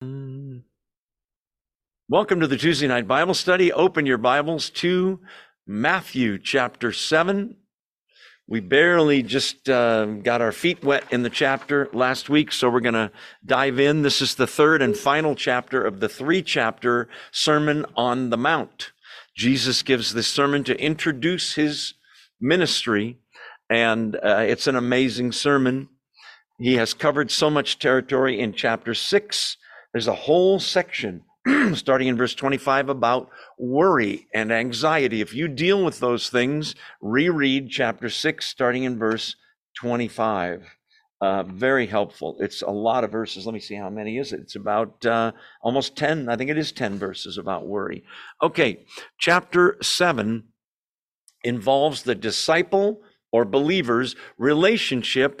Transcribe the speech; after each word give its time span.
Welcome 0.00 0.62
to 2.40 2.46
the 2.46 2.58
Tuesday 2.58 2.86
night 2.86 3.08
Bible 3.08 3.32
study. 3.32 3.72
Open 3.72 4.04
your 4.04 4.18
Bibles 4.18 4.68
to 4.70 5.20
Matthew 5.66 6.38
chapter 6.38 6.92
7. 6.92 7.56
We 8.46 8.60
barely 8.60 9.22
just 9.22 9.70
uh, 9.70 10.04
got 10.04 10.42
our 10.42 10.52
feet 10.52 10.84
wet 10.84 11.04
in 11.10 11.22
the 11.22 11.30
chapter 11.30 11.88
last 11.94 12.28
week, 12.28 12.52
so 12.52 12.68
we're 12.68 12.80
going 12.80 12.92
to 12.92 13.10
dive 13.46 13.80
in. 13.80 14.02
This 14.02 14.20
is 14.20 14.34
the 14.34 14.46
third 14.46 14.82
and 14.82 14.94
final 14.94 15.34
chapter 15.34 15.82
of 15.82 16.00
the 16.00 16.10
three 16.10 16.42
chapter 16.42 17.08
Sermon 17.32 17.86
on 17.96 18.28
the 18.28 18.36
Mount. 18.36 18.92
Jesus 19.34 19.82
gives 19.82 20.12
this 20.12 20.28
sermon 20.28 20.62
to 20.64 20.78
introduce 20.78 21.54
his 21.54 21.94
ministry, 22.38 23.18
and 23.70 24.16
uh, 24.16 24.44
it's 24.46 24.66
an 24.66 24.76
amazing 24.76 25.32
sermon. 25.32 25.88
He 26.58 26.74
has 26.74 26.92
covered 26.92 27.30
so 27.30 27.48
much 27.48 27.78
territory 27.78 28.38
in 28.38 28.52
chapter 28.52 28.92
6. 28.92 29.56
There's 29.96 30.08
a 30.08 30.14
whole 30.14 30.60
section 30.60 31.22
starting 31.72 32.08
in 32.08 32.18
verse 32.18 32.34
25 32.34 32.90
about 32.90 33.30
worry 33.58 34.26
and 34.34 34.52
anxiety. 34.52 35.22
If 35.22 35.32
you 35.32 35.48
deal 35.48 35.82
with 35.82 36.00
those 36.00 36.28
things, 36.28 36.74
reread 37.00 37.70
chapter 37.70 38.10
6, 38.10 38.46
starting 38.46 38.84
in 38.84 38.98
verse 38.98 39.36
25. 39.78 40.64
Uh, 41.22 41.44
very 41.44 41.86
helpful. 41.86 42.36
It's 42.40 42.60
a 42.60 42.68
lot 42.68 43.04
of 43.04 43.10
verses. 43.10 43.46
Let 43.46 43.54
me 43.54 43.58
see 43.58 43.76
how 43.76 43.88
many 43.88 44.18
is 44.18 44.34
it. 44.34 44.40
It's 44.40 44.56
about 44.56 45.06
uh, 45.06 45.32
almost 45.62 45.96
10. 45.96 46.28
I 46.28 46.36
think 46.36 46.50
it 46.50 46.58
is 46.58 46.72
10 46.72 46.98
verses 46.98 47.38
about 47.38 47.66
worry. 47.66 48.04
Okay, 48.42 48.84
chapter 49.18 49.78
7 49.80 50.44
involves 51.42 52.02
the 52.02 52.14
disciple 52.14 53.00
or 53.32 53.46
believer's 53.46 54.14
relationship 54.36 55.40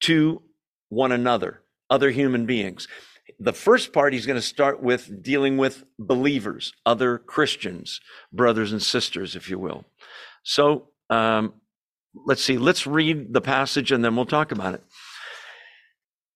to 0.00 0.40
one 0.88 1.12
another, 1.12 1.60
other 1.90 2.10
human 2.12 2.46
beings 2.46 2.88
the 3.38 3.52
first 3.52 3.92
part, 3.92 4.12
he's 4.12 4.26
going 4.26 4.38
to 4.38 4.42
start 4.42 4.82
with 4.82 5.22
dealing 5.22 5.56
with 5.56 5.84
believers, 5.98 6.72
other 6.84 7.18
Christians, 7.18 8.00
brothers 8.32 8.72
and 8.72 8.82
sisters, 8.82 9.34
if 9.34 9.48
you 9.48 9.58
will. 9.58 9.84
So 10.42 10.88
um, 11.10 11.54
let's 12.26 12.42
see, 12.42 12.58
let's 12.58 12.86
read 12.86 13.32
the 13.32 13.40
passage 13.40 13.92
and 13.92 14.04
then 14.04 14.16
we'll 14.16 14.26
talk 14.26 14.52
about 14.52 14.74
it. 14.74 14.82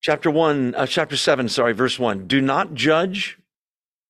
Chapter 0.01 0.31
1, 0.31 0.75
uh, 0.75 0.87
chapter 0.87 1.17
7, 1.17 1.49
sorry, 1.49 1.73
verse 1.73 1.99
1. 1.99 2.27
Do 2.27 2.41
not 2.41 2.75
judge, 2.75 3.39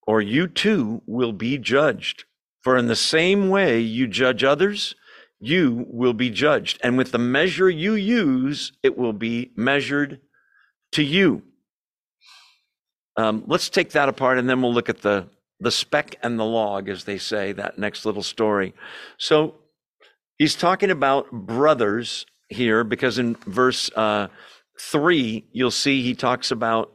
or 0.06 0.20
you 0.20 0.46
too 0.46 1.02
will 1.06 1.32
be 1.32 1.58
judged. 1.58 2.24
For 2.62 2.76
in 2.76 2.88
the 2.88 2.96
same 2.96 3.48
way 3.48 3.80
you 3.80 4.06
judge 4.06 4.44
others, 4.44 4.94
you 5.40 5.86
will 5.88 6.12
be 6.12 6.30
judged. 6.30 6.78
And 6.82 6.98
with 6.98 7.12
the 7.12 7.18
measure 7.18 7.70
you 7.70 7.94
use, 7.94 8.72
it 8.82 8.98
will 8.98 9.12
be 9.12 9.52
measured 9.56 10.20
to 10.92 11.02
you. 11.02 11.42
Um, 13.18 13.42
let's 13.48 13.68
take 13.68 13.90
that 13.90 14.08
apart 14.08 14.38
and 14.38 14.48
then 14.48 14.62
we'll 14.62 14.72
look 14.72 14.88
at 14.88 15.02
the, 15.02 15.26
the 15.58 15.72
speck 15.72 16.16
and 16.22 16.38
the 16.38 16.44
log, 16.44 16.88
as 16.88 17.02
they 17.02 17.18
say, 17.18 17.52
that 17.52 17.76
next 17.76 18.06
little 18.06 18.22
story. 18.22 18.74
So 19.18 19.56
he's 20.38 20.54
talking 20.54 20.90
about 20.90 21.30
brothers 21.32 22.26
here 22.48 22.84
because 22.84 23.18
in 23.18 23.34
verse 23.44 23.90
uh, 23.96 24.28
three, 24.80 25.44
you'll 25.50 25.72
see 25.72 26.00
he 26.00 26.14
talks 26.14 26.52
about 26.52 26.92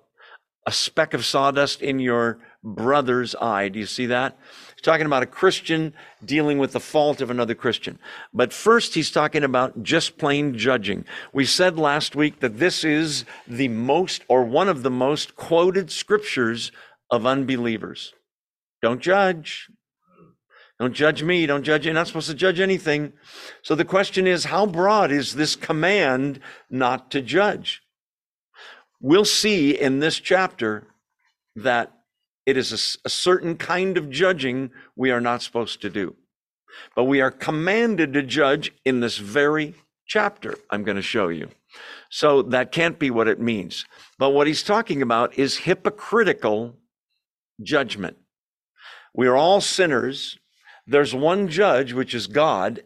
a 0.65 0.71
speck 0.71 1.13
of 1.13 1.25
sawdust 1.25 1.81
in 1.81 1.99
your 1.99 2.39
brother's 2.63 3.35
eye. 3.35 3.67
Do 3.67 3.79
you 3.79 3.85
see 3.85 4.05
that? 4.05 4.37
Talking 4.83 5.05
about 5.05 5.23
a 5.23 5.27
Christian 5.27 5.93
dealing 6.23 6.59
with 6.59 6.73
the 6.73 6.79
fault 6.79 7.21
of 7.21 7.31
another 7.31 7.55
Christian. 7.55 7.97
But 8.33 8.53
first, 8.53 8.93
he's 8.93 9.09
talking 9.09 9.43
about 9.43 9.81
just 9.81 10.17
plain 10.17 10.57
judging. 10.57 11.05
We 11.31 11.45
said 11.45 11.79
last 11.79 12.15
week 12.15 12.41
that 12.41 12.59
this 12.59 12.83
is 12.83 13.25
the 13.47 13.69
most 13.69 14.23
or 14.27 14.43
one 14.43 14.69
of 14.69 14.83
the 14.83 14.91
most 14.91 15.35
quoted 15.35 15.89
scriptures 15.91 16.71
of 17.09 17.25
unbelievers. 17.25 18.13
Don't 18.81 19.01
judge. 19.01 19.69
Don't 20.79 20.93
judge 20.93 21.23
me. 21.23 21.45
Don't 21.45 21.63
judge. 21.63 21.85
You're 21.85 21.93
not 21.93 22.07
supposed 22.07 22.29
to 22.29 22.35
judge 22.35 22.59
anything. 22.59 23.13
So 23.61 23.75
the 23.75 23.85
question 23.85 24.27
is, 24.27 24.45
how 24.45 24.65
broad 24.65 25.11
is 25.11 25.35
this 25.35 25.55
command 25.55 26.39
not 26.69 27.09
to 27.11 27.21
judge? 27.21 27.81
We'll 28.99 29.25
see 29.25 29.79
in 29.79 29.99
this 29.99 30.19
chapter 30.19 30.87
that 31.55 31.91
it 32.45 32.57
is 32.57 32.71
a, 32.71 33.07
a 33.07 33.09
certain 33.09 33.55
kind 33.57 33.97
of 33.97 34.09
judging 34.09 34.71
we 34.95 35.11
are 35.11 35.21
not 35.21 35.41
supposed 35.41 35.81
to 35.81 35.89
do. 35.89 36.15
But 36.95 37.05
we 37.05 37.21
are 37.21 37.31
commanded 37.31 38.13
to 38.13 38.23
judge 38.23 38.71
in 38.83 38.99
this 38.99 39.17
very 39.17 39.75
chapter 40.07 40.55
I'm 40.69 40.83
going 40.83 40.97
to 40.97 41.01
show 41.01 41.29
you. 41.29 41.49
So 42.09 42.41
that 42.43 42.71
can't 42.71 42.99
be 42.99 43.09
what 43.09 43.27
it 43.27 43.39
means. 43.39 43.85
But 44.19 44.31
what 44.31 44.47
he's 44.47 44.63
talking 44.63 45.01
about 45.01 45.37
is 45.37 45.57
hypocritical 45.57 46.75
judgment. 47.61 48.17
We 49.13 49.27
are 49.27 49.35
all 49.35 49.61
sinners. 49.61 50.37
There's 50.85 51.15
one 51.15 51.47
judge, 51.47 51.93
which 51.93 52.13
is 52.13 52.27
God. 52.27 52.83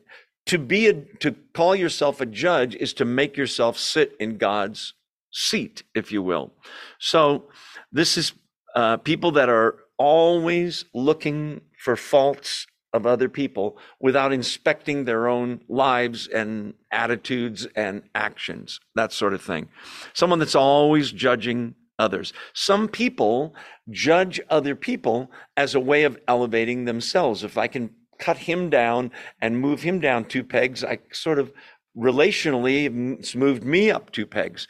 To 0.47 0.57
be 0.57 0.87
a, 0.87 0.93
to 0.93 1.35
call 1.53 1.75
yourself 1.75 2.21
a 2.21 2.25
judge 2.25 2.75
is 2.75 2.93
to 2.93 3.05
make 3.05 3.35
yourself 3.35 3.77
sit 3.77 4.15
in 4.19 4.37
God's 4.37 4.93
seat, 5.31 5.83
if 5.93 6.11
you 6.11 6.21
will. 6.21 6.53
So 6.99 7.49
this 7.91 8.17
is 8.17 8.33
uh, 8.77 8.95
people 8.95 9.31
that 9.31 9.49
are 9.49 9.79
always 9.97 10.85
looking 10.93 11.59
for 11.79 11.95
faults 11.95 12.67
of 12.93 13.07
other 13.07 13.27
people 13.27 13.75
without 13.99 14.31
inspecting 14.31 15.03
their 15.03 15.27
own 15.27 15.59
lives 15.67 16.27
and 16.27 16.75
attitudes 16.91 17.67
and 17.75 18.03
actions, 18.13 18.79
that 18.93 19.11
sort 19.11 19.33
of 19.33 19.41
thing. 19.41 19.67
Someone 20.13 20.37
that's 20.37 20.53
always 20.53 21.11
judging 21.11 21.73
others. 21.97 22.33
Some 22.53 22.87
people 22.87 23.55
judge 23.89 24.39
other 24.47 24.75
people 24.75 25.31
as 25.57 25.73
a 25.73 25.79
way 25.79 26.03
of 26.03 26.19
elevating 26.27 26.85
themselves. 26.85 27.43
If 27.43 27.57
I 27.57 27.65
can 27.65 27.89
cut 28.19 28.37
him 28.37 28.69
down 28.69 29.09
and 29.41 29.59
move 29.59 29.81
him 29.81 29.99
down 29.99 30.25
two 30.25 30.43
pegs, 30.43 30.83
I 30.83 30.99
sort 31.11 31.39
of 31.39 31.51
relationally, 31.97 33.17
it's 33.17 33.35
moved 33.35 33.63
me 33.63 33.89
up 33.89 34.11
two 34.11 34.27
pegs. 34.27 34.67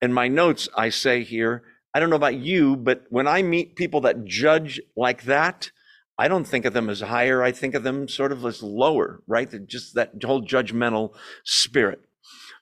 In 0.00 0.12
my 0.12 0.28
notes, 0.28 0.68
I 0.76 0.90
say 0.90 1.24
here, 1.24 1.64
I 1.94 2.00
don't 2.00 2.10
know 2.10 2.16
about 2.16 2.36
you, 2.36 2.76
but 2.76 3.04
when 3.10 3.26
I 3.26 3.42
meet 3.42 3.76
people 3.76 4.00
that 4.02 4.24
judge 4.24 4.80
like 4.96 5.24
that, 5.24 5.70
I 6.18 6.28
don't 6.28 6.44
think 6.44 6.64
of 6.64 6.72
them 6.72 6.88
as 6.88 7.00
higher. 7.00 7.42
I 7.42 7.52
think 7.52 7.74
of 7.74 7.82
them 7.82 8.08
sort 8.08 8.32
of 8.32 8.44
as 8.44 8.62
lower, 8.62 9.22
right? 9.26 9.50
Just 9.66 9.94
that 9.94 10.12
whole 10.24 10.42
judgmental 10.42 11.14
spirit. 11.44 12.00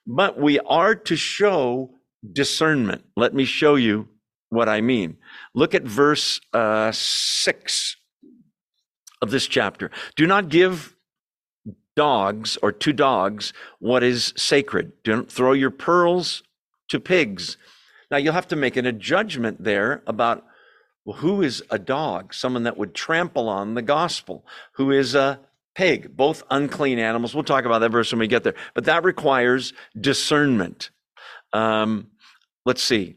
But 0.05 0.39
we 0.39 0.59
are 0.59 0.95
to 0.95 1.15
show 1.15 1.91
discernment. 2.31 3.05
Let 3.15 3.33
me 3.33 3.45
show 3.45 3.75
you 3.75 4.09
what 4.49 4.67
I 4.67 4.81
mean. 4.81 5.17
Look 5.53 5.73
at 5.75 5.83
verse 5.83 6.41
uh, 6.53 6.91
six 6.91 7.97
of 9.21 9.31
this 9.31 9.47
chapter. 9.47 9.91
Do 10.15 10.27
not 10.27 10.49
give 10.49 10.95
dogs 11.95 12.57
or 12.61 12.71
to 12.71 12.93
dogs 12.93 13.53
what 13.79 14.03
is 14.03 14.33
sacred. 14.35 14.91
Don't 15.03 15.31
throw 15.31 15.53
your 15.53 15.71
pearls 15.71 16.43
to 16.89 16.99
pigs 16.99 17.57
now 18.11 18.17
you'll 18.17 18.33
have 18.33 18.49
to 18.49 18.55
make 18.55 18.77
a 18.77 18.91
judgment 18.91 19.63
there 19.63 20.03
about 20.05 20.45
well, 21.05 21.17
who 21.17 21.41
is 21.41 21.63
a 21.71 21.79
dog, 21.79 22.33
someone 22.33 22.63
that 22.63 22.77
would 22.77 22.93
trample 22.93 23.49
on 23.49 23.73
the 23.73 23.81
gospel, 23.81 24.45
who 24.73 24.91
is 24.91 25.15
a 25.15 25.39
pig, 25.73 26.15
both 26.15 26.43
unclean 26.51 26.99
animals. 26.99 27.33
We'll 27.33 27.43
talk 27.43 27.65
about 27.65 27.79
that 27.79 27.91
verse 27.91 28.11
when 28.11 28.19
we 28.19 28.27
get 28.27 28.43
there, 28.43 28.53
but 28.75 28.85
that 28.85 29.03
requires 29.03 29.73
discernment. 29.99 30.91
Um, 31.53 32.07
let's 32.65 32.83
see. 32.83 33.15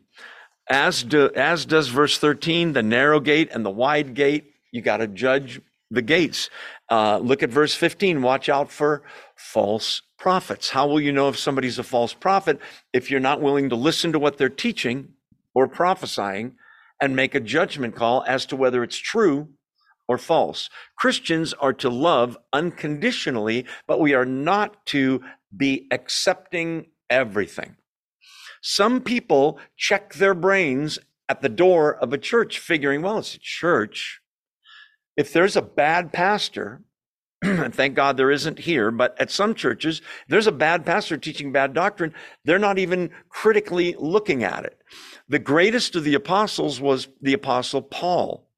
As, 0.71 1.03
do, 1.03 1.31
as 1.35 1.67
does 1.67 1.89
verse 1.89 2.17
13, 2.17 2.73
the 2.73 2.83
narrow 2.83 3.21
gate 3.21 3.51
and 3.53 3.67
the 3.67 3.71
wide 3.71 4.15
gate, 4.15 4.53
you 4.73 4.81
got 4.81 4.99
to 4.99 5.07
judge 5.07 5.61
the 5.91 6.01
gates. 6.01 6.49
Uh, 6.91 7.19
look 7.19 7.43
at 7.43 7.51
verse 7.51 7.75
15. 7.75 8.23
Watch 8.23 8.49
out 8.49 8.71
for 8.71 9.03
false 9.37 10.01
prophets. 10.25 10.71
How 10.71 10.87
will 10.87 11.03
you 11.03 11.13
know 11.13 11.29
if 11.29 11.39
somebody's 11.39 11.79
a 11.79 11.83
false 11.83 12.15
prophet 12.15 12.59
if 12.95 13.11
you're 13.11 13.21
not 13.21 13.43
willing 13.43 13.69
to 13.69 13.77
listen 13.77 14.11
to 14.13 14.19
what 14.19 14.39
they're 14.39 14.49
teaching 14.49 15.09
or 15.55 15.69
prophesying 15.69 16.55
and 16.99 17.15
make 17.15 17.35
a 17.35 17.41
judgment 17.41 17.95
call 17.95 18.25
as 18.27 18.47
to 18.47 18.57
whether 18.57 18.83
it's 18.83 18.97
true 18.97 19.51
or 20.09 20.17
false? 20.17 20.71
Christians 20.97 21.53
are 21.53 21.75
to 21.75 21.91
love 21.91 22.39
unconditionally, 22.55 23.67
but 23.87 24.01
we 24.01 24.15
are 24.15 24.25
not 24.25 24.87
to 24.87 25.21
be 25.55 25.87
accepting 25.91 26.87
everything. 27.11 27.77
Some 28.63 29.03
people 29.03 29.59
check 29.77 30.15
their 30.15 30.33
brains 30.33 30.99
at 31.29 31.43
the 31.43 31.51
door 31.51 31.97
of 31.97 32.15
a 32.15 32.19
church, 32.19 32.59
figuring, 32.61 33.03
well, 33.03 33.19
it's 33.19 33.35
a 33.35 33.39
church. 33.39 34.23
If 35.19 35.35
there's 35.35 35.55
a 35.55 35.61
bad 35.61 36.15
pastor, 36.15 36.81
thank 37.73 37.95
God 37.95 38.17
there 38.17 38.31
isn't 38.31 38.59
here, 38.59 38.91
but 38.91 39.19
at 39.21 39.31
some 39.31 39.55
churches, 39.55 40.01
there's 40.29 40.47
a 40.47 40.53
bad 40.53 40.85
pastor 40.87 41.17
teaching 41.17 41.53
bad 41.53 41.75
doctrine. 41.75 42.15
They're 42.45 42.59
not 42.59 42.79
even 42.79 43.11
critically 43.29 43.95
looking 43.99 44.45
at 44.45 44.65
it. 44.65 44.79
The 45.29 45.39
greatest 45.39 45.97
of 45.97 46.05
the 46.05 46.15
apostles 46.15 46.81
was 46.81 47.09
the 47.21 47.33
apostle 47.33 47.83
Paul. 47.83 48.49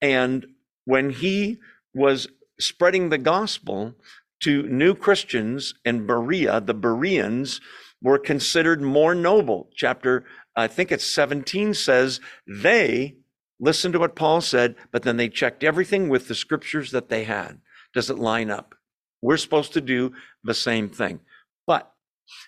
And 0.00 0.46
when 0.84 1.10
he 1.10 1.58
was 1.94 2.28
spreading 2.58 3.08
the 3.08 3.18
gospel 3.18 3.94
to 4.40 4.62
new 4.62 4.94
Christians 4.94 5.74
in 5.84 6.06
Berea, 6.06 6.60
the 6.60 6.74
Bereans 6.74 7.60
were 8.02 8.18
considered 8.18 8.80
more 8.80 9.14
noble. 9.14 9.70
Chapter 9.74 10.24
I 10.56 10.66
think 10.66 10.90
it's 10.90 11.06
17 11.06 11.74
says 11.74 12.20
they 12.46 13.16
listened 13.60 13.92
to 13.94 14.00
what 14.00 14.16
Paul 14.16 14.40
said, 14.40 14.74
but 14.90 15.04
then 15.04 15.16
they 15.16 15.28
checked 15.28 15.62
everything 15.62 16.08
with 16.08 16.26
the 16.26 16.34
scriptures 16.34 16.90
that 16.90 17.08
they 17.08 17.24
had. 17.24 17.60
Does 17.94 18.10
it 18.10 18.18
line 18.18 18.50
up? 18.50 18.74
We're 19.22 19.36
supposed 19.36 19.72
to 19.74 19.80
do 19.80 20.12
the 20.44 20.54
same 20.54 20.88
thing. 20.88 21.20
But 21.66 21.92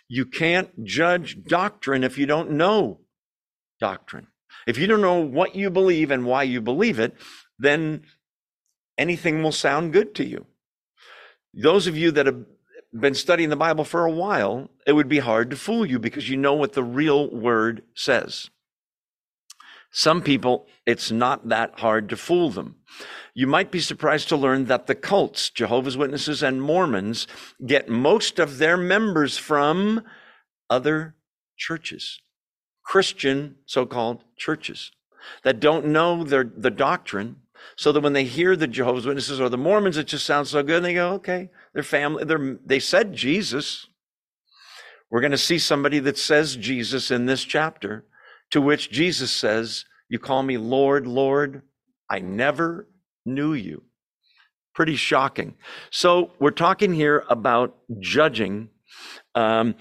you 0.09 0.27
can't 0.27 0.85
judge 0.85 1.45
doctrine 1.45 2.05
if 2.05 2.19
you 2.19 2.27
don't 2.27 2.53
know 2.53 3.01
doctrine. 3.81 4.29
If 4.67 4.79
you 4.79 4.87
don't 4.87 5.01
know 5.01 5.21
what 5.21 5.55
you 5.55 5.71
believe 5.71 6.11
and 6.11 6.27
why 6.27 6.43
you 6.43 6.61
believe 6.61 6.99
it, 6.99 7.17
then 7.59 8.03
anything 8.99 9.43
will 9.43 9.53
sound 9.53 9.93
good 9.93 10.15
to 10.17 10.25
you. 10.25 10.47
Those 11.55 11.87
of 11.87 11.97
you 11.97 12.11
that 12.13 12.27
have 12.27 12.45
been 12.93 13.15
studying 13.15 13.49
the 13.49 13.57
Bible 13.57 13.85
for 13.85 14.05
a 14.05 14.11
while, 14.11 14.69
it 14.87 14.93
would 14.93 15.09
be 15.09 15.19
hard 15.21 15.51
to 15.51 15.57
fool 15.57 15.87
you 15.87 15.99
because 15.99 16.29
you 16.29 16.37
know 16.37 16.55
what 16.55 16.75
the 16.75 16.85
real 16.85 17.31
word 17.31 17.83
says. 17.95 18.51
Some 19.93 20.23
people, 20.23 20.67
it's 20.87 21.11
not 21.11 21.49
that 21.49 21.81
hard 21.81 22.09
to 22.11 22.17
fool 22.17 22.51
them. 22.51 22.77
You 23.35 23.47
might 23.47 23.71
be 23.71 23.81
surprised 23.81 24.29
to 24.29 24.37
learn 24.37 24.67
that 24.67 24.87
the 24.87 24.95
cults, 24.95 25.51
Jehovah's 25.51 25.97
Witnesses 25.97 26.43
and 26.43 26.63
Mormons, 26.63 27.27
get 27.65 27.89
most 27.89 28.39
of 28.39 28.59
their 28.59 28.77
members 28.77 29.37
from 29.37 30.03
other 30.69 31.17
churches, 31.57 32.21
Christian 32.85 33.57
so 33.67 33.85
called 33.85 34.23
churches 34.37 34.93
that 35.43 35.61
don't 35.61 35.87
know 35.87 36.25
their, 36.25 36.45
the 36.45 36.71
doctrine. 36.71 37.37
So 37.77 37.93
that 37.93 38.01
when 38.01 38.15
they 38.15 38.25
hear 38.25 38.57
the 38.57 38.67
Jehovah's 38.67 39.05
Witnesses 39.05 39.39
or 39.39 39.51
the 39.51 39.59
Mormons, 39.59 39.99
it 39.99 40.07
just 40.07 40.25
sounds 40.25 40.49
so 40.49 40.63
good. 40.63 40.77
And 40.77 40.85
they 40.85 40.95
go, 40.95 41.13
okay, 41.15 41.51
their 41.75 41.83
family, 41.83 42.25
they're, 42.25 42.59
they 42.65 42.79
said 42.81 43.13
Jesus. 43.13 43.87
We're 45.11 45.21
going 45.21 45.33
to 45.33 45.39
see 45.39 45.59
somebody 45.59 45.99
that 45.99 46.17
says 46.17 46.57
Jesus 46.57 47.11
in 47.11 47.27
this 47.27 47.45
chapter, 47.45 48.07
to 48.51 48.61
which 48.61 48.91
Jesus 48.91 49.31
says, 49.31 49.85
You 50.09 50.19
call 50.19 50.43
me 50.43 50.57
Lord, 50.57 51.07
Lord. 51.07 51.63
I 52.09 52.19
never 52.19 52.89
knew 53.25 53.55
you. 53.55 53.83
Pretty 54.75 54.97
shocking. 54.97 55.55
So 55.91 56.33
we're 56.39 56.51
talking 56.51 56.93
here 56.93 57.25
about 57.29 57.77
judging. 58.01 58.71
Um, 59.35 59.75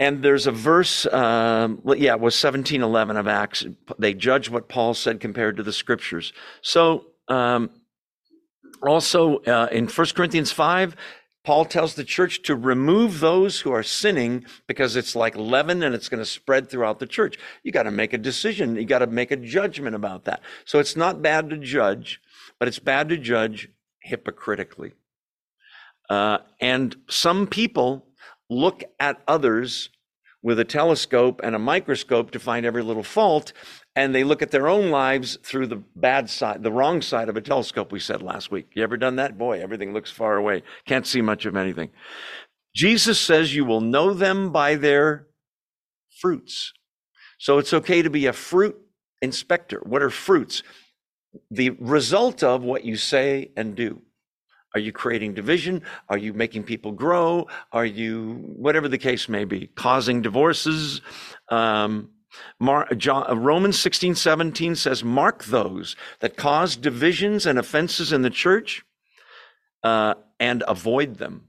and 0.00 0.22
there's 0.22 0.46
a 0.46 0.52
verse, 0.52 1.06
um, 1.06 1.80
yeah, 1.86 2.14
it 2.14 2.20
was 2.20 2.34
1711 2.42 3.16
of 3.16 3.28
Acts. 3.28 3.64
They 3.98 4.12
judge 4.12 4.50
what 4.50 4.68
Paul 4.68 4.94
said 4.94 5.20
compared 5.20 5.56
to 5.56 5.62
the 5.62 5.72
scriptures. 5.72 6.32
So 6.62 7.06
um, 7.28 7.70
also 8.82 9.38
uh, 9.38 9.68
in 9.70 9.86
1 9.86 10.06
Corinthians 10.14 10.50
5, 10.50 10.96
Paul 11.44 11.66
tells 11.66 11.94
the 11.94 12.04
church 12.04 12.40
to 12.42 12.56
remove 12.56 13.20
those 13.20 13.60
who 13.60 13.70
are 13.70 13.82
sinning 13.82 14.46
because 14.66 14.96
it's 14.96 15.14
like 15.14 15.36
leaven 15.36 15.82
and 15.82 15.94
it's 15.94 16.08
going 16.08 16.22
to 16.22 16.26
spread 16.26 16.70
throughout 16.70 16.98
the 16.98 17.06
church. 17.06 17.38
You 17.62 17.70
got 17.70 17.82
to 17.82 17.90
make 17.90 18.14
a 18.14 18.18
decision. 18.18 18.76
You 18.76 18.86
got 18.86 19.00
to 19.00 19.06
make 19.06 19.30
a 19.30 19.36
judgment 19.36 19.94
about 19.94 20.24
that. 20.24 20.40
So 20.64 20.78
it's 20.78 20.96
not 20.96 21.20
bad 21.20 21.50
to 21.50 21.58
judge, 21.58 22.20
but 22.58 22.66
it's 22.66 22.78
bad 22.78 23.10
to 23.10 23.18
judge 23.18 23.68
hypocritically. 24.00 24.92
Uh, 26.08 26.38
and 26.60 26.96
some 27.08 27.46
people 27.46 28.06
look 28.48 28.82
at 28.98 29.22
others 29.28 29.90
with 30.42 30.58
a 30.58 30.64
telescope 30.64 31.40
and 31.42 31.54
a 31.54 31.58
microscope 31.58 32.30
to 32.30 32.38
find 32.38 32.64
every 32.64 32.82
little 32.82 33.02
fault 33.02 33.52
and 33.96 34.14
they 34.14 34.24
look 34.24 34.42
at 34.42 34.50
their 34.50 34.68
own 34.68 34.90
lives 34.90 35.38
through 35.42 35.68
the 35.68 35.82
bad 35.94 36.28
side, 36.28 36.62
the 36.62 36.72
wrong 36.72 37.00
side 37.00 37.28
of 37.28 37.36
a 37.36 37.40
telescope, 37.40 37.92
we 37.92 38.00
said 38.00 38.22
last 38.22 38.50
week. 38.50 38.68
You 38.74 38.82
ever 38.82 38.96
done 38.96 39.16
that? 39.16 39.38
Boy, 39.38 39.60
everything 39.60 39.92
looks 39.92 40.10
far 40.10 40.36
away. 40.36 40.62
Can't 40.84 41.06
see 41.06 41.22
much 41.22 41.46
of 41.46 41.56
anything. 41.56 41.90
Jesus 42.74 43.20
says 43.20 43.54
you 43.54 43.64
will 43.64 43.80
know 43.80 44.12
them 44.12 44.50
by 44.50 44.74
their 44.74 45.28
fruits. 46.20 46.72
So 47.38 47.58
it's 47.58 47.72
okay 47.72 48.02
to 48.02 48.10
be 48.10 48.26
a 48.26 48.32
fruit 48.32 48.76
inspector. 49.22 49.80
What 49.84 50.02
are 50.02 50.10
fruits? 50.10 50.62
The 51.50 51.70
result 51.70 52.42
of 52.42 52.62
what 52.62 52.84
you 52.84 52.96
say 52.96 53.50
and 53.56 53.74
do. 53.76 54.02
Are 54.74 54.80
you 54.80 54.90
creating 54.90 55.34
division? 55.34 55.82
Are 56.08 56.18
you 56.18 56.32
making 56.32 56.64
people 56.64 56.90
grow? 56.90 57.46
Are 57.70 57.86
you, 57.86 58.42
whatever 58.56 58.88
the 58.88 58.98
case 58.98 59.28
may 59.28 59.44
be, 59.44 59.68
causing 59.68 60.20
divorces? 60.20 61.00
Um, 61.48 62.10
Mar- 62.58 62.88
John, 62.94 63.30
uh, 63.30 63.36
Romans 63.36 63.78
16, 63.78 64.14
17 64.14 64.76
says, 64.76 65.04
Mark 65.04 65.44
those 65.44 65.96
that 66.20 66.36
cause 66.36 66.76
divisions 66.76 67.46
and 67.46 67.58
offenses 67.58 68.12
in 68.12 68.22
the 68.22 68.30
church 68.30 68.84
uh, 69.82 70.14
and 70.40 70.62
avoid 70.66 71.16
them. 71.16 71.48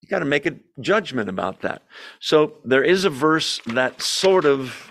You 0.00 0.08
got 0.08 0.20
to 0.20 0.24
make 0.24 0.46
a 0.46 0.56
judgment 0.80 1.28
about 1.28 1.62
that. 1.62 1.82
So 2.20 2.54
there 2.64 2.84
is 2.84 3.04
a 3.04 3.10
verse 3.10 3.60
that 3.66 4.00
sort 4.00 4.44
of 4.44 4.90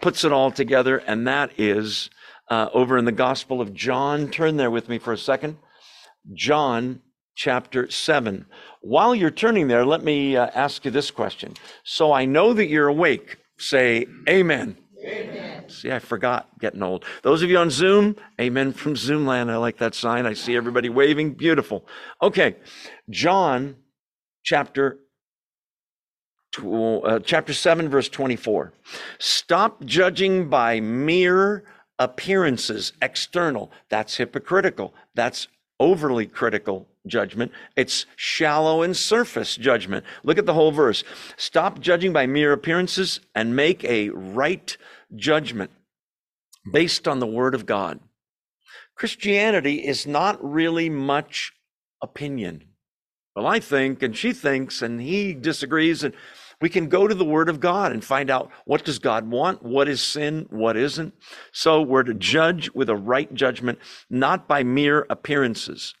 puts 0.00 0.24
it 0.24 0.32
all 0.32 0.50
together, 0.50 0.98
and 0.98 1.26
that 1.26 1.52
is 1.58 2.10
uh, 2.48 2.68
over 2.74 2.98
in 2.98 3.04
the 3.04 3.12
Gospel 3.12 3.60
of 3.60 3.74
John. 3.74 4.28
Turn 4.28 4.56
there 4.56 4.70
with 4.70 4.88
me 4.88 4.98
for 4.98 5.12
a 5.12 5.18
second. 5.18 5.56
John 6.32 7.00
chapter 7.34 7.90
7. 7.90 8.46
While 8.80 9.14
you're 9.14 9.30
turning 9.30 9.68
there, 9.68 9.84
let 9.84 10.02
me 10.02 10.36
uh, 10.36 10.50
ask 10.54 10.84
you 10.84 10.90
this 10.90 11.10
question. 11.10 11.54
So 11.84 12.12
I 12.12 12.24
know 12.24 12.52
that 12.52 12.66
you're 12.66 12.88
awake. 12.88 13.36
Say 13.60 14.06
amen. 14.26 14.78
Amen. 15.04 15.68
See, 15.68 15.92
I 15.92 15.98
forgot 15.98 16.48
getting 16.58 16.82
old. 16.82 17.04
Those 17.22 17.42
of 17.42 17.50
you 17.50 17.58
on 17.58 17.68
Zoom, 17.68 18.16
amen 18.40 18.72
from 18.72 18.94
Zoomland. 18.94 19.50
I 19.50 19.58
like 19.58 19.76
that 19.78 19.94
sign. 19.94 20.24
I 20.24 20.32
see 20.32 20.56
everybody 20.56 20.88
waving. 20.88 21.34
Beautiful. 21.34 21.86
Okay. 22.22 22.56
John 23.10 23.76
chapter 24.42 25.00
uh, 26.58 27.18
chapter 27.20 27.52
7 27.52 27.90
verse 27.90 28.08
24. 28.08 28.72
Stop 29.18 29.84
judging 29.84 30.48
by 30.48 30.80
mere 30.80 31.64
appearances, 31.98 32.94
external. 33.02 33.70
That's 33.90 34.16
hypocritical. 34.16 34.94
That's 35.14 35.48
overly 35.78 36.26
critical 36.26 36.88
judgment. 37.06 37.52
It's 37.76 38.06
shallow 38.16 38.82
and 38.82 38.96
surface 38.96 39.56
judgment. 39.56 40.04
Look 40.22 40.38
at 40.38 40.46
the 40.46 40.54
whole 40.54 40.72
verse. 40.72 41.02
Stop 41.36 41.80
judging 41.80 42.12
by 42.12 42.26
mere 42.26 42.52
appearances 42.52 43.20
and 43.34 43.56
make 43.56 43.84
a 43.84 44.10
right 44.10 44.76
judgment 45.14 45.70
based 46.70 47.08
on 47.08 47.18
the 47.18 47.26
word 47.26 47.54
of 47.54 47.66
God. 47.66 48.00
Christianity 48.94 49.86
is 49.86 50.06
not 50.06 50.38
really 50.42 50.90
much 50.90 51.52
opinion. 52.02 52.64
Well, 53.34 53.46
I 53.46 53.60
think, 53.60 54.02
and 54.02 54.16
she 54.16 54.32
thinks, 54.32 54.82
and 54.82 55.00
he 55.00 55.32
disagrees, 55.32 56.02
and 56.02 56.12
we 56.60 56.68
can 56.68 56.88
go 56.88 57.06
to 57.06 57.14
the 57.14 57.24
word 57.24 57.48
of 57.48 57.60
God 57.60 57.92
and 57.92 58.04
find 58.04 58.28
out 58.28 58.50
what 58.66 58.84
does 58.84 58.98
God 58.98 59.30
want, 59.30 59.62
what 59.62 59.88
is 59.88 60.02
sin, 60.02 60.46
what 60.50 60.76
isn't. 60.76 61.14
So 61.52 61.80
we're 61.80 62.02
to 62.02 62.12
judge 62.12 62.70
with 62.74 62.90
a 62.90 62.96
right 62.96 63.32
judgment, 63.32 63.78
not 64.10 64.46
by 64.46 64.62
mere 64.62 65.06
appearances. 65.08 65.94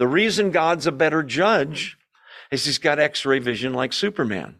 The 0.00 0.08
reason 0.08 0.50
God's 0.50 0.86
a 0.86 0.92
better 0.92 1.22
judge 1.22 1.98
is 2.50 2.64
he's 2.64 2.78
got 2.78 2.98
x 2.98 3.26
ray 3.26 3.38
vision 3.38 3.74
like 3.74 3.92
Superman. 3.92 4.56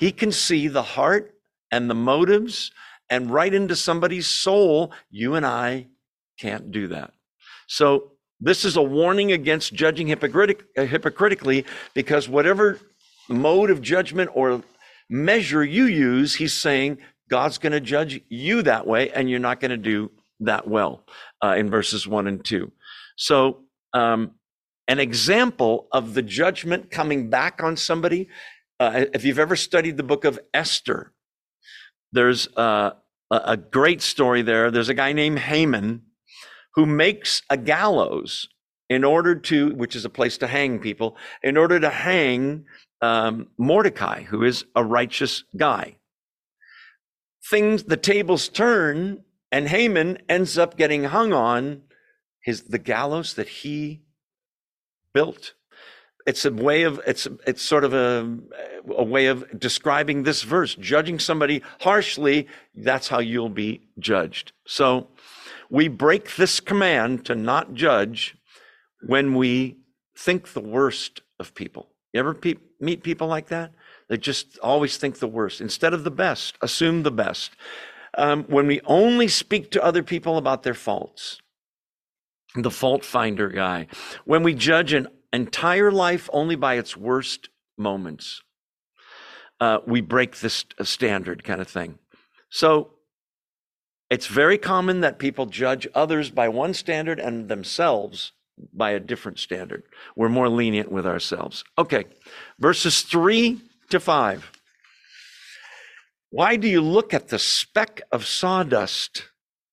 He 0.00 0.10
can 0.10 0.32
see 0.32 0.68
the 0.68 0.82
heart 0.82 1.34
and 1.70 1.90
the 1.90 1.94
motives 1.94 2.70
and 3.10 3.30
right 3.30 3.52
into 3.52 3.76
somebody's 3.76 4.26
soul. 4.26 4.90
You 5.10 5.34
and 5.34 5.44
I 5.44 5.88
can't 6.40 6.70
do 6.70 6.88
that. 6.88 7.12
So, 7.66 8.12
this 8.40 8.64
is 8.64 8.76
a 8.76 8.82
warning 8.82 9.32
against 9.32 9.74
judging 9.74 10.06
hypocritic, 10.06 10.64
uh, 10.78 10.86
hypocritically 10.86 11.66
because 11.92 12.26
whatever 12.26 12.78
mode 13.28 13.68
of 13.68 13.82
judgment 13.82 14.30
or 14.32 14.62
measure 15.10 15.62
you 15.62 15.84
use, 15.84 16.34
he's 16.34 16.54
saying 16.54 16.98
God's 17.28 17.58
going 17.58 17.72
to 17.72 17.80
judge 17.80 18.22
you 18.30 18.62
that 18.62 18.86
way 18.86 19.10
and 19.10 19.28
you're 19.28 19.40
not 19.40 19.60
going 19.60 19.72
to 19.72 19.76
do 19.76 20.10
that 20.40 20.66
well 20.66 21.04
uh, 21.44 21.54
in 21.58 21.68
verses 21.68 22.08
one 22.08 22.26
and 22.26 22.42
two. 22.42 22.72
So, 23.16 23.65
um, 23.96 24.32
an 24.88 25.00
example 25.00 25.88
of 25.90 26.12
the 26.12 26.22
judgment 26.22 26.90
coming 26.90 27.30
back 27.30 27.62
on 27.62 27.76
somebody. 27.76 28.28
Uh, 28.78 29.06
if 29.14 29.24
you've 29.24 29.38
ever 29.38 29.56
studied 29.56 29.96
the 29.96 30.02
book 30.02 30.24
of 30.26 30.38
Esther, 30.52 31.12
there's 32.12 32.46
uh, 32.56 32.90
a 33.30 33.56
great 33.56 34.02
story 34.02 34.42
there. 34.42 34.70
There's 34.70 34.90
a 34.90 34.94
guy 34.94 35.12
named 35.14 35.38
Haman 35.38 36.02
who 36.74 36.84
makes 36.84 37.42
a 37.48 37.56
gallows 37.56 38.48
in 38.90 39.02
order 39.02 39.34
to, 39.34 39.70
which 39.70 39.96
is 39.96 40.04
a 40.04 40.10
place 40.10 40.36
to 40.38 40.46
hang 40.46 40.78
people, 40.78 41.16
in 41.42 41.56
order 41.56 41.80
to 41.80 41.90
hang 41.90 42.66
um, 43.00 43.48
Mordecai, 43.56 44.22
who 44.24 44.44
is 44.44 44.66
a 44.76 44.84
righteous 44.84 45.42
guy. 45.56 45.96
Things, 47.50 47.84
the 47.84 47.96
tables 47.96 48.48
turn, 48.48 49.24
and 49.50 49.68
Haman 49.68 50.18
ends 50.28 50.58
up 50.58 50.76
getting 50.76 51.04
hung 51.04 51.32
on 51.32 51.82
his 52.46 52.62
the 52.62 52.78
gallows 52.78 53.34
that 53.34 53.48
he 53.48 54.02
built. 55.12 55.54
It's 56.26 56.44
a 56.44 56.52
way 56.52 56.84
of 56.84 57.00
it's 57.04 57.26
it's 57.44 57.60
sort 57.60 57.82
of 57.82 57.92
a 57.92 58.38
a 58.96 59.02
way 59.02 59.26
of 59.26 59.58
describing 59.58 60.22
this 60.22 60.44
verse. 60.44 60.76
Judging 60.76 61.18
somebody 61.18 61.60
harshly, 61.80 62.46
that's 62.74 63.08
how 63.08 63.18
you'll 63.18 63.48
be 63.66 63.88
judged. 63.98 64.52
So 64.64 65.08
we 65.70 65.88
break 65.88 66.36
this 66.36 66.60
command 66.60 67.26
to 67.26 67.34
not 67.34 67.74
judge 67.74 68.36
when 69.04 69.34
we 69.34 69.78
think 70.16 70.52
the 70.52 70.60
worst 70.60 71.22
of 71.40 71.52
people. 71.52 71.88
You 72.12 72.20
ever 72.20 72.32
pe- 72.32 72.62
meet 72.80 73.02
people 73.02 73.26
like 73.26 73.48
that? 73.48 73.72
They 74.08 74.18
just 74.18 74.56
always 74.60 74.96
think 74.98 75.18
the 75.18 75.26
worst 75.26 75.60
instead 75.60 75.92
of 75.92 76.04
the 76.04 76.12
best, 76.12 76.56
assume 76.62 77.02
the 77.02 77.10
best. 77.10 77.50
Um, 78.16 78.44
when 78.44 78.68
we 78.68 78.80
only 78.84 79.26
speak 79.26 79.72
to 79.72 79.82
other 79.82 80.04
people 80.04 80.38
about 80.38 80.62
their 80.62 80.74
faults, 80.74 81.40
the 82.62 82.70
fault 82.70 83.04
finder 83.04 83.48
guy, 83.48 83.86
when 84.24 84.42
we 84.42 84.54
judge 84.54 84.92
an 84.92 85.08
entire 85.32 85.90
life 85.90 86.28
only 86.32 86.56
by 86.56 86.74
its 86.74 86.96
worst 86.96 87.48
moments, 87.76 88.42
uh, 89.60 89.78
we 89.86 90.00
break 90.00 90.40
this 90.40 90.64
standard 90.82 91.44
kind 91.44 91.60
of 91.60 91.68
thing. 91.68 91.98
So 92.50 92.90
it's 94.10 94.26
very 94.26 94.58
common 94.58 95.00
that 95.00 95.18
people 95.18 95.46
judge 95.46 95.88
others 95.94 96.30
by 96.30 96.48
one 96.48 96.74
standard 96.74 97.18
and 97.18 97.48
themselves 97.48 98.32
by 98.72 98.90
a 98.90 99.00
different 99.00 99.38
standard. 99.38 99.82
We're 100.14 100.28
more 100.28 100.48
lenient 100.48 100.90
with 100.90 101.06
ourselves. 101.06 101.64
Okay, 101.76 102.04
verses 102.58 103.02
three 103.02 103.60
to 103.90 104.00
five. 104.00 104.50
Why 106.30 106.56
do 106.56 106.68
you 106.68 106.80
look 106.80 107.14
at 107.14 107.28
the 107.28 107.38
speck 107.38 108.02
of 108.12 108.26
sawdust 108.26 109.28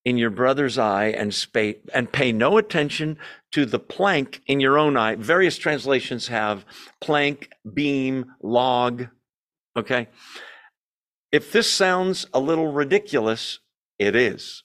in 0.05 0.17
your 0.17 0.29
brother's 0.29 0.77
eye 0.77 1.05
and, 1.05 1.47
and 1.93 2.11
pay 2.11 2.31
no 2.31 2.57
attention 2.57 3.17
to 3.51 3.65
the 3.65 3.79
plank 3.79 4.41
in 4.47 4.59
your 4.59 4.77
own 4.77 4.97
eye? 4.97 5.15
Various 5.15 5.57
translations 5.57 6.27
have 6.27 6.65
plank, 6.99 7.49
beam, 7.73 8.33
log. 8.41 9.07
Okay. 9.77 10.09
If 11.31 11.51
this 11.51 11.71
sounds 11.71 12.27
a 12.33 12.39
little 12.39 12.71
ridiculous, 12.71 13.59
it 13.97 14.15
is. 14.15 14.63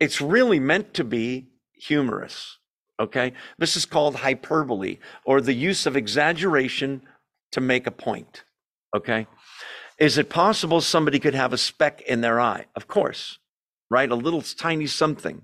It's 0.00 0.20
really 0.20 0.60
meant 0.60 0.94
to 0.94 1.04
be 1.04 1.48
humorous. 1.74 2.58
Okay. 3.00 3.32
This 3.58 3.76
is 3.76 3.84
called 3.84 4.16
hyperbole 4.16 4.98
or 5.24 5.40
the 5.40 5.52
use 5.52 5.86
of 5.86 5.96
exaggeration 5.96 7.02
to 7.52 7.60
make 7.60 7.86
a 7.86 7.90
point. 7.90 8.44
Okay. 8.94 9.26
Is 9.98 10.18
it 10.18 10.28
possible 10.28 10.80
somebody 10.80 11.18
could 11.18 11.34
have 11.34 11.52
a 11.52 11.58
speck 11.58 12.02
in 12.02 12.20
their 12.20 12.40
eye? 12.40 12.66
Of 12.74 12.86
course, 12.86 13.38
right? 13.90 14.10
A 14.10 14.14
little 14.14 14.42
tiny 14.42 14.86
something. 14.86 15.42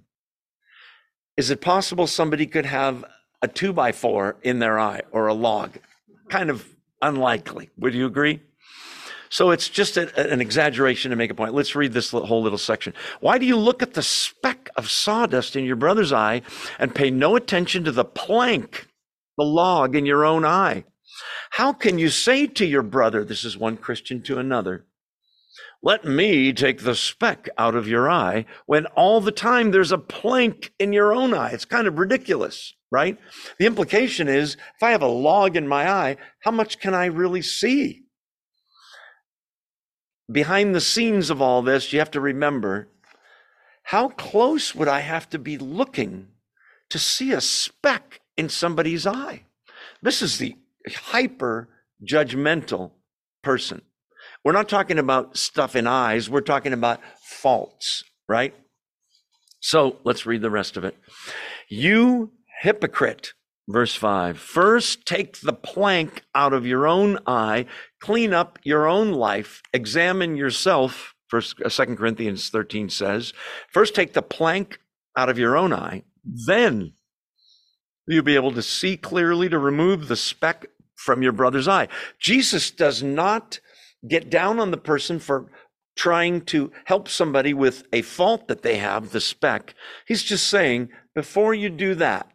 Is 1.37 1.51
it 1.51 1.61
possible 1.61 2.07
somebody 2.07 2.47
could 2.47 2.67
have 2.67 3.05
a 3.41 3.49
two 3.49 3.73
by 3.73 3.93
four 3.93 4.37
in 4.43 4.59
their 4.59 4.79
eye 4.79 5.03
or 5.11 5.27
a 5.27 5.35
log? 5.35 5.79
Kind 6.29 6.51
of 6.51 6.67
unlikely. 7.01 7.71
Would 7.79 7.95
you 7.95 8.07
agree? 8.07 8.41
So 9.29 9.51
it's 9.51 9.71
just 9.71 9.97
a, 9.97 10.31
an 10.31 10.43
exaggeration 10.43 11.11
to 11.11 11.17
make 11.17 11.31
a 11.31 11.35
point. 11.35 11.55
Let's 11.55 11.75
read 11.75 11.95
this 11.95 12.11
whole 12.11 12.43
little 12.43 12.59
section. 12.59 12.93
Why 13.21 13.39
do 13.39 13.47
you 13.47 13.57
look 13.57 13.83
at 13.83 13.95
the 13.95 14.03
speck 14.03 14.69
of 14.77 14.91
sawdust 14.91 15.57
in 15.57 15.65
your 15.65 15.77
brother's 15.77 16.13
eye 16.13 16.43
and 16.79 16.95
pay 16.95 17.11
no 17.11 17.35
attention 17.35 17.83
to 17.85 17.93
the 17.93 18.05
plank, 18.05 18.89
the 19.39 19.45
log 19.45 19.97
in 19.97 20.05
your 20.05 20.27
own 20.27 20.45
eye? 20.45 20.85
How 21.53 21.73
can 21.73 21.99
you 21.99 22.11
say 22.11 22.47
to 22.47 22.67
your 22.67 22.83
brother, 22.83 23.25
this 23.25 23.43
is 23.43 23.57
one 23.57 23.79
Christian 23.79 24.21
to 24.23 24.39
another, 24.39 24.85
let 25.83 26.05
me 26.05 26.53
take 26.53 26.83
the 26.83 26.95
speck 26.95 27.49
out 27.59 27.75
of 27.75 27.89
your 27.89 28.11
eye 28.11 28.45
when 28.67 28.87
all 28.87 29.21
the 29.21 29.33
time 29.33 29.71
there's 29.71 29.93
a 29.93 29.99
plank 29.99 30.73
in 30.79 30.93
your 30.93 31.15
own 31.15 31.35
eye? 31.35 31.51
It's 31.51 31.65
kind 31.65 31.87
of 31.87 31.99
ridiculous, 31.99 32.75
right? 32.91 33.19
The 33.59 33.67
implication 33.67 34.29
is 34.29 34.55
if 34.55 34.83
I 34.83 34.93
have 34.93 35.03
a 35.03 35.07
log 35.07 35.57
in 35.57 35.67
my 35.67 35.91
eye, 35.91 36.17
how 36.41 36.51
much 36.51 36.79
can 36.79 36.95
I 36.95 37.07
really 37.07 37.43
see? 37.43 38.03
behind 40.33 40.75
the 40.75 40.81
scenes 40.81 41.31
of 41.31 41.43
all 41.43 41.63
this, 41.63 41.93
you 41.93 41.99
have 41.99 42.11
to 42.13 42.21
remember 42.21 42.89
how 43.85 44.09
close 44.09 44.75
would 44.75 44.89
I 44.89 45.01
have 45.01 45.29
to 45.31 45.39
be 45.39 45.59
looking 45.59 46.29
to 46.91 46.99
see 46.99 47.33
a 47.33 47.41
speck 47.41 48.21
in 48.37 48.49
somebody's 48.49 49.07
eye? 49.07 49.45
This 50.01 50.23
is 50.23 50.39
the 50.39 50.57
hyper 50.89 51.69
judgmental 52.05 52.93
person. 53.43 53.83
We're 54.45 54.53
not 54.53 54.69
talking 54.69 54.99
about 54.99 55.37
stuff 55.37 55.77
in 55.77 55.87
eyes, 55.87 56.29
we're 56.29 56.41
talking 56.41 56.73
about 56.73 57.01
faults, 57.23 58.05
right? 58.29 58.55
So 59.61 59.99
let's 60.05 60.27
read 60.27 60.43
the 60.43 60.51
rest 60.51 60.77
of 60.77 60.85
it. 60.85 60.97
You 61.69 62.33
hypocrite. 62.61 63.33
Verse 63.69 63.95
5 63.95 64.39
First, 64.39 65.07
take 65.07 65.41
the 65.41 65.53
plank 65.53 66.23
out 66.35 66.53
of 66.53 66.67
your 66.67 66.87
own 66.87 67.19
eye, 67.27 67.67
clean 68.01 68.35
up 68.35 68.59
your 68.65 68.89
own 68.89 69.13
life, 69.13 69.63
examine 69.73 70.37
yourself. 70.37 71.15
First, 71.29 71.63
uh, 71.63 71.69
Second 71.69 71.97
Corinthians 71.97 72.51
13 72.51 72.91
says, 72.91 73.33
First, 73.69 73.95
take 73.95 74.13
the 74.13 74.23
plank 74.23 74.81
out 75.17 75.29
of 75.29 75.39
your 75.39 75.57
own 75.57 75.73
eye, 75.73 76.03
then 76.25 76.93
you'll 78.07 78.25
be 78.25 78.35
able 78.35 78.53
to 78.53 78.63
see 78.63 78.97
clearly 78.97 79.49
to 79.49 79.59
remove 79.59 80.09
the 80.09 80.17
speck 80.17 80.67
from 80.97 81.23
your 81.23 81.33
brother's 81.33 81.69
eye. 81.69 81.89
Jesus 82.19 82.71
does 82.71 83.03
not 83.03 83.61
get 84.09 84.31
down 84.31 84.59
on 84.59 84.71
the 84.71 84.77
person 84.77 85.19
for 85.19 85.51
trying 85.97 86.41
to 86.41 86.73
help 86.87 87.09
somebody 87.09 87.53
with 87.53 87.85
a 87.93 88.03
fault 88.03 88.49
that 88.49 88.63
they 88.63 88.79
have, 88.79 89.11
the 89.11 89.21
speck. 89.21 89.75
He's 90.07 90.23
just 90.23 90.49
saying, 90.49 90.89
before 91.15 91.55
you 91.55 91.69
do 91.69 91.95
that, 91.97 92.31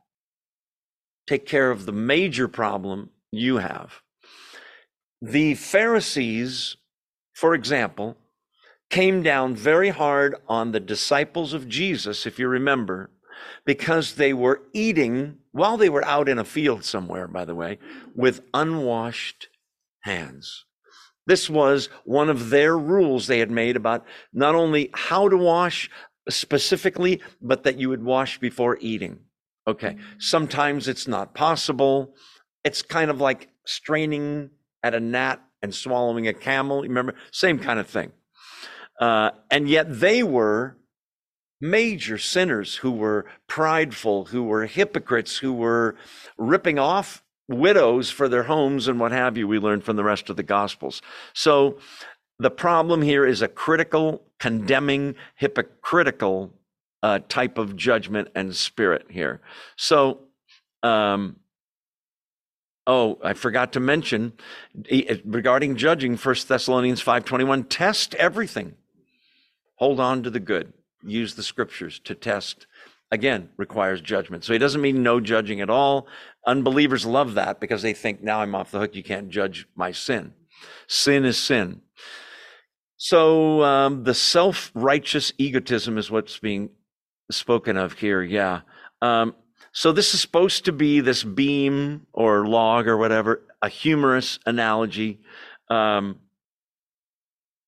take 1.27 1.45
care 1.45 1.71
of 1.71 1.85
the 1.85 1.91
major 1.91 2.47
problem 2.47 3.09
you 3.31 3.57
have. 3.57 4.01
The 5.21 5.55
Pharisees, 5.55 6.77
for 7.33 7.55
example, 7.55 8.17
came 8.89 9.23
down 9.23 9.55
very 9.55 9.89
hard 9.89 10.35
on 10.47 10.71
the 10.71 10.79
disciples 10.79 11.53
of 11.53 11.67
Jesus, 11.67 12.25
if 12.25 12.39
you 12.39 12.47
remember, 12.47 13.09
because 13.65 14.15
they 14.15 14.33
were 14.33 14.61
eating 14.73 15.39
while 15.51 15.75
they 15.75 15.89
were 15.89 16.05
out 16.05 16.29
in 16.29 16.37
a 16.37 16.45
field 16.45 16.85
somewhere, 16.85 17.27
by 17.27 17.43
the 17.43 17.55
way, 17.55 17.79
with 18.15 18.41
unwashed 18.53 19.49
hands. 20.01 20.65
This 21.27 21.49
was 21.49 21.89
one 22.05 22.29
of 22.29 22.49
their 22.49 22.77
rules 22.77 23.27
they 23.27 23.39
had 23.39 23.51
made 23.51 23.75
about 23.75 24.05
not 24.33 24.55
only 24.55 24.89
how 24.93 25.27
to 25.29 25.37
wash 25.37 25.89
specifically, 26.29 27.21
but 27.41 27.63
that 27.63 27.77
you 27.77 27.89
would 27.89 28.03
wash 28.03 28.39
before 28.39 28.77
eating. 28.81 29.19
Okay. 29.67 29.97
Sometimes 30.17 30.87
it's 30.87 31.07
not 31.07 31.35
possible. 31.35 32.15
It's 32.63 32.81
kind 32.81 33.11
of 33.11 33.19
like 33.21 33.49
straining 33.65 34.51
at 34.81 34.95
a 34.95 34.99
gnat 35.01 35.41
and 35.61 35.75
swallowing 35.75 36.27
a 36.27 36.33
camel. 36.33 36.81
Remember, 36.81 37.13
same 37.31 37.59
kind 37.59 37.79
of 37.79 37.87
thing. 37.87 38.13
Uh, 38.99 39.31
and 39.51 39.67
yet 39.67 39.99
they 39.99 40.23
were 40.23 40.77
major 41.59 42.17
sinners 42.17 42.75
who 42.75 42.91
were 42.91 43.25
prideful, 43.47 44.25
who 44.25 44.43
were 44.43 44.65
hypocrites, 44.65 45.37
who 45.37 45.51
were 45.51 45.95
ripping 46.37 46.79
off 46.79 47.23
widows 47.47 48.09
for 48.09 48.27
their 48.27 48.43
homes 48.43 48.87
and 48.87 48.99
what 48.99 49.11
have 49.11 49.37
you. 49.37 49.47
We 49.47 49.59
learned 49.59 49.83
from 49.83 49.95
the 49.95 50.03
rest 50.03 50.29
of 50.29 50.35
the 50.35 50.43
Gospels. 50.43 51.01
So 51.33 51.77
the 52.39 52.51
problem 52.51 53.01
here 53.01 53.25
is 53.25 53.41
a 53.41 53.47
critical, 53.47 54.23
condemning, 54.39 55.15
hypocritical 55.35 56.53
uh, 57.01 57.19
type 57.29 57.57
of 57.57 57.75
judgment 57.75 58.27
and 58.35 58.55
spirit 58.55 59.05
here. 59.09 59.39
So, 59.75 60.19
um, 60.83 61.37
oh, 62.85 63.19
I 63.23 63.33
forgot 63.33 63.73
to 63.73 63.79
mention 63.79 64.33
regarding 65.25 65.75
judging. 65.77 66.17
First 66.17 66.47
Thessalonians 66.47 67.01
five 67.01 67.25
twenty 67.25 67.43
one. 67.43 67.63
Test 67.63 68.13
everything. 68.15 68.75
Hold 69.75 69.99
on 69.99 70.23
to 70.23 70.29
the 70.29 70.39
good. 70.39 70.73
Use 71.03 71.35
the 71.35 71.43
scriptures 71.43 71.99
to 71.99 72.15
test. 72.15 72.65
Again, 73.11 73.49
requires 73.55 74.01
judgment. 74.01 74.43
So 74.43 74.51
he 74.51 74.59
doesn't 74.59 74.81
mean 74.81 75.01
no 75.01 75.19
judging 75.21 75.61
at 75.61 75.69
all. 75.69 76.07
Unbelievers 76.45 77.05
love 77.05 77.35
that 77.35 77.59
because 77.59 77.81
they 77.81 77.93
think 77.93 78.21
now 78.21 78.41
I'm 78.41 78.53
off 78.53 78.71
the 78.71 78.79
hook. 78.79 78.95
You 78.95 79.03
can't 79.03 79.29
judge 79.29 79.67
my 79.75 79.91
sin. 79.91 80.33
Sin 80.87 81.23
is 81.23 81.37
sin. 81.37 81.81
So 82.97 83.63
um, 83.63 84.03
the 84.03 84.13
self 84.13 84.71
righteous 84.73 85.31
egotism 85.37 85.97
is 85.97 86.11
what's 86.11 86.39
being 86.39 86.71
spoken 87.31 87.77
of 87.77 87.93
here. 87.93 88.23
Yeah. 88.23 88.61
Um, 89.01 89.35
so 89.71 89.91
this 89.91 90.13
is 90.13 90.21
supposed 90.21 90.65
to 90.65 90.71
be 90.71 90.99
this 91.01 91.23
beam 91.23 92.07
or 92.11 92.47
log 92.47 92.87
or 92.87 92.97
whatever, 92.97 93.43
a 93.61 93.69
humorous 93.69 94.39
analogy. 94.45 95.19
Um, 95.69 96.19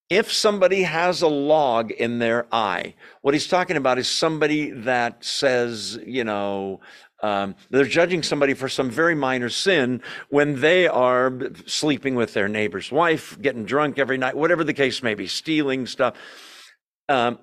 if 0.09 0.31
somebody 0.33 0.83
has 0.83 1.21
a 1.21 1.27
log 1.27 1.91
in 1.91 2.19
their 2.19 2.47
eye, 2.51 2.95
what 3.21 3.33
he's 3.33 3.47
talking 3.47 3.77
about 3.77 3.99
is 3.99 4.07
somebody 4.07 4.71
that 4.71 5.23
says, 5.23 5.99
you 6.05 6.23
know, 6.23 6.79
um, 7.21 7.55
they're 7.69 7.83
judging 7.83 8.23
somebody 8.23 8.53
for 8.53 8.69
some 8.69 8.89
very 8.89 9.13
minor 9.13 9.49
sin 9.49 10.01
when 10.29 10.61
they 10.61 10.87
are 10.87 11.31
sleeping 11.65 12.15
with 12.15 12.33
their 12.33 12.47
neighbor's 12.47 12.91
wife, 12.91 13.37
getting 13.41 13.65
drunk 13.65 13.99
every 13.99 14.17
night, 14.17 14.35
whatever 14.35 14.63
the 14.63 14.73
case 14.73 15.03
may 15.03 15.13
be, 15.13 15.27
stealing 15.27 15.85
stuff. 15.85 16.15
Um, 17.07 17.39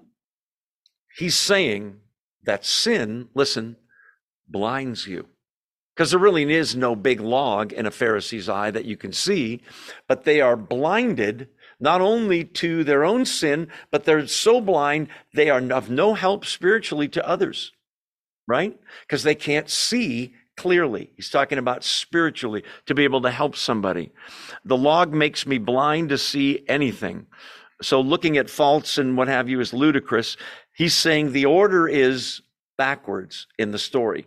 he's 1.16 1.36
saying 1.36 2.00
that 2.44 2.64
sin, 2.64 3.28
listen, 3.34 3.76
blinds 4.48 5.06
you. 5.06 5.26
Because 5.94 6.10
there 6.10 6.20
really 6.20 6.52
is 6.52 6.76
no 6.76 6.94
big 6.94 7.20
log 7.20 7.72
in 7.72 7.86
a 7.86 7.90
Pharisee's 7.90 8.48
eye 8.48 8.70
that 8.70 8.84
you 8.84 8.96
can 8.96 9.12
see, 9.12 9.62
but 10.08 10.24
they 10.24 10.40
are 10.40 10.56
blinded 10.56 11.48
not 11.78 12.00
only 12.00 12.44
to 12.44 12.84
their 12.84 13.04
own 13.04 13.24
sin, 13.24 13.68
but 13.90 14.04
they're 14.04 14.26
so 14.26 14.60
blind 14.60 15.08
they 15.34 15.50
are 15.50 15.60
of 15.72 15.90
no 15.90 16.14
help 16.14 16.44
spiritually 16.44 17.08
to 17.08 17.28
others, 17.28 17.72
right? 18.46 18.78
Because 19.02 19.22
they 19.22 19.34
can't 19.34 19.68
see 19.68 20.34
clearly. 20.56 21.10
He's 21.16 21.30
talking 21.30 21.58
about 21.58 21.84
spiritually 21.84 22.64
to 22.86 22.94
be 22.94 23.04
able 23.04 23.20
to 23.22 23.30
help 23.30 23.56
somebody. 23.56 24.10
The 24.64 24.76
log 24.76 25.12
makes 25.12 25.46
me 25.46 25.58
blind 25.58 26.08
to 26.08 26.18
see 26.18 26.64
anything. 26.66 27.26
So 27.82 28.00
looking 28.00 28.38
at 28.38 28.48
faults 28.48 28.96
and 28.96 29.16
what 29.16 29.28
have 29.28 29.48
you 29.48 29.60
is 29.60 29.74
ludicrous. 29.74 30.36
He's 30.74 30.94
saying 30.94 31.32
the 31.32 31.44
order 31.44 31.86
is 31.86 32.40
backwards 32.78 33.46
in 33.58 33.70
the 33.70 33.78
story. 33.78 34.26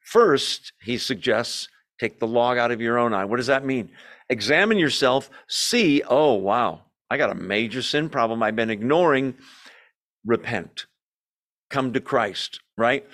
First, 0.00 0.72
he 0.82 0.98
suggests 0.98 1.68
take 2.00 2.18
the 2.18 2.26
log 2.26 2.58
out 2.58 2.72
of 2.72 2.80
your 2.80 2.98
own 2.98 3.14
eye. 3.14 3.26
What 3.26 3.36
does 3.36 3.46
that 3.46 3.64
mean? 3.64 3.90
Examine 4.30 4.78
yourself, 4.78 5.28
see, 5.48 6.02
oh, 6.08 6.34
wow, 6.34 6.82
I 7.10 7.16
got 7.16 7.30
a 7.30 7.34
major 7.34 7.82
sin 7.82 8.08
problem 8.08 8.42
I've 8.42 8.54
been 8.54 8.70
ignoring. 8.70 9.34
Repent, 10.24 10.86
come 11.68 11.92
to 11.92 12.00
Christ, 12.00 12.60
right? 12.78 13.04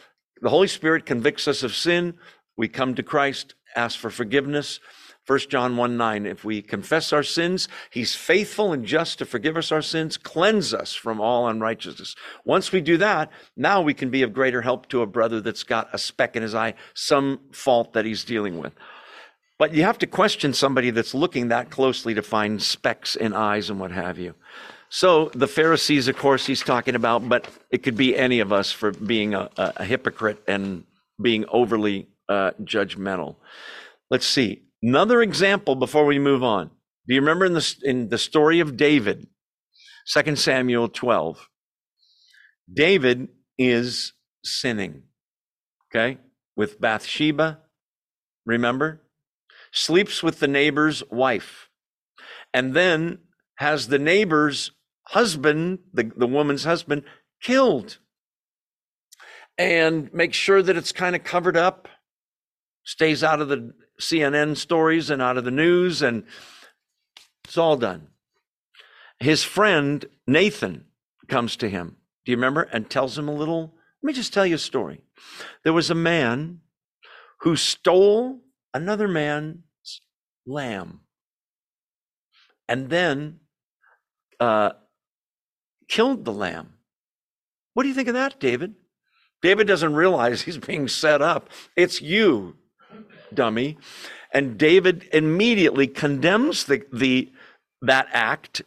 The 0.42 0.50
Holy 0.50 0.68
Spirit 0.68 1.06
convicts 1.06 1.48
us 1.48 1.62
of 1.62 1.74
sin. 1.74 2.14
We 2.58 2.68
come 2.68 2.94
to 2.94 3.02
Christ, 3.02 3.54
ask 3.74 3.98
for 3.98 4.10
forgiveness. 4.10 4.78
1 5.26 5.38
John 5.48 5.76
1 5.76 5.96
9, 5.96 6.26
if 6.26 6.44
we 6.44 6.62
confess 6.62 7.12
our 7.12 7.22
sins, 7.22 7.66
he's 7.90 8.14
faithful 8.14 8.72
and 8.72 8.84
just 8.84 9.18
to 9.18 9.24
forgive 9.24 9.56
us 9.56 9.72
our 9.72 9.82
sins, 9.82 10.16
cleanse 10.16 10.72
us 10.72 10.92
from 10.92 11.20
all 11.20 11.48
unrighteousness. 11.48 12.14
Once 12.44 12.70
we 12.70 12.80
do 12.80 12.96
that, 12.98 13.32
now 13.56 13.80
we 13.80 13.92
can 13.92 14.10
be 14.10 14.22
of 14.22 14.32
greater 14.32 14.62
help 14.62 14.88
to 14.90 15.02
a 15.02 15.06
brother 15.06 15.40
that's 15.40 15.64
got 15.64 15.88
a 15.92 15.98
speck 15.98 16.36
in 16.36 16.42
his 16.42 16.54
eye, 16.54 16.74
some 16.94 17.40
fault 17.50 17.94
that 17.94 18.04
he's 18.04 18.22
dealing 18.22 18.58
with. 18.58 18.72
But 19.58 19.72
you 19.72 19.84
have 19.84 19.98
to 19.98 20.06
question 20.06 20.52
somebody 20.52 20.90
that's 20.90 21.14
looking 21.14 21.48
that 21.48 21.70
closely 21.70 22.14
to 22.14 22.22
find 22.22 22.62
specks 22.62 23.16
in 23.16 23.32
eyes 23.32 23.70
and 23.70 23.80
what 23.80 23.90
have 23.90 24.18
you. 24.18 24.34
So 24.88 25.30
the 25.34 25.48
Pharisees, 25.48 26.08
of 26.08 26.16
course, 26.16 26.46
he's 26.46 26.62
talking 26.62 26.94
about, 26.94 27.28
but 27.28 27.48
it 27.70 27.82
could 27.82 27.96
be 27.96 28.16
any 28.16 28.40
of 28.40 28.52
us 28.52 28.70
for 28.70 28.92
being 28.92 29.34
a, 29.34 29.50
a 29.56 29.84
hypocrite 29.84 30.42
and 30.46 30.84
being 31.20 31.44
overly 31.48 32.08
uh, 32.28 32.52
judgmental. 32.62 33.36
Let's 34.10 34.26
see. 34.26 34.62
Another 34.82 35.22
example 35.22 35.74
before 35.74 36.04
we 36.04 36.18
move 36.18 36.42
on. 36.42 36.70
Do 37.08 37.14
you 37.14 37.20
remember 37.20 37.46
in 37.46 37.54
the, 37.54 37.74
in 37.82 38.08
the 38.08 38.18
story 38.18 38.60
of 38.60 38.76
David, 38.76 39.26
2 40.12 40.36
Samuel 40.36 40.88
12? 40.88 41.48
David 42.72 43.28
is 43.58 44.12
sinning, 44.44 45.04
okay, 45.88 46.18
with 46.56 46.80
Bathsheba, 46.80 47.60
remember? 48.44 49.00
Sleeps 49.78 50.22
with 50.22 50.40
the 50.40 50.48
neighbor's 50.48 51.02
wife, 51.10 51.68
and 52.54 52.72
then 52.72 53.18
has 53.56 53.88
the 53.88 53.98
neighbor's 53.98 54.70
husband, 55.08 55.80
the, 55.92 56.10
the 56.16 56.26
woman's 56.26 56.64
husband, 56.64 57.02
killed. 57.42 57.98
And 59.58 60.10
make 60.14 60.32
sure 60.32 60.62
that 60.62 60.78
it's 60.78 60.92
kind 60.92 61.14
of 61.14 61.24
covered 61.24 61.58
up, 61.58 61.88
stays 62.84 63.22
out 63.22 63.42
of 63.42 63.48
the 63.48 63.74
CNN 64.00 64.56
stories 64.56 65.10
and 65.10 65.20
out 65.20 65.36
of 65.36 65.44
the 65.44 65.50
news, 65.50 66.00
and 66.00 66.24
it's 67.44 67.58
all 67.58 67.76
done. 67.76 68.08
His 69.20 69.42
friend 69.42 70.06
Nathan 70.26 70.86
comes 71.28 71.54
to 71.56 71.68
him. 71.68 71.96
Do 72.24 72.32
you 72.32 72.38
remember? 72.38 72.62
And 72.62 72.88
tells 72.88 73.18
him 73.18 73.28
a 73.28 73.34
little. 73.34 73.74
Let 74.02 74.06
me 74.06 74.12
just 74.14 74.32
tell 74.32 74.46
you 74.46 74.54
a 74.54 74.58
story. 74.58 75.02
There 75.64 75.74
was 75.74 75.90
a 75.90 75.94
man 75.94 76.60
who 77.40 77.56
stole 77.56 78.40
another 78.72 79.06
man's 79.08 79.65
lamb 80.46 81.00
and 82.68 82.88
then 82.90 83.40
uh, 84.40 84.70
killed 85.88 86.24
the 86.24 86.32
lamb. 86.32 86.74
What 87.74 87.82
do 87.82 87.88
you 87.88 87.94
think 87.94 88.08
of 88.08 88.14
that, 88.14 88.40
David? 88.40 88.74
David 89.42 89.66
doesn't 89.66 89.94
realize 89.94 90.42
he's 90.42 90.58
being 90.58 90.88
set 90.88 91.22
up. 91.22 91.50
It's 91.76 92.00
you, 92.00 92.56
dummy. 93.32 93.78
And 94.32 94.58
David 94.58 95.08
immediately 95.12 95.86
condemns 95.86 96.64
the, 96.64 96.84
the 96.92 97.32
that 97.82 98.08
act 98.12 98.62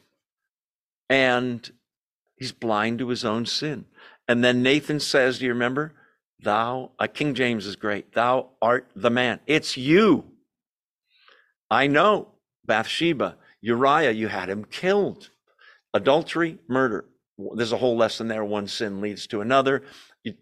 and 1.10 1.70
he's 2.38 2.52
blind 2.52 3.00
to 3.00 3.10
his 3.10 3.26
own 3.26 3.46
sin. 3.46 3.86
And 4.28 4.44
then 4.44 4.64
Nathan 4.64 5.00
says, 5.00 5.40
Do 5.40 5.46
you 5.46 5.54
remember? 5.54 5.94
Thou, 6.42 6.92
uh, 7.00 7.08
King 7.08 7.34
James 7.34 7.66
is 7.66 7.76
great. 7.76 8.14
Thou 8.14 8.52
art 8.62 8.90
the 8.96 9.10
man. 9.10 9.40
It's 9.46 9.76
you. 9.76 10.26
I 11.70 11.88
know, 11.88 12.30
Bathsheba, 12.66 13.38
Uriah, 13.62 14.12
you 14.12 14.28
had 14.28 14.50
him 14.50 14.66
killed. 14.66 15.30
Adultery, 15.94 16.58
murder. 16.68 17.06
There's 17.56 17.72
a 17.72 17.78
whole 17.78 17.98
lesson 17.98 18.28
there. 18.28 18.44
One 18.44 18.68
sin 18.68 19.02
leads 19.02 19.28
to 19.28 19.42
another, 19.42 19.84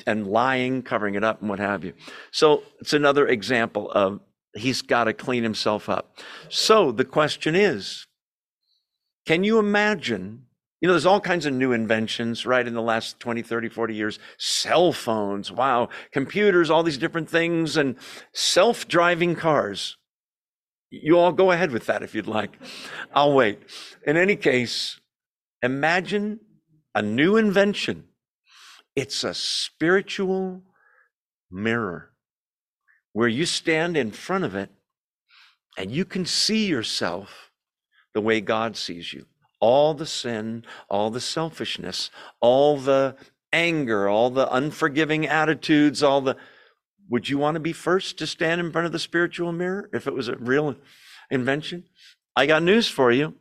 and 0.06 0.28
lying, 0.28 0.82
covering 0.82 1.16
it 1.16 1.24
up, 1.24 1.42
and 1.42 1.50
what 1.50 1.60
have 1.60 1.84
you. 1.84 1.94
So 2.32 2.63
it's 2.80 2.94
another 2.94 3.28
example 3.28 3.92
of 3.92 4.20
he's 4.56 4.82
got 4.82 5.06
to 5.06 5.13
clean 5.13 5.44
himself 5.44 5.90
up. 5.90 6.18
So 6.50 6.92
the 6.92 7.06
question 7.06 7.56
is 7.56 8.08
can 9.26 9.44
you 9.44 9.60
imagine? 9.60 10.44
You 10.80 10.88
know, 10.88 10.94
there's 10.94 11.06
all 11.06 11.20
kinds 11.20 11.46
of 11.46 11.54
new 11.54 11.74
inventions, 11.74 12.46
right, 12.46 12.66
in 12.66 12.74
the 12.76 12.82
last 12.82 13.20
20, 13.20 13.42
30, 13.42 13.68
40 13.68 13.96
years. 13.96 14.20
Cell 14.38 14.94
phones, 14.94 15.52
wow, 15.52 15.90
computers, 16.12 16.70
all 16.70 16.84
these 16.84 17.00
different 17.00 17.30
things, 17.30 17.78
and 17.78 17.96
self 18.32 18.88
driving 18.88 19.36
cars. 19.36 19.98
You 20.89 21.19
all 21.19 21.32
go 21.32 21.52
ahead 21.52 21.71
with 21.71 21.86
that 21.88 22.04
if 22.04 22.15
you'd 22.15 22.28
like. 22.28 22.58
I'll 23.13 23.34
wait. 23.34 23.60
In 24.06 24.15
any 24.15 24.36
case, 24.36 25.00
imagine 25.62 26.39
a 26.95 27.02
new 27.02 27.36
invention. 27.36 28.06
It's 28.95 29.23
a 29.23 29.34
spiritual 29.34 30.63
mirror 31.52 32.12
where 33.13 33.28
you 33.28 33.45
stand 33.45 33.97
in 33.97 34.12
front 34.12 34.43
of 34.43 34.56
it 34.56 34.69
and 35.78 35.91
you 35.91 36.06
can 36.06 36.26
see 36.26 36.65
yourself 36.65 37.52
the 38.13 38.21
way 38.21 38.41
God 38.41 38.76
sees 38.76 39.13
you. 39.13 39.26
All 39.60 39.93
the 39.93 40.06
sin, 40.06 40.65
all 40.89 41.10
the 41.10 41.21
selfishness, 41.21 42.10
all 42.39 42.78
the 42.78 43.15
anger, 43.52 44.08
all 44.08 44.30
the 44.30 44.52
unforgiving 44.54 45.28
attitudes, 45.28 46.02
all 46.02 46.21
the 46.21 46.38
would 47.10 47.30
you 47.30 47.38
want 47.38 47.56
to 47.56 47.60
be 47.60 47.74
first 47.74 48.17
to 48.20 48.28
stand 48.28 48.60
in 48.60 48.72
front 48.72 48.86
of 48.86 48.91
the 48.91 49.00
spiritual 49.00 49.52
mirror 49.52 49.89
if 49.93 50.08
it 50.08 50.13
was 50.13 50.28
a 50.28 50.36
real 50.38 50.76
invention? 51.30 51.86
I 52.36 52.46
got 52.46 52.63
news 52.63 52.88
for 52.88 53.12
you. 53.12 53.36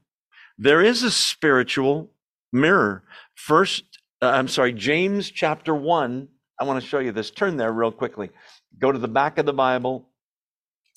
There 0.59 0.83
is 0.83 1.03
a 1.03 1.11
spiritual 1.11 2.11
mirror. 2.53 3.03
First, 3.35 3.85
uh, 4.23 4.29
I'm 4.29 4.49
sorry, 4.49 4.73
James 4.73 5.31
chapter 5.31 5.75
1. 5.75 6.29
I 6.59 6.65
want 6.65 6.83
to 6.83 6.89
show 6.89 7.01
you 7.01 7.13
this. 7.13 7.31
Turn 7.31 7.57
there 7.57 7.73
real 7.73 7.93
quickly. 7.93 8.31
Go 8.79 8.93
to 8.93 8.99
the 8.99 9.09
back 9.09 9.39
of 9.39 9.47
the 9.47 9.53
Bible 9.53 10.09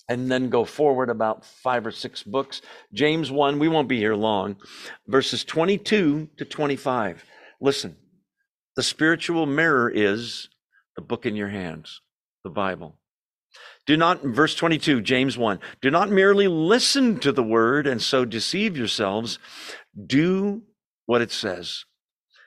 and 0.07 0.31
then 0.31 0.49
go 0.49 0.63
forward 0.63 1.09
about 1.09 1.45
five 1.45 1.85
or 1.85 1.91
six 1.91 2.23
books. 2.23 2.61
James 2.93 3.31
1, 3.31 3.59
we 3.59 3.67
won't 3.67 3.89
be 3.89 3.97
here 3.97 4.15
long, 4.15 4.55
verses 5.07 5.43
22 5.43 6.29
to 6.37 6.45
25. 6.45 7.23
Listen, 7.61 7.97
the 8.75 8.83
spiritual 8.83 9.45
mirror 9.45 9.89
is 9.89 10.47
the 10.95 11.01
book 11.01 11.25
in 11.25 11.35
your 11.35 11.49
hands 11.49 12.01
the 12.43 12.49
Bible. 12.49 12.95
Do 13.85 13.97
not, 13.97 14.23
verse 14.23 14.55
22, 14.55 15.01
James 15.01 15.37
1, 15.37 15.59
do 15.81 15.89
not 15.89 16.11
merely 16.11 16.47
listen 16.47 17.19
to 17.19 17.31
the 17.31 17.43
word 17.43 17.87
and 17.87 18.01
so 18.01 18.23
deceive 18.23 18.77
yourselves. 18.77 19.39
Do 20.05 20.63
what 21.05 21.21
it 21.21 21.31
says. 21.31 21.85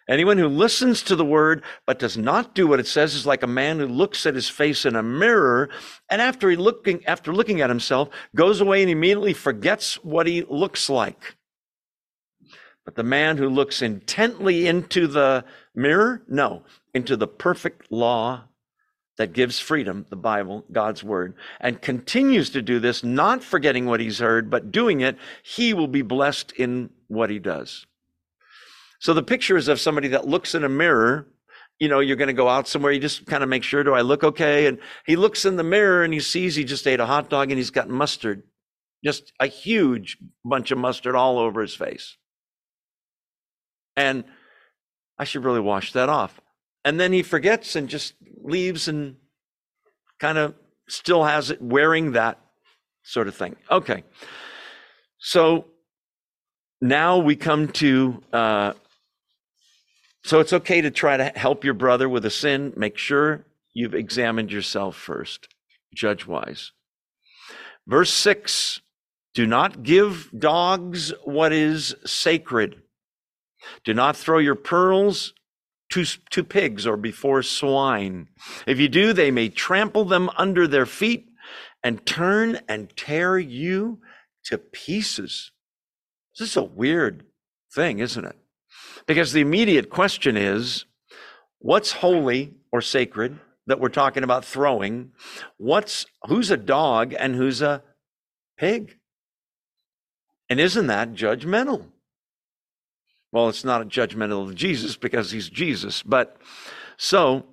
Anyone 0.08 0.38
who 0.38 0.48
listens 0.48 1.02
to 1.02 1.16
the 1.16 1.24
word 1.24 1.62
but 1.86 1.98
does 1.98 2.16
not 2.16 2.54
do 2.54 2.66
what 2.66 2.80
it 2.80 2.86
says 2.86 3.14
is 3.14 3.26
like 3.26 3.42
a 3.42 3.48
man 3.48 3.78
who 3.78 3.86
looks 3.86 4.26
at 4.26 4.34
his 4.34 4.48
face 4.48 4.84
in 4.84 4.96
a 4.96 5.02
mirror 5.02 5.68
and 6.10 6.20
after 6.20 6.50
he 6.50 6.56
looking 6.56 7.04
after 7.06 7.32
looking 7.32 7.60
at 7.60 7.70
himself 7.70 8.08
goes 8.34 8.60
away 8.60 8.82
and 8.82 8.90
immediately 8.90 9.32
forgets 9.32 9.94
what 10.04 10.26
he 10.26 10.42
looks 10.48 10.90
like. 10.90 11.36
But 12.84 12.96
the 12.96 13.04
man 13.04 13.36
who 13.36 13.48
looks 13.48 13.80
intently 13.80 14.66
into 14.66 15.06
the 15.06 15.44
mirror, 15.74 16.22
no, 16.28 16.64
into 16.94 17.16
the 17.16 17.28
perfect 17.28 17.90
law 17.92 18.44
that 19.22 19.32
gives 19.32 19.60
freedom, 19.60 20.04
the 20.10 20.16
Bible, 20.16 20.64
God's 20.72 21.04
word, 21.04 21.34
and 21.60 21.80
continues 21.80 22.50
to 22.50 22.60
do 22.60 22.80
this, 22.80 23.04
not 23.04 23.40
forgetting 23.40 23.86
what 23.86 24.00
he's 24.00 24.18
heard, 24.18 24.50
but 24.50 24.72
doing 24.72 25.00
it, 25.00 25.16
he 25.44 25.72
will 25.72 25.86
be 25.86 26.02
blessed 26.02 26.50
in 26.56 26.90
what 27.06 27.30
he 27.30 27.38
does. 27.38 27.86
So 28.98 29.14
the 29.14 29.22
picture 29.22 29.56
is 29.56 29.68
of 29.68 29.78
somebody 29.78 30.08
that 30.08 30.26
looks 30.26 30.56
in 30.56 30.64
a 30.64 30.68
mirror. 30.68 31.28
You 31.78 31.86
know, 31.86 32.00
you're 32.00 32.16
going 32.16 32.26
to 32.26 32.32
go 32.32 32.48
out 32.48 32.66
somewhere, 32.66 32.90
you 32.90 32.98
just 32.98 33.24
kind 33.26 33.44
of 33.44 33.48
make 33.48 33.62
sure, 33.62 33.84
do 33.84 33.94
I 33.94 34.00
look 34.00 34.24
okay? 34.24 34.66
And 34.66 34.78
he 35.06 35.14
looks 35.14 35.44
in 35.44 35.54
the 35.54 35.62
mirror 35.62 36.02
and 36.02 36.12
he 36.12 36.18
sees 36.18 36.56
he 36.56 36.64
just 36.64 36.88
ate 36.88 36.98
a 36.98 37.06
hot 37.06 37.30
dog 37.30 37.52
and 37.52 37.58
he's 37.58 37.70
got 37.70 37.88
mustard, 37.88 38.42
just 39.04 39.32
a 39.38 39.46
huge 39.46 40.18
bunch 40.44 40.72
of 40.72 40.78
mustard 40.78 41.14
all 41.14 41.38
over 41.38 41.62
his 41.62 41.76
face. 41.76 42.16
And 43.96 44.24
I 45.16 45.22
should 45.22 45.44
really 45.44 45.60
wash 45.60 45.92
that 45.92 46.08
off. 46.08 46.40
And 46.84 46.98
then 46.98 47.12
he 47.12 47.22
forgets 47.22 47.76
and 47.76 47.88
just 47.88 48.14
leaves 48.42 48.88
and 48.88 49.16
kind 50.18 50.38
of 50.38 50.54
still 50.88 51.24
has 51.24 51.50
it 51.50 51.62
wearing 51.62 52.12
that 52.12 52.38
sort 53.02 53.28
of 53.28 53.34
thing. 53.34 53.56
Okay. 53.70 54.04
So 55.18 55.66
now 56.80 57.18
we 57.18 57.36
come 57.36 57.68
to, 57.68 58.22
uh, 58.32 58.72
so 60.24 60.40
it's 60.40 60.52
okay 60.52 60.80
to 60.80 60.90
try 60.90 61.16
to 61.16 61.24
help 61.24 61.64
your 61.64 61.74
brother 61.74 62.08
with 62.08 62.24
a 62.24 62.30
sin. 62.30 62.72
Make 62.76 62.98
sure 62.98 63.44
you've 63.72 63.94
examined 63.94 64.52
yourself 64.52 64.96
first. 64.96 65.48
judge 65.94 66.26
wise. 66.26 66.72
Verse 67.86 68.12
6 68.12 68.80
Do 69.34 69.46
not 69.46 69.82
give 69.82 70.30
dogs 70.36 71.12
what 71.24 71.52
is 71.52 71.94
sacred. 72.04 72.82
Do 73.84 73.94
not 73.94 74.16
throw 74.16 74.38
your 74.38 74.54
pearls 74.54 75.34
to, 75.92 76.04
to 76.30 76.42
pigs 76.42 76.86
or 76.86 76.96
before 76.96 77.42
swine. 77.42 78.28
If 78.66 78.78
you 78.78 78.88
do, 78.88 79.12
they 79.12 79.30
may 79.30 79.48
trample 79.48 80.04
them 80.04 80.30
under 80.36 80.66
their 80.66 80.86
feet 80.86 81.28
and 81.82 82.04
turn 82.06 82.60
and 82.68 82.94
tear 82.96 83.38
you 83.38 84.00
to 84.44 84.58
pieces. 84.58 85.52
This 86.38 86.50
is 86.50 86.56
a 86.56 86.62
weird 86.62 87.24
thing, 87.74 87.98
isn't 87.98 88.24
it? 88.24 88.36
Because 89.06 89.32
the 89.32 89.42
immediate 89.42 89.90
question 89.90 90.36
is 90.36 90.86
what's 91.58 91.92
holy 91.92 92.54
or 92.70 92.80
sacred 92.80 93.38
that 93.66 93.78
we're 93.78 93.90
talking 93.90 94.24
about 94.24 94.44
throwing? 94.44 95.12
What's 95.58 96.06
who's 96.24 96.50
a 96.50 96.56
dog 96.56 97.14
and 97.18 97.34
who's 97.34 97.60
a 97.60 97.82
pig? 98.56 98.98
And 100.48 100.58
isn't 100.58 100.86
that 100.86 101.12
judgmental? 101.12 101.91
Well, 103.32 103.48
it's 103.48 103.64
not 103.64 103.88
judgmental 103.88 104.46
of 104.46 104.54
Jesus 104.54 104.96
because 104.96 105.30
he's 105.30 105.48
Jesus. 105.48 106.02
But 106.02 106.36
so 106.98 107.46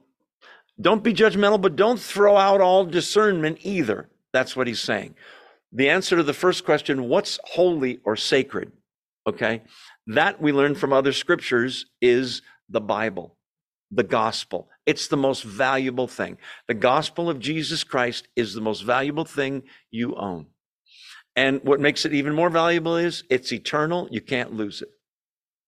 don't 0.79 1.03
be 1.03 1.13
judgmental, 1.13 1.61
but 1.61 1.75
don't 1.75 1.99
throw 1.99 2.37
out 2.37 2.61
all 2.61 2.85
discernment 2.85 3.59
either. 3.61 4.09
That's 4.33 4.55
what 4.55 4.67
he's 4.67 4.81
saying. 4.81 5.15
The 5.71 5.89
answer 5.89 6.17
to 6.17 6.23
the 6.23 6.33
first 6.33 6.65
question, 6.65 7.07
what's 7.07 7.39
holy 7.43 7.99
or 8.03 8.15
sacred? 8.15 8.71
Okay. 9.25 9.61
That 10.07 10.41
we 10.41 10.51
learn 10.51 10.75
from 10.75 10.91
other 10.91 11.13
scriptures 11.13 11.85
is 12.01 12.41
the 12.67 12.81
Bible, 12.81 13.37
the 13.91 14.03
gospel. 14.03 14.69
It's 14.85 15.07
the 15.07 15.17
most 15.17 15.43
valuable 15.43 16.07
thing. 16.07 16.37
The 16.67 16.73
gospel 16.73 17.29
of 17.29 17.39
Jesus 17.39 17.83
Christ 17.83 18.27
is 18.35 18.53
the 18.53 18.61
most 18.61 18.81
valuable 18.81 19.25
thing 19.25 19.63
you 19.91 20.15
own. 20.15 20.47
And 21.35 21.61
what 21.63 21.79
makes 21.79 22.05
it 22.05 22.13
even 22.13 22.33
more 22.33 22.49
valuable 22.49 22.97
is 22.97 23.23
it's 23.29 23.53
eternal. 23.53 24.07
You 24.11 24.21
can't 24.21 24.53
lose 24.53 24.81
it. 24.81 24.89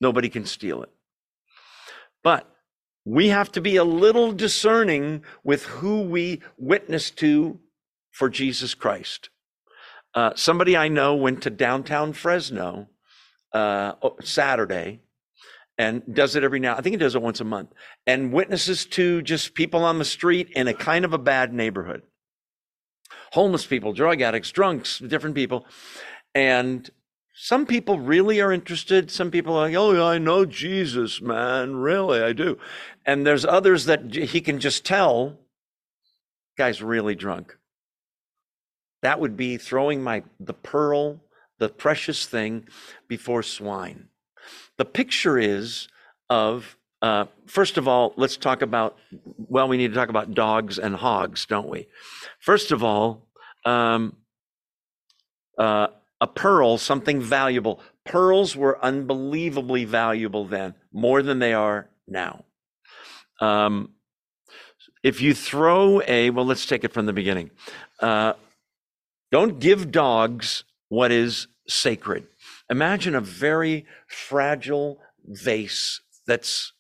Nobody 0.02 0.28
can 0.28 0.46
steal 0.46 0.84
it. 0.84 0.90
But 2.24 2.48
we 3.06 3.30
have 3.30 3.52
to 3.54 3.62
be 3.62 3.78
a 3.78 3.84
little 3.84 4.32
discerning 4.32 5.24
with 5.44 5.64
who 5.66 6.02
we 6.02 6.42
witness 6.58 7.12
to 7.12 7.60
for 8.12 8.30
Jesus 8.30 8.74
Christ. 8.74 9.30
Uh, 10.14 10.32
somebody 10.36 10.76
I 10.76 10.90
know 10.90 11.16
went 11.16 11.44
to 11.44 11.50
downtown 11.50 12.14
Fresno 12.14 12.90
uh, 13.54 13.94
Saturday 14.22 15.00
and 15.78 16.04
does 16.14 16.36
it 16.36 16.44
every 16.44 16.60
now. 16.60 16.76
I 16.76 16.82
think 16.82 16.94
he 16.94 16.98
does 16.98 17.16
it 17.16 17.22
once 17.22 17.40
a 17.40 17.46
month 17.46 17.72
and 18.06 18.34
witnesses 18.34 18.86
to 18.88 19.22
just 19.22 19.54
people 19.54 19.84
on 19.84 20.00
the 20.00 20.06
street 20.06 20.50
in 20.52 20.68
a 20.68 20.74
kind 20.74 21.06
of 21.06 21.14
a 21.14 21.18
bad 21.18 21.54
neighborhood, 21.54 22.04
homeless 23.32 23.66
people, 23.66 23.94
drug 23.94 24.22
addicts, 24.22 24.52
drunks, 24.52 25.00
different 25.00 25.36
people, 25.36 25.66
and 26.36 26.90
some 27.44 27.66
people 27.66 27.98
really 27.98 28.40
are 28.40 28.52
interested. 28.52 29.10
Some 29.10 29.32
people 29.32 29.56
are 29.56 29.68
like, 29.68 29.76
oh, 29.76 30.06
I 30.06 30.20
know 30.20 30.46
Jesus, 30.46 31.24
man. 31.24 31.76
Really, 31.76 32.22
I 32.22 32.34
do. 32.34 32.60
And 33.04 33.26
there's 33.26 33.46
others 33.46 33.86
that 33.86 34.14
he 34.14 34.42
can 34.42 34.60
just 34.60 34.86
tell, 34.86 35.40
guy's 36.56 36.84
really 36.84 37.16
drunk. 37.16 37.58
That 39.02 39.20
would 39.20 39.36
be 39.36 39.58
throwing 39.58 40.04
my 40.04 40.22
the 40.40 40.54
pearl, 40.54 41.20
the 41.58 41.68
precious 41.68 42.28
thing, 42.28 42.68
before 43.08 43.42
swine. 43.42 44.10
The 44.78 44.86
picture 44.86 45.40
is 45.40 45.88
of 46.30 46.78
uh, 47.02 47.26
first 47.48 47.80
of 47.80 47.88
all, 47.88 48.14
let's 48.18 48.38
talk 48.38 48.62
about. 48.62 49.00
Well, 49.38 49.68
we 49.68 49.78
need 49.78 49.88
to 49.88 49.96
talk 49.96 50.10
about 50.10 50.36
dogs 50.36 50.78
and 50.78 50.96
hogs, 50.96 51.48
don't 51.48 51.70
we? 51.70 51.88
First 52.40 52.72
of 52.72 52.84
all, 52.84 53.26
um, 53.66 54.16
uh, 55.58 55.88
a 56.22 56.28
pearl, 56.28 56.78
something 56.78 57.20
valuable. 57.20 57.82
Pearls 58.06 58.56
were 58.56 58.84
unbelievably 58.84 59.86
valuable 59.86 60.46
then, 60.46 60.76
more 60.94 61.22
than 61.24 61.40
they 61.40 61.54
are 61.54 61.90
now. 62.08 62.46
Um, 63.42 63.90
if 65.04 65.20
you 65.20 65.34
throw 65.34 66.02
a, 66.08 66.30
well, 66.30 66.46
let's 66.46 66.68
take 66.68 66.84
it 66.84 66.94
from 66.94 67.08
the 67.08 67.14
beginning. 67.14 67.50
Uh, 68.00 68.34
don't 69.32 69.60
give 69.60 69.92
dogs 69.92 70.64
what 70.90 71.12
is 71.12 71.48
sacred. 71.68 72.28
Imagine 72.70 73.16
a 73.16 73.22
very 73.22 73.86
fragile 74.08 75.00
vase 75.26 76.02
that's 76.28 76.74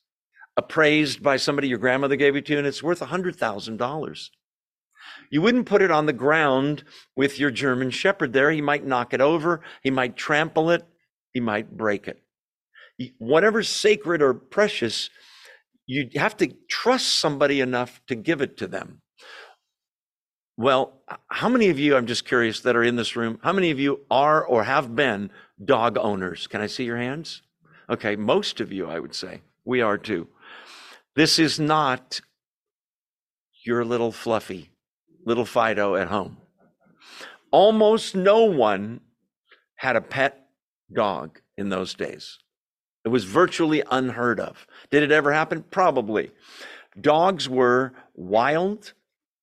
appraised 0.55 1.23
by 1.23 1.37
somebody 1.37 1.67
your 1.67 1.79
grandmother 1.79 2.15
gave 2.15 2.35
you 2.35 2.41
to, 2.41 2.57
and 2.57 2.67
it's 2.67 2.83
worth 2.83 3.01
a 3.01 3.07
$100,000. 3.07 4.29
You 5.31 5.41
wouldn't 5.41 5.65
put 5.65 5.81
it 5.81 5.89
on 5.89 6.05
the 6.05 6.13
ground 6.13 6.83
with 7.15 7.39
your 7.39 7.51
German 7.51 7.89
Shepherd 7.89 8.33
there. 8.33 8.51
He 8.51 8.61
might 8.61 8.85
knock 8.85 9.13
it 9.13 9.21
over, 9.21 9.61
he 9.81 9.89
might 9.89 10.17
trample 10.17 10.69
it, 10.69 10.85
he 11.33 11.39
might 11.39 11.75
break 11.75 12.07
it. 12.07 12.21
Whatever's 13.17 13.69
sacred 13.69 14.21
or 14.21 14.33
precious, 14.33 15.09
you 15.87 16.09
have 16.15 16.35
to 16.37 16.53
trust 16.69 17.17
somebody 17.17 17.61
enough 17.61 18.01
to 18.07 18.15
give 18.15 18.41
it 18.41 18.57
to 18.57 18.67
them. 18.67 19.01
Well, 20.57 21.01
how 21.29 21.49
many 21.49 21.69
of 21.69 21.79
you, 21.79 21.95
I'm 21.95 22.05
just 22.05 22.25
curious, 22.25 22.59
that 22.59 22.75
are 22.75 22.83
in 22.83 22.97
this 22.97 23.15
room, 23.15 23.39
how 23.41 23.53
many 23.53 23.71
of 23.71 23.79
you 23.79 24.01
are 24.11 24.45
or 24.45 24.65
have 24.65 24.95
been 24.95 25.31
dog 25.63 25.97
owners? 25.97 26.45
Can 26.45 26.61
I 26.61 26.67
see 26.67 26.83
your 26.83 26.97
hands? 26.97 27.41
Okay, 27.89 28.17
most 28.17 28.59
of 28.59 28.71
you, 28.71 28.87
I 28.87 28.99
would 28.99 29.15
say. 29.15 29.41
We 29.63 29.81
are 29.81 29.97
too. 29.97 30.27
This 31.15 31.39
is 31.39 31.59
not 31.59 32.19
your 33.63 33.85
little 33.85 34.11
fluffy 34.11 34.71
little 35.25 35.45
Fido 35.45 35.95
at 35.95 36.07
home. 36.07 36.37
Almost 37.51 38.15
no 38.15 38.45
one 38.45 39.01
had 39.75 39.95
a 39.95 40.01
pet 40.01 40.47
dog 40.93 41.39
in 41.57 41.69
those 41.69 41.93
days. 41.93 42.39
It 43.03 43.09
was 43.09 43.23
virtually 43.23 43.83
unheard 43.89 44.39
of. 44.39 44.67
Did 44.89 45.03
it 45.03 45.11
ever 45.11 45.31
happen? 45.33 45.63
Probably. 45.71 46.31
Dogs 46.99 47.49
were 47.49 47.93
wild, 48.15 48.93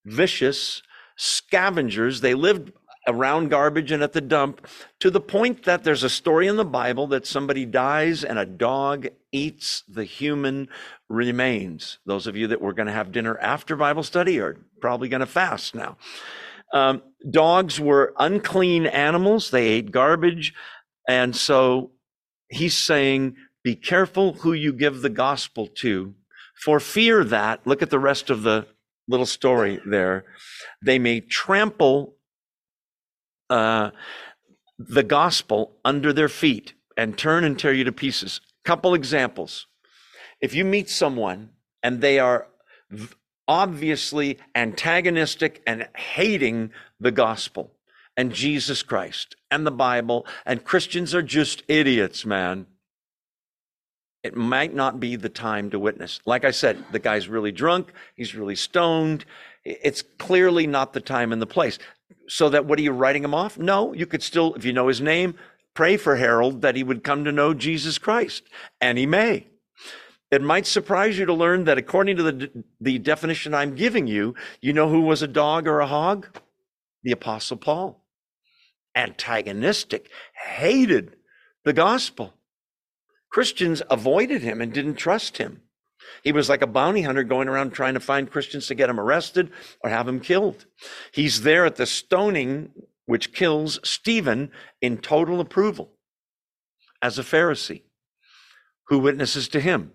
vicious 0.04 0.82
scavengers. 1.16 2.20
They 2.20 2.34
lived 2.34 2.72
around 3.08 3.48
garbage 3.48 3.90
and 3.90 4.02
at 4.02 4.12
the 4.12 4.20
dump 4.20 4.66
to 5.00 5.10
the 5.10 5.20
point 5.20 5.64
that 5.64 5.82
there's 5.82 6.02
a 6.02 6.10
story 6.10 6.46
in 6.46 6.56
the 6.56 6.64
Bible 6.64 7.06
that 7.08 7.26
somebody 7.26 7.64
dies 7.64 8.22
and 8.22 8.38
a 8.38 8.44
dog 8.44 9.08
eats 9.32 9.82
the 9.88 10.04
human 10.04 10.68
remains. 11.08 11.98
Those 12.04 12.26
of 12.26 12.36
you 12.36 12.46
that 12.48 12.60
were 12.60 12.74
going 12.74 12.86
to 12.86 12.92
have 12.92 13.10
dinner 13.10 13.38
after 13.38 13.76
Bible 13.76 14.02
study 14.02 14.38
are 14.40 14.58
probably 14.80 15.08
going 15.08 15.20
to 15.20 15.26
fast 15.26 15.74
now. 15.74 15.96
Um, 16.72 17.02
dogs 17.30 17.80
were 17.80 18.12
unclean 18.18 18.86
animals, 18.86 19.50
they 19.50 19.68
ate 19.68 19.90
garbage. 19.90 20.54
And 21.08 21.34
so 21.34 21.92
he's 22.50 22.76
saying, 22.76 23.36
be 23.64 23.74
careful 23.74 24.34
who 24.34 24.52
you 24.52 24.72
give 24.72 25.00
the 25.00 25.08
gospel 25.08 25.66
to, 25.66 26.14
for 26.62 26.80
fear 26.80 27.24
that, 27.24 27.66
look 27.66 27.82
at 27.82 27.90
the 27.90 27.98
rest 27.98 28.30
of 28.30 28.42
the 28.42 28.66
little 29.06 29.26
story 29.26 29.80
there, 29.86 30.24
they 30.84 30.98
may 30.98 31.20
trample 31.20 32.16
uh, 33.48 33.90
the 34.78 35.02
gospel 35.02 35.76
under 35.84 36.12
their 36.12 36.28
feet 36.28 36.74
and 36.96 37.16
turn 37.16 37.44
and 37.44 37.58
tear 37.58 37.72
you 37.72 37.84
to 37.84 37.92
pieces. 37.92 38.40
Couple 38.64 38.94
examples. 38.94 39.66
If 40.40 40.54
you 40.54 40.64
meet 40.64 40.90
someone 40.90 41.50
and 41.82 42.00
they 42.00 42.18
are 42.18 42.48
obviously 43.48 44.38
antagonistic 44.54 45.62
and 45.66 45.88
hating 45.96 46.70
the 47.00 47.10
gospel 47.10 47.72
and 48.16 48.32
Jesus 48.32 48.82
Christ 48.82 49.36
and 49.50 49.66
the 49.66 49.70
Bible, 49.70 50.26
and 50.44 50.64
Christians 50.64 51.14
are 51.14 51.22
just 51.22 51.62
idiots, 51.68 52.26
man. 52.26 52.66
It 54.24 54.36
might 54.36 54.74
not 54.74 54.98
be 54.98 55.14
the 55.16 55.28
time 55.28 55.70
to 55.70 55.78
witness. 55.78 56.20
Like 56.26 56.44
I 56.44 56.50
said, 56.50 56.84
the 56.90 56.98
guy's 56.98 57.28
really 57.28 57.52
drunk, 57.52 57.92
he's 58.16 58.34
really 58.34 58.56
stoned. 58.56 59.24
It's 59.64 60.02
clearly 60.02 60.66
not 60.66 60.92
the 60.92 61.00
time 61.00 61.32
and 61.32 61.40
the 61.40 61.46
place. 61.46 61.78
So 62.26 62.48
that 62.50 62.66
what 62.66 62.78
are 62.78 62.82
you 62.82 62.92
writing 62.92 63.22
him 63.22 63.34
off? 63.34 63.58
No, 63.58 63.92
you 63.92 64.06
could 64.06 64.22
still, 64.22 64.54
if 64.54 64.64
you 64.64 64.72
know 64.72 64.88
his 64.88 65.00
name, 65.00 65.34
pray 65.74 65.96
for 65.96 66.16
Harold 66.16 66.62
that 66.62 66.74
he 66.74 66.82
would 66.82 67.04
come 67.04 67.24
to 67.24 67.32
know 67.32 67.54
Jesus 67.54 67.98
Christ, 67.98 68.42
and 68.80 68.98
he 68.98 69.06
may. 69.06 69.46
It 70.30 70.42
might 70.42 70.66
surprise 70.66 71.18
you 71.18 71.26
to 71.26 71.32
learn 71.32 71.64
that 71.64 71.78
according 71.78 72.16
to 72.16 72.22
the, 72.22 72.64
the 72.80 72.98
definition 72.98 73.54
I'm 73.54 73.74
giving 73.74 74.06
you, 74.06 74.34
you 74.60 74.72
know 74.72 74.88
who 74.88 75.00
was 75.00 75.22
a 75.22 75.28
dog 75.28 75.66
or 75.66 75.80
a 75.80 75.86
hog? 75.86 76.26
The 77.02 77.12
Apostle 77.12 77.56
Paul. 77.56 78.04
Antagonistic, 78.94 80.10
hated 80.56 81.16
the 81.64 81.72
gospel. 81.72 82.34
Christians 83.30 83.82
avoided 83.90 84.42
him 84.42 84.60
and 84.60 84.72
didn't 84.72 84.96
trust 84.96 85.38
him. 85.38 85.62
He 86.22 86.32
was 86.32 86.48
like 86.48 86.62
a 86.62 86.66
bounty 86.66 87.02
hunter 87.02 87.22
going 87.22 87.48
around 87.48 87.70
trying 87.70 87.94
to 87.94 88.00
find 88.00 88.30
Christians 88.30 88.66
to 88.66 88.74
get 88.74 88.90
him 88.90 88.98
arrested 88.98 89.50
or 89.80 89.90
have 89.90 90.08
him 90.08 90.20
killed. 90.20 90.66
He's 91.12 91.42
there 91.42 91.64
at 91.64 91.76
the 91.76 91.86
stoning, 91.86 92.72
which 93.06 93.32
kills 93.32 93.78
Stephen 93.84 94.50
in 94.80 94.98
total 94.98 95.40
approval 95.40 95.92
as 97.02 97.18
a 97.18 97.22
Pharisee. 97.22 97.82
Who 98.88 98.98
witnesses 98.98 99.48
to 99.48 99.60
him? 99.60 99.92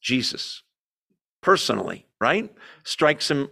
Jesus 0.00 0.62
personally, 1.42 2.06
right? 2.20 2.52
Strikes 2.84 3.30
him 3.30 3.48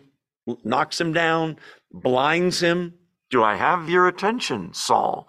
knocks 0.64 1.00
him 1.00 1.12
down, 1.12 1.56
blinds 1.92 2.60
him. 2.60 2.94
Do 3.30 3.42
I 3.42 3.56
have 3.56 3.88
your 3.88 4.08
attention, 4.08 4.72
Saul? 4.72 5.28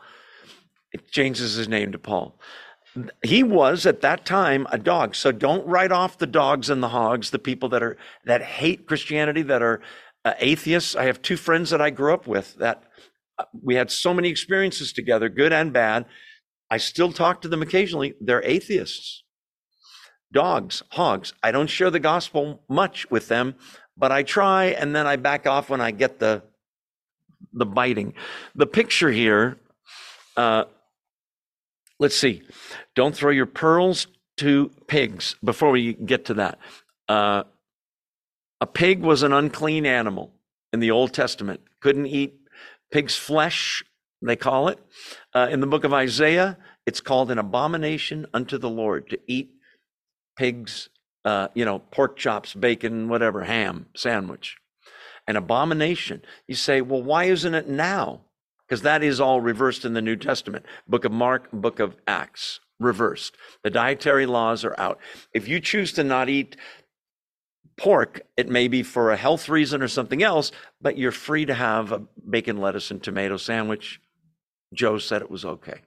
It 0.91 1.11
changes 1.11 1.55
his 1.55 1.67
name 1.67 1.91
to 1.91 1.99
Paul. 1.99 2.39
He 3.23 3.43
was 3.43 3.85
at 3.85 4.01
that 4.01 4.25
time 4.25 4.65
a 4.71 4.77
dog. 4.77 5.15
So 5.15 5.31
don't 5.31 5.67
write 5.67 5.91
off 5.91 6.17
the 6.17 6.27
dogs 6.27 6.69
and 6.69 6.81
the 6.81 6.89
hogs, 6.89 7.29
the 7.29 7.39
people 7.39 7.69
that 7.69 7.83
are 7.83 7.97
that 8.25 8.41
hate 8.41 8.87
Christianity, 8.87 9.41
that 9.43 9.61
are 9.61 9.81
uh, 10.25 10.33
atheists. 10.39 10.95
I 10.95 11.05
have 11.05 11.21
two 11.21 11.37
friends 11.37 11.69
that 11.69 11.81
I 11.81 11.91
grew 11.91 12.13
up 12.13 12.25
with 12.25 12.55
that 12.55 12.83
uh, 13.37 13.45
we 13.61 13.75
had 13.75 13.91
so 13.91 14.13
many 14.13 14.29
experiences 14.29 14.91
together, 14.91 15.29
good 15.29 15.53
and 15.53 15.71
bad. 15.71 16.05
I 16.71 16.77
still 16.77 17.11
talk 17.11 17.41
to 17.41 17.47
them 17.47 17.61
occasionally. 17.61 18.15
They're 18.19 18.43
atheists. 18.43 19.23
Dogs, 20.31 20.83
hogs. 20.89 21.33
I 21.41 21.51
don't 21.51 21.69
share 21.69 21.89
the 21.89 21.99
gospel 21.99 22.61
much 22.69 23.09
with 23.09 23.27
them, 23.27 23.55
but 23.97 24.11
I 24.11 24.23
try 24.23 24.65
and 24.65 24.95
then 24.95 25.07
I 25.07 25.15
back 25.15 25.47
off 25.47 25.69
when 25.69 25.81
I 25.81 25.91
get 25.91 26.19
the 26.19 26.43
the 27.53 27.65
biting. 27.65 28.13
The 28.55 28.67
picture 28.67 29.09
here, 29.11 29.57
uh, 30.37 30.65
let's 31.99 32.15
see. 32.15 32.43
Don't 32.95 33.15
throw 33.15 33.31
your 33.31 33.45
pearls 33.45 34.07
to 34.37 34.71
pigs. 34.87 35.35
Before 35.43 35.71
we 35.71 35.93
get 35.93 36.25
to 36.25 36.35
that, 36.35 36.59
uh, 37.07 37.43
a 38.61 38.67
pig 38.67 39.01
was 39.01 39.23
an 39.23 39.33
unclean 39.33 39.85
animal 39.85 40.31
in 40.73 40.79
the 40.79 40.91
Old 40.91 41.13
Testament. 41.13 41.61
Couldn't 41.79 42.07
eat 42.07 42.39
pig's 42.91 43.15
flesh, 43.15 43.83
they 44.21 44.35
call 44.35 44.67
it. 44.67 44.79
Uh, 45.33 45.47
in 45.49 45.59
the 45.59 45.67
book 45.67 45.83
of 45.83 45.93
Isaiah, 45.93 46.57
it's 46.85 47.01
called 47.01 47.31
an 47.31 47.37
abomination 47.37 48.27
unto 48.33 48.57
the 48.57 48.69
Lord 48.69 49.09
to 49.09 49.19
eat 49.27 49.51
pigs, 50.39 50.87
uh, 51.25 51.49
you 51.53 51.65
know, 51.65 51.79
pork 51.91 52.15
chops, 52.15 52.53
bacon, 52.53 53.09
whatever, 53.09 53.43
ham, 53.43 53.87
sandwich. 53.93 54.55
An 55.27 55.35
abomination. 55.35 56.21
You 56.47 56.55
say, 56.55 56.79
well, 56.79 57.03
why 57.03 57.25
isn't 57.25 57.53
it 57.53 57.67
now? 57.67 58.21
Because 58.65 58.83
that 58.83 59.03
is 59.03 59.19
all 59.19 59.41
reversed 59.41 59.83
in 59.83 59.93
the 59.93 60.01
New 60.01 60.15
Testament. 60.15 60.65
Book 60.87 61.03
of 61.03 61.11
Mark, 61.11 61.51
book 61.51 61.81
of 61.81 61.97
Acts, 62.07 62.61
reversed. 62.79 63.35
The 63.63 63.69
dietary 63.69 64.25
laws 64.25 64.63
are 64.63 64.79
out. 64.79 64.99
If 65.33 65.49
you 65.49 65.59
choose 65.59 65.91
to 65.93 66.05
not 66.05 66.29
eat 66.29 66.55
pork, 67.75 68.21
it 68.37 68.47
may 68.47 68.69
be 68.69 68.81
for 68.81 69.11
a 69.11 69.17
health 69.17 69.49
reason 69.49 69.81
or 69.81 69.89
something 69.89 70.23
else, 70.23 70.53
but 70.81 70.97
you're 70.97 71.11
free 71.11 71.45
to 71.47 71.53
have 71.53 71.91
a 71.91 72.03
bacon, 72.29 72.61
lettuce, 72.61 72.91
and 72.91 73.03
tomato 73.03 73.35
sandwich. 73.35 73.99
Joe 74.73 74.99
said 74.99 75.21
it 75.21 75.29
was 75.29 75.43
okay. 75.43 75.81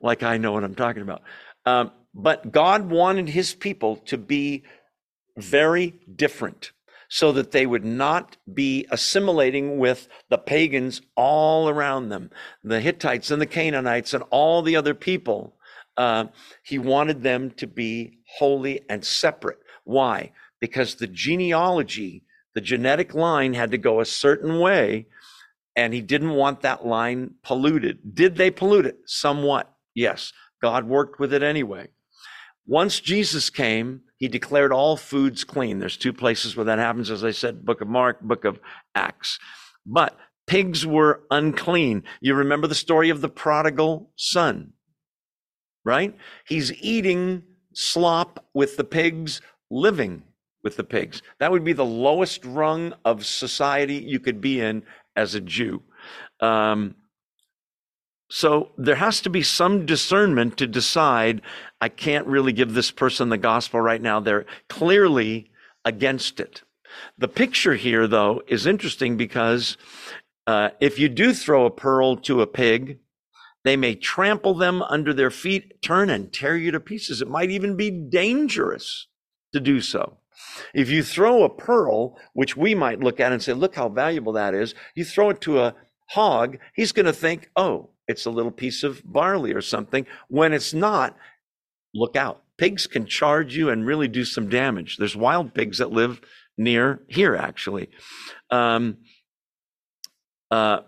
Like 0.00 0.22
I 0.22 0.36
know 0.36 0.52
what 0.52 0.62
I'm 0.62 0.76
talking 0.76 1.02
about. 1.02 1.22
Um, 1.66 1.90
but 2.14 2.52
God 2.52 2.90
wanted 2.90 3.28
his 3.28 3.54
people 3.54 3.96
to 3.96 4.18
be 4.18 4.64
very 5.36 5.94
different 6.14 6.72
so 7.08 7.32
that 7.32 7.50
they 7.50 7.66
would 7.66 7.84
not 7.84 8.36
be 8.52 8.86
assimilating 8.90 9.78
with 9.78 10.08
the 10.30 10.38
pagans 10.38 11.02
all 11.14 11.68
around 11.68 12.08
them, 12.08 12.30
the 12.64 12.80
Hittites 12.80 13.30
and 13.30 13.40
the 13.40 13.46
Canaanites 13.46 14.14
and 14.14 14.24
all 14.30 14.62
the 14.62 14.76
other 14.76 14.94
people. 14.94 15.54
Uh, 15.96 16.26
he 16.62 16.78
wanted 16.78 17.22
them 17.22 17.50
to 17.50 17.66
be 17.66 18.18
holy 18.38 18.80
and 18.88 19.04
separate. 19.04 19.58
Why? 19.84 20.32
because 20.62 20.94
the 20.94 21.08
genealogy, 21.08 22.22
the 22.54 22.60
genetic 22.60 23.14
line 23.14 23.52
had 23.52 23.72
to 23.72 23.78
go 23.78 24.00
a 24.00 24.04
certain 24.04 24.60
way, 24.60 25.08
and 25.74 25.92
he 25.92 26.00
didn't 26.00 26.34
want 26.34 26.60
that 26.60 26.86
line 26.86 27.34
polluted. 27.42 28.14
Did 28.14 28.36
they 28.36 28.48
pollute 28.52 28.86
it? 28.86 28.98
Somewhat, 29.04 29.74
yes. 29.92 30.32
God 30.62 30.86
worked 30.86 31.18
with 31.18 31.34
it 31.34 31.42
anyway. 31.42 31.88
Once 32.66 33.00
Jesus 33.00 33.50
came, 33.50 34.02
he 34.16 34.28
declared 34.28 34.72
all 34.72 34.96
foods 34.96 35.44
clean. 35.44 35.78
There's 35.78 35.96
two 35.96 36.12
places 36.12 36.56
where 36.56 36.64
that 36.66 36.78
happens, 36.78 37.10
as 37.10 37.24
I 37.24 37.32
said, 37.32 37.64
book 37.64 37.80
of 37.80 37.88
Mark, 37.88 38.20
book 38.20 38.44
of 38.44 38.60
Acts. 38.94 39.38
But 39.84 40.16
pigs 40.46 40.86
were 40.86 41.22
unclean. 41.30 42.04
You 42.20 42.34
remember 42.34 42.66
the 42.66 42.74
story 42.74 43.10
of 43.10 43.20
the 43.20 43.28
prodigal 43.28 44.10
son, 44.16 44.74
right? 45.84 46.16
He's 46.46 46.72
eating 46.74 47.42
slop 47.74 48.44
with 48.54 48.76
the 48.76 48.84
pigs 48.84 49.40
living 49.70 50.22
with 50.62 50.76
the 50.76 50.84
pigs. 50.84 51.22
That 51.40 51.50
would 51.50 51.64
be 51.64 51.72
the 51.72 51.84
lowest 51.84 52.44
rung 52.44 52.94
of 53.04 53.26
society 53.26 53.96
you 53.96 54.20
could 54.20 54.40
be 54.40 54.60
in 54.60 54.84
as 55.16 55.34
a 55.34 55.40
Jew. 55.40 55.82
Um, 56.40 56.94
so 58.34 58.70
there 58.78 58.94
has 58.94 59.20
to 59.20 59.28
be 59.28 59.42
some 59.42 59.84
discernment 59.84 60.56
to 60.56 60.66
decide 60.66 61.42
I 61.82 61.90
can't 61.90 62.26
really 62.26 62.54
give 62.54 62.72
this 62.72 62.90
person 62.90 63.28
the 63.28 63.36
gospel 63.36 63.78
right 63.82 64.00
now. 64.00 64.20
They're 64.20 64.46
clearly 64.70 65.50
against 65.84 66.40
it. 66.40 66.62
The 67.18 67.28
picture 67.28 67.74
here, 67.74 68.06
though, 68.06 68.40
is 68.48 68.64
interesting 68.64 69.18
because 69.18 69.76
uh, 70.46 70.70
if 70.80 70.98
you 70.98 71.10
do 71.10 71.34
throw 71.34 71.66
a 71.66 71.70
pearl 71.70 72.16
to 72.22 72.40
a 72.40 72.46
pig, 72.46 73.00
they 73.64 73.76
may 73.76 73.94
trample 73.94 74.54
them 74.54 74.80
under 74.80 75.12
their 75.12 75.30
feet, 75.30 75.82
turn 75.82 76.08
and 76.08 76.32
tear 76.32 76.56
you 76.56 76.70
to 76.70 76.80
pieces. 76.80 77.20
It 77.20 77.28
might 77.28 77.50
even 77.50 77.76
be 77.76 77.90
dangerous 77.90 79.08
to 79.52 79.60
do 79.60 79.82
so. 79.82 80.16
If 80.72 80.88
you 80.88 81.02
throw 81.02 81.42
a 81.42 81.50
pearl, 81.50 82.16
which 82.32 82.56
we 82.56 82.74
might 82.74 83.00
look 83.00 83.20
at 83.20 83.30
and 83.30 83.42
say, 83.42 83.52
look 83.52 83.74
how 83.74 83.90
valuable 83.90 84.32
that 84.32 84.54
is, 84.54 84.74
you 84.94 85.04
throw 85.04 85.28
it 85.28 85.42
to 85.42 85.60
a 85.60 85.74
hog, 86.06 86.56
he's 86.74 86.92
going 86.92 87.04
to 87.06 87.12
think, 87.12 87.50
oh, 87.56 87.90
it's 88.08 88.26
a 88.26 88.30
little 88.30 88.50
piece 88.50 88.82
of 88.82 89.02
barley 89.04 89.52
or 89.52 89.60
something. 89.60 90.06
When 90.28 90.52
it's 90.52 90.74
not, 90.74 91.16
look 91.94 92.16
out. 92.16 92.42
Pigs 92.58 92.86
can 92.86 93.06
charge 93.06 93.56
you 93.56 93.70
and 93.70 93.86
really 93.86 94.08
do 94.08 94.24
some 94.24 94.48
damage. 94.48 94.96
There's 94.96 95.16
wild 95.16 95.54
pigs 95.54 95.78
that 95.78 95.90
live 95.90 96.20
near 96.56 97.02
here, 97.08 97.34
actually. 97.34 97.88
Um, 98.50 98.98
uh, 100.50 100.80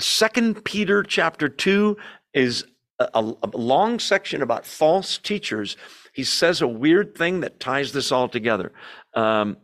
Second 0.00 0.64
Peter 0.64 1.02
chapter 1.02 1.48
two 1.48 1.96
is 2.32 2.64
a, 3.00 3.08
a, 3.14 3.48
long 3.56 3.98
section 3.98 4.42
about 4.42 4.64
false 4.64 5.18
teachers 5.18 5.76
he 6.18 6.24
says 6.24 6.60
a 6.60 6.66
weird 6.66 7.16
thing 7.16 7.42
that 7.42 7.60
ties 7.60 7.92
this 7.92 8.10
all 8.10 8.28
together. 8.28 8.72
Um, 9.14 9.56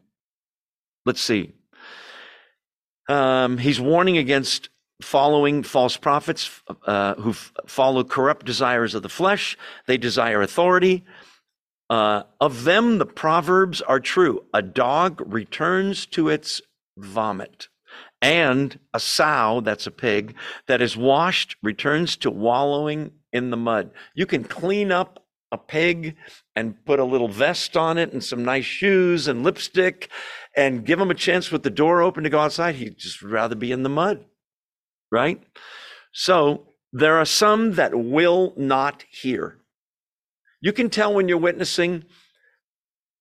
let's 1.04 1.20
see. 1.20 1.52
Um, 3.08 3.58
he's 3.58 3.80
warning 3.80 4.18
against 4.18 4.68
following 5.02 5.62
false 5.62 5.96
prophets 5.96 6.62
uh, 6.86 7.14
who 7.14 7.32
follow 7.66 8.04
corrupt 8.04 8.46
desires 8.46 8.94
of 8.94 9.02
the 9.02 9.08
flesh. 9.08 9.56
They 9.86 9.98
desire 9.98 10.40
authority. 10.40 11.04
Uh, 11.90 12.22
of 12.40 12.64
them, 12.64 12.98
the 12.98 13.06
proverbs 13.06 13.82
are 13.82 14.00
true. 14.00 14.44
A 14.54 14.62
dog 14.62 15.22
returns 15.26 16.06
to 16.06 16.28
its 16.28 16.62
vomit, 16.96 17.68
and 18.22 18.78
a 18.94 19.00
sow, 19.00 19.60
that's 19.60 19.86
a 19.86 19.90
pig, 19.90 20.34
that 20.66 20.80
is 20.80 20.96
washed 20.96 21.56
returns 21.62 22.16
to 22.18 22.30
wallowing 22.30 23.12
in 23.32 23.50
the 23.50 23.56
mud. 23.56 23.90
You 24.14 24.26
can 24.26 24.44
clean 24.44 24.92
up 24.92 25.24
a 25.52 25.58
pig 25.58 26.16
and 26.56 26.84
put 26.84 26.98
a 26.98 27.04
little 27.04 27.28
vest 27.28 27.76
on 27.76 27.98
it 27.98 28.12
and 28.12 28.24
some 28.24 28.44
nice 28.44 28.64
shoes 28.64 29.28
and 29.28 29.42
lipstick 29.42 30.08
and 30.56 30.84
give 30.84 31.00
him 31.00 31.10
a 31.10 31.14
chance 31.14 31.50
with 31.50 31.62
the 31.62 31.70
door 31.70 32.02
open 32.02 32.24
to 32.24 32.30
go 32.30 32.40
outside. 32.40 32.76
He'd 32.76 32.98
just 32.98 33.22
rather 33.22 33.54
be 33.54 33.72
in 33.72 33.82
the 33.82 33.88
mud, 33.88 34.24
right? 35.10 35.42
So 36.12 36.68
there 36.92 37.16
are 37.16 37.24
some 37.24 37.72
that 37.72 37.94
will 37.94 38.54
not 38.56 39.04
hear. 39.10 39.58
You 40.60 40.72
can 40.72 40.88
tell 40.90 41.12
when 41.12 41.28
you're 41.28 41.38
witnessing, 41.38 42.04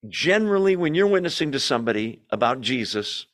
generally, 0.07 0.75
when 0.75 0.95
you're 0.95 1.07
witnessing 1.07 1.51
to 1.51 1.59
somebody 1.59 2.21
about 2.29 2.61
Jesus 2.61 3.25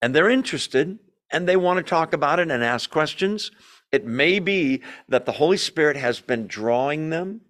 and 0.00 0.14
they're 0.14 0.30
interested 0.30 0.98
and 1.30 1.48
they 1.48 1.56
want 1.56 1.78
to 1.78 1.82
talk 1.82 2.12
about 2.12 2.38
it 2.38 2.50
and 2.50 2.62
ask 2.62 2.90
questions, 2.90 3.50
it 3.90 4.06
may 4.06 4.38
be 4.38 4.82
that 5.08 5.26
the 5.26 5.32
Holy 5.32 5.56
Spirit 5.56 5.96
has 5.96 6.20
been 6.20 6.46
drawing 6.46 7.10
them 7.10 7.40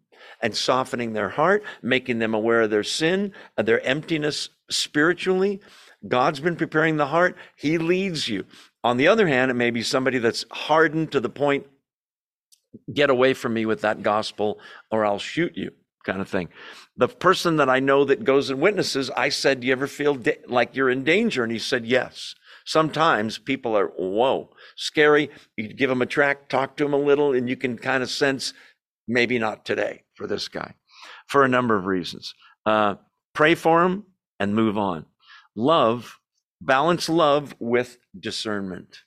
and 0.41 0.57
softening 0.57 1.13
their 1.13 1.31
heart, 1.31 1.63
making 1.83 2.19
them 2.19 2.35
aware 2.35 2.63
of 2.63 2.71
their 2.71 2.83
sin, 2.83 3.33
of 3.57 3.67
their 3.67 3.81
emptiness 3.87 4.49
spiritually. 4.71 5.61
God's 6.07 6.41
been 6.41 6.57
preparing 6.57 6.97
the 6.97 7.07
heart. 7.07 7.37
He 7.57 7.79
leads 7.79 8.29
you. 8.29 8.45
On 8.85 8.97
the 8.97 9.09
other 9.09 9.29
hand, 9.29 9.51
it 9.51 9.55
may 9.55 9.71
be 9.71 9.83
somebody 9.83 10.19
that's 10.19 10.45
hardened 10.51 11.13
to 11.13 11.21
the 11.21 11.29
point, 11.29 11.67
get 12.93 13.11
away 13.11 13.35
from 13.35 13.55
me 13.55 13.67
with 13.67 13.83
that 13.83 14.03
gospel 14.03 14.59
or 14.91 15.05
I'll 15.05 15.19
shoot 15.19 15.57
you 15.57 15.71
kind 16.05 16.21
of 16.21 16.29
thing. 16.29 16.49
The 16.97 17.09
person 17.09 17.57
that 17.57 17.69
I 17.69 17.81
know 17.81 18.05
that 18.05 18.25
goes 18.25 18.51
and 18.51 18.61
witnesses, 18.61 19.11
I 19.17 19.29
said, 19.29 19.61
Do 19.61 19.67
you 19.67 19.73
ever 19.73 19.87
feel 19.87 20.15
da- 20.15 20.41
like 20.49 20.75
you're 20.75 20.91
in 20.91 21.05
danger? 21.05 21.43
And 21.43 21.53
he 21.53 21.59
said, 21.59 21.87
Yes. 21.87 22.35
Sometimes 22.65 23.39
people 23.39 23.77
are, 23.77 23.89
whoa, 23.89 24.51
scary. 24.77 25.31
You 25.57 25.73
give 25.73 25.89
them 25.89 26.03
a 26.03 26.07
track, 26.07 26.49
talk 26.49 26.77
to 26.77 26.85
them 26.85 26.93
a 26.93 26.99
little, 26.99 27.33
and 27.33 27.49
you 27.49 27.57
can 27.57 27.77
kind 27.77 28.03
of 28.03 28.11
sense 28.11 28.53
maybe 29.09 29.39
not 29.39 29.65
today 29.65 30.05
for 30.15 30.29
this 30.29 30.47
guy 30.49 30.75
for 31.27 31.45
a 31.45 31.49
number 31.49 31.77
of 31.77 31.87
reasons. 31.87 32.35
Uh, 32.65 32.97
pray 33.35 33.55
for 33.57 33.83
him 33.83 34.05
and 34.39 34.55
move 34.55 34.79
on. 34.79 35.07
Love, 35.55 36.19
balance 36.61 37.09
love 37.09 37.55
with 37.59 37.99
discernment. 38.19 38.99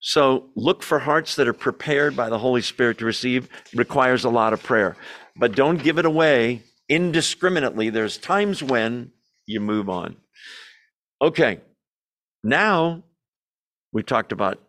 So 0.00 0.50
look 0.54 0.82
for 0.82 1.00
hearts 1.00 1.36
that 1.36 1.48
are 1.48 1.52
prepared 1.52 2.16
by 2.16 2.28
the 2.28 2.38
Holy 2.38 2.62
Spirit 2.62 2.98
to 2.98 3.04
receive 3.04 3.48
requires 3.74 4.24
a 4.24 4.30
lot 4.30 4.52
of 4.52 4.62
prayer. 4.62 4.96
But 5.36 5.54
don't 5.54 5.82
give 5.82 5.98
it 5.98 6.04
away 6.04 6.62
indiscriminately. 6.88 7.90
There's 7.90 8.18
times 8.18 8.62
when 8.62 9.12
you 9.46 9.60
move 9.60 9.88
on. 9.88 10.16
Okay. 11.20 11.60
Now, 12.44 13.04
we 13.92 14.02
talked 14.02 14.32
about 14.32 14.60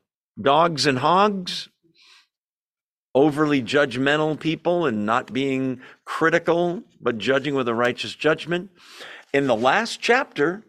dogs 0.42 0.86
and 0.86 1.00
hogs, 1.00 1.70
overly 3.14 3.62
judgmental 3.62 4.40
people 4.40 4.86
and 4.86 5.06
not 5.06 5.34
being 5.34 5.82
critical, 6.06 6.84
but 7.02 7.18
judging 7.18 7.56
with 7.56 7.68
a 7.68 7.74
righteous 7.74 8.16
judgment. 8.16 8.70
In 9.34 9.48
the 9.48 9.56
last 9.56 10.00
chapter, 10.00 10.64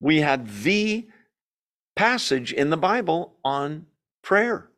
we 0.00 0.20
had 0.20 0.48
the 0.62 1.08
passage 1.94 2.52
in 2.52 2.70
the 2.70 2.76
Bible 2.76 3.36
on 3.44 3.86
prayer. 4.22 4.70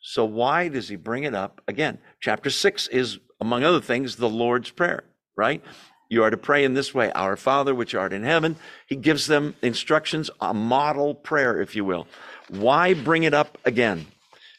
So, 0.00 0.24
why 0.24 0.68
does 0.68 0.88
he 0.88 0.96
bring 0.96 1.24
it 1.24 1.34
up 1.34 1.60
again? 1.66 1.98
Chapter 2.20 2.50
six 2.50 2.86
is, 2.86 3.18
among 3.40 3.64
other 3.64 3.80
things, 3.80 4.16
the 4.16 4.28
Lord's 4.28 4.70
Prayer, 4.70 5.04
right? 5.36 5.62
You 6.08 6.22
are 6.22 6.30
to 6.30 6.36
pray 6.36 6.64
in 6.64 6.74
this 6.74 6.94
way 6.94 7.10
Our 7.12 7.36
Father, 7.36 7.74
which 7.74 7.94
art 7.94 8.12
in 8.12 8.22
heaven. 8.22 8.56
He 8.86 8.96
gives 8.96 9.26
them 9.26 9.56
instructions, 9.60 10.30
a 10.40 10.54
model 10.54 11.14
prayer, 11.14 11.60
if 11.60 11.76
you 11.76 11.84
will. 11.84 12.06
Why 12.48 12.94
bring 12.94 13.24
it 13.24 13.34
up 13.34 13.58
again? 13.64 14.06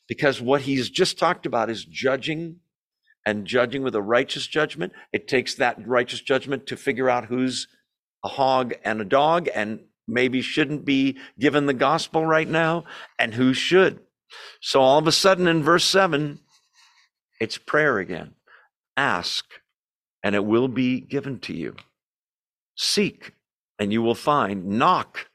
Because 0.07 0.41
what 0.41 0.61
he's 0.61 0.89
just 0.89 1.17
talked 1.17 1.45
about 1.45 1.69
is 1.69 1.85
judging 1.85 2.57
and 3.25 3.45
judging 3.45 3.83
with 3.83 3.95
a 3.95 4.01
righteous 4.01 4.45
judgment. 4.45 4.93
It 5.13 5.27
takes 5.27 5.55
that 5.55 5.87
righteous 5.87 6.21
judgment 6.21 6.67
to 6.67 6.77
figure 6.77 7.09
out 7.09 7.25
who's 7.25 7.67
a 8.23 8.27
hog 8.27 8.73
and 8.83 9.01
a 9.01 9.05
dog 9.05 9.49
and 9.53 9.81
maybe 10.07 10.41
shouldn't 10.41 10.85
be 10.85 11.17
given 11.39 11.65
the 11.65 11.73
gospel 11.73 12.25
right 12.25 12.47
now 12.47 12.83
and 13.17 13.33
who 13.33 13.53
should. 13.53 13.99
So 14.61 14.81
all 14.81 14.97
of 14.97 15.07
a 15.07 15.11
sudden 15.11 15.47
in 15.47 15.63
verse 15.63 15.85
7, 15.85 16.39
it's 17.39 17.57
prayer 17.57 17.99
again. 17.99 18.33
Ask 18.97 19.45
and 20.23 20.35
it 20.35 20.45
will 20.45 20.67
be 20.67 20.99
given 20.99 21.39
to 21.39 21.53
you. 21.53 21.75
Seek, 22.75 23.33
and 23.77 23.91
you 23.91 24.01
will 24.01 24.15
find. 24.15 24.65
Knock, 24.65 25.27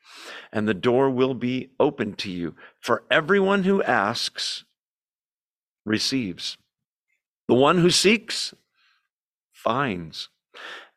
and 0.52 0.68
the 0.68 0.74
door 0.74 1.10
will 1.10 1.34
be 1.34 1.70
open 1.80 2.14
to 2.16 2.30
you. 2.30 2.54
For 2.80 3.04
everyone 3.10 3.64
who 3.64 3.82
asks 3.82 4.64
receives. 5.84 6.56
The 7.48 7.54
one 7.54 7.78
who 7.78 7.90
seeks 7.90 8.54
finds. 9.52 10.28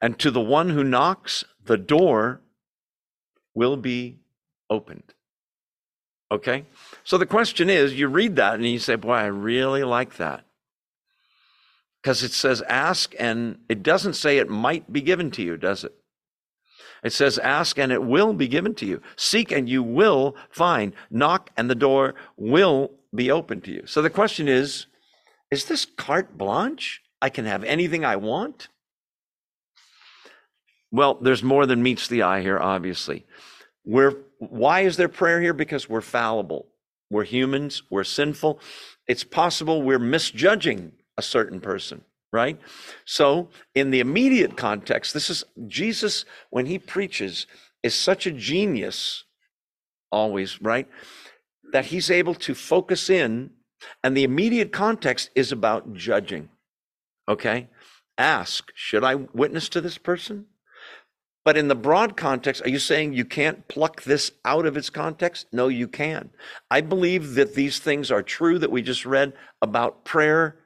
And 0.02 0.18
to 0.20 0.32
the 0.32 0.42
one 0.42 0.70
who 0.70 0.84
knocks, 0.84 1.44
the 1.68 1.78
door 1.78 2.42
will 3.54 3.78
be 3.78 4.18
opened. 4.70 5.14
Okay? 6.32 6.66
So 7.04 7.18
the 7.18 7.26
question 7.26 7.70
is 7.70 7.94
you 7.94 8.08
read 8.08 8.36
that 8.36 8.56
and 8.56 8.66
you 8.66 8.80
say, 8.80 8.96
Boy, 8.96 9.14
I 9.14 9.26
really 9.26 9.84
like 9.84 10.18
that 10.18 10.44
because 12.02 12.24
it 12.24 12.32
says 12.32 12.62
ask 12.64 13.14
and 13.20 13.60
it 13.68 13.84
doesn't 13.84 14.14
say 14.14 14.38
it 14.38 14.50
might 14.50 14.92
be 14.92 15.02
given 15.02 15.32
to 15.32 15.44
you, 15.44 15.58
does 15.58 15.84
it? 15.84 15.94
It 17.04 17.14
says 17.14 17.38
ask 17.38 17.78
and 17.78 17.92
it 17.92 18.04
will 18.04 18.34
be 18.34 18.48
given 18.48 18.74
to 18.76 18.86
you. 18.86 19.02
Seek 19.16 19.52
and 19.52 19.70
you 19.70 19.84
will 19.84 20.36
find. 20.50 20.94
Knock 21.10 21.50
and 21.58 21.70
the 21.70 21.76
door 21.76 22.16
will 22.36 22.92
be 23.14 23.30
open 23.32 23.62
to 23.62 23.72
you. 23.72 23.84
So 23.86 24.02
the 24.02 24.10
question 24.10 24.48
is 24.48 24.88
is 25.50 25.66
this 25.66 25.86
carte 25.86 26.38
blanche? 26.38 27.02
I 27.22 27.30
can 27.30 27.46
have 27.46 27.64
anything 27.64 28.04
I 28.06 28.16
want? 28.16 28.68
Well, 30.92 31.16
there's 31.16 31.44
more 31.44 31.66
than 31.66 31.84
meets 31.84 32.08
the 32.08 32.24
eye 32.24 32.42
here, 32.42 32.60
obviously. 32.60 33.26
We're, 33.86 34.16
why 34.40 34.82
is 34.82 34.98
there 34.98 35.10
prayer 35.10 35.42
here? 35.42 35.54
Because 35.54 35.90
we're 35.90 36.02
fallible. 36.02 36.68
We're 37.10 37.24
humans. 37.24 37.84
We're 37.90 38.04
sinful. 38.04 38.60
It's 39.08 39.24
possible 39.24 39.82
we're 39.82 40.00
misjudging 40.00 40.92
a 41.18 41.22
certain 41.22 41.60
person, 41.60 42.04
right? 42.32 42.60
So, 43.06 43.50
in 43.76 43.92
the 43.92 44.00
immediate 44.00 44.58
context, 44.58 45.14
this 45.14 45.30
is 45.30 45.44
Jesus, 45.68 46.26
when 46.50 46.66
he 46.66 46.80
preaches, 46.80 47.48
is 47.84 47.96
such 47.96 48.26
a 48.26 48.32
genius, 48.32 49.24
always, 50.12 50.62
right? 50.62 50.88
That 51.72 51.86
he's 51.86 52.12
able 52.12 52.36
to 52.36 52.54
focus 52.54 53.10
in, 53.10 53.52
and 54.04 54.16
the 54.16 54.24
immediate 54.24 54.72
context 54.72 55.30
is 55.36 55.52
about 55.52 55.94
judging, 55.94 56.50
okay? 57.28 57.70
Ask, 58.18 58.72
should 58.76 59.04
I 59.04 59.16
witness 59.16 59.70
to 59.70 59.82
this 59.82 59.98
person? 59.98 60.48
But 61.48 61.56
in 61.56 61.70
the 61.70 61.76
broad 61.76 62.18
context, 62.18 62.62
are 62.66 62.70
you 62.70 62.78
saying 62.78 63.14
you 63.14 63.24
can't 63.24 63.70
pluck 63.70 64.04
this 64.04 64.34
out 64.44 64.66
of 64.66 64.76
its 64.76 64.90
context? 64.90 65.48
No, 65.54 65.70
you 65.70 65.88
can. 65.88 66.32
I 66.70 66.82
believe 66.82 67.36
that 67.36 67.56
these 67.56 67.80
things 67.80 68.12
are 68.12 68.22
true 68.22 68.60
that 68.60 68.70
we 68.70 68.82
just 68.82 69.06
read 69.06 69.32
about 69.62 70.04
prayer 70.04 70.58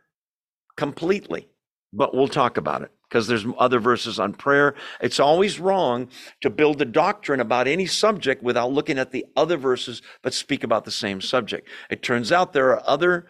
completely, 0.77 1.49
but 1.93 2.15
we'll 2.15 2.27
talk 2.27 2.57
about 2.57 2.81
it 2.81 2.89
because 3.07 3.27
there's 3.27 3.45
other 3.59 3.79
verses 3.79 4.19
on 4.19 4.33
prayer. 4.33 4.73
It's 5.01 5.19
always 5.19 5.59
wrong 5.59 6.09
to 6.41 6.49
build 6.49 6.81
a 6.81 6.85
doctrine 6.85 7.41
about 7.41 7.67
any 7.67 7.85
subject 7.85 8.41
without 8.41 8.73
looking 8.73 8.97
at 8.97 9.11
the 9.11 9.27
other 9.37 9.57
verses, 9.57 10.01
but 10.23 10.33
speak 10.33 10.63
about 10.63 10.85
the 10.85 10.89
same 10.89 11.21
subject. 11.21 11.69
It 11.91 12.01
turns 12.01 12.31
out 12.31 12.53
there 12.53 12.71
are 12.71 12.81
other 12.87 13.27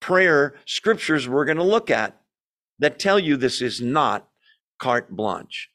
prayer 0.00 0.54
scriptures 0.64 1.28
we're 1.28 1.44
going 1.44 1.58
to 1.58 1.64
look 1.64 1.90
at 1.90 2.18
that 2.78 2.98
tell 2.98 3.18
you 3.18 3.36
this 3.36 3.60
is 3.60 3.78
not 3.78 4.26
carte 4.78 5.10
blanche. 5.14 5.68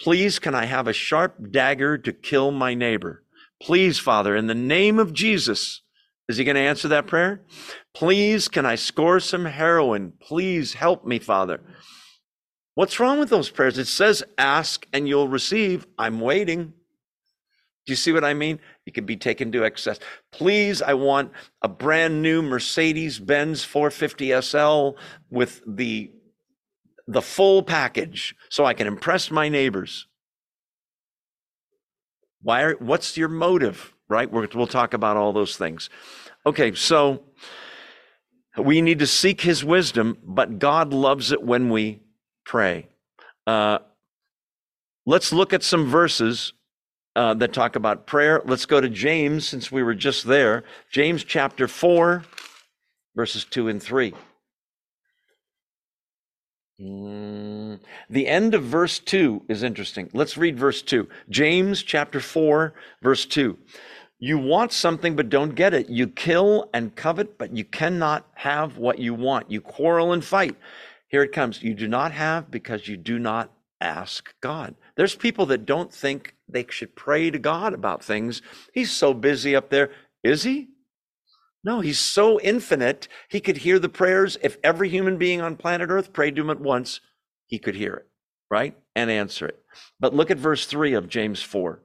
Please, 0.00 0.38
can 0.38 0.54
I 0.54 0.66
have 0.66 0.86
a 0.86 0.92
sharp 0.92 1.50
dagger 1.50 1.98
to 1.98 2.12
kill 2.12 2.50
my 2.50 2.74
neighbor? 2.74 3.24
Please, 3.60 3.98
Father, 3.98 4.36
in 4.36 4.46
the 4.46 4.54
name 4.54 4.98
of 4.98 5.12
Jesus, 5.12 5.82
is 6.28 6.36
he 6.36 6.44
going 6.44 6.54
to 6.54 6.60
answer 6.60 6.88
that 6.88 7.06
prayer? 7.06 7.42
Please, 7.94 8.48
can 8.48 8.64
I 8.64 8.76
score 8.76 9.18
some 9.18 9.46
heroin? 9.46 10.12
Please 10.20 10.74
help 10.74 11.04
me, 11.04 11.18
Father. 11.18 11.60
What's 12.74 13.00
wrong 13.00 13.18
with 13.18 13.30
those 13.30 13.50
prayers? 13.50 13.76
It 13.76 13.88
says, 13.88 14.22
ask 14.36 14.86
and 14.92 15.08
you'll 15.08 15.26
receive. 15.26 15.86
I'm 15.98 16.20
waiting. 16.20 16.74
Do 17.86 17.92
you 17.92 17.96
see 17.96 18.12
what 18.12 18.22
I 18.22 18.34
mean? 18.34 18.60
You 18.84 18.92
can 18.92 19.06
be 19.06 19.16
taken 19.16 19.50
to 19.52 19.64
excess. 19.64 19.98
Please, 20.30 20.80
I 20.82 20.94
want 20.94 21.32
a 21.62 21.68
brand 21.68 22.22
new 22.22 22.42
Mercedes 22.42 23.18
Benz 23.18 23.64
450 23.64 24.42
SL 24.42 24.90
with 25.30 25.62
the, 25.66 26.12
the 27.08 27.22
full 27.22 27.64
package 27.64 28.36
so 28.48 28.64
I 28.64 28.74
can 28.74 28.86
impress 28.86 29.32
my 29.32 29.48
neighbors. 29.48 30.06
Why 32.42 32.62
are, 32.62 32.74
what's 32.74 33.16
your 33.16 33.28
motive? 33.28 33.92
right? 34.08 34.30
we 34.30 34.46
will 34.46 34.66
talk 34.66 34.94
about 34.94 35.16
all 35.16 35.32
those 35.32 35.56
things. 35.56 35.90
Okay, 36.46 36.72
so 36.74 37.24
we 38.56 38.80
need 38.80 38.98
to 39.00 39.06
seek 39.06 39.42
his 39.42 39.64
wisdom, 39.64 40.18
but 40.24 40.58
God 40.58 40.92
loves 40.92 41.30
it 41.30 41.42
when 41.42 41.68
we 41.68 42.00
pray. 42.44 42.88
Uh, 43.46 43.78
let's 45.06 45.32
look 45.32 45.52
at 45.52 45.62
some 45.62 45.86
verses 45.86 46.52
uh, 47.16 47.34
that 47.34 47.52
talk 47.52 47.76
about 47.76 48.06
prayer. 48.06 48.42
Let's 48.44 48.66
go 48.66 48.80
to 48.80 48.88
James, 48.88 49.46
since 49.46 49.70
we 49.70 49.82
were 49.82 49.94
just 49.94 50.26
there. 50.26 50.64
James 50.90 51.24
chapter 51.24 51.68
4, 51.68 52.24
verses 53.14 53.44
2 53.44 53.68
and 53.68 53.82
3. 53.82 54.14
Mm, 56.80 57.80
the 58.08 58.28
end 58.28 58.54
of 58.54 58.62
verse 58.62 59.00
2 59.00 59.46
is 59.48 59.62
interesting. 59.62 60.08
Let's 60.12 60.36
read 60.36 60.58
verse 60.58 60.80
2. 60.82 61.08
James 61.28 61.82
chapter 61.82 62.20
4, 62.20 62.72
verse 63.02 63.26
2. 63.26 63.58
You 64.20 64.38
want 64.38 64.72
something 64.72 65.16
but 65.16 65.28
don't 65.28 65.54
get 65.54 65.74
it. 65.74 65.88
You 65.88 66.08
kill 66.08 66.68
and 66.72 66.94
covet, 66.94 67.38
but 67.38 67.56
you 67.56 67.64
cannot 67.64 68.26
have 68.34 68.76
what 68.76 68.98
you 68.98 69.14
want. 69.14 69.50
You 69.50 69.60
quarrel 69.60 70.12
and 70.12 70.24
fight. 70.24 70.56
Here 71.08 71.22
it 71.22 71.32
comes. 71.32 71.62
You 71.62 71.74
do 71.74 71.88
not 71.88 72.12
have 72.12 72.50
because 72.50 72.86
you 72.86 72.96
do 72.96 73.18
not 73.18 73.52
ask 73.80 74.32
God. 74.40 74.74
There's 74.96 75.14
people 75.14 75.46
that 75.46 75.66
don't 75.66 75.92
think 75.92 76.34
they 76.48 76.66
should 76.68 76.96
pray 76.96 77.30
to 77.30 77.38
God 77.38 77.74
about 77.74 78.04
things. 78.04 78.42
He's 78.72 78.90
so 78.90 79.14
busy 79.14 79.54
up 79.54 79.70
there. 79.70 79.90
Is 80.22 80.42
he? 80.42 80.68
No, 81.64 81.80
he's 81.80 81.98
so 81.98 82.40
infinite. 82.40 83.08
He 83.28 83.40
could 83.40 83.58
hear 83.58 83.78
the 83.78 83.88
prayers. 83.88 84.38
If 84.42 84.58
every 84.62 84.88
human 84.88 85.18
being 85.18 85.40
on 85.40 85.56
planet 85.56 85.90
Earth 85.90 86.12
prayed 86.12 86.36
to 86.36 86.42
him 86.42 86.50
at 86.50 86.60
once, 86.60 87.00
he 87.46 87.58
could 87.58 87.74
hear 87.74 87.94
it, 87.94 88.06
right? 88.50 88.76
And 88.94 89.10
answer 89.10 89.46
it. 89.46 89.62
But 89.98 90.14
look 90.14 90.30
at 90.30 90.38
verse 90.38 90.66
3 90.66 90.94
of 90.94 91.08
James 91.08 91.42
4. 91.42 91.82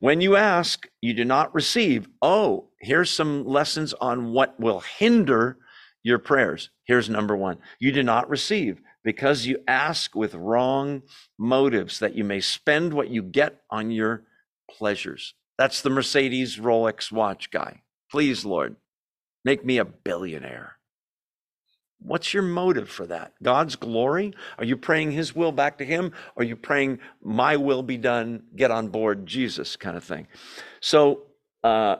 When 0.00 0.20
you 0.20 0.36
ask, 0.36 0.88
you 1.00 1.12
do 1.12 1.24
not 1.24 1.54
receive. 1.54 2.08
Oh, 2.22 2.68
here's 2.80 3.10
some 3.10 3.44
lessons 3.46 3.94
on 3.94 4.32
what 4.32 4.58
will 4.58 4.80
hinder 4.80 5.58
your 6.04 6.18
prayers. 6.18 6.70
Here's 6.84 7.10
number 7.10 7.36
one 7.36 7.58
you 7.80 7.92
do 7.92 8.02
not 8.02 8.30
receive 8.30 8.80
because 9.04 9.46
you 9.46 9.58
ask 9.66 10.14
with 10.14 10.34
wrong 10.34 11.02
motives 11.38 11.98
that 11.98 12.14
you 12.14 12.24
may 12.24 12.40
spend 12.40 12.94
what 12.94 13.10
you 13.10 13.22
get 13.22 13.60
on 13.70 13.90
your 13.90 14.24
pleasures. 14.70 15.34
That's 15.56 15.82
the 15.82 15.90
Mercedes 15.90 16.58
Rolex 16.58 17.10
watch 17.10 17.50
guy. 17.50 17.82
Please, 18.10 18.44
Lord, 18.44 18.76
make 19.44 19.64
me 19.64 19.78
a 19.78 19.84
billionaire. 19.84 20.78
What's 22.00 22.32
your 22.32 22.44
motive 22.44 22.88
for 22.88 23.06
that? 23.06 23.32
God's 23.42 23.74
glory? 23.76 24.32
Are 24.58 24.64
you 24.64 24.76
praying 24.76 25.12
His 25.12 25.34
will 25.34 25.52
back 25.52 25.78
to 25.78 25.84
Him? 25.84 26.12
Are 26.36 26.44
you 26.44 26.54
praying, 26.54 27.00
My 27.22 27.56
will 27.56 27.82
be 27.82 27.96
done, 27.96 28.44
get 28.54 28.70
on 28.70 28.88
board, 28.88 29.26
Jesus 29.26 29.76
kind 29.76 29.96
of 29.96 30.04
thing? 30.04 30.28
So, 30.80 31.24
uh, 31.64 31.96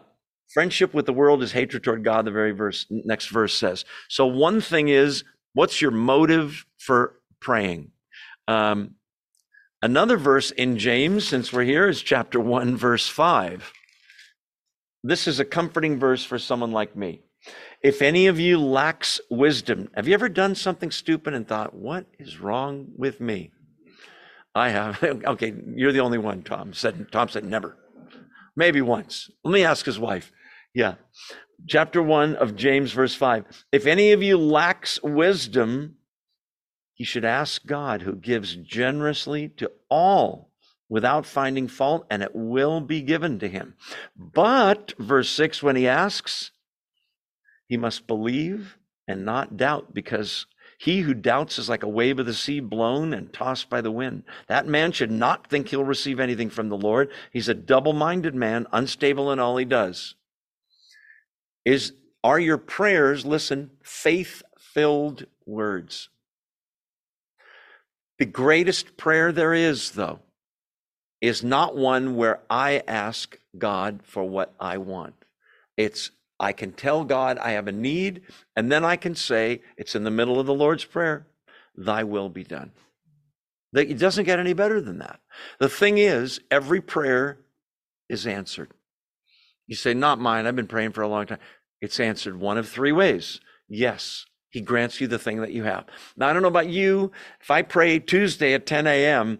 friendship 0.53 0.95
with 0.95 1.07
the 1.07 1.13
world 1.13 1.43
is 1.43 1.53
hatred 1.53 1.83
toward 1.83 2.05
God, 2.05 2.25
the 2.25 2.31
very 2.31 2.53
verse, 2.53 2.87
next 2.91 3.29
verse 3.29 3.55
says. 3.55 3.85
So, 4.09 4.27
one 4.27 4.61
thing 4.61 4.89
is, 4.89 5.25
what's 5.53 5.83
your 5.83 5.91
motive 5.91 6.65
for 6.79 7.17
praying? 7.41 7.91
Um, 8.47 8.95
another 9.83 10.17
verse 10.17 10.53
in 10.53 10.79
James, 10.79 11.27
since 11.27 11.53
we're 11.53 11.65
here, 11.65 11.89
is 11.89 12.03
chapter 12.03 12.39
1, 12.39 12.77
verse 12.77 13.09
5. 13.09 13.73
this 15.03 15.27
is 15.27 15.41
a 15.41 15.45
comforting 15.45 15.99
verse 15.99 16.25
for 16.25 16.39
someone 16.39 16.73
like 16.73 16.95
me. 16.95 17.23
If 17.83 18.03
any 18.03 18.27
of 18.27 18.41
you 18.41 18.59
lacks 18.61 19.21
wisdom, 19.31 19.91
have 19.95 20.09
you 20.09 20.15
ever 20.15 20.29
done 20.29 20.55
something 20.55 20.91
stupid 20.91 21.35
and 21.35 21.47
thought, 21.47 21.75
what 21.75 22.07
is 22.19 22.41
wrong 22.41 22.89
with 22.97 23.21
me? 23.21 23.53
I 24.55 24.71
have. 24.71 25.03
Okay, 25.25 25.55
you're 25.75 25.93
the 25.93 26.01
only 26.01 26.19
one, 26.19 26.43
Tom 26.43 26.73
said. 26.73 27.13
Tom 27.13 27.29
said 27.29 27.45
never. 27.45 27.77
Maybe 28.57 28.81
once. 28.81 29.31
Let 29.45 29.53
me 29.53 29.65
ask 29.65 29.87
his 29.87 29.99
wife. 29.99 30.33
Yeah. 30.75 30.95
Chapter 31.69 32.03
1 32.03 32.37
of 32.37 32.57
James, 32.57 32.93
verse 32.93 33.15
5. 33.15 33.65
If 33.73 33.87
any 33.87 34.13
of 34.13 34.23
you 34.23 34.37
lacks 34.37 35.01
wisdom, 35.03 35.97
he 36.95 37.05
should 37.05 37.25
ask 37.25 37.65
God, 37.65 38.03
who 38.03 38.17
gives 38.17 38.57
generously 38.57 39.49
to 39.59 39.71
all 39.89 40.51
without 40.89 41.27
finding 41.27 41.69
fault, 41.69 42.07
and 42.11 42.23
it 42.23 42.35
will 42.35 42.81
be 42.81 43.03
given 43.03 43.39
to 43.39 43.49
him. 43.49 43.75
But, 44.17 44.95
verse 44.99 45.29
6, 45.31 45.63
when 45.63 45.77
he 45.77 45.87
asks, 45.87 46.51
he 47.69 47.77
must 47.77 48.07
believe 48.07 48.77
and 49.07 49.25
not 49.25 49.57
doubt, 49.57 49.95
because 49.95 50.47
he 50.79 51.01
who 51.01 51.15
doubts 51.15 51.59
is 51.59 51.69
like 51.69 51.83
a 51.83 51.89
wave 51.89 52.19
of 52.19 52.27
the 52.27 52.35
sea 52.35 52.61
blown 52.61 53.13
and 53.13 53.33
tossed 53.33 53.69
by 53.69 53.81
the 53.81 53.91
wind. 53.91 54.23
That 54.47 54.67
man 54.67 54.93
should 54.93 55.11
not 55.11 55.49
think 55.49 55.69
he'll 55.69 55.85
receive 55.85 56.21
anything 56.21 56.51
from 56.51 56.69
the 56.69 56.77
Lord. 56.77 57.11
He's 57.33 57.49
a 57.49 57.55
double 57.55 57.93
minded 57.93 58.35
man, 58.35 58.67
unstable 58.73 59.33
in 59.33 59.39
all 59.39 59.57
he 59.57 59.65
does. 59.65 60.15
Is, 61.65 61.93
are 62.23 62.39
your 62.39 62.59
prayers, 62.59 63.27
listen, 63.27 63.71
faith 63.83 64.43
filled 64.59 65.27
words? 65.47 66.11
The 68.19 68.27
greatest 68.27 68.97
prayer 68.97 69.33
there 69.33 69.55
is, 69.55 69.93
though, 69.93 70.21
is 71.21 71.43
not 71.43 71.77
one 71.77 72.15
where 72.15 72.41
I 72.49 72.83
ask 72.87 73.39
God 73.57 74.01
for 74.05 74.23
what 74.23 74.55
I 74.61 74.79
want. 74.79 75.15
It's 75.77 76.11
I 76.41 76.53
can 76.53 76.73
tell 76.73 77.05
God 77.05 77.39
I 77.39 77.53
have 77.53 77.67
a 77.69 77.73
need, 77.73 78.23
and 78.55 78.71
then 78.71 78.85
I 78.85 78.97
can 78.97 79.15
say, 79.15 79.63
it's 79.77 79.95
in 79.95 80.05
the 80.05 80.11
middle 80.11 80.39
of 80.39 80.47
the 80.47 80.55
Lord's 80.55 80.85
Prayer, 80.85 81.27
Thy 81.77 82.05
will 82.05 82.29
be 82.29 82.45
done. 82.45 82.73
It 83.75 83.99
doesn't 83.99 84.25
get 84.25 84.39
any 84.39 84.53
better 84.53 84.81
than 84.81 84.99
that. 84.99 85.21
The 85.61 85.69
thing 85.69 85.99
is, 85.99 86.41
every 86.51 86.81
prayer 86.81 87.39
is 88.09 88.27
answered. 88.27 88.71
You 89.67 89.77
say, 89.77 89.95
Not 89.95 90.19
mine, 90.19 90.47
I've 90.47 90.57
been 90.57 90.67
praying 90.67 90.93
for 90.93 91.03
a 91.03 91.09
long 91.09 91.27
time. 91.27 91.39
It's 91.81 92.01
answered 92.01 92.41
one 92.41 92.59
of 92.59 92.69
three 92.69 92.93
ways. 92.93 93.41
Yes, 93.69 94.25
he 94.51 94.61
grants 94.61 95.01
you 95.01 95.07
the 95.07 95.19
thing 95.19 95.41
that 95.41 95.53
you 95.53 95.65
have. 95.65 95.85
Now, 96.17 96.29
I 96.29 96.33
don't 96.33 96.43
know 96.43 96.49
about 96.49 96.69
you. 96.69 97.13
If 97.41 97.51
I 97.51 97.63
pray 97.63 97.99
Tuesday 97.99 98.55
at 98.55 98.67
10 98.67 98.87
a.m., 98.87 99.39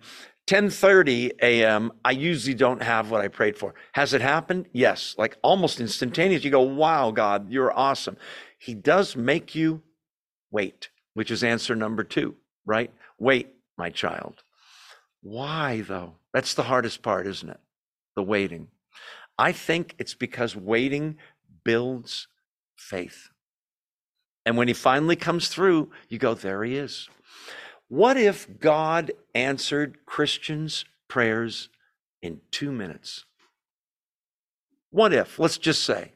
10:30 0.49 1.33
a.m. 1.43 1.93
I 2.03 2.13
usually 2.13 2.55
don't 2.55 2.83
have 2.83 3.11
what 3.11 3.21
I 3.21 3.29
prayed 3.29 3.59
for. 3.59 3.75
Has 3.93 4.15
it 4.15 4.23
happened? 4.23 4.67
Yes, 4.73 5.15
like 5.19 5.37
almost 5.43 5.79
instantaneous. 5.79 6.43
You 6.43 6.51
go, 6.51 6.63
"Wow, 6.63 7.11
God, 7.11 7.51
you're 7.51 7.73
awesome." 7.79 8.17
He 8.59 8.75
does 8.75 9.15
make 9.15 9.55
you 9.55 9.83
wait, 10.51 10.89
which 11.13 11.31
is 11.31 11.45
answer 11.45 11.77
number 11.77 12.03
2, 12.03 12.35
right? 12.65 12.91
Wait, 13.19 13.55
my 13.77 13.91
child. 13.91 14.43
Why 15.21 15.83
though? 15.83 16.15
That's 16.33 16.55
the 16.55 16.63
hardest 16.65 17.03
part, 17.03 17.27
isn't 17.27 17.51
it? 17.51 17.61
The 18.17 18.23
waiting. 18.23 18.69
I 19.39 19.53
think 19.53 19.95
it's 19.99 20.15
because 20.15 20.57
waiting 20.57 21.19
builds 21.63 22.27
faith. 22.75 23.29
And 24.47 24.57
when 24.57 24.67
he 24.69 24.75
finally 24.75 25.17
comes 25.17 25.49
through, 25.49 25.91
you 26.09 26.19
go, 26.19 26.33
there 26.33 26.65
he 26.65 26.77
is. 26.77 27.09
What 27.89 28.17
if 28.17 28.61
God 28.61 29.13
answered 29.35 30.05
Christians' 30.05 30.85
prayers 31.09 31.71
in 32.21 32.41
two 32.51 32.71
minutes? 32.71 33.25
What 34.91 35.13
if? 35.13 35.39
Let's 35.39 35.59
just 35.59 35.83
say 35.85 36.13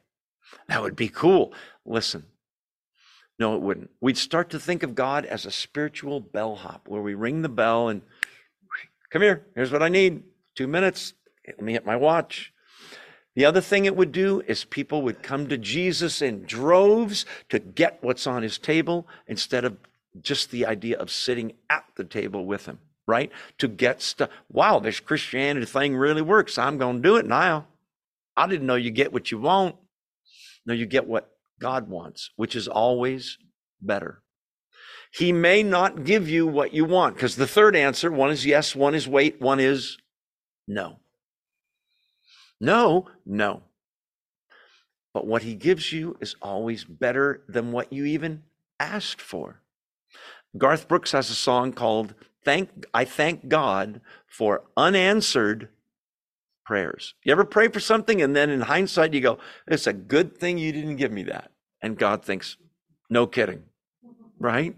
that 0.69 0.83
would 0.83 0.97
be 0.97 1.09
cool. 1.09 1.53
Listen, 1.85 2.25
no, 3.39 3.55
it 3.55 3.63
wouldn't. 3.63 3.91
We'd 4.01 4.19
start 4.19 4.51
to 4.51 4.61
think 4.61 4.83
of 4.83 4.95
God 4.95 5.25
as 5.25 5.47
a 5.47 5.51
spiritual 5.51 6.21
bellhop 6.21 6.89
where 6.89 7.03
we 7.03 7.15
ring 7.15 7.43
the 7.43 7.49
bell 7.49 7.89
and 7.89 8.03
come 9.11 9.23
here, 9.23 9.47
here's 9.55 9.73
what 9.73 9.83
I 9.83 9.89
need. 9.89 10.23
Two 10.55 10.67
minutes. 10.67 11.15
Let 11.47 11.63
me 11.63 11.73
hit 11.73 11.87
my 11.87 11.97
watch. 11.97 12.53
The 13.35 13.47
other 13.47 13.63
thing 13.63 13.87
it 13.87 13.97
would 13.97 14.13
do 14.13 14.43
is 14.47 14.65
people 14.65 15.03
would 15.03 15.23
come 15.23 15.49
to 15.49 15.57
Jesus 15.57 16.21
in 16.21 16.45
droves 16.45 17.25
to 17.49 17.59
get 17.59 17.99
what's 18.03 18.27
on 18.27 18.43
his 18.43 18.59
table 18.59 19.07
instead 19.27 19.65
of 19.65 19.79
just 20.21 20.51
the 20.51 20.67
idea 20.67 20.99
of 20.99 21.11
sitting 21.11 21.53
at 21.71 21.85
the 21.97 22.05
table 22.05 22.45
with 22.47 22.67
him, 22.67 22.79
right? 23.07 23.31
To 23.59 23.69
get 23.69 24.03
stuff. 24.03 24.31
Wow, 24.51 24.79
this 24.79 25.01
Christianity 25.01 25.67
thing 25.67 25.97
really 25.97 26.23
works. 26.23 26.59
I'm 26.59 26.79
going 26.79 26.97
to 26.97 27.09
do 27.09 27.17
it 27.17 27.27
now. 27.27 27.67
I 28.37 28.47
didn't 28.47 28.67
know 28.67 28.75
you 28.75 28.91
get 28.91 29.13
what 29.13 29.31
you 29.31 29.39
want. 29.39 29.77
No, 30.65 30.75
you 30.75 30.87
get 30.87 31.07
what 31.07 31.31
God 31.61 31.89
wants, 31.89 32.31
which 32.37 32.55
is 32.55 32.69
always 32.69 33.39
better. 33.81 34.23
He 35.13 35.33
may 35.33 35.63
not 35.63 36.05
give 36.05 36.29
you 36.29 36.47
what 36.47 36.73
you 36.73 36.85
want 36.85 37.15
because 37.15 37.37
the 37.37 37.47
third 37.47 37.77
answer 37.77 38.11
one 38.11 38.31
is 38.31 38.47
yes, 38.47 38.75
one 38.75 38.95
is 38.95 39.07
wait, 39.07 39.41
one 39.41 39.61
is 39.61 39.99
no. 40.67 41.01
No, 42.61 43.09
no. 43.27 43.63
But 45.13 45.27
what 45.27 45.43
he 45.43 45.55
gives 45.55 45.93
you 45.93 46.17
is 46.21 46.37
always 46.41 46.85
better 46.85 47.43
than 47.49 47.73
what 47.73 47.93
you 47.93 48.05
even 48.07 48.45
asked 48.81 49.21
for. 49.21 49.62
Garth 50.57 50.89
Brooks 50.89 51.13
has 51.13 51.31
a 51.31 51.35
song 51.35 51.73
called 51.73 52.15
Thank 52.45 52.87
I 52.93 53.05
Thank 53.05 53.49
God 53.49 54.01
for 54.27 54.65
Unanswered 54.77 55.69
Prayers. 56.65 57.15
You 57.25 57.33
ever 57.33 57.45
pray 57.45 57.69
for 57.69 57.81
something 57.81 58.21
and 58.21 58.37
then 58.37 58.51
in 58.51 58.63
hindsight 58.63 59.15
you 59.15 59.21
go, 59.21 59.39
It's 59.67 59.87
a 59.87 59.93
good 59.93 60.37
thing 60.37 60.59
you 60.59 60.73
didn't 60.73 60.97
give 60.97 61.13
me 61.13 61.23
that. 61.25 61.51
And 61.81 61.99
God 61.99 62.25
thinks, 62.25 62.57
No 63.09 63.27
kidding. 63.27 63.65
Right? 64.39 64.77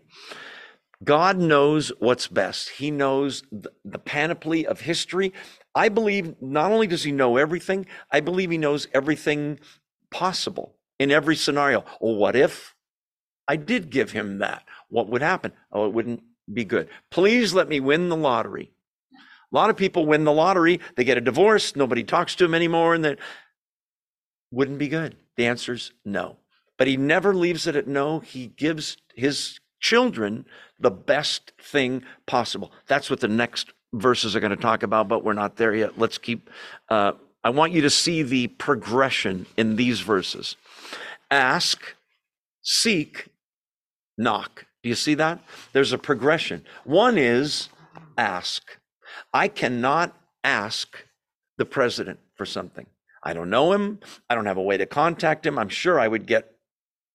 God 1.03 1.39
knows 1.39 1.93
what's 1.99 2.29
best. 2.29 2.69
He 2.71 2.91
knows 2.91 3.43
the, 3.51 3.99
panoply 3.99 4.67
of 4.67 4.81
history. 4.83 5.33
I 5.75 5.89
believe 5.89 6.41
not 6.41 6.71
only 6.71 6.87
does 6.87 7.03
he 7.03 7.13
know 7.13 7.37
everything, 7.37 7.87
I 8.11 8.21
believe 8.21 8.51
he 8.51 8.59
knows 8.59 8.87
everything 8.95 9.59
possible 10.11 10.77
in 10.99 11.11
every 11.11 11.37
scenario. 11.37 11.85
Well, 12.01 12.15
what 12.15 12.37
if 12.37 12.74
I 13.47 13.57
did 13.57 13.91
give 13.91 14.13
him 14.13 14.39
that? 14.39 14.65
what 14.95 15.09
would 15.09 15.23
happen? 15.23 15.53
Oh, 15.73 15.87
it 15.87 15.93
wouldn't 15.93 16.23
be 16.53 16.65
good. 16.65 16.89
Please 17.11 17.53
let 17.53 17.69
me 17.69 17.81
win 17.81 18.09
the 18.09 18.17
lottery. 18.17 18.71
A 19.13 19.55
lot 19.55 19.71
of 19.71 19.77
people 19.77 20.07
win 20.07 20.23
the 20.23 20.33
lottery, 20.33 20.79
they 20.97 21.03
get 21.03 21.19
a 21.19 21.21
divorce, 21.21 21.75
nobody 21.75 22.05
talks 22.05 22.37
to 22.37 22.45
them 22.45 22.55
anymore, 22.55 22.95
and 22.95 23.05
that 23.05 23.19
wouldn't 24.53 24.79
be 24.79 24.87
good. 24.87 25.17
The 25.37 25.47
answer's 25.47 25.91
no. 26.05 26.37
But 26.79 26.87
he 26.87 26.97
never 26.97 27.35
leaves 27.35 27.67
it 27.67 27.75
at 27.75 27.89
no. 27.89 28.21
He 28.21 28.49
gives 28.49 28.97
his 29.17 29.59
children 29.81 30.47
the 30.79 30.93
best 30.93 31.53
thing 31.61 32.05
possible. 32.27 32.71
That's 32.87 33.11
what 33.11 33.19
the 33.19 33.29
next 33.29 33.73
verses 33.93 34.37
are 34.37 34.41
going 34.41 34.51
to 34.51 34.57
talk 34.57 34.85
about, 34.85 35.09
but 35.09 35.25
we're 35.25 35.33
not 35.33 35.57
there 35.57 35.75
yet. 35.75 35.99
Let's 35.99 36.19
keep. 36.19 36.51
Uh, 36.89 37.13
I 37.43 37.51
want 37.51 37.73
you 37.73 37.83
to 37.83 37.91
see 37.91 38.23
the 38.23 38.47
progression 38.47 39.47
in 39.57 39.75
these 39.75 40.01
verses 40.01 40.57
ask, 41.31 41.97
seek, 42.63 43.29
knock. 44.17 44.67
Do 44.83 44.89
you 44.89 44.95
see 44.95 45.15
that? 45.15 45.41
There's 45.73 45.93
a 45.93 45.99
progression. 45.99 46.65
One 46.85 47.19
is 47.19 47.69
ask. 48.19 48.63
I 49.33 49.49
cannot 49.49 50.17
ask 50.43 50.97
the 51.59 51.65
president 51.65 52.19
for 52.37 52.45
something. 52.45 52.87
I 53.23 53.33
don't 53.33 53.51
know 53.51 53.73
him. 53.73 54.01
I 54.29 54.35
don't 54.35 54.47
have 54.47 54.59
a 54.59 54.63
way 54.63 54.77
to 54.77 54.87
contact 54.87 55.47
him. 55.47 55.59
I'm 55.59 55.69
sure 55.69 55.99
I 55.99 56.09
would 56.09 56.27
get 56.27 56.55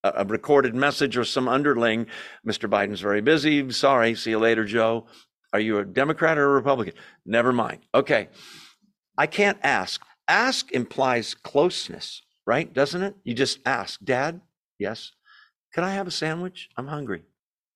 a, 0.02 0.24
recorded 0.24 0.74
message 0.74 1.16
or 1.16 1.24
some 1.24 1.48
underling. 1.48 2.06
Mr. 2.46 2.68
Biden's 2.68 3.00
very 3.00 3.20
busy. 3.20 3.70
Sorry. 3.70 4.14
See 4.14 4.30
you 4.30 4.38
later, 4.38 4.64
Joe. 4.64 5.06
Are 5.52 5.60
you 5.60 5.78
a 5.78 5.84
Democrat 5.84 6.38
or 6.38 6.50
a 6.50 6.54
Republican? 6.54 6.94
Never 7.26 7.52
mind. 7.52 7.80
Okay. 7.94 8.28
I 9.16 9.26
can't 9.26 9.58
ask. 9.62 10.02
Ask 10.28 10.72
implies 10.72 11.34
closeness, 11.34 12.22
right? 12.46 12.72
Doesn't 12.72 13.02
it? 13.02 13.16
You 13.24 13.34
just 13.34 13.58
ask, 13.66 14.00
Dad, 14.02 14.40
yes. 14.78 15.12
Can 15.72 15.84
I 15.84 15.92
have 15.92 16.06
a 16.06 16.12
sandwich? 16.12 16.68
I'm 16.76 16.88
hungry 16.88 17.24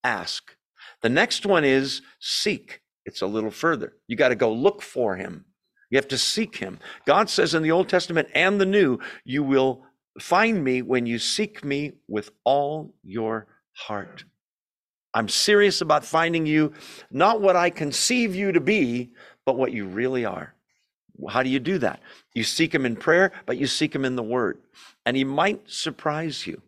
ask. 0.05 0.55
The 1.01 1.09
next 1.09 1.47
one 1.47 1.65
is 1.65 2.03
seek. 2.21 2.83
It's 3.07 3.23
a 3.23 3.27
little 3.27 3.51
further. 3.51 3.95
You 4.07 4.17
got 4.17 4.29
to 4.29 4.37
go 4.37 4.53
look 4.53 4.83
for 4.83 5.17
him. 5.17 5.47
You 5.91 5.97
have 5.97 6.09
to 6.09 6.19
seek 6.19 6.57
him. 6.57 6.79
God 7.07 7.29
says 7.29 7.55
in 7.55 7.63
the 7.63 7.71
Old 7.73 7.89
Testament 7.89 8.29
and 8.35 8.61
the 8.61 8.67
New, 8.67 8.99
you 9.25 9.43
will 9.43 9.83
find 10.21 10.63
me 10.63 10.83
when 10.83 11.07
you 11.07 11.19
seek 11.19 11.65
me 11.65 11.93
with 12.09 12.31
all 12.45 12.95
your 13.03 13.47
heart. 13.73 14.25
I'm 15.13 15.29
serious 15.29 15.81
about 15.81 16.05
finding 16.05 16.47
you, 16.47 16.73
not 17.11 17.41
what 17.41 17.57
I 17.57 17.71
conceive 17.71 18.35
you 18.35 18.53
to 18.53 18.61
be, 18.61 19.13
but 19.47 19.57
what 19.57 19.73
you 19.73 19.87
really 19.87 20.25
are. 20.25 20.55
How 21.29 21.45
do 21.45 21.51
you 21.51 21.61
do 21.61 21.79
that? 21.79 22.01
You 22.35 22.43
seek 22.43 22.75
him 22.75 22.85
in 22.85 22.97
prayer, 22.97 23.31
but 23.47 23.57
you 23.57 23.69
seek 23.69 23.95
him 23.95 24.05
in 24.05 24.17
the 24.17 24.23
word. 24.23 24.59
And 25.07 25.17
he 25.17 25.23
might 25.23 25.71
surprise 25.71 26.47
you. 26.47 26.61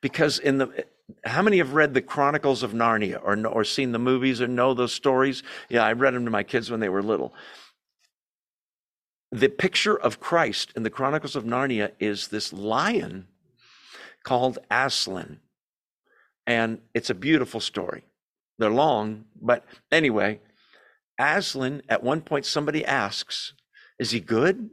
Because 0.00 0.38
in 0.38 0.58
the 0.58 0.84
how 1.24 1.42
many 1.42 1.58
have 1.58 1.74
read 1.74 1.94
the 1.94 2.02
Chronicles 2.02 2.62
of 2.62 2.72
Narnia 2.72 3.20
or, 3.22 3.46
or 3.46 3.64
seen 3.64 3.92
the 3.92 3.98
movies 3.98 4.40
or 4.40 4.48
know 4.48 4.74
those 4.74 4.92
stories? 4.92 5.42
Yeah, 5.68 5.84
I 5.84 5.92
read 5.92 6.14
them 6.14 6.24
to 6.24 6.30
my 6.30 6.42
kids 6.42 6.70
when 6.70 6.80
they 6.80 6.88
were 6.88 7.02
little. 7.02 7.34
the 9.30 9.48
picture 9.48 9.98
of 9.98 10.20
Christ 10.20 10.72
in 10.76 10.82
the 10.82 10.90
Chronicles 10.90 11.36
of 11.36 11.44
Narnia 11.44 11.92
is 11.98 12.28
this 12.28 12.52
lion 12.52 13.28
called 14.24 14.58
Aslan. 14.70 15.40
And 16.46 16.80
it's 16.94 17.10
a 17.10 17.14
beautiful 17.14 17.60
story. 17.60 18.04
They're 18.58 18.70
long, 18.70 19.24
but 19.40 19.64
anyway, 19.90 20.40
Aslan, 21.18 21.82
at 21.88 22.02
one 22.02 22.20
point, 22.20 22.44
somebody 22.44 22.84
asks, 22.84 23.54
Is 23.98 24.10
he 24.10 24.20
good? 24.20 24.70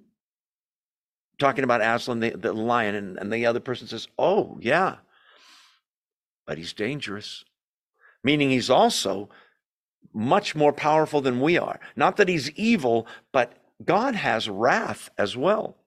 Talking 1.40 1.64
about 1.64 1.82
Aslan, 1.82 2.20
the, 2.20 2.32
the 2.32 2.54
lion, 2.54 2.96
and, 2.96 3.18
and 3.18 3.34
the 3.34 3.46
other 3.46 3.60
person 3.60 3.88
says, 3.88 4.08
Oh, 4.18 4.58
yeah, 4.62 4.98
but 6.46 6.58
he's 6.58 6.74
dangerous. 6.74 7.44
Meaning 8.24 8.50
he's 8.50 8.70
also 8.70 9.30
much 10.14 10.56
more 10.56 10.74
powerful 10.74 11.22
than 11.22 11.40
we 11.40 11.58
are. 11.58 11.80
Not 11.96 12.18
that 12.18 12.28
he's 12.28 12.52
evil, 12.52 13.08
but 13.32 13.54
God 13.86 14.16
has 14.16 14.50
wrath 14.50 15.10
as 15.18 15.38
well. 15.38 15.78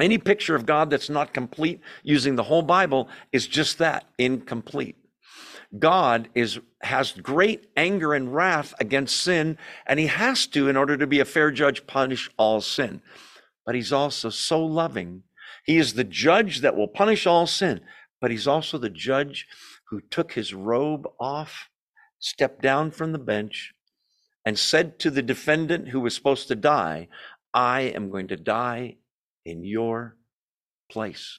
Any 0.00 0.16
picture 0.16 0.54
of 0.54 0.64
God 0.64 0.88
that's 0.88 1.10
not 1.10 1.34
complete 1.34 1.80
using 2.02 2.36
the 2.36 2.44
whole 2.44 2.62
Bible 2.62 3.08
is 3.30 3.46
just 3.46 3.78
that 3.78 4.06
incomplete. 4.18 4.96
God 5.78 6.28
is 6.34 6.60
has 6.82 7.12
great 7.12 7.68
anger 7.76 8.12
and 8.14 8.34
wrath 8.34 8.74
against 8.80 9.18
sin, 9.18 9.56
and 9.86 9.98
he 9.98 10.06
has 10.06 10.46
to, 10.48 10.68
in 10.68 10.76
order 10.76 10.96
to 10.96 11.06
be 11.06 11.20
a 11.20 11.24
fair 11.24 11.50
judge, 11.50 11.86
punish 11.86 12.30
all 12.36 12.60
sin. 12.60 13.00
But 13.64 13.74
he's 13.74 13.92
also 13.92 14.30
so 14.30 14.64
loving. 14.64 15.22
He 15.64 15.78
is 15.78 15.94
the 15.94 16.04
judge 16.04 16.60
that 16.60 16.76
will 16.76 16.88
punish 16.88 17.26
all 17.26 17.46
sin, 17.46 17.80
but 18.20 18.30
he's 18.30 18.46
also 18.46 18.78
the 18.78 18.90
judge 18.90 19.46
who 19.90 20.00
took 20.00 20.32
his 20.32 20.54
robe 20.54 21.06
off, 21.20 21.68
stepped 22.18 22.62
down 22.62 22.90
from 22.90 23.12
the 23.12 23.18
bench, 23.18 23.74
and 24.44 24.58
said 24.58 24.98
to 24.98 25.10
the 25.10 25.22
defendant 25.22 25.88
who 25.88 26.00
was 26.00 26.14
supposed 26.14 26.48
to 26.48 26.56
die, 26.56 27.08
I 27.54 27.82
am 27.82 28.10
going 28.10 28.28
to 28.28 28.36
die 28.36 28.96
in 29.44 29.64
your 29.64 30.16
place. 30.90 31.38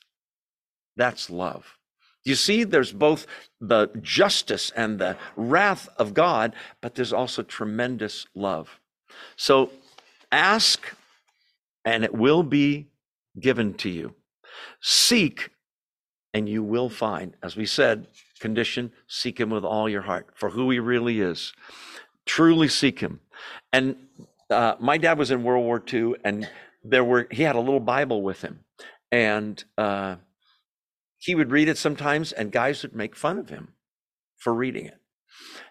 That's 0.95 1.29
love. 1.29 1.77
You 2.23 2.35
see, 2.35 2.63
there's 2.63 2.93
both 2.93 3.27
the 3.59 3.89
justice 4.01 4.71
and 4.75 4.99
the 4.99 5.17
wrath 5.35 5.89
of 5.97 6.13
God, 6.13 6.55
but 6.81 6.95
there's 6.95 7.11
also 7.11 7.43
tremendous 7.43 8.27
love. 8.33 8.79
So 9.35 9.71
ask, 10.31 10.95
and 11.85 12.03
it 12.03 12.13
will 12.13 12.43
be 12.43 12.87
given 13.39 13.73
to 13.75 13.89
you. 13.89 14.15
Seek, 14.81 15.49
and 16.33 16.47
you 16.47 16.63
will 16.63 16.89
find. 16.89 17.35
As 17.41 17.55
we 17.55 17.65
said, 17.65 18.07
condition 18.39 18.91
seek 19.07 19.39
Him 19.39 19.49
with 19.49 19.63
all 19.63 19.89
your 19.89 20.03
heart 20.03 20.27
for 20.35 20.49
who 20.51 20.69
He 20.69 20.79
really 20.79 21.19
is. 21.19 21.53
Truly 22.25 22.67
seek 22.67 22.99
Him. 22.99 23.19
And 23.71 23.95
uh, 24.49 24.75
my 24.79 24.97
dad 24.97 25.17
was 25.17 25.31
in 25.31 25.43
World 25.43 25.65
War 25.65 25.83
II, 25.91 26.13
and 26.23 26.49
there 26.83 27.03
were 27.03 27.27
he 27.31 27.43
had 27.43 27.55
a 27.55 27.59
little 27.59 27.79
Bible 27.79 28.21
with 28.21 28.41
him, 28.41 28.59
and 29.11 29.63
uh, 29.77 30.17
he 31.17 31.35
would 31.35 31.51
read 31.51 31.67
it 31.67 31.77
sometimes, 31.77 32.31
and 32.31 32.51
guys 32.51 32.83
would 32.83 32.95
make 32.95 33.15
fun 33.15 33.37
of 33.37 33.49
him 33.49 33.73
for 34.37 34.53
reading 34.53 34.85
it. 34.85 34.99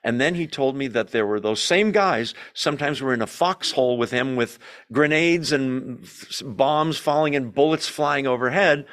And 0.05 0.21
then 0.21 0.35
he 0.35 0.47
told 0.47 0.77
me 0.77 0.89
that 0.89 1.11
there 1.11 1.27
were 1.27 1.41
those 1.41 1.63
same 1.63 1.93
guys 1.93 2.35
sometimes 2.55 3.01
were 3.01 3.15
in 3.15 3.23
a 3.23 3.27
foxhole 3.27 3.99
with 3.99 4.11
him 4.11 4.37
with 4.37 4.59
grenades 4.91 5.53
and 5.53 6.07
bombs 6.45 6.99
falling 6.99 7.37
and 7.37 7.55
bullets 7.55 7.89
flying 7.89 8.27
overhead, 8.27 8.87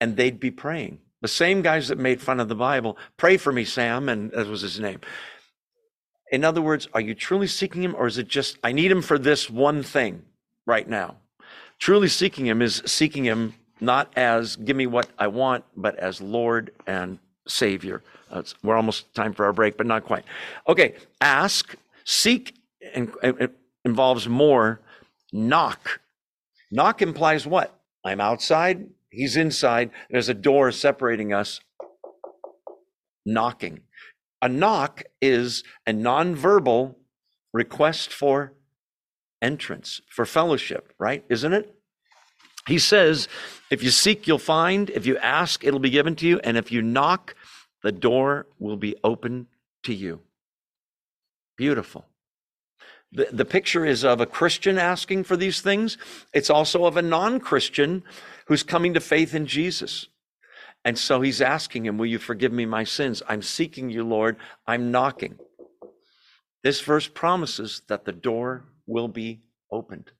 and 0.00 0.16
they'd 0.16 0.38
be 0.38 0.50
praying. 0.50 1.00
The 1.20 1.28
same 1.28 1.62
guys 1.62 1.88
that 1.88 1.98
made 1.98 2.20
fun 2.20 2.38
of 2.38 2.48
the 2.48 2.54
Bible, 2.54 2.96
pray 3.16 3.36
for 3.36 3.52
me, 3.52 3.64
Sam, 3.64 4.08
and 4.08 4.30
that 4.30 4.46
was 4.46 4.60
his 4.60 4.78
name. 4.78 5.00
In 6.30 6.44
other 6.44 6.62
words, 6.62 6.86
are 6.94 7.00
you 7.00 7.14
truly 7.14 7.48
seeking 7.48 7.82
him, 7.82 7.96
or 7.96 8.06
is 8.06 8.18
it 8.18 8.28
just, 8.28 8.58
I 8.62 8.72
need 8.72 8.90
him 8.90 9.02
for 9.02 9.18
this 9.18 9.50
one 9.50 9.82
thing 9.82 10.22
right 10.66 10.88
now? 10.88 11.16
Truly 11.80 12.08
seeking 12.08 12.46
him 12.46 12.62
is 12.62 12.82
seeking 12.86 13.24
him 13.24 13.54
not 13.80 14.12
as 14.16 14.56
give 14.56 14.76
me 14.76 14.86
what 14.86 15.08
I 15.18 15.28
want, 15.28 15.64
but 15.76 15.96
as 15.96 16.20
Lord 16.20 16.70
and 16.86 17.18
Savior. 17.48 18.02
Uh, 18.30 18.42
we're 18.62 18.76
almost 18.76 19.12
time 19.14 19.32
for 19.32 19.46
our 19.46 19.52
break, 19.52 19.76
but 19.76 19.86
not 19.86 20.04
quite. 20.04 20.24
Okay, 20.68 20.94
ask, 21.20 21.74
seek, 22.04 22.54
and 22.94 23.12
it 23.22 23.56
involves 23.84 24.28
more. 24.28 24.80
Knock. 25.32 26.00
Knock 26.70 27.02
implies 27.02 27.46
what? 27.46 27.74
I'm 28.04 28.20
outside, 28.20 28.86
he's 29.10 29.36
inside. 29.36 29.90
There's 30.10 30.28
a 30.28 30.34
door 30.34 30.70
separating 30.72 31.32
us. 31.32 31.60
Knocking. 33.26 33.80
A 34.40 34.48
knock 34.48 35.02
is 35.20 35.64
a 35.86 35.92
nonverbal 35.92 36.94
request 37.52 38.12
for 38.12 38.52
entrance, 39.42 40.00
for 40.08 40.24
fellowship, 40.24 40.92
right? 40.98 41.24
Isn't 41.28 41.52
it? 41.52 41.74
He 42.66 42.78
says, 42.78 43.28
if 43.70 43.82
you 43.82 43.90
seek, 43.90 44.26
you'll 44.26 44.38
find. 44.38 44.90
If 44.90 45.06
you 45.06 45.16
ask, 45.18 45.64
it'll 45.64 45.80
be 45.80 45.90
given 45.90 46.14
to 46.16 46.26
you. 46.26 46.38
And 46.40 46.56
if 46.56 46.70
you 46.70 46.82
knock, 46.82 47.34
the 47.82 47.92
door 47.92 48.46
will 48.58 48.76
be 48.76 48.96
open 49.04 49.46
to 49.84 49.94
you. 49.94 50.20
Beautiful. 51.56 52.06
The, 53.12 53.28
the 53.32 53.44
picture 53.44 53.86
is 53.86 54.04
of 54.04 54.20
a 54.20 54.26
Christian 54.26 54.78
asking 54.78 55.24
for 55.24 55.36
these 55.36 55.60
things. 55.60 55.96
It's 56.34 56.50
also 56.50 56.84
of 56.84 56.96
a 56.96 57.02
non 57.02 57.40
Christian 57.40 58.02
who's 58.46 58.62
coming 58.62 58.94
to 58.94 59.00
faith 59.00 59.34
in 59.34 59.46
Jesus. 59.46 60.08
And 60.84 60.98
so 60.98 61.20
he's 61.20 61.40
asking 61.40 61.86
him, 61.86 61.98
Will 61.98 62.06
you 62.06 62.18
forgive 62.18 62.52
me 62.52 62.66
my 62.66 62.84
sins? 62.84 63.22
I'm 63.28 63.42
seeking 63.42 63.90
you, 63.90 64.04
Lord. 64.04 64.36
I'm 64.66 64.90
knocking. 64.90 65.38
This 66.62 66.80
verse 66.80 67.08
promises 67.08 67.82
that 67.88 68.04
the 68.04 68.12
door 68.12 68.64
will 68.86 69.08
be 69.08 69.40
opened. 69.70 70.10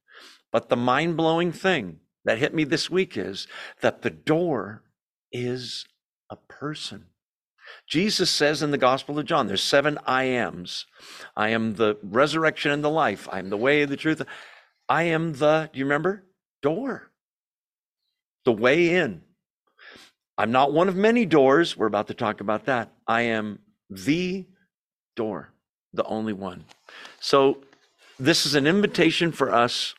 But 0.51 0.69
the 0.69 0.77
mind 0.77 1.17
blowing 1.17 1.53
thing 1.53 2.01
that 2.25 2.39
hit 2.39 2.55
me 2.55 2.65
this 2.65 2.91
week 2.91 3.17
is 3.17 3.47
that 3.81 4.03
the 4.03 4.11
door 4.11 4.83
is 5.31 5.85
a 6.31 6.37
person. 6.37 7.07
Jesus 7.87 8.31
says 8.31 8.63
in 8.63 8.71
the 8.71 8.79
Gospel 8.79 9.19
of 9.19 9.25
John, 9.25 9.47
there's 9.47 9.63
seven 9.63 9.99
I 10.07 10.25
ams. 10.25 10.87
I 11.37 11.51
am 11.51 11.75
the 11.75 11.97
resurrection 12.03 12.71
and 12.71 12.85
the 12.85 12.91
life. 12.91 13.29
I 13.31 13.39
am 13.39 13.51
the 13.51 13.57
way, 13.57 13.85
the 13.85 13.97
truth. 13.97 14.23
I 14.89 15.05
am 15.05 15.35
the, 15.35 15.71
do 15.73 15.79
you 15.79 15.85
remember? 15.85 16.25
Door. 16.63 17.11
The 18.45 18.53
way 18.53 18.95
in. 18.95 19.23
I'm 20.37 20.53
not 20.53 20.73
one 20.73 20.89
of 20.89 20.97
many 20.97 21.27
doors. 21.27 21.77
We're 21.77 21.87
about 21.87 22.07
to 22.09 22.15
talk 22.15 22.41
about 22.41 22.67
that. 22.67 22.93
I 23.07 23.23
am 23.23 23.59
the 23.91 24.47
door, 25.17 25.51
the 25.93 26.05
only 26.05 26.33
one. 26.33 26.65
So, 27.21 27.59
this 28.21 28.47
is 28.47 28.55
an 28.55 28.67
invitation 28.67 29.31
for 29.31 29.53
us 29.53 29.95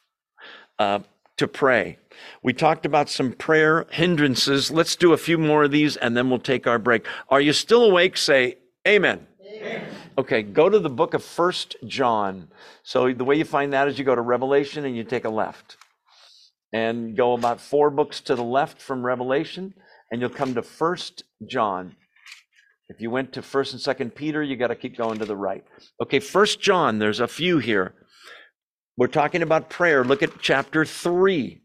uh, 0.77 0.99
to 1.39 1.47
pray. 1.47 1.97
We 2.43 2.53
talked 2.53 2.85
about 2.85 3.09
some 3.09 3.31
prayer 3.31 3.87
hindrances. 3.91 4.71
Let's 4.71 4.95
do 4.97 5.13
a 5.13 5.17
few 5.17 5.37
more 5.37 5.63
of 5.63 5.71
these 5.71 5.95
and 5.95 6.15
then 6.15 6.29
we'll 6.29 6.39
take 6.39 6.67
our 6.67 6.77
break. 6.77 7.05
Are 7.29 7.39
you 7.39 7.53
still 7.53 7.83
awake? 7.83 8.17
Say 8.17 8.57
amen. 8.85 9.25
amen. 9.49 9.87
Okay, 10.17 10.43
go 10.43 10.69
to 10.69 10.79
the 10.79 10.89
book 10.89 11.13
of 11.13 11.23
First 11.23 11.77
John. 11.87 12.49
So 12.83 13.13
the 13.13 13.23
way 13.23 13.35
you 13.35 13.45
find 13.45 13.71
that 13.71 13.87
is 13.87 13.97
you 13.97 14.03
go 14.03 14.15
to 14.15 14.21
Revelation 14.21 14.83
and 14.83 14.97
you 14.97 15.05
take 15.05 15.23
a 15.23 15.29
left. 15.29 15.77
And 16.73 17.15
go 17.15 17.33
about 17.33 17.61
four 17.61 17.89
books 17.89 18.19
to 18.21 18.35
the 18.35 18.43
left 18.43 18.81
from 18.81 19.05
Revelation 19.05 19.73
and 20.11 20.19
you'll 20.19 20.29
come 20.29 20.53
to 20.55 20.61
First 20.61 21.23
John. 21.47 21.95
If 22.89 22.99
you 22.99 23.09
went 23.09 23.31
to 23.33 23.41
First 23.41 23.71
and 23.71 23.81
Second 23.81 24.13
Peter, 24.13 24.43
you 24.43 24.57
got 24.57 24.67
to 24.67 24.75
keep 24.75 24.97
going 24.97 25.19
to 25.19 25.25
the 25.25 25.37
right. 25.37 25.63
Okay, 26.01 26.19
First 26.19 26.59
John, 26.59 26.99
there's 26.99 27.21
a 27.21 27.27
few 27.27 27.59
here. 27.59 27.93
We're 28.99 29.07
talking 29.07 29.41
about 29.41 29.69
prayer. 29.69 30.03
Look 30.03 30.21
at 30.23 30.41
chapter 30.41 30.83
3. 30.83 31.61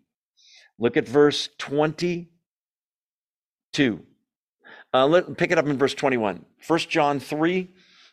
Look 0.78 0.97
at 0.97 1.09
verse 1.09 1.49
22. 1.59 2.28
Uh, 4.95 5.07
let 5.09 5.37
pick 5.37 5.51
it 5.51 5.59
up 5.59 5.66
in 5.66 5.76
verse 5.76 5.95
21. 5.95 6.45
1 6.64 6.78
John 6.89 7.18
3 7.18 7.72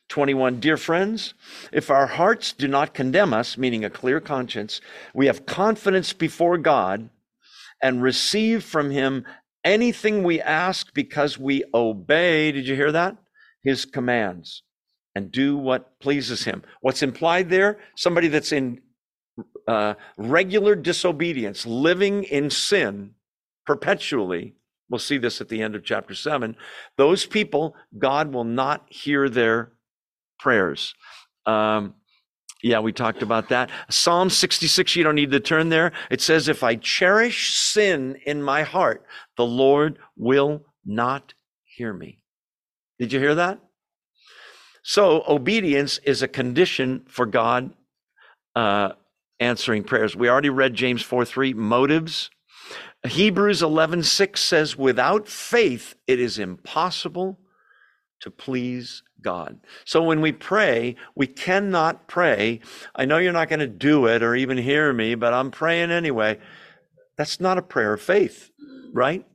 21. 0.09 0.59
Dear 0.59 0.75
friends, 0.75 1.35
if 1.71 1.91
our 1.91 2.07
hearts 2.07 2.51
do 2.51 2.67
not 2.67 2.95
condemn 2.95 3.31
us, 3.31 3.59
meaning 3.59 3.85
a 3.85 3.91
clear 3.91 4.19
conscience, 4.19 4.81
we 5.13 5.27
have 5.27 5.45
confidence 5.45 6.13
before 6.13 6.57
God 6.57 7.11
and 7.79 8.01
receive 8.01 8.63
from 8.63 8.89
Him 8.89 9.23
anything 9.63 10.23
we 10.23 10.41
ask 10.41 10.95
because 10.95 11.37
we 11.37 11.63
obey. 11.75 12.51
Did 12.51 12.67
you 12.67 12.75
hear 12.75 12.91
that? 12.91 13.17
His 13.61 13.85
commands 13.85 14.63
and 15.13 15.31
do 15.31 15.57
what 15.57 15.99
pleases 15.99 16.45
Him. 16.45 16.63
What's 16.81 17.03
implied 17.03 17.51
there? 17.51 17.77
Somebody 17.95 18.27
that's 18.27 18.51
in 18.51 18.81
uh, 19.67 19.95
regular 20.17 20.75
disobedience, 20.75 21.65
living 21.65 22.23
in 22.23 22.49
sin 22.49 23.15
perpetually, 23.65 24.55
we'll 24.89 24.99
see 24.99 25.17
this 25.17 25.41
at 25.41 25.49
the 25.49 25.61
end 25.61 25.75
of 25.75 25.83
chapter 25.83 26.13
7, 26.13 26.55
those 26.97 27.25
people, 27.25 27.75
God 27.97 28.33
will 28.33 28.43
not 28.43 28.85
hear 28.89 29.29
their 29.29 29.71
prayers. 30.39 30.93
Um, 31.45 31.95
yeah, 32.63 32.79
we 32.79 32.91
talked 32.91 33.23
about 33.23 33.49
that. 33.49 33.71
Psalm 33.89 34.29
66, 34.29 34.95
you 34.95 35.03
don't 35.03 35.15
need 35.15 35.31
to 35.31 35.39
turn 35.39 35.69
there. 35.69 35.91
It 36.11 36.21
says, 36.21 36.47
If 36.47 36.63
I 36.63 36.75
cherish 36.75 37.55
sin 37.55 38.17
in 38.25 38.43
my 38.43 38.63
heart, 38.63 39.05
the 39.35 39.45
Lord 39.45 39.97
will 40.15 40.65
not 40.85 41.33
hear 41.63 41.93
me. 41.93 42.19
Did 42.99 43.13
you 43.13 43.19
hear 43.19 43.35
that? 43.35 43.59
So, 44.83 45.23
obedience 45.27 45.99
is 45.99 46.21
a 46.21 46.27
condition 46.27 47.05
for 47.07 47.25
God 47.25 47.73
uh, 48.55 48.91
answering 49.41 49.83
prayers. 49.83 50.15
We 50.15 50.29
already 50.29 50.49
read 50.49 50.75
James 50.75 51.01
4 51.01 51.25
3, 51.25 51.53
motives. 51.53 52.29
Hebrews 53.05 53.63
11 53.63 54.03
6 54.03 54.39
says, 54.39 54.77
without 54.77 55.27
faith, 55.27 55.95
it 56.07 56.19
is 56.19 56.37
impossible 56.37 57.39
to 58.21 58.29
please 58.29 59.01
God. 59.21 59.59
So 59.83 60.03
when 60.03 60.21
we 60.21 60.31
pray, 60.31 60.95
we 61.15 61.25
cannot 61.27 62.07
pray. 62.07 62.61
I 62.95 63.05
know 63.05 63.17
you're 63.17 63.33
not 63.33 63.49
going 63.49 63.59
to 63.59 63.67
do 63.67 64.05
it 64.05 64.21
or 64.21 64.35
even 64.35 64.57
hear 64.57 64.93
me, 64.93 65.15
but 65.15 65.33
I'm 65.33 65.49
praying 65.49 65.91
anyway. 65.91 66.39
That's 67.17 67.39
not 67.39 67.57
a 67.57 67.63
prayer 67.63 67.93
of 67.93 68.01
faith, 68.01 68.51
right? 68.93 69.25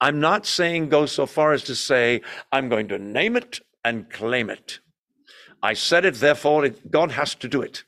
I'm 0.00 0.20
not 0.20 0.46
saying 0.46 0.90
go 0.90 1.06
so 1.06 1.26
far 1.26 1.52
as 1.52 1.64
to 1.64 1.74
say, 1.74 2.20
I'm 2.52 2.68
going 2.68 2.88
to 2.88 2.98
name 2.98 3.36
it 3.36 3.60
and 3.84 4.10
claim 4.10 4.50
it. 4.50 4.80
I 5.62 5.74
said 5.74 6.04
it, 6.04 6.14
therefore 6.16 6.66
it, 6.66 6.90
God 6.90 7.12
has 7.12 7.34
to 7.36 7.48
do 7.48 7.62
it. 7.62 7.84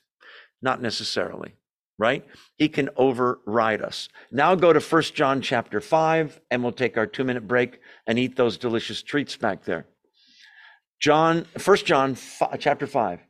Not 0.62 0.80
necessarily, 0.80 1.54
right? 1.98 2.24
He 2.56 2.68
can 2.68 2.88
override 2.96 3.82
us. 3.82 4.08
Now 4.30 4.54
go 4.54 4.72
to 4.72 4.80
First 4.80 5.14
John 5.14 5.40
chapter 5.42 5.80
5, 5.80 6.40
and 6.50 6.62
we'll 6.62 6.72
take 6.72 6.96
our 6.96 7.06
two 7.06 7.24
minute 7.24 7.46
break 7.48 7.80
and 8.06 8.18
eat 8.18 8.36
those 8.36 8.56
delicious 8.56 9.02
treats 9.02 9.36
back 9.36 9.64
there. 9.64 9.86
John, 11.00 11.44
First 11.58 11.84
John 11.84 12.16
chapter 12.58 12.86
5. 12.86 13.20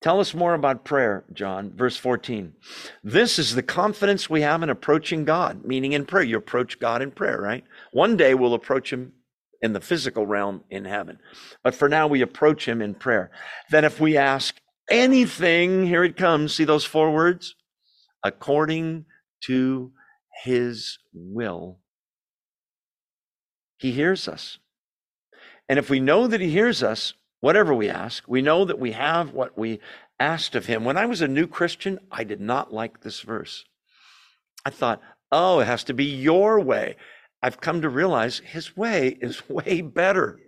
Tell 0.00 0.18
us 0.18 0.34
more 0.34 0.54
about 0.54 0.84
prayer, 0.84 1.24
John, 1.32 1.72
verse 1.76 1.96
14. 1.96 2.54
This 3.04 3.38
is 3.38 3.54
the 3.54 3.62
confidence 3.62 4.28
we 4.28 4.40
have 4.40 4.62
in 4.62 4.70
approaching 4.70 5.24
God, 5.24 5.64
meaning 5.64 5.92
in 5.92 6.06
prayer. 6.06 6.24
You 6.24 6.38
approach 6.38 6.80
God 6.80 7.02
in 7.02 7.12
prayer, 7.12 7.40
right? 7.40 7.64
One 7.92 8.16
day 8.16 8.34
we'll 8.34 8.54
approach 8.54 8.92
Him 8.92 9.12
in 9.60 9.72
the 9.72 9.80
physical 9.80 10.26
realm 10.26 10.64
in 10.70 10.84
heaven. 10.84 11.20
But 11.62 11.76
for 11.76 11.88
now, 11.88 12.08
we 12.08 12.20
approach 12.20 12.66
Him 12.66 12.82
in 12.82 12.94
prayer. 12.94 13.30
That 13.70 13.84
if 13.84 14.00
we 14.00 14.16
ask 14.16 14.56
anything, 14.92 15.86
here 15.86 16.04
it 16.04 16.16
comes, 16.16 16.54
see 16.54 16.64
those 16.64 16.84
four 16.84 17.10
words? 17.10 17.56
According 18.22 19.06
to 19.46 19.92
His 20.44 20.98
will, 21.12 21.80
He 23.78 23.90
hears 23.90 24.28
us. 24.28 24.58
And 25.68 25.78
if 25.78 25.90
we 25.90 25.98
know 25.98 26.28
that 26.28 26.40
He 26.40 26.50
hears 26.50 26.82
us, 26.82 27.14
whatever 27.42 27.74
we 27.74 27.90
ask. 27.90 28.26
We 28.26 28.40
know 28.40 28.64
that 28.64 28.78
we 28.78 28.92
have 28.92 29.34
what 29.34 29.58
we 29.58 29.80
asked 30.18 30.54
of 30.54 30.66
him. 30.66 30.84
When 30.84 30.96
I 30.96 31.06
was 31.06 31.20
a 31.20 31.28
new 31.28 31.46
Christian, 31.48 31.98
I 32.10 32.24
did 32.24 32.40
not 32.40 32.72
like 32.72 33.00
this 33.00 33.20
verse. 33.20 33.64
I 34.64 34.70
thought, 34.70 35.02
oh, 35.32 35.58
it 35.58 35.66
has 35.66 35.82
to 35.84 35.94
be 35.94 36.04
your 36.04 36.60
way. 36.60 36.96
I've 37.42 37.60
come 37.60 37.82
to 37.82 37.88
realize 37.88 38.38
his 38.38 38.76
way 38.76 39.18
is 39.20 39.42
way 39.50 39.82
better. 39.82 40.38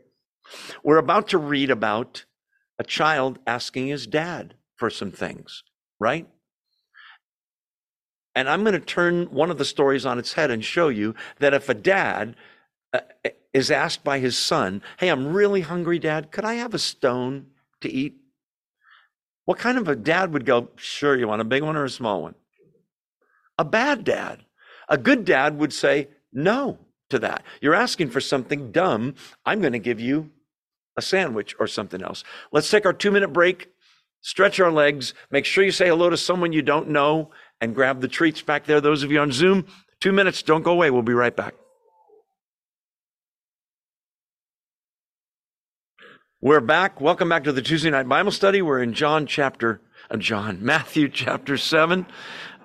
We're 0.85 0.99
about 0.99 1.29
to 1.29 1.39
read 1.39 1.71
about 1.71 2.25
a 2.79 2.85
child 2.85 3.39
asking 3.47 3.87
his 3.87 4.07
dad 4.07 4.55
for 4.77 4.91
some 4.91 5.11
things, 5.11 5.63
right? 5.99 6.27
And 8.35 8.49
I'm 8.49 8.63
going 8.63 8.75
to 8.75 8.81
turn 8.81 9.27
one 9.27 9.51
of 9.51 9.59
the 9.59 9.65
stories 9.65 10.05
on 10.05 10.19
its 10.19 10.33
head 10.33 10.51
and 10.51 10.65
show 10.65 10.89
you 10.89 11.15
that 11.39 11.55
if 11.55 11.69
a 11.69 11.75
dad 11.75 12.35
uh, 12.93 13.01
is 13.53 13.71
asked 13.71 14.03
by 14.03 14.19
his 14.19 14.37
son, 14.37 14.83
Hey, 14.99 15.09
I'm 15.09 15.33
really 15.33 15.61
hungry, 15.61 15.99
dad. 15.99 16.33
Could 16.33 16.45
I 16.45 16.55
have 16.55 16.75
a 16.75 16.79
stone 16.79 17.47
to 17.81 17.91
eat? 17.91 18.17
What 19.45 19.59
kind 19.59 19.79
of 19.79 19.89
a 19.89 19.95
dad 19.95 20.33
would 20.33 20.45
go, 20.45 20.71
Sure, 20.77 21.17
you 21.17 21.29
want 21.29 21.43
a 21.43 21.45
big 21.45 21.63
one 21.63 21.77
or 21.77 21.85
a 21.85 21.91
small 21.91 22.23
one? 22.23 22.35
A 23.57 23.65
bad 23.65 24.03
dad. 24.05 24.45
A 24.89 24.99
good 24.99 25.25
dad 25.25 25.59
would 25.59 25.73
say 25.73 26.09
no 26.33 26.79
to 27.11 27.21
that. 27.21 27.45
You're 27.61 27.75
asking 27.75 28.11
for 28.11 28.21
something 28.21 28.73
dumb. 28.73 29.15
I'm 29.47 29.61
going 29.61 29.73
to 29.73 29.79
give 29.79 30.01
you 30.01 30.31
a 30.97 31.03
sandwich 31.03 31.55
or 31.59 31.67
something 31.67 32.03
else. 32.03 32.25
Let's 32.53 32.71
take 32.71 32.87
our 32.87 32.93
two 32.93 33.11
minute 33.11 33.33
break, 33.33 33.69
stretch 34.21 34.61
our 34.61 34.73
legs, 34.73 35.15
make 35.31 35.45
sure 35.45 35.65
you 35.65 35.73
say 35.73 35.89
hello 35.89 36.11
to 36.11 36.17
someone 36.17 36.53
you 36.53 36.63
don't 36.63 36.89
know, 36.89 37.31
and 37.61 37.75
grab 37.75 38.01
the 38.01 38.09
treats 38.09 38.43
back 38.43 38.67
there. 38.67 38.81
Those 38.81 39.03
of 39.03 39.11
you 39.11 39.21
on 39.21 39.33
Zoom, 39.33 39.67
two 40.01 40.13
minutes, 40.13 40.43
don't 40.43 40.63
go 40.63 40.73
away. 40.73 40.91
We'll 40.91 41.03
be 41.03 41.15
right 41.15 41.35
back. 41.35 41.55
We're 46.41 46.61
back. 46.61 47.01
Welcome 47.01 47.31
back 47.31 47.45
to 47.45 47.53
the 47.53 47.63
Tuesday 47.63 47.89
night 47.89 48.07
Bible 48.07 48.31
study. 48.31 48.61
We're 48.61 48.83
in 48.83 48.93
John 48.93 49.27
chapter, 49.27 49.81
uh, 50.11 50.19
John, 50.19 50.59
Matthew 50.63 51.09
chapter 51.09 51.57
7. 51.57 52.05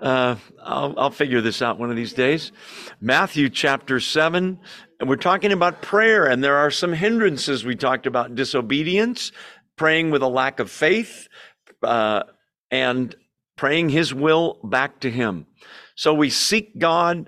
Uh, 0.02 0.36
I'll, 0.64 0.94
I'll 0.98 1.12
figure 1.12 1.42
this 1.42 1.62
out 1.62 1.80
one 1.80 1.90
of 1.90 1.96
these 1.96 2.14
days. 2.14 2.52
Matthew 3.02 3.50
chapter 3.50 4.00
7. 4.00 4.60
And 5.00 5.08
we're 5.08 5.16
talking 5.16 5.54
about 5.54 5.82
prayer, 5.82 6.26
and 6.26 6.44
there 6.44 6.58
are 6.58 6.72
some 6.72 6.92
hindrances. 6.92 7.64
We 7.64 7.76
talked 7.76 8.06
about 8.06 8.36
disobedience, 8.36 9.32
praying 9.78 10.12
with 10.12 10.22
a 10.22 10.28
lack 10.28 10.60
of 10.60 10.70
faith, 10.70 11.30
uh, 11.82 12.24
and 12.70 13.16
praying 13.56 13.90
His 13.90 14.14
will 14.14 14.60
back 14.64 15.00
to 15.02 15.10
Him. 15.12 15.46
So 15.96 16.14
we 16.14 16.30
seek 16.30 16.78
God 16.78 17.28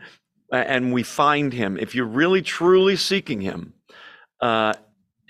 and 0.51 0.91
we 0.91 1.03
find 1.03 1.53
Him. 1.53 1.77
If 1.77 1.95
you're 1.95 2.05
really 2.05 2.41
truly 2.41 2.97
seeking 2.97 3.39
Him, 3.39 3.73
uh, 4.41 4.73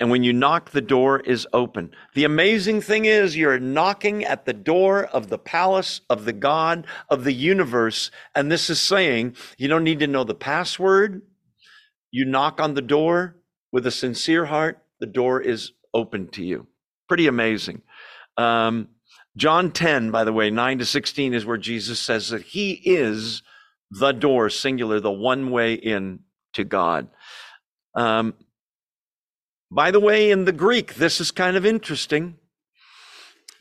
and 0.02 0.10
when 0.10 0.24
you 0.24 0.34
knock, 0.34 0.72
the 0.72 0.82
door 0.82 1.20
is 1.20 1.48
open. 1.54 1.92
The 2.16 2.24
amazing 2.24 2.82
thing 2.82 3.06
is, 3.06 3.38
you're 3.38 3.60
knocking 3.60 4.26
at 4.26 4.46
the 4.46 4.54
door 4.54 5.04
of 5.06 5.30
the 5.30 5.38
palace 5.38 6.02
of 6.10 6.26
the 6.26 6.34
God 6.34 6.88
of 7.08 7.24
the 7.24 7.32
universe. 7.32 8.10
And 8.34 8.52
this 8.52 8.72
is 8.72 8.82
saying 8.82 9.36
you 9.60 9.68
don't 9.68 9.84
need 9.84 10.00
to 10.00 10.08
know 10.08 10.24
the 10.24 10.34
password. 10.34 11.22
You 12.10 12.26
knock 12.26 12.60
on 12.60 12.74
the 12.74 12.82
door 12.82 13.36
with 13.72 13.86
a 13.86 13.92
sincere 13.92 14.46
heart, 14.46 14.84
the 15.00 15.06
door 15.06 15.40
is 15.40 15.72
open 15.94 16.30
to 16.30 16.44
you. 16.44 16.66
Pretty 17.08 17.28
amazing. 17.28 17.84
Um, 18.38 18.88
John 19.38 19.70
10, 19.70 20.10
by 20.10 20.24
the 20.24 20.34
way, 20.34 20.50
9 20.50 20.80
to 20.80 20.86
16 20.86 21.36
is 21.36 21.46
where 21.46 21.58
Jesus 21.58 22.00
says 22.00 22.30
that 22.30 22.42
he 22.42 22.72
is 22.72 23.44
the 23.92 24.14
door, 24.14 24.50
singular, 24.50 25.00
the 25.00 25.12
one 25.12 25.52
way 25.52 25.76
in 25.76 26.22
to 26.54 26.64
God. 26.64 27.08
Um, 27.94 28.34
by 29.72 29.90
the 29.90 30.02
way, 30.02 30.30
in 30.30 30.44
the 30.44 30.52
Greek, 30.52 30.96
this 30.96 31.22
is 31.22 31.32
kind 31.32 31.56
of 31.56 31.66
interesting. 31.66 32.38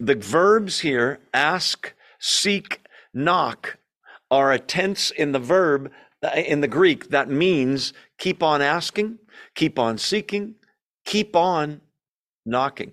The 0.01 0.17
verbs 0.17 0.81
here, 0.81 1.21
ask, 1.33 1.95
seek, 2.19 2.81
knock, 3.15 3.79
are 4.29 4.53
a 4.53 4.59
tense 4.59 5.13
in 5.13 5.31
the 5.31 5.39
verb 5.39 5.93
uh, 6.23 6.31
in 6.35 6.61
the 6.61 6.69
Greek 6.69 7.11
that 7.11 7.31
means 7.31 7.93
keep 8.19 8.43
on 8.43 8.61
asking, 8.61 9.19
keep 9.55 9.79
on 9.79 9.99
seeking, 9.99 10.57
keep 11.05 11.37
on 11.37 11.81
knocking. 12.45 12.93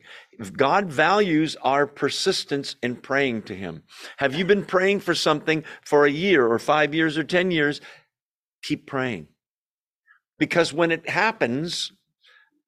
God 0.55 0.85
values 0.85 1.55
our 1.63 1.87
persistence 1.87 2.75
in 2.83 2.95
praying 2.97 3.43
to 3.43 3.55
Him. 3.55 3.83
Have 4.17 4.35
you 4.35 4.45
been 4.45 4.63
praying 4.63 4.99
for 4.99 5.15
something 5.15 5.63
for 5.83 6.05
a 6.05 6.11
year 6.11 6.45
or 6.47 6.59
five 6.59 6.93
years 6.93 7.17
or 7.17 7.23
10 7.23 7.49
years? 7.49 7.81
Keep 8.61 8.85
praying. 8.85 9.27
Because 10.37 10.71
when 10.71 10.91
it 10.91 11.09
happens, 11.09 11.91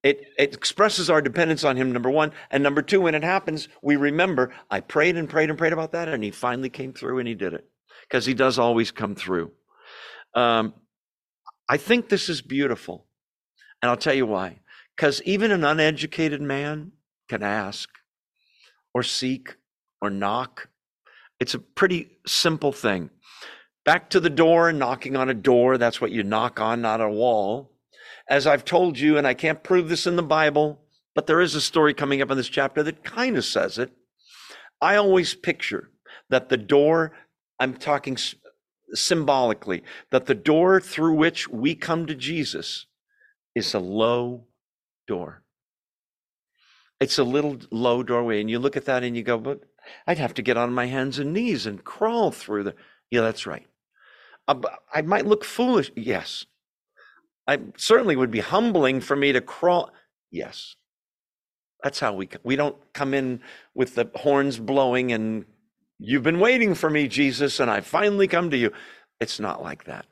it, 0.04 0.28
it 0.38 0.54
expresses 0.54 1.10
our 1.10 1.22
dependence 1.22 1.64
on 1.64 1.76
him, 1.76 1.92
number 1.92 2.10
one. 2.10 2.32
And 2.52 2.64
number 2.64 2.82
two, 2.82 3.02
when 3.02 3.16
it 3.16 3.24
happens, 3.24 3.68
we 3.82 3.96
remember, 3.98 4.54
I 4.70 4.80
prayed 4.80 5.18
and 5.18 5.30
prayed 5.30 5.50
and 5.50 5.58
prayed 5.58 5.74
about 5.74 5.92
that, 5.92 6.08
and 6.08 6.24
he 6.24 6.32
finally 6.32 6.70
came 6.70 6.94
through 6.94 7.20
and 7.20 7.28
he 7.28 7.36
did 7.36 7.54
it. 7.54 7.68
Because 8.08 8.26
he 8.26 8.34
does 8.34 8.58
always 8.58 8.92
come 8.92 9.14
through. 9.14 9.52
Um, 10.34 10.74
I 11.68 11.78
think 11.78 12.10
this 12.10 12.30
is 12.30 12.42
beautiful. 12.42 13.06
And 13.82 13.90
I'll 13.90 13.98
tell 13.98 14.14
you 14.14 14.26
why. 14.26 14.60
Because 14.96 15.22
even 15.24 15.52
an 15.52 15.64
uneducated 15.64 16.42
man 16.42 16.94
can 17.28 17.44
ask 17.44 17.90
or 18.94 19.04
seek 19.04 19.56
or 20.02 20.10
knock. 20.10 20.70
It's 21.40 21.54
a 21.54 21.60
pretty 21.60 22.18
simple 22.26 22.72
thing. 22.72 23.10
Back 23.86 24.10
to 24.12 24.20
the 24.20 24.30
door, 24.30 24.70
and 24.70 24.80
knocking 24.80 25.16
on 25.16 25.30
a 25.30 25.34
door, 25.34 25.78
that's 25.78 26.02
what 26.02 26.12
you 26.12 26.24
knock 26.24 26.60
on, 26.60 26.82
not 26.82 27.02
a 27.02 27.10
wall 27.10 27.72
as 28.30 28.46
I've 28.46 28.64
told 28.64 29.00
you, 29.00 29.18
and 29.18 29.26
I 29.26 29.34
can't 29.34 29.64
prove 29.64 29.90
this 29.90 30.06
in 30.06 30.16
the 30.16 30.24
Bible, 30.24 30.80
but 31.16 31.28
there 31.28 31.42
is 31.42 31.56
a 31.56 31.62
story 31.62 31.94
coming 31.94 32.22
up 32.22 32.30
in 32.30 32.38
this 32.38 32.48
chapter 32.48 32.84
that 32.84 33.04
kind 33.04 33.36
of 33.36 33.44
says 33.44 33.78
it. 33.78 33.92
I 34.80 34.96
always 34.96 35.34
picture 35.34 35.90
that 36.30 36.50
the 36.50 36.58
door, 36.58 37.12
I'm 37.60 37.74
talking 37.74 38.18
symbolically, 38.94 39.84
that 40.12 40.28
the 40.28 40.36
door 40.36 40.80
through 40.80 41.16
which 41.16 41.50
we 41.50 41.76
come 41.76 42.06
to 42.06 42.16
Jesus 42.16 42.86
is 43.56 43.74
a 43.74 43.80
low 43.80 44.46
door. 45.08 45.44
It's 47.00 47.18
a 47.18 47.24
little 47.24 47.58
low 47.72 48.04
doorway, 48.04 48.42
and 48.42 48.50
you 48.50 48.60
look 48.60 48.78
at 48.78 48.86
that 48.86 49.04
and 49.04 49.18
you 49.18 49.24
go, 49.24 49.38
but 49.38 49.62
I'd 50.06 50.18
have 50.20 50.34
to 50.36 50.42
get 50.42 50.58
on 50.58 50.72
my 50.74 50.86
hands 50.86 51.18
and 51.18 51.34
knees 51.34 51.66
and 51.66 51.84
crawl 51.84 52.32
through 52.32 52.64
the. 52.64 52.76
Yeah, 53.10 53.22
that's 53.22 53.48
right. 53.48 53.66
I 54.94 55.02
might 55.02 55.26
look 55.26 55.44
foolish. 55.44 55.92
Yes, 55.96 56.46
I 57.50 57.60
certainly 57.78 58.18
would 58.18 58.32
be 58.32 58.42
humbling 58.42 59.02
for 59.02 59.18
me 59.18 59.34
to 59.34 59.42
crawl. 59.42 59.92
Yes. 60.32 60.76
That's 61.84 62.00
how 62.02 62.14
we 62.14 62.30
we 62.44 62.58
don't 62.58 62.78
come 62.94 63.14
in 63.16 63.42
with 63.76 63.96
the 63.96 64.12
horns 64.16 64.60
blowing 64.60 65.14
and 65.14 65.46
you've 66.00 66.24
been 66.24 66.42
waiting 66.42 66.76
for 66.76 66.90
me 66.90 67.08
Jesus 67.10 67.60
and 67.62 67.72
I 67.72 67.82
finally 67.82 68.28
come 68.28 68.52
to 68.52 68.58
you. 68.58 68.72
It's 69.22 69.40
not 69.42 69.64
like 69.64 69.86
that. 69.86 70.08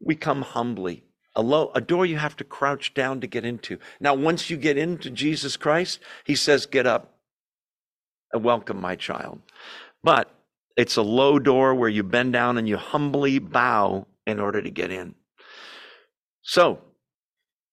We 0.00 0.16
come 0.16 0.42
humbly. 0.42 1.04
A 1.36 1.42
low 1.42 1.72
a 1.74 1.82
door 1.82 2.06
you 2.06 2.18
have 2.18 2.36
to 2.38 2.44
crouch 2.44 2.94
down 2.94 3.20
to 3.22 3.28
get 3.28 3.46
into. 3.46 3.78
Now 4.00 4.14
once 4.14 4.50
you 4.50 4.58
get 4.58 4.78
into 4.78 5.10
Jesus 5.10 5.56
Christ, 5.58 6.00
he 6.24 6.36
says 6.36 6.66
get 6.66 6.86
up 6.86 7.14
and 8.32 8.44
welcome 8.44 8.80
my 8.80 8.96
child. 8.96 9.40
But 10.04 10.30
It's 10.76 10.96
a 10.96 11.02
low 11.02 11.38
door 11.38 11.74
where 11.74 11.90
you 11.90 12.04
bend 12.04 12.34
down 12.34 12.58
and 12.58 12.68
you 12.68 12.78
humbly 12.78 13.38
bow 13.40 14.08
in 14.26 14.40
order 14.40 14.62
to 14.62 14.70
get 14.70 14.90
in. 14.92 15.14
So, 16.42 16.80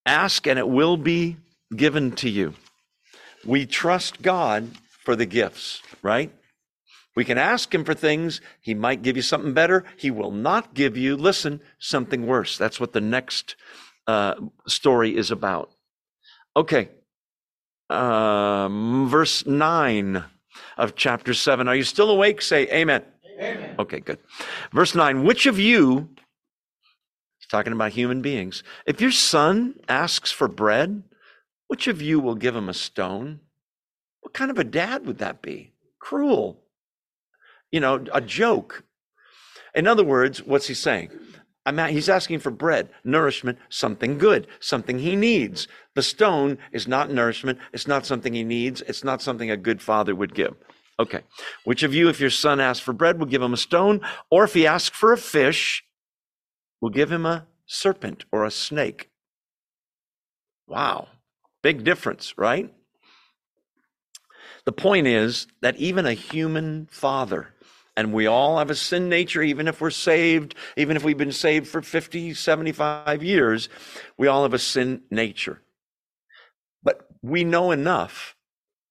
ask 0.06 0.48
and 0.48 0.58
it 0.58 0.68
will 0.68 0.98
be 0.98 1.38
given 1.76 2.12
to 2.14 2.30
you. 2.30 2.54
We 3.46 3.66
trust 3.66 4.22
God 4.22 4.70
for 5.04 5.16
the 5.16 5.26
gifts, 5.26 5.82
right? 6.02 6.32
We 7.16 7.26
can 7.26 7.38
ask 7.38 7.74
him 7.74 7.84
for 7.84 7.94
things. 7.94 8.42
He 8.62 8.74
might 8.74 9.02
give 9.02 9.16
you 9.16 9.22
something 9.22 9.54
better. 9.54 9.84
He 9.98 10.12
will 10.12 10.32
not 10.32 10.74
give 10.74 10.96
you, 10.96 11.18
listen, 11.18 11.60
something 11.80 12.26
worse. 12.26 12.58
That's 12.58 12.80
what 12.80 12.94
the 12.94 13.02
next 13.02 13.56
uh, 14.08 14.36
story 14.68 15.18
is 15.18 15.32
about. 15.32 15.72
Okay. 16.56 16.90
Um, 17.90 19.10
verse 19.10 19.46
9 19.46 20.24
of 20.78 20.96
chapter 20.96 21.34
7. 21.34 21.68
Are 21.68 21.76
you 21.76 21.84
still 21.84 22.10
awake? 22.10 22.42
Say 22.42 22.68
amen. 22.68 23.04
Amen. 23.40 23.76
Okay, 23.80 24.00
good. 24.00 24.20
Verse 24.72 24.96
9. 24.96 25.24
Which 25.24 25.46
of 25.46 25.60
you, 25.60 26.10
talking 27.50 27.74
about 27.74 27.92
human 27.92 28.22
beings, 28.22 28.64
if 28.86 29.02
your 29.02 29.12
son 29.12 29.76
asks 29.88 30.32
for 30.32 30.48
bread, 30.48 31.04
which 31.68 31.88
of 31.88 32.02
you 32.02 32.20
will 32.20 32.36
give 32.36 32.56
him 32.56 32.70
a 32.70 32.74
stone? 32.74 33.42
What 34.22 34.34
kind 34.34 34.52
of 34.52 34.60
a 34.60 34.64
dad 34.64 35.06
would 35.06 35.20
that 35.20 35.42
be? 35.42 35.74
Cruel. 36.00 36.62
You 37.72 37.80
know, 37.80 38.06
a 38.14 38.22
joke. 38.22 38.84
In 39.76 39.88
other 39.88 40.04
words, 40.04 40.44
what's 40.44 40.68
he 40.68 40.74
saying? 40.74 41.12
At, 41.66 41.92
he's 41.92 42.10
asking 42.10 42.40
for 42.40 42.50
bread, 42.50 42.90
nourishment, 43.04 43.60
something 43.70 44.18
good, 44.18 44.48
something 44.60 45.00
he 45.00 45.16
needs. 45.16 45.68
The 45.94 46.02
stone 46.02 46.58
is 46.72 46.88
not 46.88 47.12
nourishment. 47.12 47.60
It's 47.74 47.88
not 47.88 48.06
something 48.06 48.34
he 48.34 48.44
needs. 48.44 48.82
It's 48.82 49.04
not 49.04 49.22
something 49.22 49.52
a 49.52 49.58
good 49.58 49.82
father 49.82 50.16
would 50.16 50.34
give. 50.34 50.56
Okay. 51.00 51.22
Which 51.66 51.84
of 51.84 51.94
you, 51.94 52.10
if 52.10 52.20
your 52.20 52.32
son 52.32 52.60
asks 52.60 52.84
for 52.84 52.94
bread, 52.94 53.20
will 53.20 53.28
give 53.28 53.42
him 53.42 53.54
a 53.54 53.58
stone? 53.58 54.02
Or 54.32 54.44
if 54.44 54.54
he 54.54 54.66
asks 54.66 54.98
for 54.98 55.14
a 55.14 55.18
fish, 55.18 55.84
will 56.82 56.90
give 56.90 57.12
him 57.12 57.26
a 57.26 57.48
serpent 57.66 58.26
or 58.32 58.46
a 58.46 58.52
snake? 58.52 59.10
Wow. 60.68 61.08
Big 61.62 61.84
difference, 61.84 62.34
right? 62.38 62.74
The 64.66 64.72
point 64.72 65.08
is 65.08 65.48
that 65.62 65.78
even 65.78 66.06
a 66.06 66.14
human 66.14 66.88
father, 66.92 67.54
and 67.98 68.14
we 68.14 68.28
all 68.28 68.60
have 68.60 68.70
a 68.70 68.76
sin 68.76 69.10
nature, 69.10 69.42
even 69.42 69.68
if 69.68 69.82
we're 69.82 69.90
saved, 69.90 70.56
even 70.78 70.96
if 70.96 71.04
we've 71.04 71.18
been 71.18 71.32
saved 71.32 71.68
for 71.68 71.82
50, 71.82 72.34
75 72.34 73.24
years, 73.24 73.68
we 74.18 74.28
all 74.28 74.44
have 74.44 74.54
a 74.54 74.60
sin 74.60 75.02
nature. 75.10 75.62
But 76.84 77.08
we 77.22 77.44
know 77.44 77.72
enough 77.72 78.36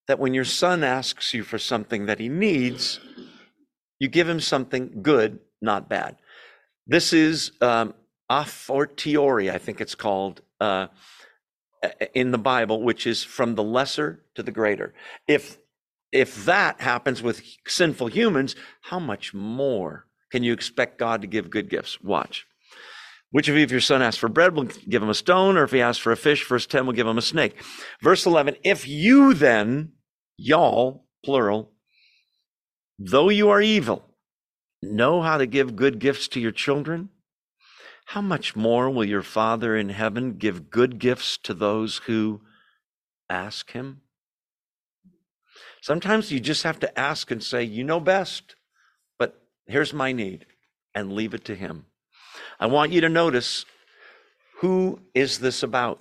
that 0.08 0.18
when 0.18 0.34
your 0.34 0.44
son 0.44 0.82
asks 0.82 1.32
you 1.32 1.42
for 1.42 1.58
something 1.58 2.06
that 2.06 2.18
he 2.18 2.28
needs, 2.28 2.98
you 3.98 4.08
give 4.08 4.28
him 4.28 4.40
something 4.40 5.00
good, 5.02 5.38
not 5.60 5.88
bad. 5.88 6.16
This 6.88 7.12
is 7.12 7.52
um, 7.60 7.94
a 8.28 8.44
fortiori, 8.44 9.50
I 9.50 9.58
think 9.58 9.80
it's 9.80 9.94
called. 9.94 10.42
Uh, 10.60 10.88
in 12.14 12.30
the 12.32 12.38
Bible, 12.38 12.82
which 12.82 13.06
is 13.06 13.22
from 13.22 13.54
the 13.54 13.62
lesser 13.62 14.24
to 14.34 14.42
the 14.42 14.50
greater. 14.50 14.94
If 15.26 15.58
if 16.10 16.46
that 16.46 16.80
happens 16.80 17.22
with 17.22 17.42
sinful 17.66 18.08
humans, 18.08 18.56
how 18.80 18.98
much 18.98 19.34
more 19.34 20.06
can 20.32 20.42
you 20.42 20.52
expect 20.52 20.98
God 20.98 21.20
to 21.20 21.26
give 21.26 21.50
good 21.50 21.68
gifts? 21.68 22.00
Watch. 22.00 22.46
Which 23.30 23.48
of 23.48 23.56
you, 23.56 23.62
if 23.62 23.70
your 23.70 23.80
son 23.80 24.00
asks 24.00 24.18
for 24.18 24.30
bread, 24.30 24.54
will 24.54 24.64
give 24.64 25.02
him 25.02 25.10
a 25.10 25.14
stone, 25.14 25.58
or 25.58 25.64
if 25.64 25.70
he 25.70 25.82
asks 25.82 26.02
for 26.02 26.12
a 26.12 26.16
fish, 26.16 26.48
verse 26.48 26.66
10 26.66 26.86
will 26.86 26.94
give 26.94 27.06
him 27.06 27.18
a 27.18 27.22
snake. 27.22 27.62
Verse 28.02 28.24
11, 28.24 28.56
if 28.64 28.88
you 28.88 29.34
then, 29.34 29.92
y'all, 30.38 31.04
plural, 31.22 31.72
though 32.98 33.28
you 33.28 33.50
are 33.50 33.60
evil, 33.60 34.02
know 34.82 35.22
how 35.22 35.38
to 35.38 35.46
give 35.46 35.76
good 35.76 35.98
gifts 35.98 36.28
to 36.28 36.40
your 36.40 36.52
children, 36.52 37.10
how 38.06 38.20
much 38.20 38.56
more 38.56 38.88
will 38.88 39.04
your 39.04 39.22
Father 39.22 39.76
in 39.76 39.90
heaven 39.90 40.34
give 40.34 40.70
good 40.70 40.98
gifts 40.98 41.36
to 41.38 41.52
those 41.52 41.98
who 42.06 42.40
ask 43.28 43.72
him? 43.72 44.00
Sometimes 45.82 46.32
you 46.32 46.40
just 46.40 46.62
have 46.62 46.80
to 46.80 46.98
ask 46.98 47.30
and 47.30 47.42
say, 47.42 47.62
You 47.62 47.84
know 47.84 48.00
best, 48.00 48.56
but 49.18 49.40
here's 49.66 49.92
my 49.92 50.12
need, 50.12 50.46
and 50.94 51.12
leave 51.12 51.34
it 51.34 51.44
to 51.46 51.54
him. 51.54 51.86
I 52.58 52.66
want 52.66 52.92
you 52.92 53.00
to 53.02 53.08
notice 53.08 53.64
who 54.60 55.00
is 55.14 55.38
this 55.38 55.62
about? 55.62 56.00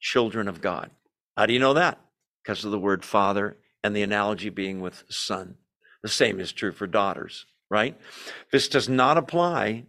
Children 0.00 0.46
of 0.46 0.60
God. 0.60 0.90
How 1.36 1.46
do 1.46 1.52
you 1.52 1.58
know 1.58 1.74
that? 1.74 1.98
Because 2.42 2.64
of 2.64 2.70
the 2.70 2.78
word 2.78 3.04
father 3.04 3.56
and 3.82 3.96
the 3.96 4.02
analogy 4.02 4.50
being 4.50 4.80
with 4.80 5.04
son. 5.08 5.56
The 6.02 6.08
same 6.08 6.38
is 6.38 6.52
true 6.52 6.72
for 6.72 6.86
daughters, 6.86 7.46
right? 7.70 7.98
This 8.52 8.68
does 8.68 8.88
not 8.88 9.18
apply 9.18 9.84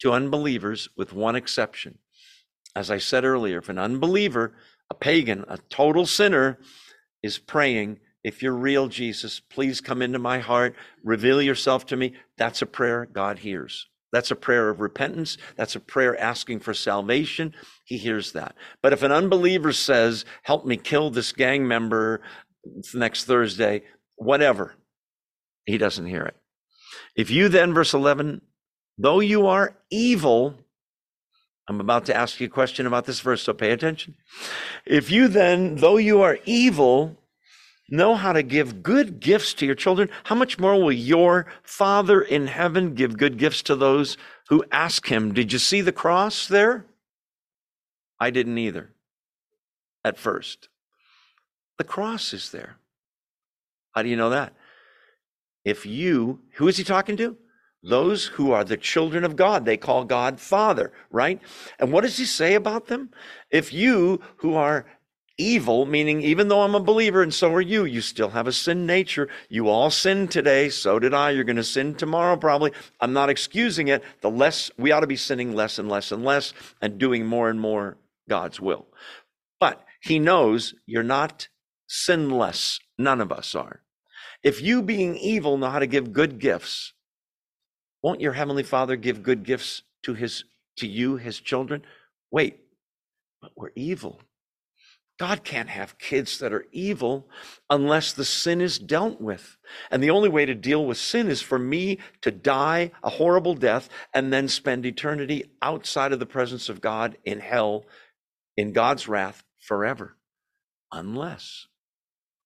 to 0.00 0.12
unbelievers 0.12 0.88
with 0.96 1.12
one 1.12 1.36
exception. 1.36 1.98
As 2.76 2.90
I 2.90 2.98
said 2.98 3.24
earlier, 3.24 3.58
if 3.58 3.68
an 3.68 3.78
unbeliever, 3.78 4.54
a 4.90 4.94
pagan, 4.94 5.44
a 5.48 5.58
total 5.70 6.06
sinner 6.06 6.58
is 7.22 7.38
praying, 7.38 8.00
if 8.24 8.42
you're 8.42 8.56
real, 8.56 8.88
Jesus, 8.88 9.38
please 9.38 9.80
come 9.80 10.02
into 10.02 10.18
my 10.18 10.38
heart, 10.38 10.74
reveal 11.04 11.40
yourself 11.40 11.86
to 11.86 11.96
me, 11.96 12.14
that's 12.36 12.62
a 12.62 12.66
prayer 12.66 13.06
God 13.06 13.38
hears. 13.38 13.86
That's 14.14 14.30
a 14.30 14.36
prayer 14.36 14.68
of 14.68 14.80
repentance. 14.80 15.38
That's 15.56 15.74
a 15.74 15.80
prayer 15.80 16.18
asking 16.20 16.60
for 16.60 16.72
salvation. 16.72 17.52
He 17.84 17.98
hears 17.98 18.30
that. 18.32 18.54
But 18.80 18.92
if 18.92 19.02
an 19.02 19.10
unbeliever 19.10 19.72
says, 19.72 20.24
Help 20.44 20.64
me 20.64 20.76
kill 20.76 21.10
this 21.10 21.32
gang 21.32 21.66
member 21.66 22.20
next 22.94 23.24
Thursday, 23.24 23.82
whatever, 24.14 24.76
he 25.66 25.78
doesn't 25.78 26.06
hear 26.06 26.22
it. 26.22 26.36
If 27.16 27.30
you 27.30 27.48
then, 27.48 27.72
verse 27.72 27.94
11, 27.94 28.40
Though 28.96 29.20
you 29.20 29.46
are 29.46 29.76
evil, 29.90 30.54
I'm 31.68 31.80
about 31.80 32.04
to 32.06 32.14
ask 32.14 32.40
you 32.40 32.46
a 32.46 32.50
question 32.50 32.86
about 32.86 33.06
this 33.06 33.20
verse, 33.20 33.42
so 33.42 33.52
pay 33.52 33.72
attention. 33.72 34.14
If 34.86 35.10
you 35.10 35.28
then, 35.28 35.76
though 35.76 35.96
you 35.96 36.22
are 36.22 36.38
evil, 36.44 37.16
know 37.88 38.14
how 38.14 38.32
to 38.32 38.42
give 38.42 38.82
good 38.82 39.18
gifts 39.18 39.52
to 39.54 39.66
your 39.66 39.74
children, 39.74 40.10
how 40.24 40.34
much 40.36 40.58
more 40.58 40.80
will 40.80 40.92
your 40.92 41.46
Father 41.62 42.20
in 42.22 42.46
heaven 42.46 42.94
give 42.94 43.18
good 43.18 43.36
gifts 43.36 43.62
to 43.62 43.74
those 43.74 44.16
who 44.48 44.64
ask 44.70 45.06
him? 45.06 45.34
Did 45.34 45.52
you 45.52 45.58
see 45.58 45.80
the 45.80 45.92
cross 45.92 46.46
there? 46.46 46.86
I 48.20 48.30
didn't 48.30 48.58
either 48.58 48.90
at 50.04 50.18
first. 50.18 50.68
The 51.78 51.84
cross 51.84 52.32
is 52.32 52.52
there. 52.52 52.76
How 53.92 54.02
do 54.02 54.08
you 54.08 54.16
know 54.16 54.30
that? 54.30 54.54
If 55.64 55.86
you, 55.86 56.40
who 56.54 56.68
is 56.68 56.76
he 56.76 56.84
talking 56.84 57.16
to? 57.16 57.36
Those 57.82 58.26
who 58.26 58.52
are 58.52 58.64
the 58.64 58.76
children 58.76 59.24
of 59.24 59.36
God, 59.36 59.64
they 59.64 59.76
call 59.76 60.04
God 60.04 60.40
Father, 60.40 60.92
right? 61.10 61.40
And 61.78 61.92
what 61.92 62.00
does 62.00 62.16
he 62.16 62.24
say 62.24 62.54
about 62.54 62.86
them? 62.86 63.10
If 63.50 63.72
you 63.72 64.20
who 64.36 64.54
are 64.54 64.86
evil, 65.36 65.84
meaning 65.84 66.22
even 66.22 66.48
though 66.48 66.62
I'm 66.62 66.74
a 66.74 66.80
believer 66.80 67.22
and 67.22 67.34
so 67.34 67.52
are 67.52 67.60
you, 67.60 67.84
you 67.84 68.00
still 68.00 68.30
have 68.30 68.46
a 68.46 68.52
sin 68.52 68.86
nature. 68.86 69.28
You 69.48 69.68
all 69.68 69.90
sin 69.90 70.28
today. 70.28 70.70
So 70.70 70.98
did 70.98 71.12
I. 71.12 71.30
You're 71.30 71.44
going 71.44 71.56
to 71.56 71.64
sin 71.64 71.94
tomorrow, 71.94 72.36
probably. 72.36 72.72
I'm 73.00 73.12
not 73.12 73.30
excusing 73.30 73.88
it. 73.88 74.02
The 74.20 74.30
less 74.30 74.70
we 74.78 74.92
ought 74.92 75.00
to 75.00 75.06
be 75.06 75.16
sinning 75.16 75.54
less 75.54 75.78
and 75.78 75.88
less 75.88 76.12
and 76.12 76.24
less 76.24 76.52
and 76.80 76.98
doing 76.98 77.26
more 77.26 77.50
and 77.50 77.60
more 77.60 77.98
God's 78.28 78.60
will. 78.60 78.86
But 79.60 79.84
he 80.00 80.18
knows 80.18 80.74
you're 80.86 81.02
not 81.02 81.48
sinless. 81.86 82.80
None 82.96 83.20
of 83.20 83.32
us 83.32 83.54
are. 83.54 83.83
If 84.44 84.60
you 84.60 84.82
being 84.82 85.16
evil 85.16 85.56
know 85.56 85.70
how 85.70 85.78
to 85.78 85.86
give 85.86 86.12
good 86.12 86.38
gifts, 86.38 86.92
won't 88.02 88.20
your 88.20 88.34
heavenly 88.34 88.62
Father 88.62 88.94
give 88.94 89.22
good 89.22 89.42
gifts 89.42 89.82
to 90.02 90.12
his 90.14 90.44
to 90.76 90.86
you, 90.86 91.16
his 91.16 91.40
children? 91.40 91.82
Wait, 92.30 92.60
but 93.40 93.52
we're 93.56 93.72
evil. 93.74 94.20
God 95.18 95.44
can't 95.44 95.68
have 95.68 95.98
kids 95.98 96.38
that 96.40 96.52
are 96.52 96.66
evil 96.72 97.28
unless 97.70 98.12
the 98.12 98.24
sin 98.24 98.60
is 98.60 98.78
dealt 98.78 99.20
with. 99.20 99.56
And 99.90 100.02
the 100.02 100.10
only 100.10 100.28
way 100.28 100.44
to 100.44 100.54
deal 100.54 100.84
with 100.84 100.98
sin 100.98 101.28
is 101.28 101.40
for 101.40 101.58
me 101.58 101.98
to 102.20 102.32
die 102.32 102.90
a 103.02 103.10
horrible 103.10 103.54
death 103.54 103.88
and 104.12 104.32
then 104.32 104.48
spend 104.48 104.84
eternity 104.84 105.52
outside 105.62 106.12
of 106.12 106.18
the 106.18 106.26
presence 106.26 106.68
of 106.68 106.80
God 106.80 107.16
in 107.24 107.38
hell, 107.38 107.84
in 108.56 108.72
God's 108.72 109.06
wrath 109.06 109.44
forever. 109.60 110.16
Unless, 110.90 111.68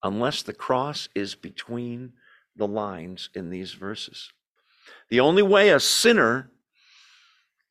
unless 0.02 0.42
the 0.42 0.52
cross 0.52 1.08
is 1.14 1.34
between 1.34 2.12
the 2.56 2.66
lines 2.66 3.30
in 3.34 3.50
these 3.50 3.72
verses. 3.72 4.30
The 5.10 5.20
only 5.20 5.42
way 5.42 5.70
a 5.70 5.80
sinner 5.80 6.50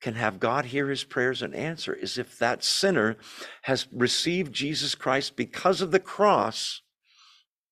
can 0.01 0.15
have 0.15 0.39
God 0.39 0.65
hear 0.65 0.89
his 0.89 1.03
prayers 1.03 1.41
and 1.41 1.55
answer 1.55 1.93
is 1.93 2.17
if 2.17 2.37
that 2.39 2.63
sinner 2.63 3.17
has 3.63 3.87
received 3.91 4.53
Jesus 4.53 4.95
Christ 4.95 5.35
because 5.35 5.81
of 5.81 5.91
the 5.91 5.99
cross. 5.99 6.81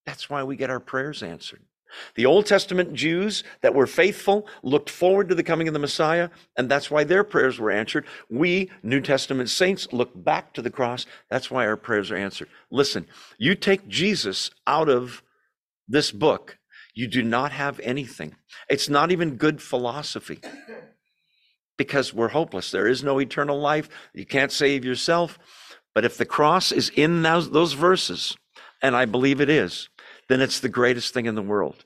That's 0.05 0.29
why 0.29 0.43
we 0.43 0.55
get 0.55 0.69
our 0.69 0.79
prayers 0.79 1.21
answered. 1.21 1.61
The 2.15 2.25
Old 2.25 2.45
Testament 2.45 2.93
Jews 2.93 3.43
that 3.61 3.73
were 3.73 3.87
faithful 3.87 4.47
looked 4.63 4.89
forward 4.89 5.29
to 5.29 5.35
the 5.35 5.43
coming 5.43 5.67
of 5.67 5.73
the 5.73 5.79
Messiah, 5.79 6.29
and 6.57 6.69
that's 6.69 6.91
why 6.91 7.03
their 7.03 7.23
prayers 7.23 7.59
were 7.59 7.71
answered. 7.71 8.05
We, 8.29 8.71
New 8.83 9.01
Testament 9.01 9.49
saints, 9.49 9.87
look 9.91 10.11
back 10.15 10.53
to 10.53 10.61
the 10.61 10.69
cross. 10.69 11.05
That's 11.29 11.51
why 11.51 11.65
our 11.65 11.77
prayers 11.77 12.11
are 12.11 12.17
answered. 12.17 12.49
Listen, 12.71 13.07
you 13.37 13.55
take 13.55 13.87
Jesus 13.87 14.51
out 14.67 14.89
of 14.89 15.21
this 15.87 16.11
book, 16.11 16.57
you 16.93 17.07
do 17.07 17.21
not 17.21 17.51
have 17.51 17.79
anything. 17.81 18.35
It's 18.69 18.89
not 18.89 19.11
even 19.11 19.35
good 19.35 19.61
philosophy 19.61 20.39
because 21.77 22.13
we're 22.13 22.29
hopeless. 22.29 22.71
There 22.71 22.87
is 22.87 23.03
no 23.03 23.19
eternal 23.19 23.59
life. 23.59 23.89
You 24.13 24.25
can't 24.25 24.51
save 24.51 24.85
yourself. 24.85 25.37
But 25.93 26.05
if 26.05 26.17
the 26.17 26.25
cross 26.25 26.71
is 26.71 26.89
in 26.89 27.21
those, 27.21 27.73
verses, 27.73 28.37
and 28.81 28.95
I 28.95 29.05
believe 29.05 29.41
it 29.41 29.49
is, 29.49 29.89
then 30.29 30.41
it's 30.41 30.59
the 30.59 30.69
greatest 30.69 31.13
thing 31.13 31.25
in 31.25 31.35
the 31.35 31.41
world. 31.41 31.85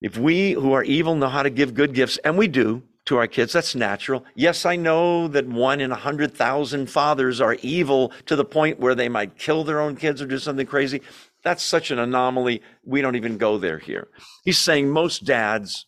If 0.00 0.18
we 0.18 0.52
who 0.52 0.72
are 0.72 0.84
evil 0.84 1.14
know 1.14 1.28
how 1.28 1.42
to 1.42 1.50
give 1.50 1.74
good 1.74 1.94
gifts, 1.94 2.18
and 2.18 2.36
we 2.36 2.48
do 2.48 2.82
to 3.06 3.16
our 3.16 3.26
kids, 3.26 3.52
that's 3.52 3.74
natural. 3.74 4.24
Yes, 4.34 4.66
I 4.66 4.76
know 4.76 5.28
that 5.28 5.46
one 5.46 5.80
in 5.80 5.92
a 5.92 5.96
hundred 5.96 6.34
thousand 6.34 6.90
fathers 6.90 7.40
are 7.40 7.56
evil 7.62 8.12
to 8.26 8.36
the 8.36 8.44
point 8.44 8.80
where 8.80 8.94
they 8.94 9.08
might 9.08 9.38
kill 9.38 9.64
their 9.64 9.80
own 9.80 9.96
kids 9.96 10.20
or 10.20 10.26
do 10.26 10.38
something 10.38 10.66
crazy. 10.66 11.00
That's 11.42 11.62
such 11.62 11.90
an 11.90 11.98
anomaly. 11.98 12.62
We 12.84 13.02
don't 13.02 13.16
even 13.16 13.38
go 13.38 13.58
there 13.58 13.78
here. 13.78 14.08
He's 14.44 14.58
saying 14.58 14.90
most 14.90 15.24
dads 15.24 15.86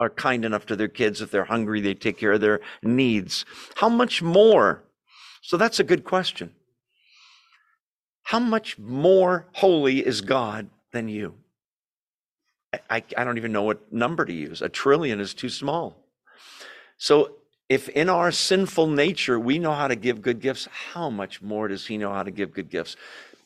are 0.00 0.10
kind 0.10 0.44
enough 0.44 0.66
to 0.66 0.76
their 0.76 0.88
kids. 0.88 1.20
If 1.20 1.30
they're 1.30 1.44
hungry, 1.44 1.80
they 1.80 1.94
take 1.94 2.18
care 2.18 2.32
of 2.32 2.40
their 2.40 2.60
needs. 2.82 3.44
How 3.76 3.88
much 3.88 4.22
more? 4.22 4.84
So 5.42 5.56
that's 5.56 5.80
a 5.80 5.84
good 5.84 6.04
question. 6.04 6.54
How 8.24 8.40
much 8.40 8.78
more 8.78 9.46
holy 9.52 10.04
is 10.04 10.20
God 10.20 10.68
than 10.92 11.08
you? 11.08 11.34
I, 12.90 13.02
I 13.16 13.24
don't 13.24 13.38
even 13.38 13.52
know 13.52 13.62
what 13.62 13.92
number 13.92 14.24
to 14.24 14.32
use. 14.32 14.60
A 14.62 14.68
trillion 14.68 15.20
is 15.20 15.34
too 15.34 15.48
small. 15.48 15.96
So 16.96 17.36
if 17.68 17.88
in 17.88 18.08
our 18.08 18.32
sinful 18.32 18.88
nature 18.88 19.38
we 19.38 19.58
know 19.58 19.72
how 19.72 19.88
to 19.88 19.96
give 19.96 20.22
good 20.22 20.40
gifts, 20.40 20.68
how 20.72 21.10
much 21.10 21.40
more 21.40 21.68
does 21.68 21.86
he 21.86 21.98
know 21.98 22.12
how 22.12 22.22
to 22.22 22.30
give 22.30 22.52
good 22.52 22.70
gifts? 22.70 22.96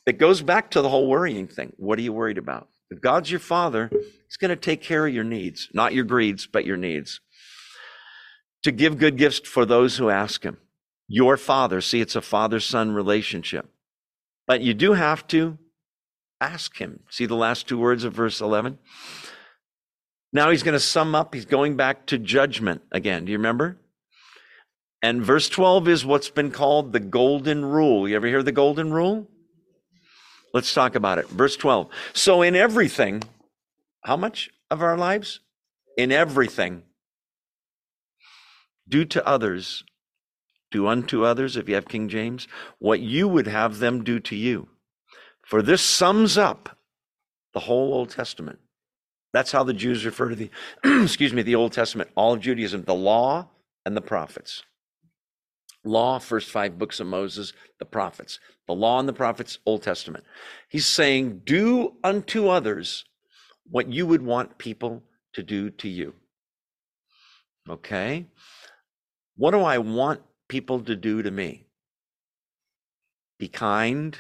It 0.07 0.18
goes 0.18 0.43
back 0.43 0.70
to 0.70 0.81
the 0.81 0.89
whole 0.89 1.07
worrying 1.07 1.49
thing. 1.49 1.72
What 1.76 1.99
are 1.99 2.03
you 2.03 2.12
worried 2.12 2.39
about? 2.39 2.68
If 2.91 3.01
God's 3.01 3.31
your 3.31 3.41
father, 3.41 3.91
he's 3.93 4.37
going 4.39 4.51
to 4.51 4.57
take 4.57 4.81
care 4.81 5.07
of 5.07 5.12
your 5.12 5.24
needs, 5.24 5.68
not 5.74 5.93
your 5.93 6.05
greeds, 6.05 6.47
but 6.47 6.64
your 6.64 6.79
needs. 6.79 7.20
To 8.62 8.72
give 8.72 8.99
good 8.99 9.16
gifts 9.16 9.41
for 9.41 9.66
those 9.66 9.99
who 9.99 10.09
ask 10.09 10.43
him. 10.43 10.57
Your 11.07 11.37
father. 11.37 11.81
See, 11.81 12.01
it's 12.01 12.16
a 12.16 12.22
father 12.22 12.61
son 12.61 12.93
relationship. 12.93 13.68
But 14.49 14.62
you 14.62 14.74
do 14.74 14.94
have 14.94 15.24
to 15.28 15.59
ask 16.40 16.78
him. 16.78 17.01
See 17.11 17.26
the 17.26 17.36
last 17.36 17.68
two 17.68 17.78
words 17.78 18.03
of 18.03 18.14
verse 18.14 18.40
11? 18.40 18.78
Now 20.32 20.51
he's 20.51 20.62
going 20.62 20.72
to 20.72 20.80
sum 20.80 21.14
up. 21.14 21.34
He's 21.34 21.44
going 21.44 21.76
back 21.76 22.07
to 22.07 22.18
judgment 22.18 22.82
again. 22.90 23.26
Do 23.26 23.32
you 23.32 23.38
remember? 23.38 23.76
And 25.03 25.22
verse 25.22 25.49
12 25.49 25.88
is 25.88 26.05
what's 26.05 26.30
been 26.30 26.51
called 26.51 26.92
the 26.92 27.01
golden 27.01 27.64
rule. 27.64 28.09
You 28.09 28.16
ever 28.16 28.26
hear 28.26 28.42
the 28.42 28.51
golden 28.51 28.92
rule? 28.92 29.28
Let's 30.53 30.72
talk 30.74 30.94
about 30.94 31.18
it. 31.18 31.28
Verse 31.28 31.57
12. 31.57 31.88
So, 32.14 32.42
in 32.42 32.57
everything, 32.57 33.22
how 34.03 34.16
much 34.16 34.51
of 34.70 34.82
our 34.82 34.96
lives? 34.96 35.40
In 35.96 36.11
everything, 36.11 36.84
do 38.88 39.05
to 39.05 39.26
others, 39.26 39.84
do 40.70 40.86
unto 40.86 41.24
others, 41.24 41.56
if 41.56 41.68
you 41.68 41.74
have 41.74 41.88
King 41.88 42.08
James, 42.08 42.46
what 42.78 43.00
you 43.00 43.26
would 43.26 43.46
have 43.46 43.78
them 43.78 44.04
do 44.04 44.20
to 44.20 44.36
you. 44.36 44.68
For 45.44 45.62
this 45.62 45.82
sums 45.82 46.36
up 46.36 46.76
the 47.54 47.60
whole 47.60 47.94
Old 47.94 48.10
Testament. 48.10 48.58
That's 49.32 49.52
how 49.52 49.64
the 49.64 49.72
Jews 49.72 50.04
refer 50.04 50.30
to 50.30 50.36
the, 50.36 50.50
excuse 51.02 51.32
me, 51.32 51.42
the 51.42 51.54
Old 51.54 51.72
Testament, 51.72 52.10
all 52.14 52.34
of 52.34 52.40
Judaism, 52.40 52.84
the 52.84 52.94
law 52.94 53.48
and 53.86 53.96
the 53.96 54.02
prophets. 54.02 54.62
Law, 55.84 56.18
first 56.18 56.50
five 56.50 56.78
books 56.78 57.00
of 57.00 57.06
Moses, 57.06 57.52
the 57.78 57.84
prophets. 57.84 58.40
The 58.66 58.74
law 58.74 58.98
and 58.98 59.08
the 59.08 59.12
prophets, 59.12 59.58
Old 59.64 59.82
Testament. 59.82 60.24
He's 60.68 60.86
saying, 60.86 61.42
do 61.44 61.94
unto 62.04 62.48
others 62.48 63.04
what 63.70 63.90
you 63.90 64.06
would 64.06 64.22
want 64.22 64.58
people 64.58 65.02
to 65.34 65.42
do 65.42 65.70
to 65.70 65.88
you. 65.88 66.14
Okay? 67.68 68.26
What 69.36 69.52
do 69.52 69.60
I 69.60 69.78
want 69.78 70.20
people 70.49 70.80
to 70.80 70.96
do 70.96 71.22
to 71.22 71.30
me? 71.30 71.66
Be 73.38 73.49
kind, 73.49 74.16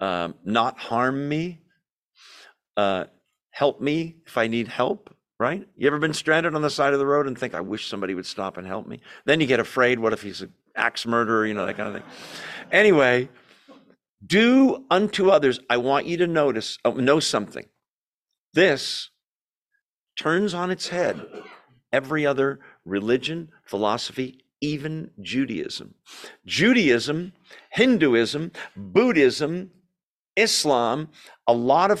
uh, 0.00 0.30
not 0.44 0.78
harm 0.78 1.28
me, 1.28 1.60
uh, 2.76 3.04
help 3.50 3.80
me 3.80 4.16
if 4.26 4.38
I 4.38 4.46
need 4.46 4.68
help, 4.68 5.14
right? 5.38 5.66
You 5.76 5.86
ever 5.86 5.98
been 5.98 6.14
stranded 6.14 6.54
on 6.54 6.62
the 6.62 6.70
side 6.70 6.92
of 6.92 6.98
the 6.98 7.06
road 7.06 7.26
and 7.26 7.36
think, 7.36 7.54
I 7.54 7.60
wish 7.60 7.88
somebody 7.88 8.14
would 8.14 8.26
stop 8.26 8.56
and 8.56 8.66
help 8.66 8.86
me? 8.86 9.00
Then 9.24 9.40
you 9.40 9.46
get 9.46 9.60
afraid. 9.60 9.98
What 9.98 10.12
if 10.12 10.22
he's 10.22 10.40
an 10.42 10.52
axe 10.76 11.06
murderer? 11.06 11.46
You 11.46 11.54
know, 11.54 11.66
that 11.66 11.76
kind 11.76 11.88
of 11.88 11.94
thing. 11.94 12.10
Anyway, 12.70 13.28
do 14.24 14.84
unto 14.90 15.30
others. 15.30 15.60
I 15.68 15.78
want 15.78 16.06
you 16.06 16.16
to 16.18 16.26
notice, 16.26 16.78
oh, 16.84 16.92
know 16.92 17.20
something. 17.20 17.66
This 18.54 19.10
turns 20.16 20.54
on 20.54 20.70
its 20.70 20.88
head 20.88 21.26
every 21.92 22.24
other 22.24 22.60
religion, 22.84 23.50
philosophy, 23.64 24.44
even 24.62 25.10
Judaism. 25.20 25.94
Judaism, 26.46 27.34
Hinduism, 27.70 28.52
Buddhism, 28.74 29.70
Islam, 30.36 31.08
a 31.46 31.52
lot 31.52 31.90
of 31.90 31.98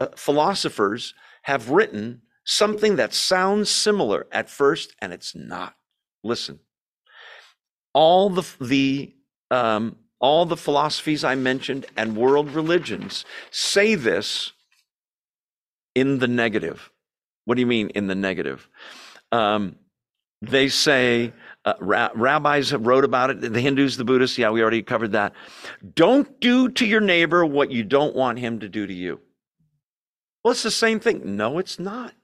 uh, 0.00 0.08
philosophers 0.16 1.14
have 1.42 1.70
written 1.70 2.22
something 2.44 2.96
that 2.96 3.14
sounds 3.14 3.70
similar 3.70 4.26
at 4.32 4.50
first, 4.50 4.96
and 5.00 5.12
it's 5.12 5.36
not. 5.36 5.76
Listen, 6.24 6.58
all 7.92 8.30
the 8.30 8.42
the 8.60 9.14
um, 9.50 9.96
all 10.20 10.46
the 10.46 10.56
philosophies 10.56 11.24
I 11.24 11.34
mentioned 11.34 11.86
and 11.96 12.16
world 12.16 12.50
religions 12.50 13.24
say 13.50 13.94
this 13.94 14.52
in 15.94 16.18
the 16.18 16.28
negative. 16.28 16.90
What 17.44 17.56
do 17.56 17.60
you 17.60 17.66
mean 17.66 17.88
in 17.90 18.06
the 18.06 18.14
negative? 18.14 18.68
Um, 19.30 19.76
they 20.40 20.68
say 20.68 21.32
uh, 21.64 21.74
ra- 21.80 22.10
rabbis 22.14 22.72
wrote 22.72 23.04
about 23.04 23.30
it. 23.30 23.40
The 23.40 23.60
Hindus, 23.60 23.96
the 23.96 24.04
Buddhists, 24.04 24.38
yeah, 24.38 24.50
we 24.50 24.62
already 24.62 24.82
covered 24.82 25.12
that. 25.12 25.32
Don't 25.94 26.40
do 26.40 26.68
to 26.70 26.86
your 26.86 27.00
neighbor 27.00 27.44
what 27.44 27.70
you 27.70 27.84
don't 27.84 28.16
want 28.16 28.38
him 28.38 28.58
to 28.60 28.68
do 28.68 28.86
to 28.86 28.92
you. 28.94 29.20
Well, 30.42 30.52
it's 30.52 30.64
the 30.64 30.70
same 30.70 30.98
thing. 30.98 31.36
No, 31.36 31.58
it's 31.58 31.78
not. 31.78 32.14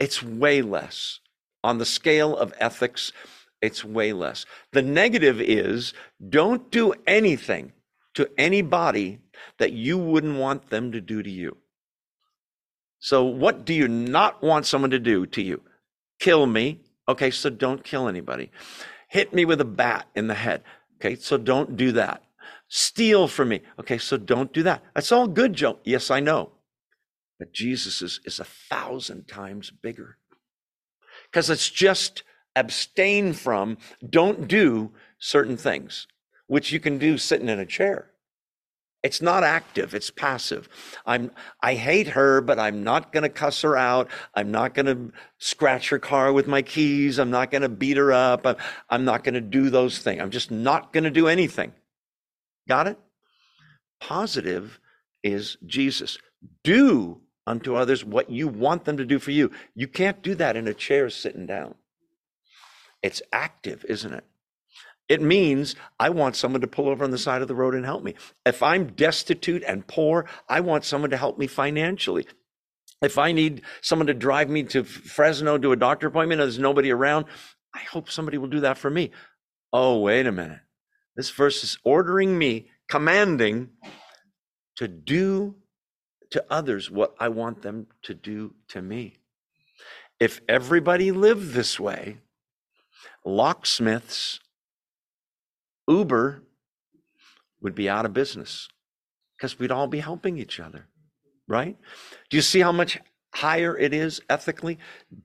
It's 0.00 0.22
way 0.22 0.60
less 0.60 1.20
on 1.62 1.78
the 1.78 1.86
scale 1.86 2.36
of 2.36 2.52
ethics. 2.58 3.12
It's 3.62 3.84
way 3.84 4.12
less. 4.12 4.44
The 4.72 4.82
negative 4.82 5.40
is 5.40 5.94
don't 6.28 6.70
do 6.70 6.94
anything 7.06 7.72
to 8.14 8.28
anybody 8.36 9.20
that 9.58 9.72
you 9.72 9.98
wouldn't 9.98 10.38
want 10.38 10.70
them 10.70 10.92
to 10.92 11.00
do 11.00 11.22
to 11.22 11.30
you. 11.30 11.56
So, 12.98 13.24
what 13.24 13.64
do 13.64 13.72
you 13.72 13.88
not 13.88 14.42
want 14.42 14.66
someone 14.66 14.90
to 14.90 14.98
do 14.98 15.26
to 15.26 15.42
you? 15.42 15.62
Kill 16.18 16.46
me, 16.46 16.80
Okay, 17.08 17.30
so 17.30 17.50
don't 17.50 17.84
kill 17.84 18.08
anybody. 18.08 18.50
Hit 19.08 19.32
me 19.32 19.44
with 19.44 19.60
a 19.60 19.66
bat 19.66 20.08
in 20.14 20.26
the 20.26 20.34
head. 20.34 20.62
Okay, 20.96 21.14
so 21.16 21.36
don't 21.36 21.76
do 21.76 21.92
that. 21.92 22.22
Steal 22.68 23.28
from 23.28 23.50
me. 23.50 23.60
Okay, 23.78 23.98
so 23.98 24.16
don't 24.16 24.52
do 24.52 24.62
that. 24.64 24.82
That's 24.94 25.12
all 25.12 25.28
good, 25.28 25.52
Joe. 25.52 25.78
Yes, 25.84 26.10
I 26.10 26.20
know. 26.20 26.52
But 27.38 27.52
Jesus 27.52 28.02
is, 28.02 28.20
is 28.24 28.40
a 28.40 28.44
thousand 28.44 29.28
times 29.28 29.70
bigger. 29.70 30.18
Because 31.30 31.50
it's 31.50 31.70
just 31.70 32.22
abstain 32.56 33.32
from, 33.34 33.76
don't 34.08 34.48
do 34.48 34.92
certain 35.18 35.56
things, 35.56 36.06
which 36.46 36.72
you 36.72 36.80
can 36.80 36.98
do 36.98 37.18
sitting 37.18 37.48
in 37.48 37.58
a 37.58 37.66
chair. 37.66 38.10
It's 39.06 39.22
not 39.22 39.44
active, 39.44 39.94
it's 39.94 40.10
passive. 40.10 40.68
I'm 41.06 41.30
I 41.60 41.74
hate 41.74 42.08
her, 42.08 42.40
but 42.40 42.58
I'm 42.58 42.82
not 42.82 43.12
going 43.12 43.22
to 43.22 43.28
cuss 43.28 43.62
her 43.62 43.76
out. 43.76 44.10
I'm 44.34 44.50
not 44.50 44.74
going 44.74 44.86
to 44.86 45.12
scratch 45.38 45.90
her 45.90 46.00
car 46.00 46.32
with 46.32 46.48
my 46.48 46.60
keys. 46.60 47.20
I'm 47.20 47.30
not 47.30 47.52
going 47.52 47.62
to 47.62 47.68
beat 47.68 47.98
her 47.98 48.12
up. 48.12 48.44
I'm, 48.44 48.56
I'm 48.90 49.04
not 49.04 49.22
going 49.22 49.34
to 49.34 49.40
do 49.40 49.70
those 49.70 50.00
things. 50.00 50.20
I'm 50.20 50.32
just 50.32 50.50
not 50.50 50.92
going 50.92 51.04
to 51.04 51.10
do 51.10 51.28
anything. 51.28 51.72
Got 52.68 52.88
it? 52.88 52.98
Positive 54.00 54.80
is 55.22 55.56
Jesus. 55.64 56.18
Do 56.64 57.20
unto 57.46 57.76
others 57.76 58.04
what 58.04 58.28
you 58.28 58.48
want 58.48 58.86
them 58.86 58.96
to 58.96 59.04
do 59.04 59.20
for 59.20 59.30
you. 59.30 59.52
You 59.76 59.86
can't 59.86 60.20
do 60.20 60.34
that 60.34 60.56
in 60.56 60.66
a 60.66 60.74
chair 60.74 61.10
sitting 61.10 61.46
down. 61.46 61.76
It's 63.04 63.22
active, 63.32 63.84
isn't 63.88 64.12
it? 64.12 64.24
It 65.08 65.22
means 65.22 65.76
I 66.00 66.10
want 66.10 66.34
someone 66.34 66.60
to 66.62 66.66
pull 66.66 66.88
over 66.88 67.04
on 67.04 67.12
the 67.12 67.18
side 67.18 67.42
of 67.42 67.48
the 67.48 67.54
road 67.54 67.74
and 67.74 67.84
help 67.84 68.02
me. 68.02 68.14
If 68.44 68.62
I'm 68.62 68.88
destitute 68.88 69.62
and 69.62 69.86
poor, 69.86 70.26
I 70.48 70.60
want 70.60 70.84
someone 70.84 71.10
to 71.10 71.16
help 71.16 71.38
me 71.38 71.46
financially. 71.46 72.26
If 73.02 73.18
I 73.18 73.32
need 73.32 73.62
someone 73.82 74.06
to 74.06 74.14
drive 74.14 74.48
me 74.48 74.64
to 74.64 74.82
Fresno 74.82 75.58
to 75.58 75.72
a 75.72 75.76
doctor 75.76 76.08
appointment 76.08 76.40
and 76.40 76.48
there's 76.48 76.58
nobody 76.58 76.90
around, 76.90 77.26
I 77.74 77.80
hope 77.80 78.10
somebody 78.10 78.38
will 78.38 78.48
do 78.48 78.60
that 78.60 78.78
for 78.78 78.90
me. 78.90 79.10
Oh, 79.72 80.00
wait 80.00 80.26
a 80.26 80.32
minute. 80.32 80.60
This 81.14 81.30
verse 81.30 81.62
is 81.62 81.78
ordering 81.84 82.36
me, 82.36 82.70
commanding 82.88 83.70
to 84.76 84.88
do 84.88 85.56
to 86.30 86.44
others 86.50 86.90
what 86.90 87.14
I 87.20 87.28
want 87.28 87.62
them 87.62 87.86
to 88.02 88.14
do 88.14 88.54
to 88.68 88.82
me. 88.82 89.18
If 90.18 90.40
everybody 90.48 91.12
lived 91.12 91.52
this 91.52 91.78
way, 91.78 92.18
locksmiths 93.24 94.40
Uber 95.88 96.42
would 97.60 97.74
be 97.74 97.88
out 97.88 98.06
of 98.06 98.12
business 98.14 98.68
because 99.36 99.58
we'd 99.58 99.70
all 99.72 99.86
be 99.86 100.00
helping 100.00 100.38
each 100.38 100.60
other. 100.60 100.88
right? 101.48 101.76
Do 102.30 102.36
you 102.36 102.42
see 102.42 102.60
how 102.60 102.72
much 102.72 102.98
higher 103.34 103.76
it 103.78 103.92
is 103.94 104.20
ethically? 104.28 104.78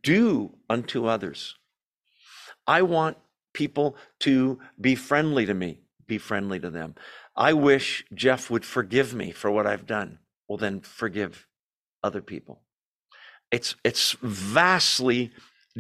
Do 0.03 0.55
unto 0.69 1.05
others. 1.05 1.55
I 2.67 2.83
want 2.83 3.17
people 3.53 3.95
to 4.21 4.59
be 4.79 4.95
friendly 4.95 5.45
to 5.45 5.53
me, 5.53 5.79
be 6.07 6.17
friendly 6.17 6.59
to 6.59 6.69
them. 6.69 6.95
I 7.35 7.53
wish 7.53 8.05
Jeff 8.13 8.49
would 8.49 8.65
forgive 8.65 9.13
me 9.13 9.31
for 9.31 9.49
what 9.49 9.65
I've 9.67 9.85
done. 9.87 10.19
Well, 10.47 10.57
then 10.57 10.81
forgive 10.81 11.47
other 12.03 12.21
people. 12.21 12.61
It's, 13.51 13.75
it's 13.83 14.15
vastly 14.21 15.31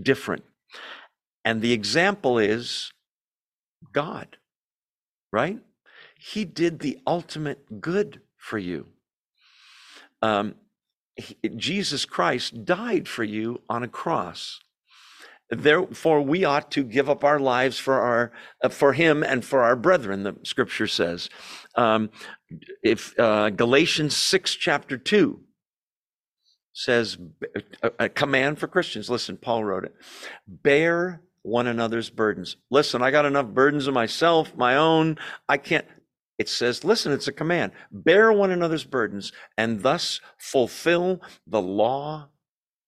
different. 0.01 0.43
And 1.45 1.61
the 1.61 1.73
example 1.73 2.37
is 2.39 2.91
God, 3.93 4.37
right? 5.31 5.59
He 6.19 6.45
did 6.45 6.79
the 6.79 6.99
ultimate 7.07 7.81
good 7.81 8.21
for 8.37 8.57
you. 8.57 8.87
Um, 10.21 10.55
he, 11.15 11.35
Jesus 11.55 12.05
Christ 12.05 12.65
died 12.65 13.07
for 13.07 13.23
you 13.23 13.61
on 13.67 13.83
a 13.83 13.87
cross. 13.87 14.59
Therefore, 15.49 16.21
we 16.21 16.45
ought 16.45 16.71
to 16.71 16.83
give 16.83 17.09
up 17.09 17.23
our 17.25 17.39
lives 17.39 17.77
for 17.77 17.95
our 17.95 18.31
uh, 18.63 18.69
for 18.69 18.93
Him 18.93 19.21
and 19.21 19.43
for 19.43 19.63
our 19.63 19.75
brethren. 19.75 20.23
The 20.23 20.37
Scripture 20.43 20.87
says, 20.87 21.29
um, 21.75 22.09
if 22.81 23.19
uh, 23.19 23.49
Galatians 23.49 24.15
six 24.15 24.55
chapter 24.55 24.97
two 24.97 25.41
says 26.71 27.17
a, 27.83 27.91
a 27.99 28.09
command 28.09 28.59
for 28.59 28.67
Christians. 28.67 29.09
Listen, 29.09 29.35
Paul 29.35 29.65
wrote 29.65 29.83
it: 29.83 29.93
bear 30.47 31.21
one 31.43 31.67
another's 31.67 32.09
burdens. 32.09 32.57
Listen, 32.69 33.01
I 33.01 33.11
got 33.11 33.25
enough 33.25 33.47
burdens 33.47 33.87
of 33.87 33.93
myself, 33.93 34.55
my 34.55 34.75
own. 34.75 35.17
I 35.49 35.57
can't. 35.57 35.85
It 36.37 36.49
says, 36.49 36.83
listen, 36.83 37.11
it's 37.11 37.27
a 37.27 37.31
command. 37.31 37.71
Bear 37.91 38.31
one 38.31 38.51
another's 38.51 38.83
burdens 38.83 39.31
and 39.57 39.83
thus 39.83 40.19
fulfill 40.37 41.21
the 41.45 41.61
law 41.61 42.29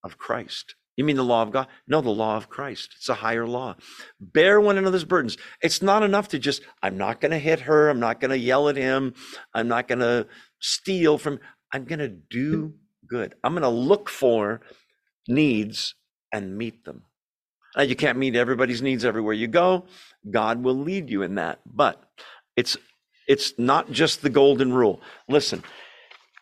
of 0.03 0.17
Christ. 0.17 0.75
You 0.95 1.03
mean 1.03 1.15
the 1.15 1.23
law 1.23 1.41
of 1.41 1.51
God? 1.51 1.67
No, 1.87 2.01
the 2.01 2.09
law 2.09 2.37
of 2.37 2.49
Christ. 2.49 2.93
It's 2.97 3.09
a 3.09 3.15
higher 3.15 3.47
law. 3.47 3.75
Bear 4.19 4.61
one 4.61 4.77
another's 4.77 5.05
burdens. 5.05 5.37
It's 5.61 5.81
not 5.81 6.03
enough 6.03 6.27
to 6.29 6.39
just, 6.39 6.61
I'm 6.83 6.97
not 6.97 7.19
going 7.19 7.31
to 7.31 7.39
hit 7.39 7.61
her. 7.61 7.89
I'm 7.89 7.99
not 7.99 8.19
going 8.19 8.31
to 8.31 8.37
yell 8.37 8.69
at 8.69 8.75
him. 8.75 9.13
I'm 9.53 9.67
not 9.67 9.87
going 9.87 9.99
to 9.99 10.27
steal 10.59 11.17
from, 11.17 11.39
I'm 11.71 11.85
going 11.85 11.99
to 11.99 12.09
do 12.09 12.75
good. 13.07 13.35
I'm 13.43 13.53
going 13.53 13.63
to 13.63 13.69
look 13.69 14.09
for 14.09 14.61
needs 15.27 15.95
and 16.31 16.57
meet 16.57 16.85
them. 16.85 17.03
Now, 17.75 17.83
you 17.83 17.95
can't 17.95 18.17
meet 18.17 18.35
everybody's 18.35 18.81
needs 18.81 19.03
everywhere 19.03 19.33
you 19.33 19.47
go. 19.47 19.85
God 20.29 20.63
will 20.63 20.77
lead 20.77 21.09
you 21.09 21.23
in 21.23 21.35
that. 21.35 21.59
But 21.65 22.03
it's, 22.55 22.77
it's 23.27 23.53
not 23.57 23.91
just 23.91 24.21
the 24.21 24.29
golden 24.29 24.73
rule. 24.73 25.01
Listen, 25.27 25.63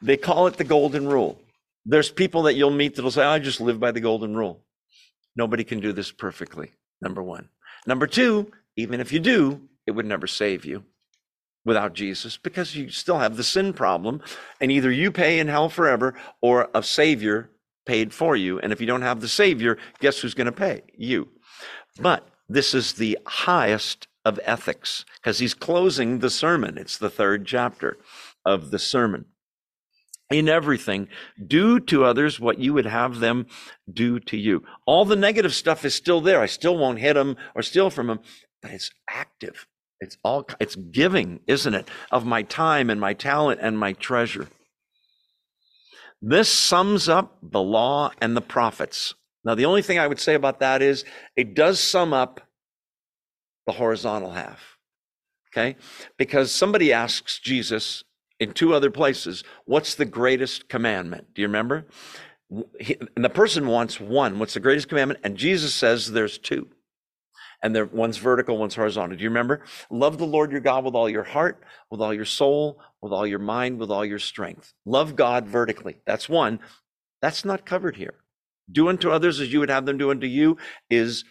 they 0.01 0.17
call 0.17 0.47
it 0.47 0.57
the 0.57 0.63
golden 0.63 1.07
rule. 1.07 1.39
There's 1.85 2.11
people 2.11 2.43
that 2.43 2.55
you'll 2.55 2.71
meet 2.71 2.95
that'll 2.95 3.11
say, 3.11 3.23
I 3.23 3.39
just 3.39 3.61
live 3.61 3.79
by 3.79 3.91
the 3.91 4.01
golden 4.01 4.35
rule. 4.35 4.61
Nobody 5.35 5.63
can 5.63 5.79
do 5.79 5.93
this 5.93 6.11
perfectly, 6.11 6.71
number 7.01 7.23
one. 7.23 7.49
Number 7.87 8.07
two, 8.07 8.51
even 8.75 8.99
if 8.99 9.11
you 9.11 9.19
do, 9.19 9.61
it 9.87 9.91
would 9.91 10.05
never 10.05 10.27
save 10.27 10.65
you 10.65 10.83
without 11.63 11.93
Jesus 11.93 12.37
because 12.37 12.75
you 12.75 12.89
still 12.89 13.19
have 13.19 13.37
the 13.37 13.43
sin 13.43 13.73
problem. 13.73 14.21
And 14.59 14.71
either 14.71 14.91
you 14.91 15.11
pay 15.11 15.39
in 15.39 15.47
hell 15.47 15.69
forever 15.69 16.15
or 16.41 16.69
a 16.73 16.83
Savior 16.83 17.49
paid 17.85 18.13
for 18.13 18.35
you. 18.35 18.59
And 18.59 18.71
if 18.71 18.79
you 18.79 18.87
don't 18.87 19.01
have 19.01 19.21
the 19.21 19.27
Savior, 19.27 19.77
guess 19.99 20.19
who's 20.19 20.33
going 20.33 20.45
to 20.45 20.51
pay? 20.51 20.81
You. 20.97 21.29
But 21.99 22.27
this 22.47 22.73
is 22.73 22.93
the 22.93 23.17
highest 23.25 24.07
of 24.23 24.39
ethics 24.43 25.05
because 25.15 25.39
he's 25.39 25.53
closing 25.53 26.19
the 26.19 26.29
sermon. 26.29 26.77
It's 26.77 26.97
the 26.97 27.09
third 27.09 27.45
chapter 27.45 27.97
of 28.45 28.71
the 28.71 28.79
sermon 28.79 29.25
in 30.31 30.47
everything, 30.49 31.07
do 31.45 31.79
to 31.79 32.05
others 32.05 32.39
what 32.39 32.57
you 32.57 32.73
would 32.73 32.85
have 32.85 33.19
them 33.19 33.45
do 33.91 34.19
to 34.19 34.37
you. 34.37 34.63
All 34.85 35.05
the 35.05 35.15
negative 35.15 35.53
stuff 35.53 35.85
is 35.85 35.93
still 35.93 36.21
there. 36.21 36.41
I 36.41 36.45
still 36.45 36.77
won't 36.77 36.99
hit 36.99 37.13
them 37.13 37.35
or 37.53 37.61
steal 37.61 37.89
from 37.89 38.07
them, 38.07 38.19
but 38.61 38.71
it's 38.71 38.91
active. 39.09 39.67
It's 39.99 40.17
all, 40.23 40.47
it's 40.59 40.75
giving, 40.75 41.41
isn't 41.45 41.73
it? 41.73 41.89
Of 42.11 42.25
my 42.25 42.41
time 42.41 42.89
and 42.89 42.99
my 42.99 43.13
talent 43.13 43.59
and 43.61 43.77
my 43.77 43.93
treasure. 43.93 44.47
This 46.21 46.49
sums 46.49 47.09
up 47.09 47.37
the 47.41 47.61
law 47.61 48.11
and 48.21 48.37
the 48.37 48.41
prophets. 48.41 49.15
Now, 49.43 49.55
the 49.55 49.65
only 49.65 49.81
thing 49.81 49.97
I 49.97 50.07
would 50.07 50.19
say 50.19 50.35
about 50.35 50.59
that 50.59 50.81
is 50.81 51.03
it 51.35 51.55
does 51.55 51.79
sum 51.79 52.13
up 52.13 52.41
the 53.65 53.73
horizontal 53.73 54.31
half. 54.31 54.77
Okay? 55.51 55.75
Because 56.17 56.51
somebody 56.51 56.93
asks 56.93 57.39
Jesus, 57.39 58.03
in 58.39 58.53
two 58.53 58.73
other 58.73 58.89
places, 58.89 59.43
what's 59.65 59.95
the 59.95 60.05
greatest 60.05 60.67
commandment? 60.67 61.33
Do 61.33 61.41
you 61.41 61.47
remember? 61.47 61.85
He, 62.79 62.97
and 63.15 63.23
the 63.23 63.29
person 63.29 63.67
wants 63.67 63.99
one. 63.99 64.39
What's 64.39 64.55
the 64.55 64.59
greatest 64.59 64.89
commandment? 64.89 65.19
And 65.23 65.37
Jesus 65.37 65.73
says 65.73 66.11
there's 66.11 66.37
two. 66.37 66.67
And 67.63 67.75
there, 67.75 67.85
one's 67.85 68.17
vertical, 68.17 68.57
one's 68.57 68.75
horizontal. 68.75 69.17
Do 69.17 69.23
you 69.23 69.29
remember? 69.29 69.63
Love 69.91 70.17
the 70.17 70.25
Lord 70.25 70.51
your 70.51 70.61
God 70.61 70.83
with 70.83 70.95
all 70.95 71.09
your 71.09 71.23
heart, 71.23 71.63
with 71.91 72.01
all 72.01 72.13
your 72.13 72.25
soul, 72.25 72.81
with 73.01 73.13
all 73.13 73.27
your 73.27 73.39
mind, 73.39 73.77
with 73.77 73.91
all 73.91 74.03
your 74.03 74.19
strength. 74.19 74.73
Love 74.85 75.15
God 75.15 75.47
vertically. 75.47 75.97
That's 76.05 76.27
one. 76.27 76.59
That's 77.21 77.45
not 77.45 77.65
covered 77.65 77.97
here. 77.97 78.15
Do 78.71 78.89
unto 78.89 79.11
others 79.11 79.39
as 79.39 79.53
you 79.53 79.59
would 79.59 79.69
have 79.69 79.85
them 79.85 79.97
do 79.97 80.09
unto 80.11 80.27
you 80.27 80.57
is 80.89 81.23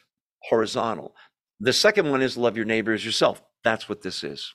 horizontal. 0.44 1.14
The 1.58 1.72
second 1.72 2.10
one 2.10 2.22
is 2.22 2.36
love 2.36 2.56
your 2.56 2.66
neighbor 2.66 2.92
as 2.92 3.04
yourself. 3.04 3.42
That's 3.64 3.88
what 3.88 4.02
this 4.02 4.22
is. 4.24 4.54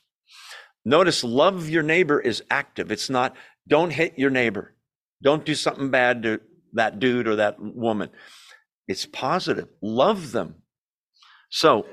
Notice 0.85 1.23
love 1.23 1.69
your 1.69 1.83
neighbor 1.83 2.19
is 2.19 2.43
active. 2.49 2.91
It's 2.91 3.09
not 3.09 3.35
don't 3.67 3.91
hit 3.91 4.17
your 4.17 4.29
neighbor. 4.29 4.75
Don't 5.23 5.45
do 5.45 5.55
something 5.55 5.89
bad 5.89 6.23
to 6.23 6.41
that 6.73 6.99
dude 6.99 7.27
or 7.27 7.37
that 7.37 7.55
woman. 7.59 8.09
It's 8.87 9.05
positive. 9.05 9.67
Love 9.81 10.31
them. 10.31 10.55
So, 11.55 11.85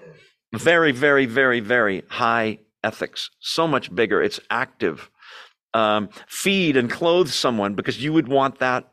very, 0.52 0.90
very, 0.90 1.24
very, 1.24 1.60
very 1.60 2.02
high 2.08 2.58
ethics. 2.82 3.30
So 3.38 3.68
much 3.68 3.94
bigger. 3.94 4.20
It's 4.20 4.40
active. 4.50 5.08
Um, 5.72 6.08
feed 6.26 6.76
and 6.76 6.90
clothe 6.90 7.28
someone 7.28 7.76
because 7.76 8.02
you 8.02 8.12
would 8.12 8.26
want 8.26 8.58
that. 8.58 8.92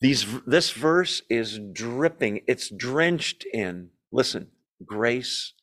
These, 0.00 0.26
this 0.46 0.70
verse 0.70 1.22
is 1.28 1.58
dripping. 1.72 2.42
It's 2.46 2.70
drenched 2.70 3.44
in, 3.52 3.90
listen, 4.12 4.46
grace 4.86 5.54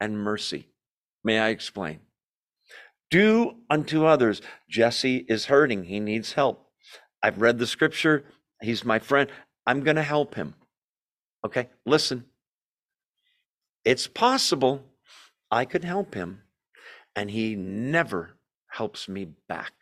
and 0.00 0.16
mercy. 0.16 0.70
May 1.22 1.38
I 1.38 1.50
explain? 1.50 2.00
Do 3.10 3.56
unto 3.68 4.06
others. 4.06 4.40
Jesse 4.70 5.26
is 5.28 5.44
hurting. 5.44 5.84
He 5.84 6.00
needs 6.00 6.32
help. 6.32 6.70
I've 7.22 7.42
read 7.42 7.58
the 7.58 7.66
scripture. 7.66 8.24
He's 8.62 8.82
my 8.82 8.98
friend. 8.98 9.30
I'm 9.66 9.82
going 9.82 9.96
to 9.96 10.02
help 10.02 10.36
him. 10.36 10.54
Okay, 11.44 11.68
listen. 11.84 12.24
It's 13.86 14.08
possible 14.08 14.82
I 15.48 15.64
could 15.64 15.84
help 15.84 16.14
him, 16.14 16.42
and 17.14 17.30
he 17.30 17.54
never 17.54 18.36
helps 18.66 19.08
me 19.08 19.28
back. 19.48 19.72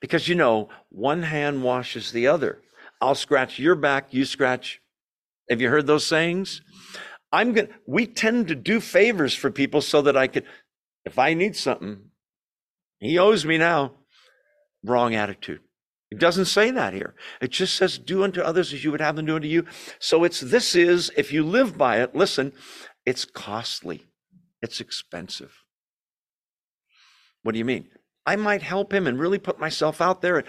Because 0.00 0.28
you 0.28 0.36
know, 0.36 0.68
one 0.88 1.24
hand 1.24 1.64
washes 1.64 2.12
the 2.12 2.28
other. 2.28 2.62
I'll 3.00 3.16
scratch 3.16 3.58
your 3.58 3.74
back, 3.74 4.14
you 4.14 4.24
scratch. 4.24 4.80
Have 5.50 5.60
you 5.60 5.68
heard 5.68 5.88
those 5.88 6.06
sayings? 6.06 6.62
I'm 7.32 7.52
going 7.52 7.66
to, 7.66 7.72
we 7.84 8.06
tend 8.06 8.46
to 8.48 8.54
do 8.54 8.80
favors 8.80 9.34
for 9.34 9.50
people 9.50 9.80
so 9.80 10.02
that 10.02 10.16
I 10.16 10.28
could, 10.28 10.44
if 11.04 11.18
I 11.18 11.34
need 11.34 11.56
something, 11.56 12.10
he 13.00 13.18
owes 13.18 13.44
me 13.44 13.58
now. 13.58 13.94
Wrong 14.84 15.16
attitude. 15.16 15.60
It 16.12 16.20
doesn't 16.20 16.44
say 16.44 16.70
that 16.70 16.94
here. 16.94 17.16
It 17.40 17.50
just 17.50 17.74
says, 17.74 17.98
do 17.98 18.22
unto 18.22 18.40
others 18.40 18.72
as 18.72 18.84
you 18.84 18.92
would 18.92 19.00
have 19.00 19.16
them 19.16 19.26
do 19.26 19.34
unto 19.34 19.48
you. 19.48 19.66
So 19.98 20.22
it's, 20.22 20.40
this 20.40 20.76
is, 20.76 21.10
if 21.16 21.32
you 21.32 21.44
live 21.44 21.76
by 21.76 22.00
it, 22.00 22.14
listen, 22.14 22.52
it's 23.06 23.24
costly. 23.24 24.04
It's 24.60 24.80
expensive. 24.80 25.64
What 27.42 27.52
do 27.52 27.58
you 27.58 27.64
mean? 27.64 27.88
I 28.26 28.34
might 28.34 28.62
help 28.62 28.92
him 28.92 29.06
and 29.06 29.20
really 29.20 29.38
put 29.38 29.60
myself 29.60 30.00
out 30.00 30.20
there, 30.20 30.42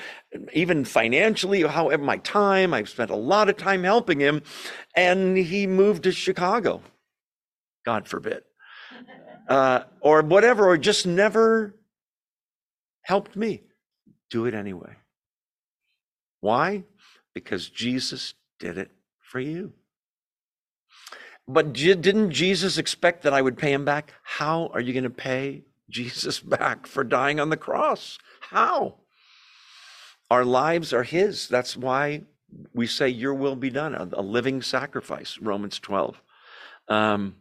even 0.51 0.83
financially, 0.83 1.61
however, 1.61 2.03
my 2.03 2.17
time. 2.17 2.73
I've 2.73 2.89
spent 2.89 3.11
a 3.11 3.15
lot 3.15 3.49
of 3.49 3.57
time 3.57 3.83
helping 3.83 4.19
him, 4.19 4.41
and 4.95 5.37
he 5.37 5.67
moved 5.67 6.03
to 6.03 6.11
Chicago. 6.11 6.81
God 7.85 8.07
forbid. 8.07 8.43
Uh, 9.47 9.85
or 10.01 10.21
whatever, 10.23 10.67
or 10.67 10.77
just 10.77 11.07
never 11.07 11.73
helped 13.03 13.37
me. 13.37 13.61
Do 14.29 14.45
it 14.45 14.53
anyway. 14.53 14.93
Why? 16.41 16.83
Because 17.33 17.69
Jesus 17.69 18.33
did 18.59 18.77
it 18.77 18.91
for 19.21 19.39
you. 19.39 19.71
But 21.47 21.73
didn't 21.73 22.31
Jesus 22.31 22.77
expect 22.77 23.23
that 23.23 23.33
I 23.33 23.41
would 23.41 23.57
pay 23.57 23.71
him 23.71 23.85
back? 23.85 24.13
How 24.23 24.69
are 24.73 24.81
you 24.81 24.93
going 24.93 25.03
to 25.03 25.09
pay 25.09 25.63
Jesus 25.89 26.39
back 26.57 26.87
for 26.87 27.03
dying 27.03 27.39
on 27.39 27.49
the 27.49 27.57
cross? 27.57 28.17
How? 28.41 28.95
Our 30.29 30.43
lives 30.43 30.91
are 30.91 31.03
his. 31.03 31.47
That's 31.47 31.77
why 31.77 32.23
we 32.73 32.85
say, 32.85 33.07
Your 33.07 33.33
will 33.33 33.55
be 33.55 33.69
done, 33.69 33.95
a, 33.95 34.21
living 34.21 34.61
sacrifice, 34.61 35.37
Romans 35.39 35.79
12. 35.79 36.21
Um, 36.89 37.35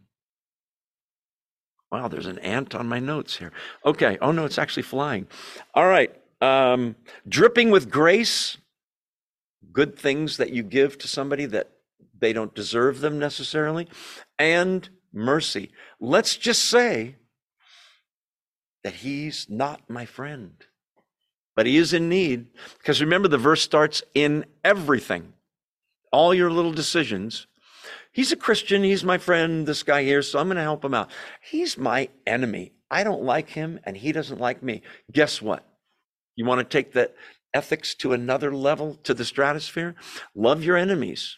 Wow, 1.91 2.09
there's 2.09 2.25
an 2.25 2.39
ant 2.39 2.75
on 2.75 2.87
my 2.87 2.99
notes 2.99 3.37
here. 3.37 3.51
Okay. 3.85 4.17
Oh, 4.21 4.31
no, 4.31 4.45
it's 4.45 4.57
actually 4.57 4.83
flying. 4.83 5.27
All 5.73 5.87
right. 5.87 6.13
Um, 6.41 6.95
dripping 7.27 7.71
with 7.71 7.89
grace, 7.89 8.57
good 9.71 9.97
things 9.97 10.37
that 10.37 10.51
you 10.51 10.63
give 10.63 10.97
to 10.99 11.07
somebody 11.07 11.45
that 11.45 11.71
they 12.19 12.33
don't 12.33 12.55
deserve 12.55 13.01
them 13.01 13.19
necessarily, 13.19 13.87
and 14.37 14.89
mercy. 15.13 15.71
Let's 15.99 16.37
just 16.37 16.65
say 16.65 17.15
that 18.83 18.95
he's 18.95 19.47
not 19.49 19.89
my 19.89 20.05
friend, 20.05 20.53
but 21.55 21.65
he 21.65 21.77
is 21.77 21.93
in 21.93 22.09
need. 22.09 22.47
Because 22.77 23.01
remember, 23.01 23.27
the 23.27 23.37
verse 23.37 23.61
starts 23.61 24.03
in 24.13 24.45
everything, 24.63 25.33
all 26.11 26.33
your 26.33 26.51
little 26.51 26.73
decisions. 26.73 27.47
He's 28.11 28.31
a 28.31 28.37
Christian. 28.37 28.83
He's 28.83 29.03
my 29.03 29.17
friend, 29.17 29.67
this 29.67 29.83
guy 29.83 30.03
here, 30.03 30.21
so 30.21 30.39
I'm 30.39 30.47
going 30.47 30.57
to 30.57 30.63
help 30.63 30.83
him 30.83 30.93
out. 30.93 31.11
He's 31.41 31.77
my 31.77 32.09
enemy. 32.25 32.73
I 32.89 33.03
don't 33.03 33.23
like 33.23 33.49
him, 33.49 33.79
and 33.83 33.97
he 33.97 34.11
doesn't 34.11 34.39
like 34.39 34.63
me. 34.63 34.81
Guess 35.11 35.41
what? 35.41 35.67
You 36.35 36.45
want 36.45 36.59
to 36.59 36.63
take 36.63 36.93
that 36.93 37.15
ethics 37.53 37.93
to 37.95 38.13
another 38.13 38.53
level, 38.53 38.95
to 39.03 39.13
the 39.13 39.25
stratosphere? 39.25 39.95
Love 40.35 40.63
your 40.63 40.77
enemies. 40.77 41.37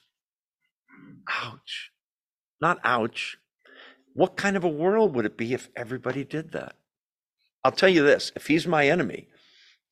Ouch. 1.29 1.91
Not 2.61 2.79
ouch. 2.83 3.37
What 4.13 4.35
kind 4.35 4.57
of 4.57 4.63
a 4.63 4.69
world 4.69 5.15
would 5.15 5.25
it 5.25 5.37
be 5.37 5.53
if 5.53 5.69
everybody 5.75 6.23
did 6.23 6.51
that? 6.51 6.75
I'll 7.63 7.71
tell 7.71 7.89
you 7.89 8.03
this 8.03 8.31
if 8.35 8.47
he's 8.47 8.67
my 8.67 8.87
enemy 8.87 9.27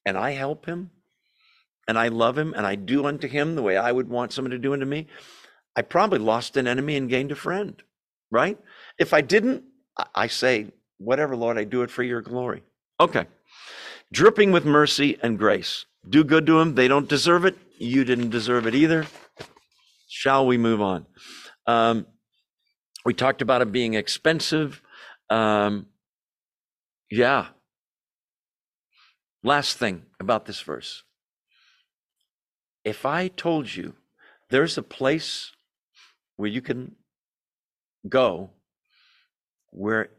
and 0.06 0.18
I 0.18 0.32
help 0.32 0.66
him 0.66 0.92
and 1.88 1.98
I 1.98 2.08
love 2.08 2.38
him 2.38 2.54
and 2.54 2.66
I 2.66 2.76
do 2.76 3.06
unto 3.06 3.28
him 3.28 3.56
the 3.56 3.62
way 3.62 3.78
I 3.78 3.92
would 3.92 4.10
want 4.10 4.34
someone 4.34 4.52
to 4.52 4.58
do 4.58 4.74
unto 4.74 4.86
me, 4.86 5.08
I 5.76 5.82
probably 5.84 6.20
lost 6.20 6.58
an 6.58 6.68
enemy 6.68 6.96
and 6.96 7.10
gained 7.10 7.32
a 7.32 7.36
friend, 7.36 7.82
right? 8.32 8.58
If 8.98 9.14
I 9.14 9.22
didn't, 9.22 9.64
I 10.16 10.28
say, 10.28 10.68
whatever, 10.98 11.36
Lord, 11.36 11.58
I 11.58 11.64
do 11.64 11.84
it 11.84 11.92
for 11.92 12.04
your 12.04 12.22
glory. 12.22 12.64
Okay. 13.00 13.28
Dripping 14.12 14.52
with 14.52 14.66
mercy 14.66 15.18
and 15.22 15.38
grace. 15.38 15.86
Do 16.10 16.24
good 16.24 16.46
to 16.48 16.60
them. 16.60 16.76
They 16.76 16.88
don't 16.88 17.08
deserve 17.08 17.46
it. 17.46 17.58
You 17.78 18.04
didn't 18.04 18.30
deserve 18.30 18.66
it 18.66 18.76
either. 18.76 19.06
Shall 20.08 20.48
we 20.48 20.58
move 20.58 20.82
on? 20.82 21.06
Um, 21.66 22.08
we 23.06 23.14
talked 23.14 23.42
about 23.42 23.62
it 23.62 23.72
being 23.72 23.94
expensive. 23.94 24.82
Um, 25.30 25.88
yeah. 27.12 27.48
Last 29.44 29.78
thing 29.78 30.04
about 30.20 30.46
this 30.46 30.62
verse. 30.62 31.04
If 32.84 33.06
I 33.06 33.28
told 33.28 33.76
you 33.76 33.96
there's 34.50 34.78
a 34.78 34.84
place 34.84 35.52
where 36.38 36.50
you 36.50 36.62
can 36.62 36.96
go 38.08 38.52
where 39.72 40.10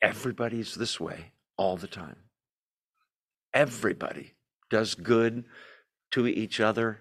everybody's 0.00 0.74
this 0.74 1.00
way 1.00 1.32
all 1.56 1.76
the 1.76 1.88
time, 1.88 2.16
everybody 3.52 4.34
does 4.70 4.94
good 4.94 5.44
to 6.12 6.26
each 6.26 6.60
other. 6.60 7.00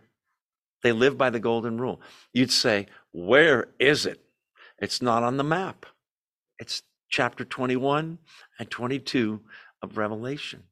They 0.84 0.92
live 0.92 1.18
by 1.18 1.30
the 1.30 1.40
golden 1.40 1.80
rule. 1.80 2.02
You'd 2.34 2.52
say, 2.52 2.88
Where 3.12 3.70
is 3.80 4.06
it? 4.06 4.22
It's 4.80 5.02
not 5.02 5.24
on 5.24 5.38
the 5.38 5.44
map. 5.44 5.86
It's 6.60 6.84
chapter 7.10 7.46
21 7.46 8.18
and 8.60 8.70
22 8.70 9.42
of 9.82 9.98
Revelation. 9.98 10.64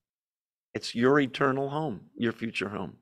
It's 0.74 0.96
your 0.96 1.20
eternal 1.20 1.70
home, 1.70 2.02
your 2.16 2.32
future 2.32 2.70
home. 2.70 2.98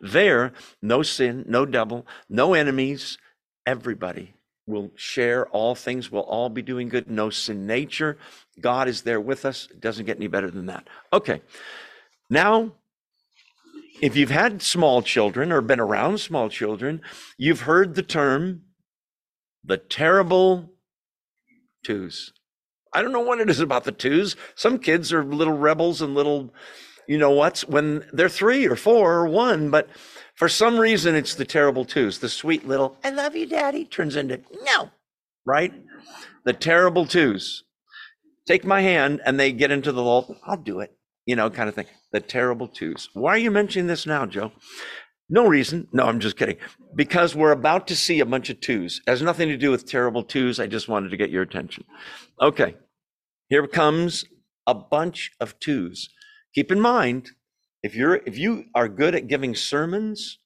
There, 0.00 0.52
no 0.82 1.02
sin, 1.02 1.44
no 1.48 1.64
devil, 1.64 2.06
no 2.28 2.54
enemies. 2.54 3.18
Everybody 3.66 4.34
will 4.66 4.90
share 4.96 5.46
all 5.48 5.74
things, 5.74 6.10
We'll 6.10 6.22
all 6.22 6.48
be 6.48 6.62
doing 6.62 6.88
good, 6.88 7.10
no 7.10 7.30
sin 7.30 7.66
nature. 7.66 8.16
God 8.60 8.88
is 8.88 9.02
there 9.02 9.20
with 9.20 9.44
us. 9.44 9.68
It 9.70 9.80
doesn't 9.80 10.06
get 10.06 10.16
any 10.16 10.26
better 10.26 10.50
than 10.50 10.66
that. 10.66 10.88
Okay. 11.12 11.42
Now, 12.30 12.72
if 14.00 14.16
you've 14.16 14.30
had 14.30 14.62
small 14.62 15.02
children 15.02 15.52
or 15.52 15.60
been 15.60 15.80
around 15.80 16.18
small 16.18 16.48
children, 16.48 17.00
you've 17.38 17.62
heard 17.62 17.94
the 17.94 18.02
term 18.02 18.62
the 19.64 19.78
terrible 19.78 20.70
twos. 21.84 22.32
I 22.92 23.02
don't 23.02 23.12
know 23.12 23.20
what 23.20 23.40
it 23.40 23.50
is 23.50 23.60
about 23.60 23.84
the 23.84 23.92
twos. 23.92 24.36
Some 24.54 24.78
kids 24.78 25.12
are 25.12 25.24
little 25.24 25.56
rebels 25.56 26.00
and 26.00 26.14
little, 26.14 26.52
you 27.08 27.18
know 27.18 27.30
what's 27.30 27.66
when 27.66 28.06
they're 28.12 28.28
three 28.28 28.66
or 28.66 28.76
four 28.76 29.14
or 29.14 29.26
one, 29.26 29.70
but 29.70 29.88
for 30.34 30.48
some 30.48 30.78
reason 30.78 31.14
it's 31.14 31.34
the 31.34 31.44
terrible 31.44 31.84
twos. 31.84 32.18
The 32.18 32.28
sweet 32.28 32.66
little, 32.68 32.96
I 33.02 33.10
love 33.10 33.34
you, 33.34 33.46
daddy, 33.46 33.84
turns 33.84 34.16
into 34.16 34.40
no, 34.62 34.90
right? 35.44 35.72
The 36.44 36.52
terrible 36.52 37.06
twos. 37.06 37.64
Take 38.46 38.64
my 38.64 38.82
hand 38.82 39.22
and 39.24 39.40
they 39.40 39.52
get 39.52 39.70
into 39.70 39.90
the 39.90 40.02
lull. 40.02 40.36
I'll 40.46 40.56
do 40.56 40.80
it, 40.80 40.96
you 41.26 41.36
know, 41.36 41.50
kind 41.50 41.68
of 41.68 41.74
thing. 41.74 41.86
The 42.12 42.20
terrible 42.20 42.68
twos. 42.68 43.08
Why 43.14 43.32
are 43.32 43.38
you 43.38 43.50
mentioning 43.50 43.86
this 43.86 44.06
now, 44.06 44.26
Joe? 44.26 44.52
No 45.28 45.46
reason. 45.46 45.88
No, 45.92 46.04
I'm 46.04 46.20
just 46.20 46.36
kidding. 46.36 46.58
Because 46.94 47.34
we're 47.34 47.52
about 47.52 47.86
to 47.88 47.96
see 47.96 48.20
a 48.20 48.26
bunch 48.26 48.50
of 48.50 48.60
twos. 48.60 49.00
It 49.06 49.10
has 49.10 49.22
nothing 49.22 49.48
to 49.48 49.56
do 49.56 49.70
with 49.70 49.88
terrible 49.88 50.22
twos. 50.22 50.60
I 50.60 50.66
just 50.66 50.88
wanted 50.88 51.10
to 51.10 51.16
get 51.16 51.30
your 51.30 51.42
attention. 51.42 51.84
Okay. 52.40 52.76
Here 53.48 53.66
comes 53.66 54.24
a 54.66 54.74
bunch 54.74 55.32
of 55.40 55.58
twos. 55.60 56.08
Keep 56.54 56.70
in 56.70 56.80
mind, 56.80 57.30
if 57.82 57.94
you're 57.94 58.16
if 58.26 58.38
you 58.38 58.64
are 58.74 58.88
good 58.88 59.14
at 59.14 59.28
giving 59.28 59.54
sermons, 59.54 60.38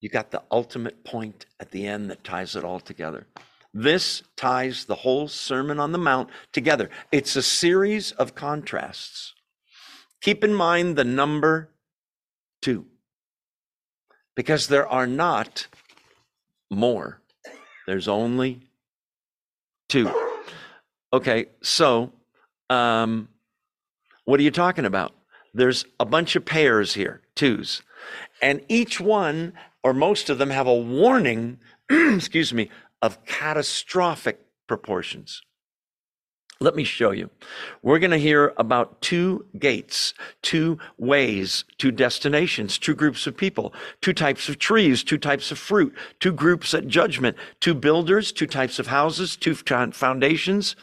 you 0.00 0.08
got 0.08 0.30
the 0.30 0.42
ultimate 0.50 1.04
point 1.04 1.46
at 1.58 1.70
the 1.70 1.86
end 1.86 2.10
that 2.10 2.24
ties 2.24 2.54
it 2.54 2.64
all 2.64 2.80
together. 2.80 3.26
This 3.74 4.22
ties 4.36 4.86
the 4.86 4.94
whole 4.94 5.28
Sermon 5.28 5.78
on 5.78 5.92
the 5.92 5.98
Mount 5.98 6.30
together. 6.52 6.88
It's 7.12 7.36
a 7.36 7.42
series 7.42 8.12
of 8.12 8.34
contrasts. 8.34 9.34
Keep 10.20 10.44
in 10.44 10.54
mind 10.54 10.96
the 10.96 11.04
number 11.04 11.70
two 12.60 12.86
because 14.34 14.68
there 14.68 14.86
are 14.86 15.06
not 15.06 15.66
more. 16.70 17.20
There's 17.86 18.08
only 18.08 18.60
two. 19.88 20.10
Okay, 21.12 21.46
so 21.62 22.12
um, 22.68 23.28
what 24.24 24.38
are 24.38 24.42
you 24.42 24.50
talking 24.50 24.84
about? 24.84 25.14
There's 25.54 25.84
a 25.98 26.04
bunch 26.04 26.36
of 26.36 26.44
pairs 26.44 26.94
here, 26.94 27.22
twos, 27.34 27.82
and 28.42 28.60
each 28.68 29.00
one 29.00 29.54
or 29.82 29.94
most 29.94 30.28
of 30.28 30.38
them 30.38 30.50
have 30.50 30.66
a 30.66 30.74
warning, 30.74 31.58
excuse 31.90 32.52
me, 32.52 32.70
of 33.00 33.24
catastrophic 33.24 34.40
proportions. 34.66 35.42
Let 36.60 36.74
me 36.74 36.82
show 36.82 37.12
you. 37.12 37.30
We're 37.82 38.00
going 38.00 38.10
to 38.10 38.18
hear 38.18 38.52
about 38.56 39.00
two 39.00 39.46
gates, 39.60 40.12
two 40.42 40.78
ways, 40.96 41.64
two 41.78 41.92
destinations, 41.92 42.78
two 42.78 42.96
groups 42.96 43.28
of 43.28 43.36
people, 43.36 43.72
two 44.00 44.12
types 44.12 44.48
of 44.48 44.58
trees, 44.58 45.04
two 45.04 45.18
types 45.18 45.52
of 45.52 45.58
fruit, 45.58 45.94
two 46.18 46.32
groups 46.32 46.74
at 46.74 46.88
judgment, 46.88 47.36
two 47.60 47.74
builders, 47.74 48.32
two 48.32 48.48
types 48.48 48.80
of 48.80 48.88
houses, 48.88 49.36
two 49.36 49.54
foundations, 49.54 50.74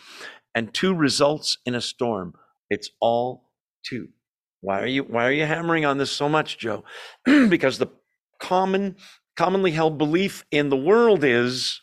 and 0.53 0.73
two 0.73 0.93
results 0.93 1.57
in 1.65 1.75
a 1.75 1.81
storm. 1.81 2.33
It's 2.69 2.89
all 3.01 3.49
two. 3.85 4.07
Why 4.61 4.81
are 4.81 4.87
you 4.87 5.03
why 5.03 5.27
are 5.27 5.31
you 5.33 5.45
hammering 5.45 5.83
on 5.83 5.97
this 5.97 6.11
so 6.11 6.29
much, 6.29 6.57
Joe? 6.57 6.85
because 7.25 7.79
the 7.79 7.87
common 8.39 8.95
commonly 9.35 9.71
held 9.71 9.97
belief 9.97 10.45
in 10.51 10.69
the 10.69 10.77
world 10.77 11.25
is 11.25 11.81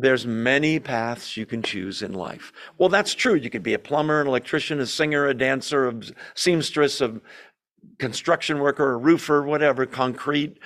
there's 0.00 0.26
many 0.26 0.78
paths 0.78 1.36
you 1.36 1.44
can 1.44 1.60
choose 1.60 2.02
in 2.02 2.12
life. 2.12 2.52
Well, 2.78 2.88
that's 2.88 3.14
true. 3.14 3.34
You 3.34 3.50
could 3.50 3.64
be 3.64 3.74
a 3.74 3.78
plumber, 3.78 4.20
an 4.20 4.28
electrician, 4.28 4.78
a 4.78 4.86
singer, 4.86 5.26
a 5.26 5.34
dancer, 5.34 5.88
a 5.88 6.00
seamstress, 6.34 7.00
a 7.00 7.20
construction 7.98 8.60
worker, 8.60 8.92
a 8.92 8.96
roofer, 8.96 9.42
whatever, 9.42 9.86
concrete. 9.86 10.58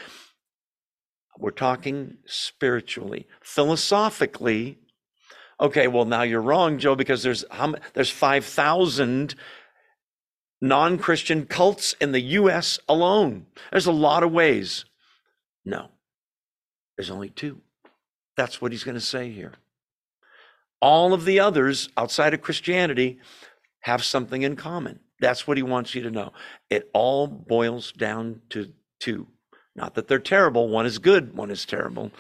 We're 1.39 1.51
talking 1.51 2.19
spiritually. 2.27 3.27
Philosophically, 3.43 4.79
okay, 5.59 5.89
well, 5.89 6.05
now 6.05 6.23
you're 6.23 6.43
wrong, 6.43 6.79
Joe, 6.79 6.95
because 6.95 7.23
there's, 7.23 7.43
there's 7.95 8.11
5,000 8.11 9.35
non 10.61 10.99
Christian 10.99 11.47
cults 11.47 11.95
in 12.03 12.13
the 12.13 12.21
US 12.21 12.79
alone. 12.87 13.47
There's 13.71 13.87
a 13.87 13.93
lot 13.93 14.23
of 14.23 14.31
ways. 14.31 14.85
No, 15.65 15.89
there's 16.97 17.11
only 17.11 17.31
two. 17.31 17.63
That's 18.37 18.61
what 18.61 18.73
he's 18.73 18.85
going 18.85 18.95
to 18.95 19.01
say 19.01 19.31
here. 19.31 19.53
All 20.81 21.13
of 21.13 21.25
the 21.25 21.39
others 21.41 21.89
outside 21.97 22.35
of 22.35 22.43
Christianity 22.43 23.21
have 23.81 24.03
something 24.05 24.43
in 24.43 24.57
common. 24.57 25.01
That's 25.21 25.47
what 25.47 25.57
he 25.57 25.63
wants 25.63 25.95
you 25.95 26.03
to 26.03 26.11
know. 26.11 26.33
It 26.71 26.91
all 26.93 27.27
boils 27.27 27.93
down 27.93 28.41
to 28.51 28.73
two. 28.99 29.29
Not 29.75 29.95
that 29.95 30.09
they're 30.09 30.19
terrible, 30.19 30.69
one 30.69 30.85
is 30.85 30.99
good, 30.99 31.37
one 31.37 31.51
is 31.51 31.65
terrible. 31.65 32.11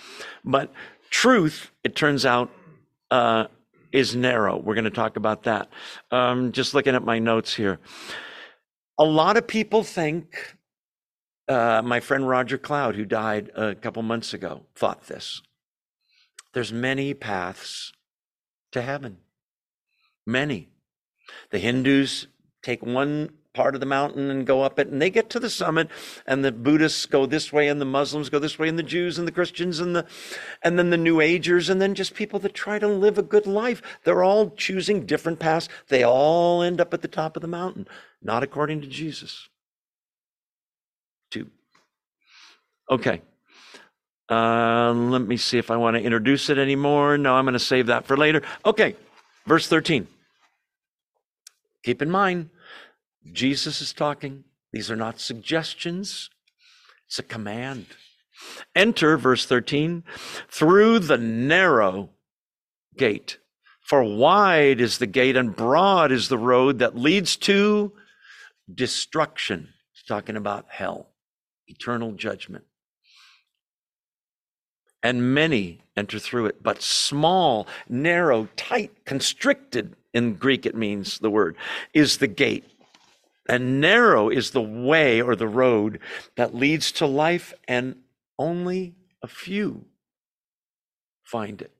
But 0.44 0.72
truth, 1.10 1.70
it 1.84 1.96
turns 1.96 2.24
out, 2.24 2.50
uh, 3.10 3.46
is 3.92 4.16
narrow. 4.16 4.56
We're 4.56 4.74
going 4.74 4.84
to 4.84 4.90
talk 4.90 5.16
about 5.16 5.42
that. 5.42 5.68
Um, 6.10 6.52
just 6.52 6.72
looking 6.72 6.94
at 6.94 7.04
my 7.04 7.18
notes 7.18 7.54
here. 7.54 7.78
A 8.98 9.04
lot 9.04 9.36
of 9.36 9.46
people 9.46 9.82
think, 9.82 10.56
uh, 11.48 11.82
my 11.84 12.00
friend 12.00 12.26
Roger 12.26 12.56
Cloud, 12.56 12.94
who 12.94 13.04
died 13.04 13.50
a 13.54 13.74
couple 13.74 14.02
months 14.02 14.32
ago, 14.32 14.62
thought 14.74 15.06
this. 15.08 15.42
There's 16.52 16.72
many 16.72 17.14
paths 17.14 17.92
to 18.72 18.82
heaven. 18.82 19.18
Many. 20.26 20.68
The 21.50 21.58
Hindus 21.58 22.26
take 22.62 22.84
one 22.84 23.30
part 23.54 23.74
of 23.74 23.80
the 23.80 23.86
mountain 23.86 24.30
and 24.30 24.46
go 24.46 24.62
up 24.62 24.78
it. 24.78 24.88
And 24.88 25.00
they 25.00 25.10
get 25.10 25.28
to 25.30 25.40
the 25.40 25.50
summit, 25.50 25.88
and 26.26 26.44
the 26.44 26.52
Buddhists 26.52 27.06
go 27.06 27.26
this 27.26 27.52
way, 27.52 27.68
and 27.68 27.80
the 27.80 27.86
Muslims 27.86 28.28
go 28.28 28.38
this 28.38 28.58
way, 28.58 28.68
and 28.68 28.78
the 28.78 28.82
Jews 28.82 29.18
and 29.18 29.28
the 29.28 29.32
Christians 29.32 29.80
and 29.80 29.94
the 29.94 30.06
and 30.62 30.78
then 30.78 30.90
the 30.90 30.96
New 30.96 31.20
Agers, 31.20 31.68
and 31.68 31.80
then 31.80 31.94
just 31.94 32.14
people 32.14 32.38
that 32.40 32.54
try 32.54 32.78
to 32.78 32.88
live 32.88 33.18
a 33.18 33.22
good 33.22 33.46
life. 33.46 33.82
They're 34.04 34.24
all 34.24 34.50
choosing 34.50 35.06
different 35.06 35.38
paths. 35.38 35.68
They 35.88 36.02
all 36.02 36.62
end 36.62 36.80
up 36.80 36.94
at 36.94 37.02
the 37.02 37.08
top 37.08 37.36
of 37.36 37.42
the 37.42 37.48
mountain, 37.48 37.86
not 38.22 38.42
according 38.42 38.80
to 38.82 38.86
Jesus. 38.86 39.48
Two. 41.30 41.50
Okay. 42.90 43.22
Uh, 44.32 44.94
let 44.94 45.20
me 45.20 45.36
see 45.36 45.58
if 45.58 45.70
I 45.70 45.76
want 45.76 45.94
to 45.94 46.02
introduce 46.02 46.48
it 46.48 46.56
anymore. 46.56 47.18
No, 47.18 47.34
I'm 47.34 47.44
going 47.44 47.52
to 47.52 47.58
save 47.58 47.88
that 47.88 48.06
for 48.06 48.16
later. 48.16 48.40
Okay, 48.64 48.96
verse 49.46 49.68
13. 49.68 50.08
Keep 51.82 52.00
in 52.00 52.10
mind, 52.10 52.48
Jesus 53.30 53.82
is 53.82 53.92
talking. 53.92 54.44
These 54.72 54.90
are 54.90 54.96
not 54.96 55.20
suggestions, 55.20 56.30
it's 57.06 57.18
a 57.18 57.22
command. 57.22 57.86
Enter, 58.74 59.18
verse 59.18 59.44
13, 59.44 60.02
through 60.48 61.00
the 61.00 61.18
narrow 61.18 62.08
gate. 62.96 63.36
For 63.82 64.02
wide 64.02 64.80
is 64.80 64.96
the 64.96 65.06
gate 65.06 65.36
and 65.36 65.54
broad 65.54 66.10
is 66.10 66.28
the 66.28 66.38
road 66.38 66.78
that 66.78 66.96
leads 66.96 67.36
to 67.38 67.92
destruction. 68.72 69.68
He's 69.92 70.04
talking 70.04 70.36
about 70.36 70.64
hell, 70.70 71.10
eternal 71.66 72.12
judgment. 72.12 72.64
And 75.02 75.34
many 75.34 75.80
enter 75.96 76.18
through 76.18 76.46
it, 76.46 76.62
but 76.62 76.80
small, 76.80 77.66
narrow, 77.88 78.48
tight, 78.56 79.04
constricted 79.04 79.96
in 80.14 80.34
Greek 80.34 80.66
it 80.66 80.74
means 80.74 81.18
the 81.18 81.30
word, 81.30 81.56
is 81.92 82.18
the 82.18 82.28
gate. 82.28 82.64
And 83.48 83.80
narrow 83.80 84.28
is 84.28 84.52
the 84.52 84.62
way 84.62 85.20
or 85.20 85.34
the 85.34 85.48
road 85.48 85.98
that 86.36 86.54
leads 86.54 86.92
to 86.92 87.06
life, 87.06 87.52
and 87.66 87.96
only 88.38 88.94
a 89.22 89.26
few 89.26 89.84
find 91.24 91.60
it. 91.60 91.70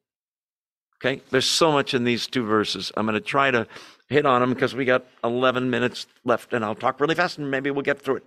Okay, 0.97 1.21
there's 1.31 1.47
so 1.47 1.73
much 1.73 1.95
in 1.95 2.05
these 2.05 2.27
two 2.27 2.45
verses. 2.45 2.93
I'm 2.97 3.07
going 3.07 3.15
to 3.15 3.21
try 3.21 3.51
to 3.51 3.67
hit 4.09 4.25
on 4.25 4.41
them 4.41 4.51
because 4.51 4.75
we 4.75 4.85
got 4.85 5.05
11 5.25 5.69
minutes 5.69 6.07
left, 6.25 6.53
and 6.53 6.65
I'll 6.65 6.75
talk 6.75 7.01
really 7.01 7.15
fast 7.15 7.39
and 7.39 7.51
maybe 7.51 7.71
we'll 7.71 7.83
get 7.83 8.01
through 8.01 8.17
it. 8.17 8.25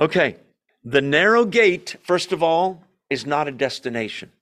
Okay, 0.00 0.36
the 0.84 1.00
narrow 1.00 1.44
gate, 1.44 1.96
first 2.02 2.32
of 2.32 2.42
all, 2.42 2.82
is 3.10 3.26
not 3.26 3.48
a 3.48 3.52
destination. 3.52 4.32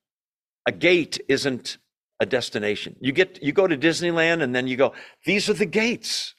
A 0.67 0.73
gate 0.73 1.19
isn't 1.29 1.79
a 2.21 2.27
destination. 2.27 2.97
You 3.01 3.13
get 3.13 3.43
you 3.43 3.53
go 3.53 3.67
to 3.67 3.77
Disneyland 3.77 4.43
and 4.43 4.55
then 4.55 4.67
you 4.67 4.77
go, 4.77 4.93
these 5.25 5.49
are 5.49 5.55
the 5.55 5.67
gates. 5.67 6.35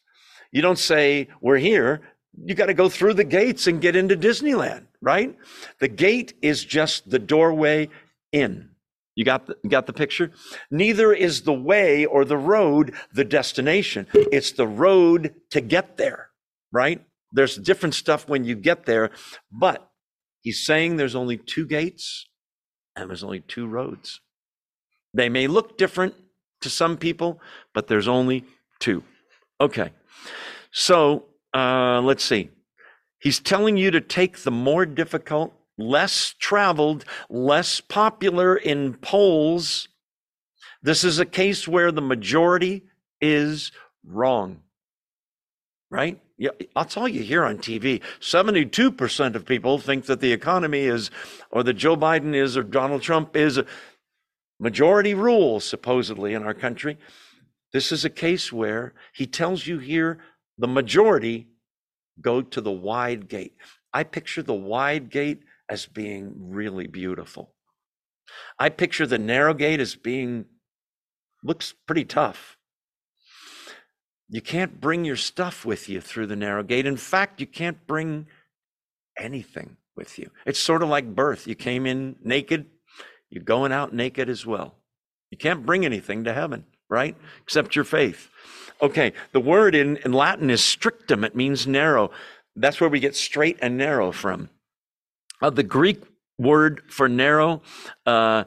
You 0.51 0.61
don't 0.61 0.79
say, 0.79 1.27
we're 1.41 1.57
here. 1.57 2.01
You 2.45 2.55
got 2.55 2.67
to 2.67 2.73
go 2.73 2.89
through 2.89 3.15
the 3.15 3.23
gates 3.23 3.67
and 3.67 3.81
get 3.81 3.95
into 3.95 4.15
Disneyland, 4.15 4.85
right? 5.01 5.35
The 5.79 5.87
gate 5.87 6.33
is 6.41 6.63
just 6.63 7.09
the 7.09 7.19
doorway 7.19 7.89
in. 8.31 8.69
You 9.15 9.25
got 9.25 9.47
the, 9.47 9.55
got 9.67 9.85
the 9.85 9.93
picture? 9.93 10.31
Neither 10.71 11.11
is 11.13 11.41
the 11.41 11.53
way 11.53 12.05
or 12.05 12.23
the 12.23 12.37
road 12.37 12.93
the 13.13 13.25
destination. 13.25 14.07
It's 14.13 14.53
the 14.53 14.67
road 14.67 15.33
to 15.51 15.61
get 15.61 15.97
there, 15.97 16.29
right? 16.71 17.03
There's 17.31 17.57
different 17.57 17.95
stuff 17.95 18.27
when 18.27 18.43
you 18.43 18.55
get 18.55 18.85
there, 18.85 19.11
but 19.51 19.88
he's 20.41 20.65
saying 20.65 20.95
there's 20.95 21.15
only 21.15 21.37
two 21.37 21.65
gates 21.65 22.27
and 22.95 23.09
there's 23.09 23.23
only 23.23 23.41
two 23.41 23.67
roads. 23.67 24.21
They 25.13 25.29
may 25.29 25.47
look 25.47 25.77
different 25.77 26.15
to 26.61 26.69
some 26.69 26.97
people, 26.97 27.41
but 27.73 27.87
there's 27.87 28.07
only 28.07 28.43
two. 28.79 29.03
Okay. 29.59 29.91
So 30.71 31.25
uh, 31.53 32.01
let's 32.01 32.23
see. 32.23 32.49
He's 33.19 33.39
telling 33.39 33.77
you 33.77 33.91
to 33.91 34.01
take 34.01 34.39
the 34.39 34.51
more 34.51 34.85
difficult, 34.85 35.53
less 35.77 36.33
traveled, 36.39 37.05
less 37.29 37.81
popular 37.81 38.55
in 38.55 38.93
polls. 38.95 39.89
This 40.81 41.03
is 41.03 41.19
a 41.19 41.25
case 41.25 41.67
where 41.67 41.91
the 41.91 42.01
majority 42.01 42.83
is 43.19 43.71
wrong. 44.05 44.61
Right? 45.91 46.21
Yeah, 46.39 46.51
that's 46.73 46.95
all 46.95 47.09
you 47.09 47.21
hear 47.21 47.43
on 47.43 47.57
TV. 47.57 48.01
72% 48.21 49.35
of 49.35 49.45
people 49.45 49.77
think 49.77 50.05
that 50.05 50.21
the 50.21 50.31
economy 50.31 50.83
is, 50.85 51.11
or 51.51 51.63
that 51.63 51.73
Joe 51.73 51.97
Biden 51.97 52.33
is, 52.33 52.55
or 52.55 52.63
Donald 52.63 53.01
Trump 53.01 53.35
is 53.35 53.59
majority 54.57 55.13
rule, 55.13 55.59
supposedly, 55.59 56.33
in 56.33 56.43
our 56.43 56.53
country. 56.53 56.97
This 57.73 57.91
is 57.91 58.05
a 58.05 58.09
case 58.09 58.53
where 58.53 58.93
he 59.13 59.27
tells 59.27 59.67
you 59.67 59.79
here 59.79 60.19
the 60.57 60.67
majority 60.67 61.49
go 62.21 62.41
to 62.41 62.61
the 62.61 62.71
wide 62.71 63.27
gate. 63.27 63.55
I 63.93 64.03
picture 64.03 64.41
the 64.41 64.53
wide 64.53 65.09
gate 65.09 65.41
as 65.67 65.87
being 65.87 66.33
really 66.37 66.87
beautiful. 66.87 67.53
I 68.57 68.69
picture 68.69 69.05
the 69.05 69.19
narrow 69.19 69.53
gate 69.53 69.81
as 69.81 69.95
being, 69.95 70.45
looks 71.43 71.73
pretty 71.85 72.05
tough. 72.05 72.57
You 74.29 74.41
can't 74.41 74.79
bring 74.79 75.05
your 75.05 75.15
stuff 75.15 75.65
with 75.65 75.89
you 75.89 76.01
through 76.01 76.27
the 76.27 76.35
narrow 76.35 76.63
gate. 76.63 76.85
In 76.85 76.97
fact, 76.97 77.41
you 77.41 77.47
can't 77.47 77.85
bring 77.87 78.27
anything 79.17 79.77
with 79.95 80.19
you. 80.19 80.29
It's 80.45 80.59
sort 80.59 80.83
of 80.83 80.89
like 80.89 81.15
birth. 81.15 81.47
You 81.47 81.55
came 81.55 81.85
in 81.85 82.15
naked, 82.23 82.67
you're 83.29 83.43
going 83.43 83.71
out 83.71 83.93
naked 83.93 84.29
as 84.29 84.45
well. 84.45 84.75
You 85.31 85.37
can't 85.37 85.65
bring 85.65 85.83
anything 85.83 86.23
to 86.23 86.33
heaven, 86.33 86.65
right? 86.89 87.15
Except 87.41 87.75
your 87.75 87.85
faith. 87.85 88.29
Okay, 88.81 89.13
the 89.33 89.39
word 89.39 89.75
in, 89.75 89.97
in 89.97 90.13
Latin 90.13 90.49
is 90.49 90.61
strictum, 90.61 91.23
it 91.25 91.35
means 91.35 91.67
narrow. 91.67 92.11
That's 92.55 92.79
where 92.79 92.89
we 92.89 92.99
get 92.99 93.15
straight 93.15 93.57
and 93.61 93.77
narrow 93.77 94.11
from. 94.11 94.49
Uh, 95.41 95.49
the 95.49 95.63
Greek 95.63 96.03
word 96.37 96.81
for 96.87 97.09
narrow 97.09 97.61
uh, 98.05 98.45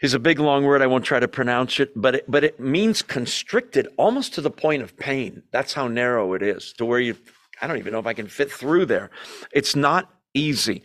is 0.00 0.14
a 0.14 0.18
big 0.18 0.38
long 0.38 0.64
word. 0.64 0.82
I 0.82 0.86
won't 0.86 1.04
try 1.04 1.20
to 1.20 1.28
pronounce 1.28 1.78
it, 1.80 1.92
but 1.94 2.16
it, 2.16 2.30
but 2.30 2.44
it 2.44 2.58
means 2.58 3.02
constricted 3.02 3.88
almost 3.96 4.34
to 4.34 4.40
the 4.40 4.50
point 4.50 4.82
of 4.82 4.96
pain. 4.96 5.42
That's 5.52 5.74
how 5.74 5.88
narrow 5.88 6.34
it 6.34 6.42
is, 6.42 6.72
to 6.74 6.84
where 6.84 7.00
you, 7.00 7.16
I 7.60 7.66
don't 7.66 7.78
even 7.78 7.92
know 7.92 7.98
if 7.98 8.06
I 8.06 8.14
can 8.14 8.28
fit 8.28 8.50
through 8.50 8.86
there. 8.86 9.10
It's 9.52 9.76
not 9.76 10.10
easy. 10.34 10.82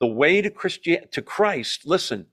The 0.00 0.06
way 0.06 0.42
to 0.42 0.50
Christian 0.50 1.08
to 1.10 1.22
Christ, 1.22 1.86
listen, 1.86 2.26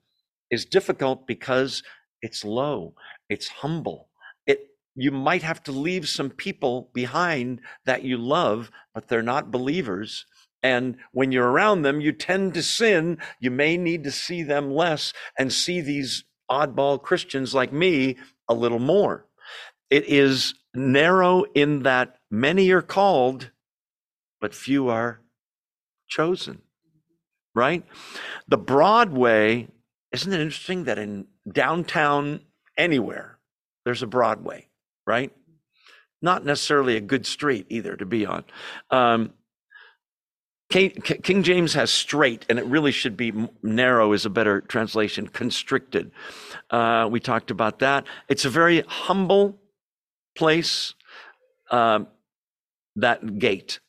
is 0.51 0.65
difficult 0.65 1.25
because 1.25 1.83
it's 2.21 2.45
low, 2.45 2.93
it's 3.29 3.47
humble. 3.47 4.09
It 4.45 4.67
you 4.95 5.11
might 5.11 5.43
have 5.43 5.63
to 5.63 5.71
leave 5.71 6.07
some 6.07 6.29
people 6.29 6.89
behind 6.93 7.61
that 7.85 8.03
you 8.03 8.17
love, 8.17 8.71
but 8.93 9.07
they're 9.07 9.21
not 9.21 9.51
believers. 9.51 10.25
And 10.65 10.97
when 11.11 11.31
you're 11.31 11.47
around 11.47 11.83
them, 11.83 12.01
you 12.01 12.11
tend 12.11 12.55
to 12.55 12.63
sin. 12.63 13.19
You 13.39 13.51
may 13.51 13.77
need 13.77 14.03
to 14.05 14.11
see 14.11 14.41
them 14.41 14.71
less 14.73 15.13
and 15.37 15.53
see 15.53 15.79
these 15.79 16.23
oddball 16.49 16.99
Christians 16.99 17.53
like 17.53 17.71
me 17.71 18.17
a 18.49 18.55
little 18.55 18.79
more. 18.79 19.27
It 19.91 20.05
is 20.05 20.55
narrow 20.73 21.43
in 21.53 21.83
that 21.83 22.15
many 22.31 22.71
are 22.71 22.81
called, 22.81 23.51
but 24.41 24.55
few 24.55 24.89
are 24.89 25.21
chosen, 26.07 26.63
right? 27.53 27.85
The 28.47 28.57
Broadway, 28.57 29.67
isn't 30.13 30.33
it 30.33 30.39
interesting 30.39 30.85
that 30.85 30.97
in 30.97 31.27
downtown 31.47 32.39
anywhere, 32.75 33.37
there's 33.83 34.01
a 34.01 34.07
Broadway, 34.07 34.67
right? 35.05 35.31
Not 36.23 36.43
necessarily 36.43 36.97
a 36.97 37.01
good 37.01 37.27
street 37.27 37.67
either 37.69 37.95
to 37.95 38.05
be 38.07 38.25
on. 38.25 38.45
Um, 38.89 39.33
King 40.69 41.43
James 41.43 41.73
has 41.73 41.91
straight, 41.91 42.45
and 42.49 42.57
it 42.57 42.65
really 42.65 42.91
should 42.91 43.15
be 43.15 43.31
narrow, 43.61 44.13
is 44.13 44.25
a 44.25 44.29
better 44.29 44.61
translation, 44.61 45.27
constricted. 45.27 46.11
Uh, 46.69 47.07
we 47.09 47.19
talked 47.19 47.51
about 47.51 47.79
that. 47.79 48.05
It's 48.27 48.45
a 48.45 48.49
very 48.49 48.81
humble 48.81 49.59
place, 50.35 50.93
uh, 51.69 51.99
that 52.95 53.39
gate. 53.39 53.79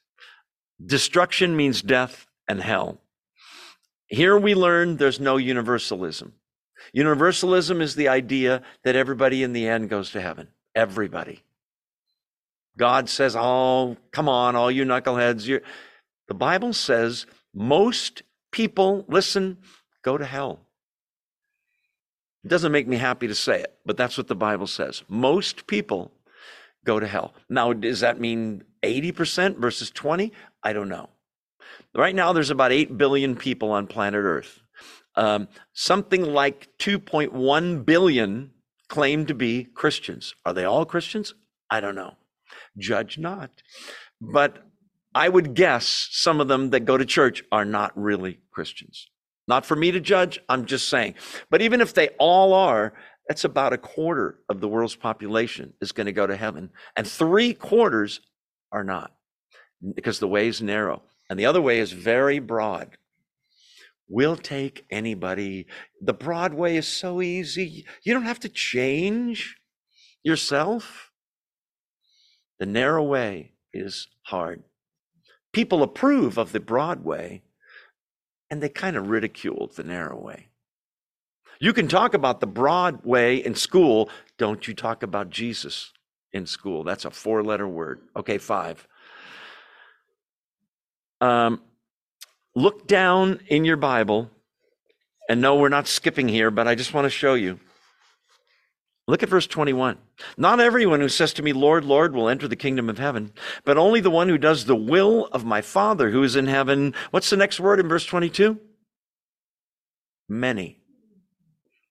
Destruction 0.84 1.56
means 1.56 1.80
death 1.80 2.26
and 2.46 2.60
hell. 2.60 3.00
Here 4.06 4.38
we 4.38 4.54
learn 4.54 4.98
there's 4.98 5.18
no 5.18 5.36
universalism. 5.36 6.32
Universalism 6.92 7.80
is 7.80 7.94
the 7.94 8.08
idea 8.08 8.62
that 8.84 8.94
everybody 8.94 9.42
in 9.42 9.52
the 9.52 9.66
end 9.66 9.88
goes 9.88 10.10
to 10.10 10.20
heaven. 10.20 10.48
Everybody. 10.74 11.42
God 12.76 13.08
says, 13.08 13.34
Oh, 13.34 13.96
come 14.12 14.28
on, 14.28 14.54
all 14.54 14.70
you 14.70 14.84
knuckleheads. 14.84 15.46
You're... 15.46 15.62
The 16.28 16.34
Bible 16.34 16.72
says 16.72 17.26
most 17.54 18.22
people, 18.50 19.04
listen, 19.08 19.58
go 20.02 20.18
to 20.18 20.24
hell. 20.24 20.60
It 22.44 22.48
doesn't 22.48 22.72
make 22.72 22.86
me 22.86 22.96
happy 22.96 23.26
to 23.26 23.34
say 23.34 23.60
it, 23.60 23.78
but 23.84 23.96
that's 23.96 24.16
what 24.16 24.28
the 24.28 24.36
Bible 24.36 24.66
says. 24.66 25.02
Most 25.08 25.66
people 25.66 26.12
go 26.84 27.00
to 27.00 27.06
hell. 27.06 27.34
Now, 27.48 27.72
does 27.72 28.00
that 28.00 28.20
mean 28.20 28.62
80% 28.82 29.58
versus 29.58 29.90
20? 29.90 30.32
I 30.62 30.72
don't 30.72 30.88
know. 30.88 31.10
Right 31.94 32.14
now, 32.14 32.32
there's 32.32 32.50
about 32.50 32.72
8 32.72 32.96
billion 32.96 33.36
people 33.36 33.72
on 33.72 33.86
planet 33.86 34.22
Earth. 34.22 34.60
Um, 35.16 35.48
something 35.72 36.22
like 36.22 36.68
2.1 36.78 37.84
billion 37.84 38.52
claim 38.88 39.26
to 39.26 39.34
be 39.34 39.64
Christians. 39.64 40.34
Are 40.44 40.52
they 40.52 40.64
all 40.64 40.84
Christians? 40.84 41.34
I 41.70 41.80
don't 41.80 41.94
know. 41.94 42.14
Judge 42.78 43.18
not. 43.18 43.50
but 44.20 44.65
I 45.16 45.30
would 45.30 45.54
guess 45.54 46.08
some 46.10 46.42
of 46.42 46.48
them 46.48 46.68
that 46.70 46.80
go 46.80 46.98
to 46.98 47.06
church 47.06 47.42
are 47.50 47.64
not 47.64 47.90
really 47.96 48.38
Christians. 48.52 49.08
Not 49.48 49.64
for 49.64 49.74
me 49.74 49.90
to 49.92 49.98
judge, 49.98 50.38
I'm 50.46 50.66
just 50.66 50.90
saying. 50.90 51.14
But 51.48 51.62
even 51.62 51.80
if 51.80 51.94
they 51.94 52.10
all 52.18 52.52
are, 52.52 52.92
that's 53.26 53.44
about 53.44 53.72
a 53.72 53.78
quarter 53.78 54.40
of 54.50 54.60
the 54.60 54.68
world's 54.68 54.94
population 54.94 55.72
is 55.80 55.92
going 55.92 56.04
to 56.04 56.12
go 56.12 56.26
to 56.26 56.36
heaven. 56.36 56.68
And 56.98 57.08
three 57.08 57.54
quarters 57.54 58.20
are 58.70 58.84
not 58.84 59.10
because 59.94 60.18
the 60.18 60.28
way 60.28 60.48
is 60.48 60.60
narrow 60.60 61.00
and 61.30 61.38
the 61.38 61.46
other 61.46 61.62
way 61.62 61.78
is 61.78 61.92
very 61.92 62.38
broad. 62.38 62.98
We'll 64.08 64.36
take 64.36 64.84
anybody. 64.90 65.66
The 65.98 66.12
broad 66.12 66.52
way 66.52 66.76
is 66.76 66.86
so 66.86 67.22
easy. 67.22 67.86
You 68.04 68.12
don't 68.12 68.24
have 68.24 68.40
to 68.40 68.50
change 68.50 69.56
yourself. 70.22 71.10
The 72.58 72.66
narrow 72.66 73.02
way 73.02 73.52
is 73.72 74.08
hard. 74.22 74.62
People 75.56 75.82
approve 75.82 76.36
of 76.36 76.52
the 76.52 76.60
broad 76.60 77.02
way 77.02 77.40
and 78.50 78.62
they 78.62 78.68
kind 78.68 78.94
of 78.94 79.08
ridicule 79.08 79.72
the 79.74 79.84
narrow 79.84 80.20
way. 80.20 80.48
You 81.58 81.72
can 81.72 81.88
talk 81.88 82.12
about 82.12 82.40
the 82.40 82.46
broad 82.46 83.06
way 83.06 83.36
in 83.36 83.54
school. 83.54 84.10
Don't 84.36 84.68
you 84.68 84.74
talk 84.74 85.02
about 85.02 85.30
Jesus 85.30 85.94
in 86.30 86.44
school? 86.44 86.84
That's 86.84 87.06
a 87.06 87.10
four 87.10 87.42
letter 87.42 87.66
word. 87.66 88.02
Okay, 88.14 88.36
five. 88.36 88.86
Um, 91.22 91.62
look 92.54 92.86
down 92.86 93.40
in 93.46 93.64
your 93.64 93.78
Bible, 93.78 94.30
and 95.26 95.40
no, 95.40 95.56
we're 95.56 95.70
not 95.70 95.88
skipping 95.88 96.28
here, 96.28 96.50
but 96.50 96.68
I 96.68 96.74
just 96.74 96.92
want 96.92 97.06
to 97.06 97.10
show 97.10 97.32
you. 97.32 97.58
Look 99.08 99.22
at 99.22 99.28
verse 99.28 99.46
21. 99.46 99.98
Not 100.36 100.58
everyone 100.58 101.00
who 101.00 101.08
says 101.08 101.32
to 101.34 101.42
me, 101.42 101.52
Lord, 101.52 101.84
Lord, 101.84 102.14
will 102.14 102.28
enter 102.28 102.48
the 102.48 102.56
kingdom 102.56 102.90
of 102.90 102.98
heaven, 102.98 103.32
but 103.64 103.78
only 103.78 104.00
the 104.00 104.10
one 104.10 104.28
who 104.28 104.38
does 104.38 104.64
the 104.64 104.74
will 104.74 105.26
of 105.26 105.44
my 105.44 105.60
Father 105.60 106.10
who 106.10 106.22
is 106.24 106.34
in 106.34 106.48
heaven. 106.48 106.92
What's 107.12 107.30
the 107.30 107.36
next 107.36 107.60
word 107.60 107.78
in 107.78 107.88
verse 107.88 108.04
22? 108.04 108.58
Many. 110.28 110.80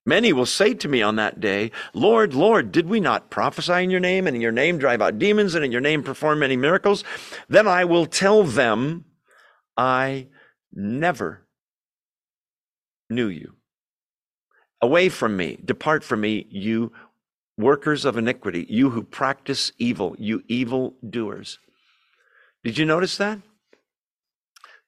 Many 0.05 0.33
will 0.33 0.45
say 0.45 0.73
to 0.75 0.87
me 0.87 1.01
on 1.01 1.15
that 1.15 1.39
day, 1.39 1.71
Lord, 1.93 2.35
Lord, 2.35 2.71
did 2.71 2.87
we 2.87 2.99
not 2.99 3.31
prophesy 3.31 3.83
in 3.83 3.89
your 3.89 3.99
name, 3.99 4.27
and 4.27 4.35
in 4.35 4.41
your 4.41 4.51
name 4.51 4.77
drive 4.77 5.01
out 5.01 5.17
demons, 5.17 5.55
and 5.55 5.65
in 5.65 5.71
your 5.71 5.81
name 5.81 6.03
perform 6.03 6.39
many 6.39 6.57
miracles? 6.57 7.03
Then 7.47 7.67
I 7.67 7.85
will 7.85 8.05
tell 8.05 8.43
them, 8.43 9.05
I 9.77 10.27
never 10.71 11.47
knew 13.09 13.27
you. 13.27 13.53
Away 14.81 15.09
from 15.09 15.35
me, 15.35 15.57
depart 15.63 16.03
from 16.03 16.21
me, 16.21 16.45
you 16.51 16.91
workers 17.57 18.05
of 18.05 18.17
iniquity, 18.17 18.65
you 18.69 18.89
who 18.89 19.03
practice 19.03 19.71
evil, 19.77 20.15
you 20.19 20.43
evil 20.47 20.95
doers. 21.07 21.59
Did 22.63 22.77
you 22.77 22.85
notice 22.85 23.17
that? 23.17 23.39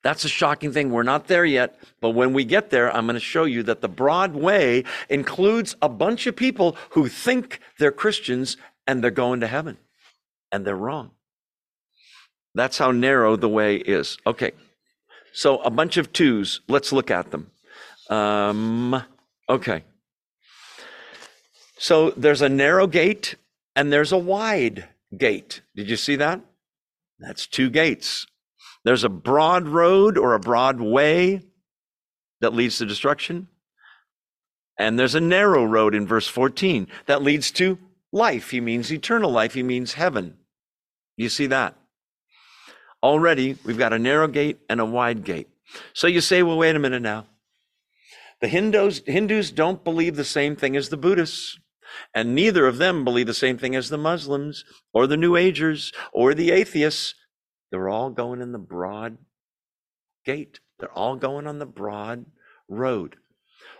That's 0.03 0.25
a 0.25 0.29
shocking 0.29 0.71
thing. 0.71 0.91
We're 0.91 1.03
not 1.03 1.27
there 1.27 1.45
yet, 1.45 1.79
but 2.01 2.11
when 2.11 2.33
we 2.33 2.45
get 2.45 2.69
there, 2.69 2.95
I'm 2.95 3.05
going 3.05 3.15
to 3.15 3.19
show 3.19 3.45
you 3.45 3.63
that 3.63 3.81
the 3.81 3.89
broad 3.89 4.33
way 4.33 4.83
includes 5.09 5.75
a 5.81 5.89
bunch 5.89 6.27
of 6.27 6.35
people 6.35 6.77
who 6.91 7.07
think 7.07 7.59
they're 7.79 7.91
Christians 7.91 8.57
and 8.85 9.03
they're 9.03 9.11
going 9.11 9.41
to 9.41 9.47
heaven, 9.47 9.77
and 10.51 10.65
they're 10.65 10.75
wrong. 10.75 11.11
That's 12.55 12.77
how 12.77 12.91
narrow 12.91 13.35
the 13.35 13.49
way 13.49 13.75
is. 13.75 14.17
Okay, 14.25 14.51
so 15.33 15.57
a 15.59 15.69
bunch 15.69 15.97
of 15.97 16.13
twos. 16.13 16.61
Let's 16.69 16.93
look 16.93 17.11
at 17.11 17.31
them. 17.31 17.51
Um, 18.09 19.03
okay. 19.49 19.83
So 21.77 22.11
there's 22.11 22.41
a 22.41 22.49
narrow 22.49 22.87
gate 22.87 23.35
and 23.75 23.91
there's 23.91 24.11
a 24.11 24.17
wide 24.17 24.87
gate. 25.15 25.61
Did 25.75 25.89
you 25.89 25.97
see 25.97 26.15
that? 26.15 26.41
That's 27.19 27.47
two 27.47 27.69
gates. 27.69 28.27
There's 28.83 29.03
a 29.03 29.09
broad 29.09 29.67
road 29.67 30.17
or 30.17 30.33
a 30.33 30.39
broad 30.39 30.79
way 30.79 31.41
that 32.41 32.53
leads 32.53 32.77
to 32.77 32.85
destruction. 32.85 33.47
And 34.77 34.97
there's 34.97 35.15
a 35.15 35.21
narrow 35.21 35.65
road 35.65 35.95
in 35.95 36.05
verse 36.05 36.27
14 36.27 36.87
that 37.07 37.23
leads 37.23 37.51
to 37.51 37.79
life. 38.11 38.51
He 38.51 38.61
means 38.61 38.91
eternal 38.91 39.31
life. 39.31 39.53
He 39.53 39.63
means 39.63 39.93
heaven. 39.93 40.37
You 41.15 41.29
see 41.29 41.47
that? 41.47 41.75
Already, 43.01 43.57
we've 43.63 43.77
got 43.77 43.93
a 43.93 43.99
narrow 43.99 44.27
gate 44.27 44.59
and 44.69 44.79
a 44.79 44.85
wide 44.85 45.23
gate. 45.23 45.49
So 45.93 46.07
you 46.07 46.21
say, 46.21 46.43
well, 46.43 46.57
wait 46.57 46.75
a 46.75 46.79
minute 46.79 47.01
now. 47.01 47.25
The 48.39 48.47
Hindus, 48.47 49.01
Hindus 49.05 49.51
don't 49.51 49.83
believe 49.83 50.15
the 50.15 50.23
same 50.23 50.55
thing 50.55 50.77
as 50.77 50.89
the 50.89 50.97
Buddhists. 50.97 51.59
And 52.13 52.35
neither 52.35 52.67
of 52.67 52.77
them 52.77 53.03
believe 53.03 53.27
the 53.27 53.33
same 53.33 53.57
thing 53.57 53.75
as 53.75 53.89
the 53.89 53.97
Muslims 53.97 54.63
or 54.93 55.07
the 55.07 55.17
New 55.17 55.35
Agers 55.35 55.91
or 56.11 56.33
the 56.33 56.51
atheists. 56.51 57.15
They're 57.71 57.89
all 57.89 58.09
going 58.09 58.41
in 58.41 58.51
the 58.51 58.59
broad 58.59 59.17
gate. 60.25 60.59
They're 60.79 60.91
all 60.91 61.15
going 61.15 61.47
on 61.47 61.59
the 61.59 61.65
broad 61.65 62.25
road. 62.67 63.17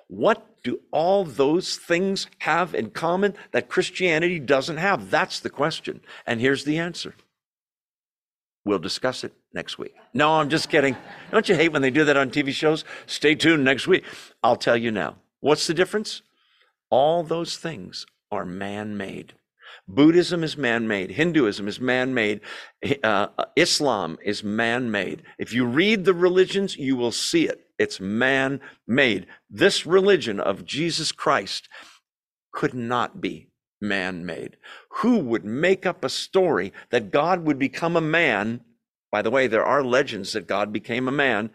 What 0.07 0.63
do 0.63 0.79
all 0.91 1.25
those 1.25 1.75
things 1.77 2.27
have 2.39 2.73
in 2.73 2.91
common 2.91 3.35
that 3.51 3.69
Christianity 3.69 4.39
doesn't 4.39 4.77
have? 4.77 5.09
That's 5.09 5.39
the 5.39 5.49
question. 5.49 6.01
And 6.25 6.39
here's 6.39 6.63
the 6.63 6.77
answer. 6.77 7.15
We'll 8.65 8.79
discuss 8.79 9.23
it 9.23 9.33
next 9.53 9.77
week. 9.77 9.95
No, 10.13 10.33
I'm 10.33 10.49
just 10.49 10.69
kidding. 10.69 10.97
Don't 11.31 11.47
you 11.47 11.55
hate 11.55 11.71
when 11.71 11.81
they 11.81 11.91
do 11.91 12.03
that 12.05 12.17
on 12.17 12.31
TV 12.31 12.51
shows? 12.51 12.83
Stay 13.05 13.35
tuned 13.35 13.63
next 13.63 13.87
week. 13.87 14.03
I'll 14.43 14.57
tell 14.57 14.75
you 14.75 14.91
now. 14.91 15.15
What's 15.39 15.67
the 15.67 15.73
difference? 15.73 16.21
All 16.89 17.23
those 17.23 17.57
things 17.57 18.05
are 18.31 18.45
man 18.45 18.97
made. 18.97 19.33
Buddhism 19.87 20.43
is 20.43 20.57
man 20.57 20.87
made. 20.87 21.11
Hinduism 21.11 21.67
is 21.67 21.79
man 21.79 22.13
made. 22.13 22.41
Uh, 23.03 23.27
Islam 23.55 24.17
is 24.23 24.43
man 24.43 24.91
made. 24.91 25.23
If 25.37 25.53
you 25.53 25.65
read 25.65 26.05
the 26.05 26.13
religions, 26.13 26.75
you 26.77 26.95
will 26.95 27.11
see 27.11 27.47
it. 27.47 27.67
It's 27.77 27.99
man 27.99 28.59
made. 28.87 29.27
This 29.49 29.85
religion 29.85 30.39
of 30.39 30.65
Jesus 30.65 31.11
Christ 31.11 31.69
could 32.51 32.73
not 32.73 33.21
be 33.21 33.49
man 33.79 34.25
made. 34.25 34.57
Who 34.97 35.19
would 35.19 35.45
make 35.45 35.85
up 35.85 36.03
a 36.03 36.09
story 36.09 36.73
that 36.89 37.11
God 37.11 37.45
would 37.45 37.59
become 37.59 37.95
a 37.95 38.01
man? 38.01 38.61
By 39.11 39.21
the 39.21 39.31
way, 39.31 39.47
there 39.47 39.65
are 39.65 39.83
legends 39.83 40.33
that 40.33 40.47
God 40.47 40.73
became 40.73 41.07
a 41.07 41.11
man 41.13 41.51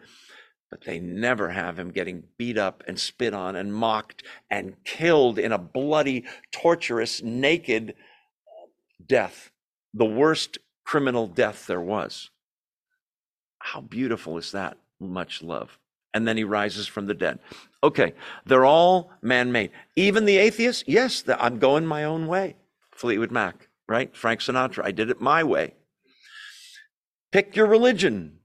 but 0.73 0.85
they 0.85 0.99
never 0.99 1.51
have 1.51 1.77
him 1.77 1.91
getting 1.91 2.23
beat 2.35 2.57
up 2.57 2.83
and 2.87 2.99
spit 2.99 3.31
on 3.31 3.55
and 3.55 3.71
mocked 3.71 4.23
and 4.49 4.73
killed 4.83 5.37
in 5.37 5.51
a 5.51 5.57
bloody, 5.59 6.25
torturous, 6.51 7.21
naked 7.21 7.91
uh, 7.91 8.65
death, 9.05 9.51
the 9.93 10.03
worst 10.03 10.57
criminal 10.83 11.27
death 11.27 11.67
there 11.67 11.79
was. 11.79 12.31
How 13.59 13.81
beautiful 13.81 14.39
is 14.39 14.51
that? 14.53 14.77
Much 14.99 15.43
love. 15.43 15.77
And 16.15 16.27
then 16.27 16.37
he 16.37 16.43
rises 16.43 16.87
from 16.87 17.05
the 17.05 17.13
dead. 17.13 17.37
Okay, 17.83 18.15
they're 18.47 18.65
all 18.65 19.11
man 19.21 19.51
made. 19.51 19.69
Even 19.95 20.25
the 20.25 20.37
atheists, 20.37 20.83
yes, 20.87 21.23
I'm 21.37 21.59
going 21.59 21.85
my 21.85 22.03
own 22.03 22.25
way. 22.25 22.55
Fleetwood 22.91 23.29
Mac, 23.31 23.69
right? 23.87 24.17
Frank 24.17 24.39
Sinatra, 24.39 24.83
I 24.83 24.89
did 24.89 25.11
it 25.11 25.21
my 25.21 25.43
way. 25.43 25.75
Pick 27.31 27.55
your 27.55 27.67
religion. 27.67 28.39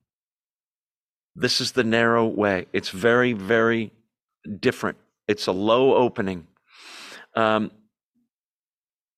This 1.38 1.60
is 1.60 1.72
the 1.72 1.84
narrow 1.84 2.26
way. 2.26 2.66
It's 2.72 2.88
very, 2.88 3.32
very 3.32 3.92
different. 4.58 4.98
It's 5.28 5.46
a 5.46 5.52
low 5.52 5.94
opening. 5.94 6.48
Um, 7.36 7.70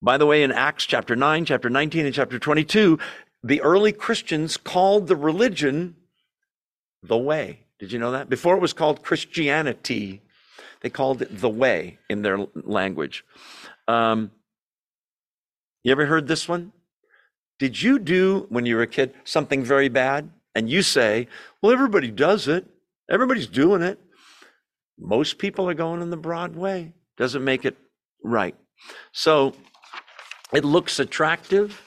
by 0.03 0.19
the 0.19 0.27
way, 0.27 0.43
in 0.43 0.53
Acts 0.53 0.85
chapter 0.85 1.17
9, 1.17 1.47
chapter 1.47 1.71
19, 1.71 2.05
and 2.05 2.15
chapter 2.15 2.39
22, 2.39 2.99
the 3.43 3.63
early 3.63 3.93
Christians 3.93 4.59
called 4.59 5.07
the 5.07 5.17
religion 5.17 5.97
the 7.03 7.17
way. 7.17 7.61
Did 7.79 7.91
you 7.91 7.99
know 7.99 8.13
that? 8.13 8.29
Before 8.29 8.55
it 8.55 8.61
was 8.61 8.75
called 8.75 9.03
Christianity, 9.03 10.21
they 10.83 10.91
called 10.91 11.23
it 11.23 11.41
the 11.41 11.49
way 11.49 11.99
in 12.11 12.21
their 12.21 12.47
language. 12.55 13.25
Um, 13.89 14.31
you 15.83 15.93
ever 15.93 16.05
heard 16.05 16.27
this 16.27 16.47
one? 16.47 16.73
Did 17.59 17.81
you 17.81 17.99
do, 17.99 18.47
when 18.51 18.67
you 18.67 18.77
were 18.77 18.83
a 18.83 18.87
kid, 18.87 19.15
something 19.25 19.65
very 19.65 19.89
bad? 19.89 20.31
And 20.55 20.69
you 20.69 20.83
say, 20.83 21.29
well, 21.63 21.73
everybody 21.73 22.11
does 22.11 22.49
it, 22.49 22.67
everybody's 23.11 23.47
doing 23.47 23.83
it. 23.83 23.99
Most 24.99 25.39
people 25.39 25.69
are 25.69 25.75
going 25.75 26.03
in 26.03 26.11
the 26.11 26.17
broad 26.17 26.57
way. 26.57 26.93
Doesn't 27.17 27.45
make 27.45 27.65
it 27.65 27.77
right. 28.23 28.55
So 29.13 29.55
it 30.53 30.65
looks 30.65 30.99
attractive. 30.99 31.83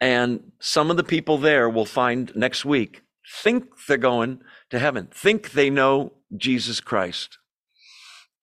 And 0.00 0.52
some 0.60 0.90
of 0.90 0.96
the 0.96 1.04
people 1.04 1.38
there 1.38 1.68
will 1.68 1.86
find 1.86 2.32
next 2.34 2.64
week 2.64 3.02
think 3.42 3.64
they're 3.86 3.96
going 3.96 4.40
to 4.70 4.78
heaven, 4.78 5.08
think 5.12 5.52
they 5.52 5.70
know 5.70 6.12
Jesus 6.36 6.80
Christ. 6.80 7.38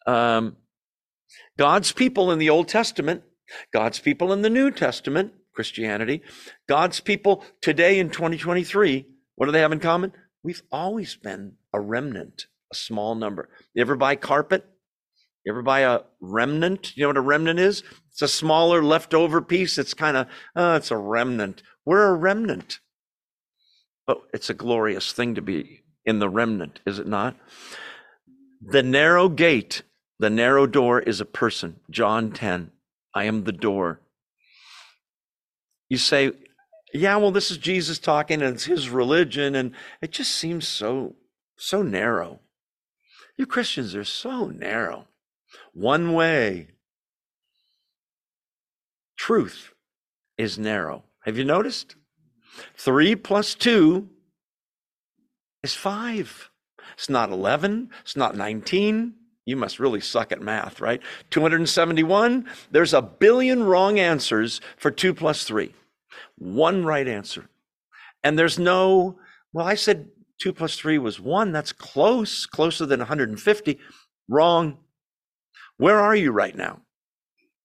Um, 0.07 0.55
God's 1.57 1.91
people 1.91 2.31
in 2.31 2.39
the 2.39 2.49
Old 2.49 2.67
Testament, 2.67 3.23
God's 3.73 3.99
people 3.99 4.31
in 4.31 4.41
the 4.41 4.49
New 4.49 4.71
Testament, 4.71 5.33
Christianity, 5.53 6.21
God's 6.67 6.99
people 6.99 7.43
today 7.61 7.99
in 7.99 8.09
2023 8.09 9.05
what 9.39 9.45
do 9.45 9.53
they 9.53 9.61
have 9.61 9.71
in 9.71 9.79
common? 9.79 10.11
We've 10.43 10.63
always 10.69 11.15
been 11.15 11.53
a 11.73 11.79
remnant, 11.79 12.47
a 12.73 12.75
small 12.75 13.15
number. 13.15 13.47
You 13.73 13.79
ever 13.79 13.95
buy 13.95 14.17
carpet? 14.17 14.65
You 15.45 15.53
ever 15.53 15.61
buy 15.61 15.79
a 15.79 16.01
remnant? 16.19 16.97
You 16.97 17.03
know 17.03 17.07
what 17.07 17.15
a 17.15 17.21
remnant 17.21 17.57
is? 17.57 17.81
It's 18.11 18.21
a 18.21 18.27
smaller 18.27 18.83
leftover 18.83 19.41
piece. 19.41 19.77
It's 19.77 19.93
kind 19.93 20.17
of, 20.17 20.27
oh, 20.57 20.75
it's 20.75 20.91
a 20.91 20.97
remnant. 20.97 21.63
We're 21.85 22.09
a 22.09 22.15
remnant. 22.15 22.79
but 24.05 24.23
it's 24.33 24.49
a 24.49 24.55
glorious 24.55 25.13
thing 25.13 25.35
to 25.35 25.41
be 25.41 25.83
in 26.03 26.19
the 26.19 26.27
remnant, 26.27 26.79
is 26.85 26.97
it 26.97 27.07
not? 27.07 27.37
The 28.59 28.81
narrow 28.81 29.29
gate, 29.29 29.83
the 30.17 30.31
narrow 30.31 30.65
door 30.65 30.99
is 30.99 31.21
a 31.21 31.25
person. 31.25 31.79
John 31.91 32.31
10. 32.31 32.71
I 33.13 33.23
am 33.25 33.43
the 33.43 33.51
door. 33.51 34.01
You 35.89 35.97
say, 35.97 36.31
yeah, 36.93 37.15
well, 37.17 37.31
this 37.31 37.51
is 37.51 37.57
Jesus 37.57 37.99
talking 37.99 38.41
and 38.41 38.55
it's 38.55 38.65
his 38.65 38.89
religion, 38.89 39.55
and 39.55 39.73
it 40.01 40.11
just 40.11 40.33
seems 40.33 40.67
so, 40.67 41.15
so 41.55 41.81
narrow. 41.81 42.39
You 43.37 43.45
Christians 43.45 43.95
are 43.95 44.03
so 44.03 44.47
narrow. 44.47 45.07
One 45.73 46.13
way. 46.13 46.69
Truth 49.17 49.73
is 50.37 50.57
narrow. 50.57 51.03
Have 51.25 51.37
you 51.37 51.43
noticed? 51.43 51.95
Three 52.77 53.15
plus 53.15 53.55
two 53.55 54.09
is 55.63 55.73
five. 55.73 56.49
It's 56.93 57.09
not 57.09 57.29
11. 57.29 57.91
It's 58.01 58.15
not 58.15 58.35
19. 58.35 59.13
You 59.45 59.55
must 59.55 59.79
really 59.79 60.01
suck 60.01 60.31
at 60.31 60.41
math, 60.41 60.81
right? 60.81 61.01
271. 61.29 62.45
There's 62.71 62.93
a 62.93 63.01
billion 63.01 63.63
wrong 63.63 63.99
answers 63.99 64.61
for 64.77 64.91
two 64.91 65.13
plus 65.13 65.43
three. 65.43 65.73
One 66.39 66.83
right 66.83 67.07
answer. 67.07 67.49
And 68.23 68.37
there's 68.37 68.57
no, 68.57 69.19
well, 69.53 69.67
I 69.67 69.75
said 69.75 70.07
two 70.39 70.53
plus 70.53 70.75
three 70.75 70.97
was 70.97 71.19
one. 71.19 71.51
That's 71.51 71.71
close, 71.71 72.45
closer 72.45 72.85
than 72.85 72.99
150. 72.99 73.79
Wrong. 74.27 74.77
Where 75.77 75.99
are 75.99 76.15
you 76.15 76.31
right 76.31 76.55
now? 76.55 76.81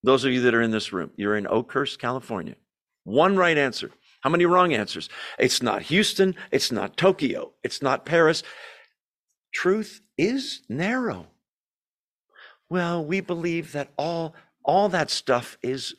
Those 0.03 0.25
of 0.25 0.33
you 0.33 0.43
that 0.43 0.55
are 0.55 0.63
in 0.63 0.71
this 0.71 0.93
room, 0.93 1.11
you're 1.17 1.37
in 1.37 1.47
Oakhurst, 1.47 1.99
California. 1.99 2.57
One 3.05 3.37
right 3.37 3.57
answer. 3.57 3.91
How 4.21 4.31
many 4.31 4.47
wrong 4.47 4.73
answers? 4.73 5.09
It's 5.39 5.63
not 5.63 5.83
Houston. 5.83 6.35
It's 6.51 6.73
not 6.73 6.97
Tokyo. 6.97 7.53
It's 7.63 7.83
not 7.83 8.07
Paris. 8.07 8.43
Truth 9.53 10.01
is 10.19 10.63
narrow. 10.69 11.27
Well, 12.69 13.05
we 13.05 13.21
believe 13.21 13.73
that 13.73 13.91
all 13.97 14.35
all 14.65 14.89
that 14.89 15.11
stuff 15.11 15.59
is 15.63 15.95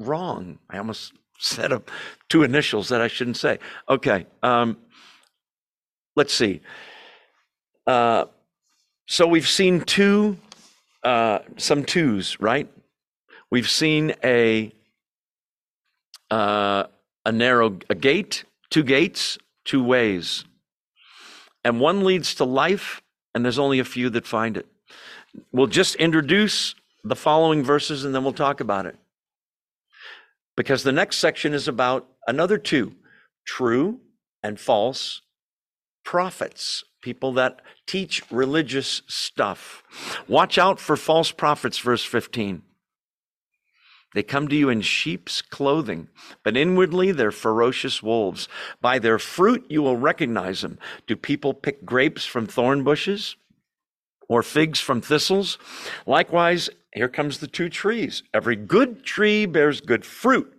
wrong. 0.00 0.58
I 0.68 0.78
almost 0.78 1.12
said 1.38 1.72
of 1.72 1.84
two 2.28 2.42
initials 2.42 2.88
that 2.88 3.00
I 3.00 3.08
shouldn't 3.08 3.36
say. 3.36 3.58
Okay. 3.88 4.26
Um, 4.42 4.76
let's 6.14 6.32
see. 6.32 6.60
Uh, 7.86 8.26
so 9.06 9.26
we've 9.26 9.48
seen 9.48 9.82
two, 9.82 10.36
uh, 11.04 11.40
some 11.56 11.84
twos, 11.84 12.40
right? 12.40 12.68
We've 13.50 13.70
seen 13.70 14.14
a 14.24 14.72
uh, 16.30 16.84
a 17.24 17.30
narrow 17.32 17.78
a 17.88 17.94
gate, 17.94 18.44
two 18.70 18.82
gates, 18.82 19.38
two 19.64 19.84
ways, 19.84 20.44
and 21.64 21.78
one 21.78 22.02
leads 22.02 22.34
to 22.36 22.44
life, 22.44 23.00
and 23.34 23.44
there's 23.44 23.60
only 23.60 23.78
a 23.78 23.84
few 23.84 24.10
that 24.10 24.26
find 24.26 24.56
it. 24.56 24.66
We'll 25.52 25.68
just 25.68 25.94
introduce 25.96 26.74
the 27.04 27.14
following 27.14 27.62
verses, 27.62 28.04
and 28.04 28.12
then 28.12 28.24
we'll 28.24 28.32
talk 28.32 28.60
about 28.60 28.86
it 28.86 28.96
because 30.56 30.82
the 30.82 30.92
next 30.92 31.16
section 31.16 31.52
is 31.52 31.68
about 31.68 32.08
another 32.26 32.58
two 32.58 32.94
true 33.46 34.00
and 34.42 34.58
false 34.58 35.22
prophets, 36.04 36.84
people 37.02 37.32
that 37.32 37.60
teach 37.86 38.22
religious 38.30 39.02
stuff. 39.06 39.82
Watch 40.28 40.58
out 40.58 40.80
for 40.80 40.96
false 40.96 41.30
prophets, 41.32 41.78
verse 41.78 42.04
15. 42.04 42.62
They 44.14 44.22
come 44.22 44.48
to 44.48 44.56
you 44.56 44.70
in 44.70 44.80
sheep's 44.80 45.42
clothing, 45.42 46.08
but 46.42 46.56
inwardly 46.56 47.12
they're 47.12 47.32
ferocious 47.32 48.02
wolves. 48.02 48.48
By 48.80 48.98
their 48.98 49.18
fruit 49.18 49.66
you 49.68 49.82
will 49.82 49.96
recognize 49.96 50.62
them. 50.62 50.78
Do 51.06 51.16
people 51.16 51.52
pick 51.52 51.84
grapes 51.84 52.24
from 52.24 52.46
thorn 52.46 52.82
bushes 52.82 53.36
or 54.28 54.42
figs 54.42 54.80
from 54.80 55.00
thistles? 55.00 55.58
Likewise, 56.06 56.70
here 56.96 57.08
comes 57.08 57.38
the 57.38 57.46
two 57.46 57.68
trees. 57.68 58.22
Every 58.32 58.56
good 58.56 59.04
tree 59.04 59.44
bears 59.44 59.82
good 59.82 60.02
fruit. 60.02 60.50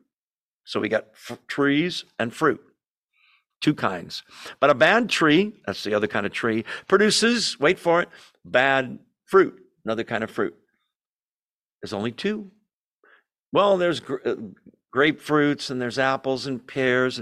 So 0.65 0.79
we 0.79 0.87
got 0.87 1.07
f- 1.13 1.39
trees 1.47 2.05
and 2.19 2.31
fruit, 2.31 2.61
two 3.59 3.73
kinds. 3.73 4.21
But 4.59 4.69
a 4.69 4.75
bad 4.75 5.09
tree, 5.09 5.53
that's 5.65 5.83
the 5.83 5.95
other 5.95 6.05
kind 6.05 6.27
of 6.27 6.31
tree, 6.31 6.63
produces, 6.87 7.59
wait 7.59 7.79
for 7.79 8.01
it, 8.01 8.09
bad 8.45 8.99
fruit, 9.25 9.59
another 9.83 10.03
kind 10.03 10.23
of 10.23 10.29
fruit. 10.29 10.55
There's 11.81 11.93
only 11.93 12.11
two. 12.11 12.51
Well, 13.51 13.77
there's 13.77 13.99
gr- 13.99 14.17
uh, 14.23 14.35
grapefruits 14.95 15.71
and 15.71 15.81
there's 15.81 15.97
apples 15.97 16.45
and 16.45 16.65
pears. 16.67 17.19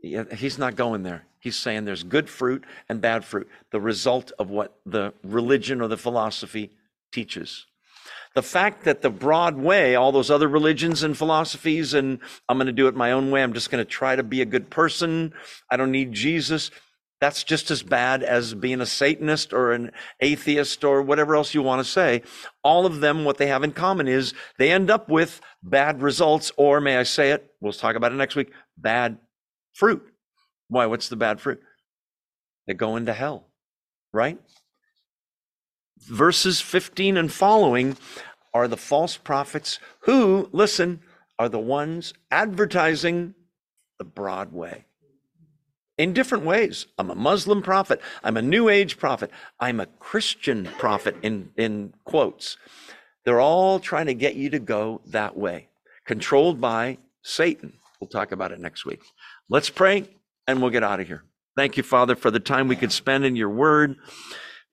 He's 0.00 0.58
not 0.58 0.76
going 0.76 1.02
there. 1.02 1.26
He's 1.40 1.56
saying 1.56 1.86
there's 1.86 2.04
good 2.04 2.30
fruit 2.30 2.64
and 2.88 3.00
bad 3.00 3.24
fruit, 3.24 3.48
the 3.72 3.80
result 3.80 4.30
of 4.38 4.50
what 4.50 4.78
the 4.86 5.12
religion 5.24 5.80
or 5.80 5.88
the 5.88 5.96
philosophy 5.96 6.70
teaches. 7.10 7.66
The 8.34 8.42
fact 8.42 8.84
that 8.84 9.02
the 9.02 9.10
broad 9.10 9.56
way, 9.56 9.94
all 9.94 10.10
those 10.10 10.30
other 10.30 10.48
religions 10.48 11.02
and 11.02 11.16
philosophies, 11.16 11.94
and 11.94 12.18
I'm 12.48 12.58
going 12.58 12.66
to 12.66 12.72
do 12.72 12.88
it 12.88 12.96
my 12.96 13.12
own 13.12 13.30
way, 13.30 13.42
I'm 13.42 13.52
just 13.52 13.70
going 13.70 13.84
to 13.84 13.90
try 13.90 14.16
to 14.16 14.24
be 14.24 14.42
a 14.42 14.46
good 14.46 14.70
person, 14.70 15.32
I 15.70 15.76
don't 15.76 15.92
need 15.92 16.12
Jesus, 16.12 16.70
that's 17.20 17.44
just 17.44 17.70
as 17.70 17.82
bad 17.82 18.22
as 18.22 18.52
being 18.52 18.80
a 18.80 18.86
Satanist 18.86 19.52
or 19.52 19.72
an 19.72 19.92
atheist 20.20 20.84
or 20.84 21.00
whatever 21.00 21.36
else 21.36 21.54
you 21.54 21.62
want 21.62 21.84
to 21.84 21.90
say. 21.90 22.22
All 22.62 22.86
of 22.86 23.00
them, 23.00 23.24
what 23.24 23.38
they 23.38 23.46
have 23.46 23.62
in 23.62 23.72
common 23.72 24.08
is 24.08 24.34
they 24.58 24.70
end 24.70 24.90
up 24.90 25.08
with 25.08 25.40
bad 25.62 26.02
results, 26.02 26.52
or 26.56 26.80
may 26.80 26.96
I 26.96 27.04
say 27.04 27.30
it, 27.30 27.50
we'll 27.60 27.72
talk 27.72 27.96
about 27.96 28.12
it 28.12 28.16
next 28.16 28.36
week, 28.36 28.52
bad 28.76 29.18
fruit. 29.72 30.02
Why? 30.68 30.86
What's 30.86 31.08
the 31.08 31.16
bad 31.16 31.40
fruit? 31.40 31.60
They 32.66 32.74
go 32.74 32.96
into 32.96 33.12
hell, 33.12 33.48
right? 34.12 34.38
Verses 36.06 36.60
15 36.60 37.16
and 37.16 37.32
following 37.32 37.96
are 38.52 38.68
the 38.68 38.76
false 38.76 39.16
prophets 39.16 39.78
who, 40.00 40.48
listen, 40.52 41.00
are 41.38 41.48
the 41.48 41.58
ones 41.58 42.14
advertising 42.30 43.34
the 43.98 44.04
broad 44.04 44.52
way 44.52 44.84
in 45.98 46.12
different 46.12 46.44
ways. 46.44 46.86
I'm 46.98 47.10
a 47.10 47.14
Muslim 47.14 47.62
prophet. 47.62 48.00
I'm 48.22 48.36
a 48.36 48.42
New 48.42 48.68
Age 48.68 48.98
prophet. 48.98 49.30
I'm 49.60 49.80
a 49.80 49.86
Christian 49.86 50.66
prophet, 50.78 51.16
in, 51.22 51.50
in 51.56 51.94
quotes. 52.04 52.56
They're 53.24 53.40
all 53.40 53.78
trying 53.78 54.06
to 54.06 54.14
get 54.14 54.34
you 54.34 54.50
to 54.50 54.58
go 54.58 55.00
that 55.06 55.36
way, 55.36 55.68
controlled 56.04 56.60
by 56.60 56.98
Satan. 57.22 57.74
We'll 58.00 58.08
talk 58.08 58.32
about 58.32 58.52
it 58.52 58.60
next 58.60 58.84
week. 58.84 59.00
Let's 59.48 59.70
pray 59.70 60.08
and 60.46 60.60
we'll 60.60 60.70
get 60.70 60.84
out 60.84 61.00
of 61.00 61.06
here. 61.06 61.24
Thank 61.56 61.76
you, 61.76 61.82
Father, 61.82 62.16
for 62.16 62.30
the 62.30 62.40
time 62.40 62.68
we 62.68 62.76
could 62.76 62.92
spend 62.92 63.24
in 63.24 63.36
your 63.36 63.48
word. 63.48 63.96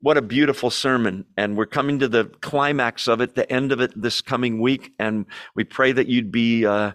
What 0.02 0.18
a 0.18 0.22
beautiful 0.22 0.72
sermon. 0.72 1.26
And 1.38 1.56
we're 1.56 1.68
coming 1.68 2.00
to 2.00 2.08
the 2.08 2.26
climax 2.42 3.08
of 3.08 3.22
it, 3.22 3.36
the 3.36 3.50
end 3.52 3.72
of 3.72 3.80
it 3.80 3.92
this 3.96 4.20
coming 4.22 4.60
week. 4.60 4.94
And 4.98 5.28
we 5.56 5.64
pray 5.64 5.92
that 5.92 6.08
you'd 6.08 6.32
be 6.32 6.66
uh, 6.66 6.94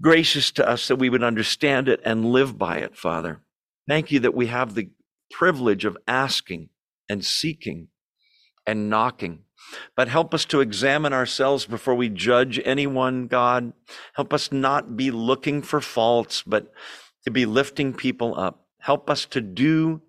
gracious 0.00 0.50
to 0.52 0.68
us, 0.68 0.88
that 0.88 0.96
we 0.96 1.08
would 1.08 1.22
understand 1.22 1.88
it 1.88 2.00
and 2.04 2.26
live 2.26 2.58
by 2.58 2.78
it, 2.78 2.96
Father. 2.96 3.40
Thank 3.88 4.12
you 4.12 4.20
that 4.20 4.34
we 4.34 4.48
have 4.48 4.74
the 4.74 4.90
privilege 5.30 5.86
of 5.86 5.96
asking 6.06 6.68
and 7.08 7.24
seeking 7.24 7.88
and 8.66 8.90
knocking. 8.90 9.40
But 9.96 10.08
help 10.08 10.34
us 10.34 10.44
to 10.46 10.60
examine 10.60 11.14
ourselves 11.14 11.64
before 11.64 11.94
we 11.94 12.10
judge 12.10 12.60
anyone, 12.64 13.26
God. 13.26 13.72
Help 14.14 14.34
us 14.34 14.52
not 14.52 14.96
be 14.96 15.10
looking 15.10 15.62
for 15.62 15.80
faults, 15.80 16.42
but 16.46 16.70
to 17.24 17.30
be 17.30 17.46
lifting 17.46 17.94
people 17.94 18.38
up. 18.38 18.66
Help 18.80 19.08
us 19.08 19.24
to 19.26 19.40
do 19.40 20.02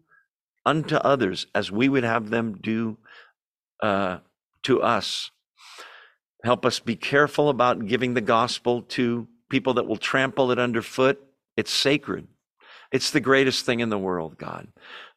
unto 0.66 0.96
others 0.96 1.48
as 1.54 1.72
we 1.72 1.90
would 1.90 2.04
have 2.04 2.30
them 2.30 2.58
do 2.62 2.98
uh, 3.82 4.20
to 4.64 4.82
us. 4.82 5.32
Help 6.44 6.66
us 6.66 6.80
be 6.80 6.96
careful 6.96 7.50
about 7.50 7.88
giving 7.88 8.14
the 8.14 8.22
gospel 8.22 8.82
to 8.82 9.28
people 9.50 9.74
that 9.76 9.88
will 9.88 9.98
trample 9.98 10.52
it 10.52 10.60
underfoot. 10.60 11.22
It's 11.58 11.72
sacred. 11.72 12.28
It's 12.92 13.12
the 13.12 13.20
greatest 13.20 13.66
thing 13.66 13.80
in 13.80 13.90
the 13.90 13.98
world, 13.98 14.38
God. 14.38 14.68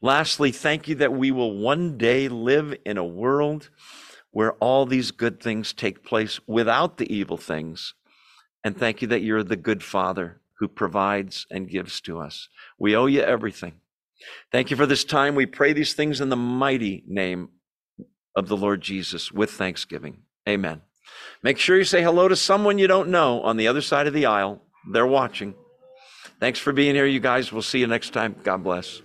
Lastly, 0.01 0.53
thank 0.53 0.89
you 0.89 0.95
that 0.97 1.13
we 1.13 1.31
will 1.31 1.59
one 1.59 1.99
day 1.99 2.29
live 2.29 2.75
in 2.85 2.97
a 2.97 3.05
world 3.05 3.71
where 4.31 4.53
all 4.55 4.87
these 4.87 5.11
good 5.11 5.41
things 5.41 5.73
take 5.73 6.05
place 6.05 6.41
without 6.47 6.97
the 6.97 7.13
evil 7.15 7.37
things. 7.37 7.95
And 8.65 8.77
thank 8.77 9.03
you 9.03 9.09
that 9.09 9.23
you're 9.23 9.45
the 9.45 9.57
good 9.57 9.83
Father 9.83 10.41
who 10.59 10.69
provides 10.69 11.47
and 11.51 11.69
gives 11.69 12.01
to 12.03 12.19
us. 12.19 12.49
We 12.79 12.97
owe 12.97 13.07
you 13.07 13.21
everything. 13.21 13.75
Thank 14.53 14.71
you 14.71 14.77
for 14.77 14.87
this 14.87 15.05
time. 15.05 15.35
We 15.35 15.47
pray 15.47 15.73
these 15.73 15.95
things 15.95 16.21
in 16.21 16.29
the 16.29 16.37
mighty 16.37 17.05
name 17.07 17.51
of 18.35 18.49
the 18.49 18.57
Lord 18.57 18.81
Jesus 18.81 19.33
with 19.33 19.51
thanksgiving. 19.51 20.23
Amen. 20.49 20.83
Make 21.43 21.59
sure 21.59 21.77
you 21.77 21.85
say 21.85 22.03
hello 22.03 22.29
to 22.29 22.37
someone 22.37 22.79
you 22.79 22.87
don't 22.87 23.09
know 23.09 23.43
on 23.43 23.57
the 23.57 23.69
other 23.69 23.83
side 23.83 24.07
of 24.07 24.15
the 24.15 24.27
aisle. 24.27 24.63
They're 24.93 25.07
watching. 25.07 25.55
Thanks 26.41 26.59
for 26.59 26.73
being 26.73 26.95
here, 26.95 27.07
you 27.07 27.21
guys. 27.21 27.53
We'll 27.53 27.63
see 27.63 27.81
you 27.81 27.87
next 27.87 28.13
time. 28.13 28.37
God 28.43 28.63
bless. 28.63 29.03